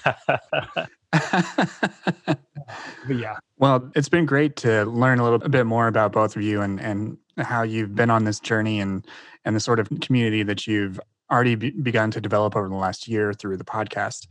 yeah. 3.09 3.37
Well, 3.57 3.91
it's 3.95 4.09
been 4.09 4.25
great 4.25 4.55
to 4.57 4.85
learn 4.85 5.19
a 5.19 5.23
little 5.23 5.39
bit 5.39 5.65
more 5.65 5.87
about 5.87 6.11
both 6.11 6.35
of 6.35 6.41
you 6.41 6.61
and 6.61 6.79
and 6.79 7.17
how 7.37 7.63
you've 7.63 7.93
been 7.95 8.09
on 8.09 8.23
this 8.23 8.39
journey 8.39 8.79
and 8.79 9.05
and 9.43 9.55
the 9.55 9.59
sort 9.59 9.79
of 9.79 9.89
community 10.01 10.43
that 10.43 10.65
you've 10.65 10.99
already 11.31 11.55
be- 11.55 11.71
begun 11.71 12.11
to 12.11 12.21
develop 12.21 12.55
over 12.55 12.69
the 12.69 12.75
last 12.75 13.07
year 13.07 13.33
through 13.33 13.57
the 13.57 13.63
podcast 13.63 14.27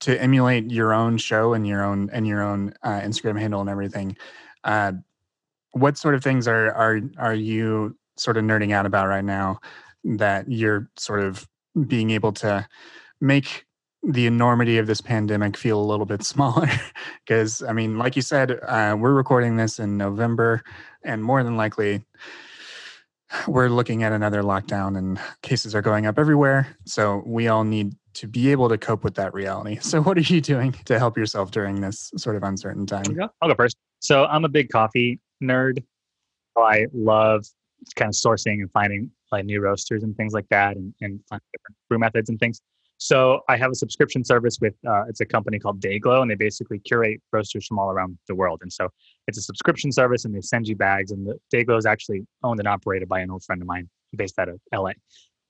to 0.00 0.20
emulate 0.20 0.70
your 0.70 0.94
own 0.94 1.18
show 1.18 1.52
and 1.52 1.66
your 1.66 1.84
own 1.84 2.08
and 2.12 2.26
your 2.26 2.42
own 2.42 2.74
uh, 2.82 3.00
Instagram 3.00 3.38
handle 3.38 3.60
and 3.60 3.70
everything. 3.70 4.16
Uh, 4.64 4.92
what 5.72 5.98
sort 5.98 6.14
of 6.14 6.22
things 6.22 6.48
are 6.48 6.72
are 6.72 7.00
are 7.18 7.34
you 7.34 7.96
sort 8.16 8.36
of 8.36 8.44
nerding 8.44 8.72
out 8.72 8.86
about 8.86 9.06
right 9.06 9.24
now 9.24 9.58
that 10.04 10.50
you're 10.50 10.88
sort 10.96 11.20
of 11.20 11.46
being 11.86 12.10
able 12.10 12.32
to 12.32 12.66
make 13.20 13.66
the 14.02 14.26
enormity 14.26 14.78
of 14.78 14.86
this 14.86 15.00
pandemic 15.00 15.56
feel 15.56 15.80
a 15.80 15.84
little 15.84 16.06
bit 16.06 16.22
smaller 16.24 16.68
because 17.24 17.62
i 17.62 17.72
mean 17.72 17.98
like 17.98 18.16
you 18.16 18.22
said 18.22 18.58
uh, 18.66 18.96
we're 18.98 19.12
recording 19.12 19.56
this 19.56 19.78
in 19.78 19.96
november 19.96 20.62
and 21.04 21.22
more 21.22 21.42
than 21.42 21.56
likely 21.56 22.02
we're 23.46 23.68
looking 23.68 24.02
at 24.02 24.12
another 24.12 24.42
lockdown 24.42 24.96
and 24.96 25.20
cases 25.42 25.74
are 25.74 25.82
going 25.82 26.06
up 26.06 26.18
everywhere. 26.18 26.76
So 26.84 27.22
we 27.26 27.48
all 27.48 27.64
need 27.64 27.94
to 28.14 28.26
be 28.26 28.50
able 28.50 28.68
to 28.68 28.78
cope 28.78 29.04
with 29.04 29.14
that 29.14 29.34
reality. 29.34 29.78
So 29.88 30.02
what 30.02 30.18
are 30.18 30.22
you 30.22 30.40
doing 30.40 30.72
to 30.84 30.98
help 30.98 31.16
yourself 31.16 31.50
during 31.50 31.80
this 31.80 32.10
sort 32.16 32.36
of 32.36 32.42
uncertain 32.42 32.86
time? 32.86 33.04
I'll 33.40 33.48
go 33.48 33.54
first. 33.54 33.76
So 34.00 34.26
i'm 34.26 34.44
a 34.44 34.48
big 34.48 34.68
coffee 34.68 35.18
nerd. 35.42 35.82
I 36.56 36.86
love 36.92 37.46
kind 37.96 38.08
of 38.08 38.14
sourcing 38.14 38.60
and 38.60 38.70
finding 38.72 39.10
like 39.32 39.44
new 39.44 39.60
roasters 39.60 40.02
and 40.02 40.16
things 40.16 40.32
like 40.32 40.48
that 40.50 40.76
and, 40.76 40.92
and 41.00 41.20
different 41.30 41.76
brew 41.88 41.98
methods 41.98 42.28
and 42.28 42.38
things 42.38 42.60
so 42.98 43.40
I 43.48 43.56
have 43.56 43.70
a 43.70 43.74
subscription 43.74 44.24
service 44.24 44.58
with 44.60 44.74
uh, 44.86 45.04
it's 45.08 45.20
a 45.20 45.26
company 45.26 45.58
called 45.58 45.80
Dayglow, 45.80 46.20
and 46.20 46.30
they 46.30 46.34
basically 46.34 46.80
curate 46.80 47.20
roasters 47.32 47.66
from 47.66 47.78
all 47.78 47.90
around 47.90 48.18
the 48.26 48.34
world. 48.34 48.58
And 48.62 48.72
so 48.72 48.88
it's 49.28 49.38
a 49.38 49.42
subscription 49.42 49.92
service, 49.92 50.24
and 50.24 50.34
they 50.34 50.40
send 50.40 50.66
you 50.66 50.76
bags. 50.76 51.12
And 51.12 51.26
the 51.26 51.38
Dayglow 51.54 51.78
is 51.78 51.86
actually 51.86 52.26
owned 52.42 52.58
and 52.58 52.68
operated 52.68 53.08
by 53.08 53.20
an 53.20 53.30
old 53.30 53.44
friend 53.44 53.62
of 53.62 53.68
mine 53.68 53.88
based 54.16 54.38
out 54.38 54.48
of 54.48 54.60
LA. 54.74 54.92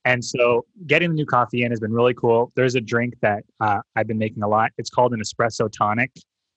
And 0.04 0.24
so 0.24 0.64
getting 0.86 1.10
the 1.10 1.14
new 1.14 1.26
coffee 1.26 1.62
in 1.62 1.72
has 1.72 1.80
been 1.80 1.92
really 1.92 2.14
cool. 2.14 2.52
There's 2.54 2.74
a 2.74 2.80
drink 2.80 3.14
that 3.22 3.44
uh, 3.60 3.80
I've 3.96 4.06
been 4.06 4.18
making 4.18 4.42
a 4.42 4.48
lot. 4.48 4.70
It's 4.78 4.90
called 4.90 5.12
an 5.12 5.20
espresso 5.20 5.70
tonic. 5.70 6.10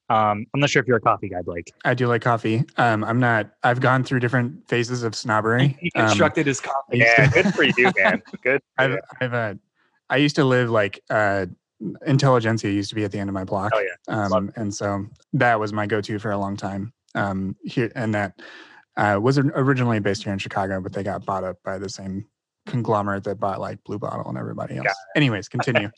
Um, 0.10 0.46
I'm 0.54 0.60
not 0.60 0.70
sure 0.70 0.82
if 0.82 0.88
you're 0.88 0.98
a 0.98 1.02
coffee 1.02 1.30
guy, 1.30 1.42
Blake. 1.42 1.72
I 1.86 1.94
do 1.94 2.08
like 2.08 2.22
coffee. 2.22 2.66
Um, 2.76 3.06
I'm 3.06 3.20
not. 3.20 3.52
I've 3.64 3.80
gone 3.80 4.04
through 4.04 4.20
different 4.20 4.68
phases 4.68 5.04
of 5.04 5.16
snobbery. 5.16 5.78
He 5.82 5.90
constructed 5.92 6.42
um, 6.42 6.48
his 6.48 6.60
coffee. 6.60 6.98
Yeah, 6.98 7.28
good 7.28 7.54
for 7.54 7.64
you, 7.64 7.92
man. 7.98 8.22
Good. 8.44 8.62
I've, 8.78 8.98
I've 9.22 9.34
uh, 9.34 9.54
I 10.12 10.18
used 10.18 10.36
to 10.36 10.44
live 10.44 10.70
like 10.70 11.02
uh, 11.10 11.48
Intelligentsia 12.06 12.70
used 12.70 12.90
to 12.90 12.96
be 12.96 13.06
at 13.06 13.12
the 13.12 13.18
end 13.18 13.30
of 13.30 13.34
my 13.34 13.46
block. 13.46 13.72
Oh 13.74 13.80
yeah, 13.80 14.26
um, 14.26 14.52
and 14.56 14.74
so 14.74 15.08
that 15.34 15.60
was 15.60 15.74
my 15.74 15.88
go-to 15.88 16.20
for 16.20 16.32
a 16.32 16.38
long 16.38 16.56
time. 16.58 16.94
Um, 17.16 17.56
here 17.64 17.92
and 17.96 18.14
that 18.14 18.40
uh, 18.98 19.20
was 19.22 19.38
originally 19.40 20.00
based 20.00 20.24
here 20.24 20.34
in 20.34 20.40
Chicago, 20.40 20.80
but 20.80 20.94
they 20.94 21.04
got 21.04 21.26
bought 21.26 21.44
up 21.44 21.58
by 21.64 21.78
the 21.78 21.90
same 21.90 22.26
conglomerate 22.66 23.24
that 23.24 23.40
bought 23.40 23.60
like 23.60 23.84
Blue 23.84 23.98
Bottle 23.98 24.28
and 24.28 24.38
everybody 24.38 24.78
else. 24.78 24.88
Anyways, 25.16 25.48
continue. 25.48 25.90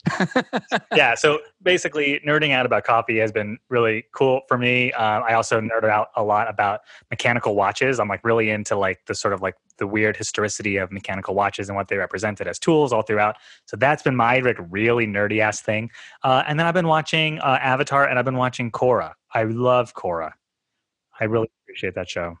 yeah. 0.94 1.14
So 1.14 1.40
basically, 1.62 2.20
nerding 2.26 2.52
out 2.52 2.66
about 2.66 2.84
coffee 2.84 3.18
has 3.18 3.32
been 3.32 3.58
really 3.68 4.04
cool 4.14 4.42
for 4.48 4.56
me. 4.56 4.92
Uh, 4.92 5.20
I 5.20 5.34
also 5.34 5.60
nerded 5.60 5.90
out 5.90 6.08
a 6.16 6.22
lot 6.22 6.48
about 6.48 6.80
mechanical 7.10 7.54
watches. 7.54 8.00
I'm 8.00 8.08
like 8.08 8.24
really 8.24 8.50
into 8.50 8.76
like 8.76 9.04
the 9.06 9.14
sort 9.14 9.34
of 9.34 9.42
like 9.42 9.54
the 9.78 9.86
weird 9.86 10.16
historicity 10.16 10.76
of 10.76 10.90
mechanical 10.92 11.34
watches 11.34 11.68
and 11.68 11.76
what 11.76 11.88
they 11.88 11.96
represented 11.96 12.46
as 12.46 12.58
tools 12.58 12.92
all 12.92 13.02
throughout. 13.02 13.36
So 13.66 13.76
that's 13.76 14.02
been 14.02 14.16
my 14.16 14.38
like 14.38 14.58
really 14.70 15.06
nerdy 15.06 15.40
ass 15.40 15.60
thing. 15.60 15.90
Uh, 16.22 16.44
and 16.46 16.58
then 16.58 16.66
I've 16.66 16.74
been 16.74 16.88
watching 16.88 17.38
uh, 17.40 17.58
Avatar 17.60 18.08
and 18.08 18.18
I've 18.18 18.24
been 18.24 18.36
watching 18.36 18.70
Korra. 18.70 19.12
I 19.32 19.44
love 19.44 19.94
Korra. 19.94 20.32
I 21.20 21.24
really 21.24 21.48
appreciate 21.64 21.94
that 21.94 22.08
show. 22.08 22.38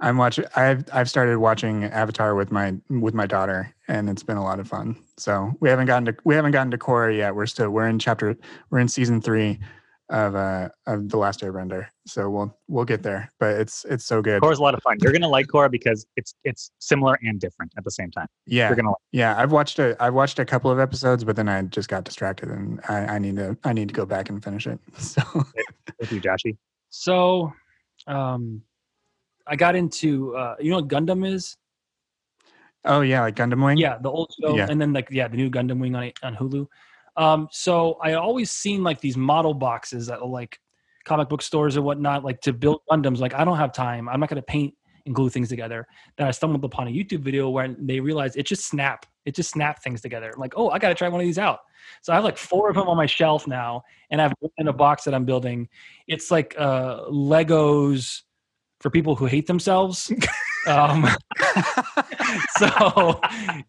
I'm 0.00 0.16
watching. 0.16 0.44
I've 0.56 0.84
I've 0.92 1.08
started 1.08 1.38
watching 1.38 1.84
Avatar 1.84 2.34
with 2.34 2.50
my 2.50 2.74
with 2.90 3.14
my 3.14 3.26
daughter, 3.26 3.74
and 3.88 4.10
it's 4.10 4.22
been 4.22 4.36
a 4.36 4.42
lot 4.42 4.60
of 4.60 4.68
fun. 4.68 4.96
So 5.16 5.52
we 5.60 5.68
haven't 5.68 5.86
gotten 5.86 6.06
to 6.06 6.16
we 6.24 6.34
haven't 6.34 6.52
gotten 6.52 6.70
to 6.72 6.78
Korra 6.78 7.16
yet. 7.16 7.34
We're 7.34 7.46
still 7.46 7.70
we're 7.70 7.88
in 7.88 7.98
chapter 7.98 8.36
we're 8.70 8.80
in 8.80 8.88
season 8.88 9.20
three 9.20 9.58
of 10.10 10.34
uh 10.34 10.68
of 10.86 11.08
the 11.08 11.16
Last 11.16 11.40
Airbender. 11.40 11.86
So 12.06 12.28
we'll 12.28 12.56
we'll 12.68 12.84
get 12.84 13.02
there. 13.02 13.30
But 13.38 13.60
it's 13.60 13.86
it's 13.88 14.04
so 14.04 14.20
good. 14.20 14.42
Korra's 14.42 14.58
a 14.58 14.62
lot 14.62 14.74
of 14.74 14.82
fun. 14.82 14.98
You're 15.00 15.12
gonna 15.12 15.28
like 15.28 15.46
Korra 15.46 15.70
because 15.70 16.06
it's 16.16 16.34
it's 16.44 16.70
similar 16.80 17.18
and 17.22 17.40
different 17.40 17.72
at 17.76 17.84
the 17.84 17.90
same 17.90 18.10
time. 18.10 18.26
Yeah, 18.46 18.68
you're 18.68 18.76
gonna. 18.76 18.90
Like 18.90 18.98
yeah, 19.12 19.36
I've 19.38 19.52
watched 19.52 19.78
a 19.78 19.96
I've 20.00 20.14
watched 20.14 20.38
a 20.38 20.44
couple 20.44 20.70
of 20.70 20.78
episodes, 20.78 21.24
but 21.24 21.36
then 21.36 21.48
I 21.48 21.62
just 21.62 21.88
got 21.88 22.04
distracted, 22.04 22.50
and 22.50 22.80
I, 22.88 23.14
I 23.14 23.18
need 23.18 23.36
to 23.36 23.56
I 23.64 23.72
need 23.72 23.88
to 23.88 23.94
go 23.94 24.04
back 24.04 24.28
and 24.28 24.42
finish 24.42 24.66
it. 24.66 24.78
So 24.98 25.22
with 26.00 26.10
you, 26.10 26.20
Joshy. 26.20 26.56
So, 26.90 27.52
um, 28.06 28.62
I 29.46 29.56
got 29.56 29.76
into 29.76 30.36
uh, 30.36 30.56
you 30.60 30.70
know 30.70 30.76
what 30.76 30.88
Gundam 30.88 31.26
is? 31.26 31.56
Oh 32.84 33.00
yeah, 33.00 33.22
like 33.22 33.36
Gundam 33.36 33.64
Wing. 33.64 33.78
Yeah, 33.78 33.98
the 33.98 34.10
old 34.10 34.30
show, 34.42 34.56
Yeah. 34.56 34.66
and 34.68 34.80
then 34.80 34.92
like 34.92 35.08
yeah, 35.10 35.28
the 35.28 35.36
new 35.36 35.50
Gundam 35.50 35.78
Wing 35.80 35.94
on 35.94 36.12
on 36.22 36.34
Hulu. 36.36 36.66
Um, 37.16 37.48
so 37.50 37.94
I 38.02 38.14
always 38.14 38.50
seen 38.50 38.82
like 38.82 39.00
these 39.00 39.16
model 39.16 39.54
boxes 39.54 40.10
at 40.10 40.26
like 40.26 40.58
comic 41.04 41.28
book 41.28 41.42
stores 41.42 41.76
or 41.76 41.82
whatnot, 41.82 42.24
like 42.24 42.40
to 42.42 42.52
build 42.52 42.80
Gundams. 42.90 43.18
Like 43.18 43.34
I 43.34 43.44
don't 43.44 43.56
have 43.56 43.72
time. 43.72 44.08
I'm 44.08 44.20
not 44.20 44.28
going 44.28 44.36
to 44.36 44.42
paint 44.42 44.74
and 45.06 45.14
glue 45.14 45.28
things 45.28 45.48
together. 45.48 45.86
Then 46.16 46.26
I 46.26 46.30
stumbled 46.30 46.64
upon 46.64 46.88
a 46.88 46.90
YouTube 46.90 47.20
video 47.20 47.50
where 47.50 47.74
they 47.78 48.00
realized 48.00 48.36
it 48.36 48.46
just 48.46 48.66
snap. 48.66 49.06
It 49.24 49.34
just 49.34 49.50
snap 49.50 49.82
things 49.82 50.00
together. 50.00 50.30
I'm 50.34 50.40
like, 50.40 50.54
oh, 50.56 50.70
I 50.70 50.78
got 50.78 50.88
to 50.88 50.94
try 50.94 51.08
one 51.08 51.20
of 51.20 51.26
these 51.26 51.38
out. 51.38 51.60
So 52.02 52.12
I 52.12 52.16
have 52.16 52.24
like 52.24 52.36
four 52.38 52.68
of 52.68 52.76
them 52.76 52.88
on 52.88 52.96
my 52.96 53.06
shelf 53.06 53.46
now, 53.46 53.82
and 54.10 54.20
I 54.20 54.24
have 54.24 54.34
one 54.40 54.50
in 54.58 54.68
a 54.68 54.72
box 54.72 55.04
that 55.04 55.14
I'm 55.14 55.24
building. 55.24 55.68
It's 56.08 56.30
like 56.30 56.54
uh, 56.58 57.04
Legos 57.04 58.22
for 58.84 58.90
people 58.90 59.16
who 59.16 59.24
hate 59.24 59.46
themselves. 59.46 60.12
um, 60.66 61.08
so 62.58 63.18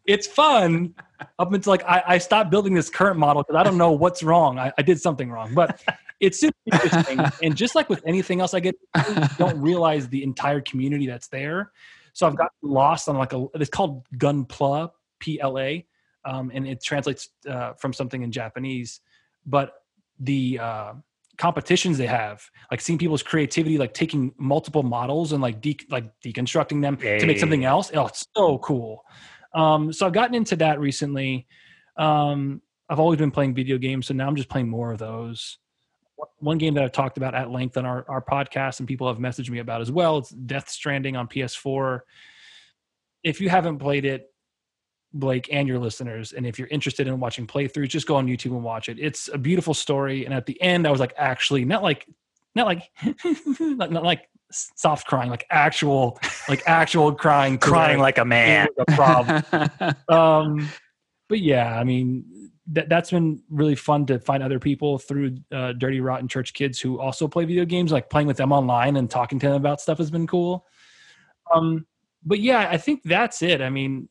it's 0.06 0.28
fun 0.28 0.94
up 1.40 1.54
until 1.54 1.72
like 1.72 1.86
I, 1.86 2.04
I 2.06 2.18
stopped 2.18 2.52
building 2.52 2.74
this 2.74 2.90
current 2.90 3.18
model 3.18 3.42
because 3.42 3.58
I 3.58 3.64
don't 3.64 3.78
know 3.78 3.94
what's 3.94 4.22
wrong. 4.24 4.60
I, 4.60 4.74
I 4.78 4.82
did 4.82 5.00
something 5.00 5.32
wrong, 5.32 5.54
but 5.54 5.82
it's 6.20 6.42
super 6.42 6.58
interesting. 6.66 7.22
and 7.42 7.56
just 7.56 7.76
like 7.76 7.88
with 7.88 8.04
anything 8.06 8.42
else, 8.42 8.54
I 8.54 8.60
get 8.60 8.76
I 8.94 9.30
don't 9.38 9.58
realize 9.62 10.10
the 10.10 10.22
entire 10.22 10.60
community 10.60 11.08
that's 11.08 11.30
there. 11.30 11.72
So 12.12 12.28
I've 12.28 12.36
gotten 12.36 12.52
lost 12.62 13.08
on 13.08 13.16
like 13.16 13.32
a 13.32 13.48
it's 13.54 13.70
called 13.70 14.06
Gunpla 14.18 14.90
P 15.20 15.40
L 15.40 15.58
A, 15.58 15.86
um, 16.26 16.52
and 16.54 16.68
it 16.68 16.84
translates 16.84 17.30
uh, 17.50 17.72
from 17.76 17.94
something 17.94 18.22
in 18.22 18.34
Japanese. 18.34 19.00
But 19.46 19.76
the 20.20 20.60
uh, 20.62 20.94
competitions 21.38 21.98
they 21.98 22.07
have, 22.07 22.44
like 22.72 22.82
seeing 22.82 22.98
people's 22.99 23.24
creativity, 23.24 23.78
like 23.78 23.94
taking 23.94 24.34
multiple 24.38 24.84
models 24.84 25.32
and 25.34 25.41
like 25.41 25.62
de- 25.62 25.78
like 25.90 26.06
deconstructing 26.24 26.82
them 26.82 26.98
to 26.98 27.26
make 27.26 27.38
something 27.40 27.66
else. 27.66 27.91
Oh, 27.94 28.07
it's 28.07 28.26
so 28.36 28.57
cool. 28.60 29.03
Um, 29.53 29.94
so 29.94 30.06
I've 30.06 30.14
gotten 30.14 30.36
into 30.36 30.56
that 30.57 30.80
recently. 30.80 31.48
Um, 31.98 32.62
I've 32.90 32.99
always 32.99 33.18
been 33.18 33.32
playing 33.32 33.56
video 33.56 33.78
games, 33.78 34.07
so 34.07 34.14
now 34.14 34.28
I'm 34.28 34.36
just 34.36 34.49
playing 34.49 34.70
more 34.70 34.91
of 34.91 34.98
those. 34.99 35.57
One- 36.18 36.30
One 36.40 36.57
game 36.57 36.74
that 36.76 36.84
I've 36.84 36.91
talked 36.91 37.18
about 37.18 37.34
at 37.34 37.49
length 37.52 37.78
on 37.78 37.86
our, 37.86 38.06
our 38.10 38.22
podcast 38.22 38.80
and 38.80 38.88
people 38.88 39.07
have 39.07 39.18
messaged 39.18 39.49
me 39.49 39.60
about 39.60 39.82
as 39.82 39.91
well. 39.91 40.18
It's 40.20 40.30
Death 40.30 40.70
Stranding 40.70 41.16
on 41.16 41.28
PS4. 41.28 42.02
If 43.24 43.41
you 43.41 43.49
haven't 43.49 43.80
played 43.80 44.06
it, 44.06 44.32
Blake 45.16 45.50
and 45.52 45.68
your 45.68 45.80
listeners, 45.80 46.34
and 46.34 46.46
if 46.46 46.60
you're 46.60 46.68
interested 46.70 47.08
in 47.08 47.20
watching 47.20 47.48
playthroughs, 47.48 47.90
just 47.90 48.08
go 48.08 48.16
on 48.16 48.28
YouTube 48.28 48.52
and 48.52 48.64
watch 48.64 48.90
it. 48.90 49.00
It's 49.00 49.30
a 49.34 49.38
beautiful 49.38 49.74
story, 49.74 50.26
and 50.26 50.34
at 50.34 50.46
the 50.46 50.62
end, 50.62 50.88
I 50.88 50.92
was 50.92 51.00
like, 51.00 51.14
actually, 51.18 51.66
not 51.66 51.82
like, 51.82 52.08
not 52.54 52.68
like, 52.68 52.90
not, 53.60 53.92
not 53.92 54.04
like 54.04 54.28
soft 54.52 55.08
crying, 55.08 55.30
like 55.30 55.46
actual, 55.50 56.20
like 56.48 56.64
actual 56.68 57.14
crying, 57.14 57.58
Crying 57.58 58.00
like 58.00 58.18
a 58.18 58.26
man. 58.26 58.68
a 58.78 58.86
problem 58.94 59.96
um 60.10 60.70
but 61.28 61.40
yeah 61.40 61.80
i 61.80 61.84
mean 61.84 62.24
that, 62.68 62.90
that's 62.90 63.12
been 63.12 63.42
really 63.50 63.76
fun 63.76 64.06
to 64.08 64.20
find 64.20 64.42
other 64.42 64.60
people 64.60 64.98
through 64.98 65.38
uh, 65.52 65.74
dirty 65.74 66.02
rotten 66.02 66.28
church 66.28 66.54
kids 66.54 66.80
who 66.80 67.00
also 67.00 67.28
play 67.28 67.46
video 67.46 67.66
games 67.66 67.92
like 67.92 68.10
playing 68.10 68.28
with 68.28 68.38
them 68.38 68.52
online 68.52 68.96
and 68.96 69.10
talking 69.10 69.40
to 69.40 69.48
them 69.48 69.56
about 69.56 69.82
stuff 69.82 69.98
has 69.98 70.10
been 70.10 70.28
cool 70.28 70.66
um 71.54 71.86
but 72.24 72.40
yeah 72.40 72.68
i 72.72 72.78
think 72.78 73.02
that's 73.04 73.42
it 73.42 73.62
i 73.62 73.70
mean 73.70 74.10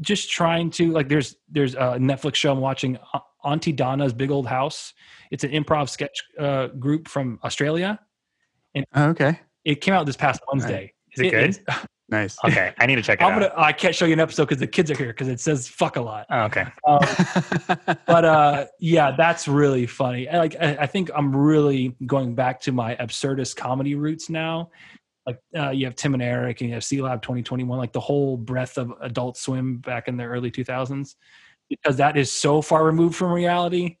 just 0.00 0.30
trying 0.30 0.70
to 0.70 0.92
like 0.92 1.08
there's 1.08 1.36
there's 1.50 1.74
a 1.74 1.98
netflix 1.98 2.36
show 2.36 2.52
i'm 2.52 2.60
watching 2.60 2.98
aunty 3.44 3.72
donna's 3.72 4.12
big 4.12 4.30
old 4.30 4.46
house. 4.46 4.92
It's 5.30 5.44
an 5.44 5.50
improv 5.50 5.88
sketch 5.88 6.22
uh, 6.38 6.68
group 6.68 7.08
from 7.08 7.38
australia. 7.44 7.98
Okay, 8.96 9.40
it 9.64 9.80
came 9.80 9.94
out 9.94 10.06
this 10.06 10.16
past 10.16 10.40
wednesday. 10.52 10.92
Is 11.12 11.20
it 11.20 11.30
good? 11.30 11.50
is- 11.50 11.60
nice. 12.08 12.36
Okay, 12.44 12.72
I 12.78 12.86
need 12.86 12.96
to 12.96 13.02
check 13.02 13.20
it 13.20 13.24
i'm 13.24 13.34
out. 13.34 13.40
gonna 13.40 13.52
i 13.56 13.72
can't 13.72 13.94
show 13.94 14.04
you 14.06 14.12
an 14.12 14.20
episode 14.20 14.44
because 14.44 14.58
the 14.58 14.66
kids 14.66 14.90
are 14.90 14.96
here 14.96 15.08
because 15.08 15.28
it 15.28 15.40
says 15.40 15.68
fuck 15.68 15.96
a 15.96 16.00
lot. 16.00 16.26
Oh, 16.30 16.42
okay. 16.44 16.66
um, 16.86 17.00
but 18.06 18.24
uh 18.24 18.66
yeah 18.80 19.14
that's 19.16 19.46
really 19.48 19.86
funny. 19.86 20.26
Like 20.32 20.56
I, 20.60 20.78
I 20.80 20.86
think 20.86 21.10
i'm 21.14 21.34
really 21.34 21.96
going 22.06 22.34
back 22.34 22.60
to 22.62 22.72
my 22.72 22.96
absurdist 22.96 23.56
comedy 23.56 23.94
roots 23.94 24.28
now 24.30 24.70
like 25.28 25.38
uh, 25.56 25.70
you 25.70 25.84
have 25.84 25.94
tim 25.94 26.14
and 26.14 26.22
eric 26.22 26.60
and 26.60 26.68
you 26.70 26.74
have 26.74 26.82
Sealab 26.82 27.20
2021 27.20 27.76
like 27.78 27.92
the 27.92 28.00
whole 28.00 28.36
breadth 28.38 28.78
of 28.78 28.92
adult 29.02 29.36
swim 29.36 29.76
back 29.76 30.08
in 30.08 30.16
the 30.16 30.24
early 30.24 30.50
2000s 30.50 31.16
because 31.68 31.98
that 31.98 32.16
is 32.16 32.32
so 32.32 32.62
far 32.62 32.82
removed 32.82 33.14
from 33.14 33.30
reality. 33.30 33.98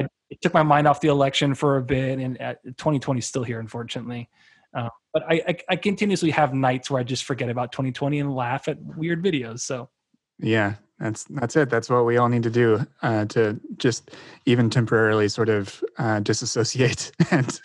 I, 0.00 0.08
it 0.30 0.40
took 0.42 0.52
my 0.52 0.64
mind 0.64 0.88
off 0.88 1.00
the 1.00 1.08
election 1.08 1.54
for 1.54 1.76
a 1.76 1.82
bit 1.82 2.18
and 2.18 2.40
uh, 2.40 2.54
2020 2.64 3.20
is 3.20 3.26
still 3.26 3.44
here 3.44 3.60
unfortunately. 3.60 4.28
Uh, 4.74 4.88
but 5.12 5.22
I, 5.28 5.42
I, 5.46 5.56
I 5.70 5.76
continuously 5.76 6.30
have 6.32 6.52
nights 6.52 6.90
where 6.90 7.00
i 7.00 7.04
just 7.04 7.24
forget 7.24 7.48
about 7.48 7.70
2020 7.70 8.18
and 8.18 8.34
laugh 8.34 8.66
at 8.68 8.82
weird 8.82 9.22
videos 9.22 9.60
so. 9.60 9.88
Yeah, 10.38 10.74
that's 10.98 11.24
that's 11.24 11.56
it. 11.56 11.68
That's 11.68 11.90
what 11.90 12.06
we 12.06 12.16
all 12.16 12.28
need 12.28 12.42
to 12.44 12.50
do 12.50 12.86
uh, 13.02 13.26
to 13.26 13.60
just 13.76 14.12
even 14.46 14.70
temporarily 14.70 15.28
sort 15.28 15.50
of 15.50 15.84
uh, 15.98 16.20
disassociate 16.20 17.12
and 17.30 17.60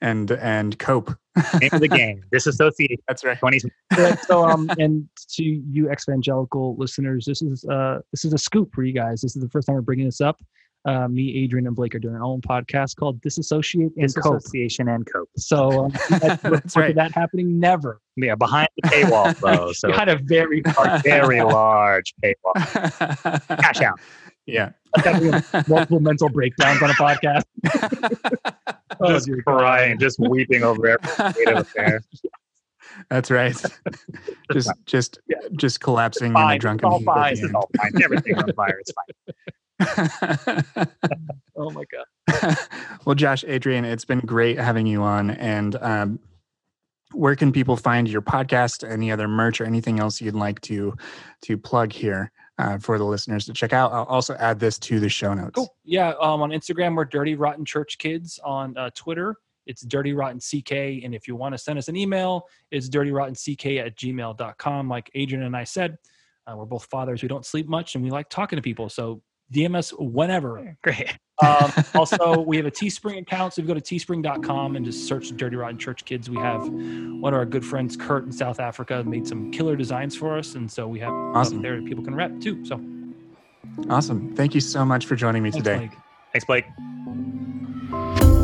and 0.00 0.32
and 0.32 0.78
cope. 0.78 1.16
Name 1.60 1.70
of 1.72 1.80
the 1.80 1.88
game. 1.88 2.22
Disassociate 2.32 3.00
That's 3.08 3.24
right. 3.24 3.38
20. 3.38 3.60
So 4.26 4.44
um 4.44 4.70
and 4.78 5.08
to 5.30 5.44
you 5.44 5.90
evangelical 5.90 6.76
listeners 6.76 7.24
this 7.24 7.40
is 7.40 7.64
uh 7.64 8.00
this 8.12 8.24
is 8.24 8.34
a 8.34 8.38
scoop 8.38 8.74
for 8.74 8.82
you 8.82 8.92
guys 8.92 9.22
this 9.22 9.34
is 9.34 9.42
the 9.42 9.48
first 9.48 9.66
time 9.66 9.74
we're 9.74 9.80
bringing 9.80 10.04
this 10.04 10.20
up 10.20 10.42
uh 10.84 11.06
me 11.08 11.42
adrian 11.44 11.66
and 11.66 11.76
blake 11.76 11.94
are 11.94 11.98
doing 12.00 12.14
our 12.16 12.22
own 12.24 12.40
podcast 12.40 12.96
called 12.96 13.20
disassociate 13.20 13.92
and 13.96 14.14
cope 14.16 14.42
and 14.80 15.06
cope. 15.12 15.28
so 15.36 15.84
um, 15.84 15.90
that's, 15.90 16.10
That's 16.20 16.42
that's 16.42 16.76
right. 16.76 16.94
that 16.94 17.12
happening 17.12 17.60
never 17.60 18.00
Yeah, 18.16 18.34
behind 18.34 18.68
the 18.82 18.88
paywall, 18.88 19.38
though. 19.38 19.72
So 19.74 19.92
kind 19.92 20.10
of 20.10 20.22
very 20.22 20.62
a 20.66 21.00
very 21.04 21.40
large 21.42 22.12
paywall. 22.24 22.54
Cash 23.60 23.80
out. 23.82 24.00
Yeah. 24.46 24.70
multiple 25.68 26.00
mental 26.00 26.28
breakdowns 26.28 26.82
on 26.82 26.90
a 26.90 26.94
podcast 26.94 27.44
oh, 29.00 29.08
just 29.08 29.26
dear 29.26 29.42
crying, 29.42 29.98
just 29.98 30.18
weeping 30.18 30.62
over 30.64 30.88
every 30.88 31.32
creative 31.32 31.58
affair. 31.58 32.02
That's 33.08 33.30
right. 33.30 33.56
just 34.52 34.70
just 34.84 35.18
Yeah. 35.28 35.36
just 35.56 35.80
collapsing 35.80 36.32
in 36.32 36.36
a 36.36 36.58
drunken 36.58 36.86
it's 36.88 36.92
all 36.92 37.02
fine. 37.02 37.22
the 37.22 37.30
This 37.30 37.38
is 37.38 37.44
end. 37.46 37.54
all 37.56 37.70
fine. 37.80 38.02
Everything's 38.02 38.42
on 38.42 38.52
fire. 38.52 38.78
It's 38.80 38.92
fine. 38.92 39.34
oh 41.56 41.70
my 41.70 41.84
god 41.90 42.04
well, 43.04 43.14
Josh, 43.14 43.44
Adrian, 43.46 43.84
it's 43.84 44.04
been 44.04 44.20
great 44.20 44.58
having 44.58 44.86
you 44.86 45.02
on. 45.02 45.30
And 45.30 45.76
um, 45.76 46.20
where 47.12 47.36
can 47.36 47.52
people 47.52 47.76
find 47.76 48.08
your 48.08 48.22
podcast, 48.22 48.88
any 48.88 49.10
other 49.10 49.28
merch, 49.28 49.60
or 49.60 49.64
anything 49.64 50.00
else 50.00 50.20
you'd 50.20 50.34
like 50.34 50.60
to 50.62 50.94
to 51.42 51.58
plug 51.58 51.92
here 51.92 52.30
uh, 52.58 52.78
for 52.78 52.98
the 52.98 53.04
listeners 53.04 53.44
to 53.46 53.52
check 53.52 53.72
out? 53.72 53.92
I'll 53.92 54.04
also 54.04 54.34
add 54.34 54.58
this 54.58 54.78
to 54.80 55.00
the 55.00 55.08
show 55.08 55.34
notes. 55.34 55.52
Cool. 55.54 55.74
Yeah. 55.84 56.12
Um, 56.20 56.42
on 56.42 56.50
Instagram, 56.50 56.96
we're 56.96 57.04
Dirty 57.04 57.34
Rotten 57.34 57.64
Church 57.64 57.98
Kids. 57.98 58.38
On 58.44 58.76
uh, 58.76 58.90
Twitter, 58.94 59.36
it's 59.66 59.82
Dirty 59.82 60.12
Rotten 60.12 60.38
CK. 60.38 61.04
And 61.04 61.14
if 61.14 61.28
you 61.28 61.36
want 61.36 61.54
to 61.54 61.58
send 61.58 61.78
us 61.78 61.88
an 61.88 61.96
email, 61.96 62.46
it's 62.70 62.88
Dirty 62.88 63.10
Rotten 63.12 63.34
CK 63.34 63.66
at 63.78 63.96
gmail.com. 63.96 64.88
Like 64.88 65.10
Adrian 65.14 65.44
and 65.44 65.56
I 65.56 65.64
said, 65.64 65.98
uh, 66.46 66.56
we're 66.56 66.64
both 66.64 66.86
fathers. 66.86 67.22
We 67.22 67.28
don't 67.28 67.46
sleep 67.46 67.68
much 67.68 67.94
and 67.94 68.02
we 68.02 68.10
like 68.10 68.28
talking 68.28 68.56
to 68.56 68.62
people. 68.62 68.88
So 68.88 69.22
DM 69.52 69.76
us 69.76 69.92
whenever. 69.98 70.76
Great. 70.82 71.16
Um, 71.44 71.72
also, 71.94 72.40
we 72.40 72.56
have 72.56 72.66
a 72.66 72.70
Teespring 72.70 73.18
account. 73.20 73.54
So 73.54 73.60
if 73.60 73.68
you 73.68 73.74
go 73.74 73.78
to 73.78 73.94
teespring.com 73.94 74.76
and 74.76 74.84
just 74.84 75.06
search 75.06 75.28
Dirty 75.36 75.56
Rotten 75.56 75.78
Church 75.78 76.04
Kids, 76.04 76.30
we 76.30 76.36
have 76.36 76.68
one 76.68 77.34
of 77.34 77.38
our 77.38 77.46
good 77.46 77.64
friends, 77.64 77.96
Kurt 77.96 78.24
in 78.24 78.32
South 78.32 78.60
Africa, 78.60 79.02
made 79.04 79.26
some 79.26 79.50
killer 79.50 79.76
designs 79.76 80.16
for 80.16 80.38
us. 80.38 80.54
And 80.54 80.70
so 80.70 80.86
we 80.88 81.00
have 81.00 81.12
Awesome. 81.12 81.62
there 81.62 81.76
that 81.76 81.84
people 81.86 82.04
can 82.04 82.14
rep 82.14 82.40
too. 82.40 82.64
So 82.64 82.80
Awesome. 83.88 84.34
Thank 84.34 84.54
you 84.54 84.60
so 84.60 84.84
much 84.84 85.06
for 85.06 85.16
joining 85.16 85.42
me 85.42 85.50
thanks, 85.50 85.66
today. 85.66 85.78
Blake. 85.78 85.92
Thanks, 86.32 86.66
Blake. 87.90 88.38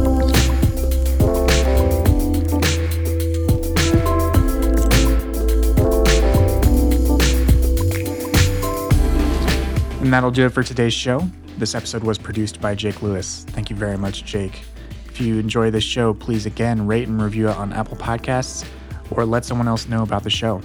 And 10.00 10.12
that'll 10.12 10.30
do 10.30 10.46
it 10.46 10.50
for 10.50 10.62
today's 10.62 10.94
show. 10.94 11.28
This 11.58 11.74
episode 11.74 12.04
was 12.04 12.18
produced 12.18 12.60
by 12.60 12.76
Jake 12.76 13.02
Lewis. 13.02 13.44
Thank 13.48 13.68
you 13.68 13.74
very 13.74 13.98
much, 13.98 14.24
Jake. 14.24 14.62
If 15.06 15.20
you 15.20 15.38
enjoy 15.40 15.72
this 15.72 15.82
show, 15.82 16.14
please 16.14 16.46
again 16.46 16.86
rate 16.86 17.08
and 17.08 17.20
review 17.20 17.48
it 17.48 17.56
on 17.56 17.72
Apple 17.72 17.96
Podcasts 17.96 18.64
or 19.10 19.24
let 19.24 19.44
someone 19.44 19.66
else 19.66 19.88
know 19.88 20.04
about 20.04 20.22
the 20.22 20.30
show. 20.30 20.62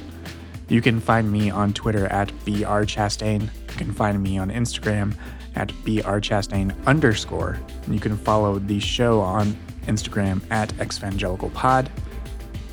You 0.69 0.81
can 0.81 0.99
find 0.99 1.31
me 1.31 1.49
on 1.49 1.73
Twitter 1.73 2.05
at 2.07 2.30
brchastain. 2.45 3.41
You 3.41 3.76
can 3.76 3.91
find 3.91 4.22
me 4.22 4.38
on 4.38 4.51
Instagram 4.51 5.15
at 5.55 5.69
brchastain 5.69 6.76
underscore. 6.85 7.60
And 7.85 7.93
you 7.95 7.99
can 7.99 8.15
follow 8.15 8.60
the 8.60 8.80
show 8.80 9.19
on 9.19 9.57
Instagram 9.88 10.43
at 10.51 10.69
exvangelicalpod. 10.76 11.89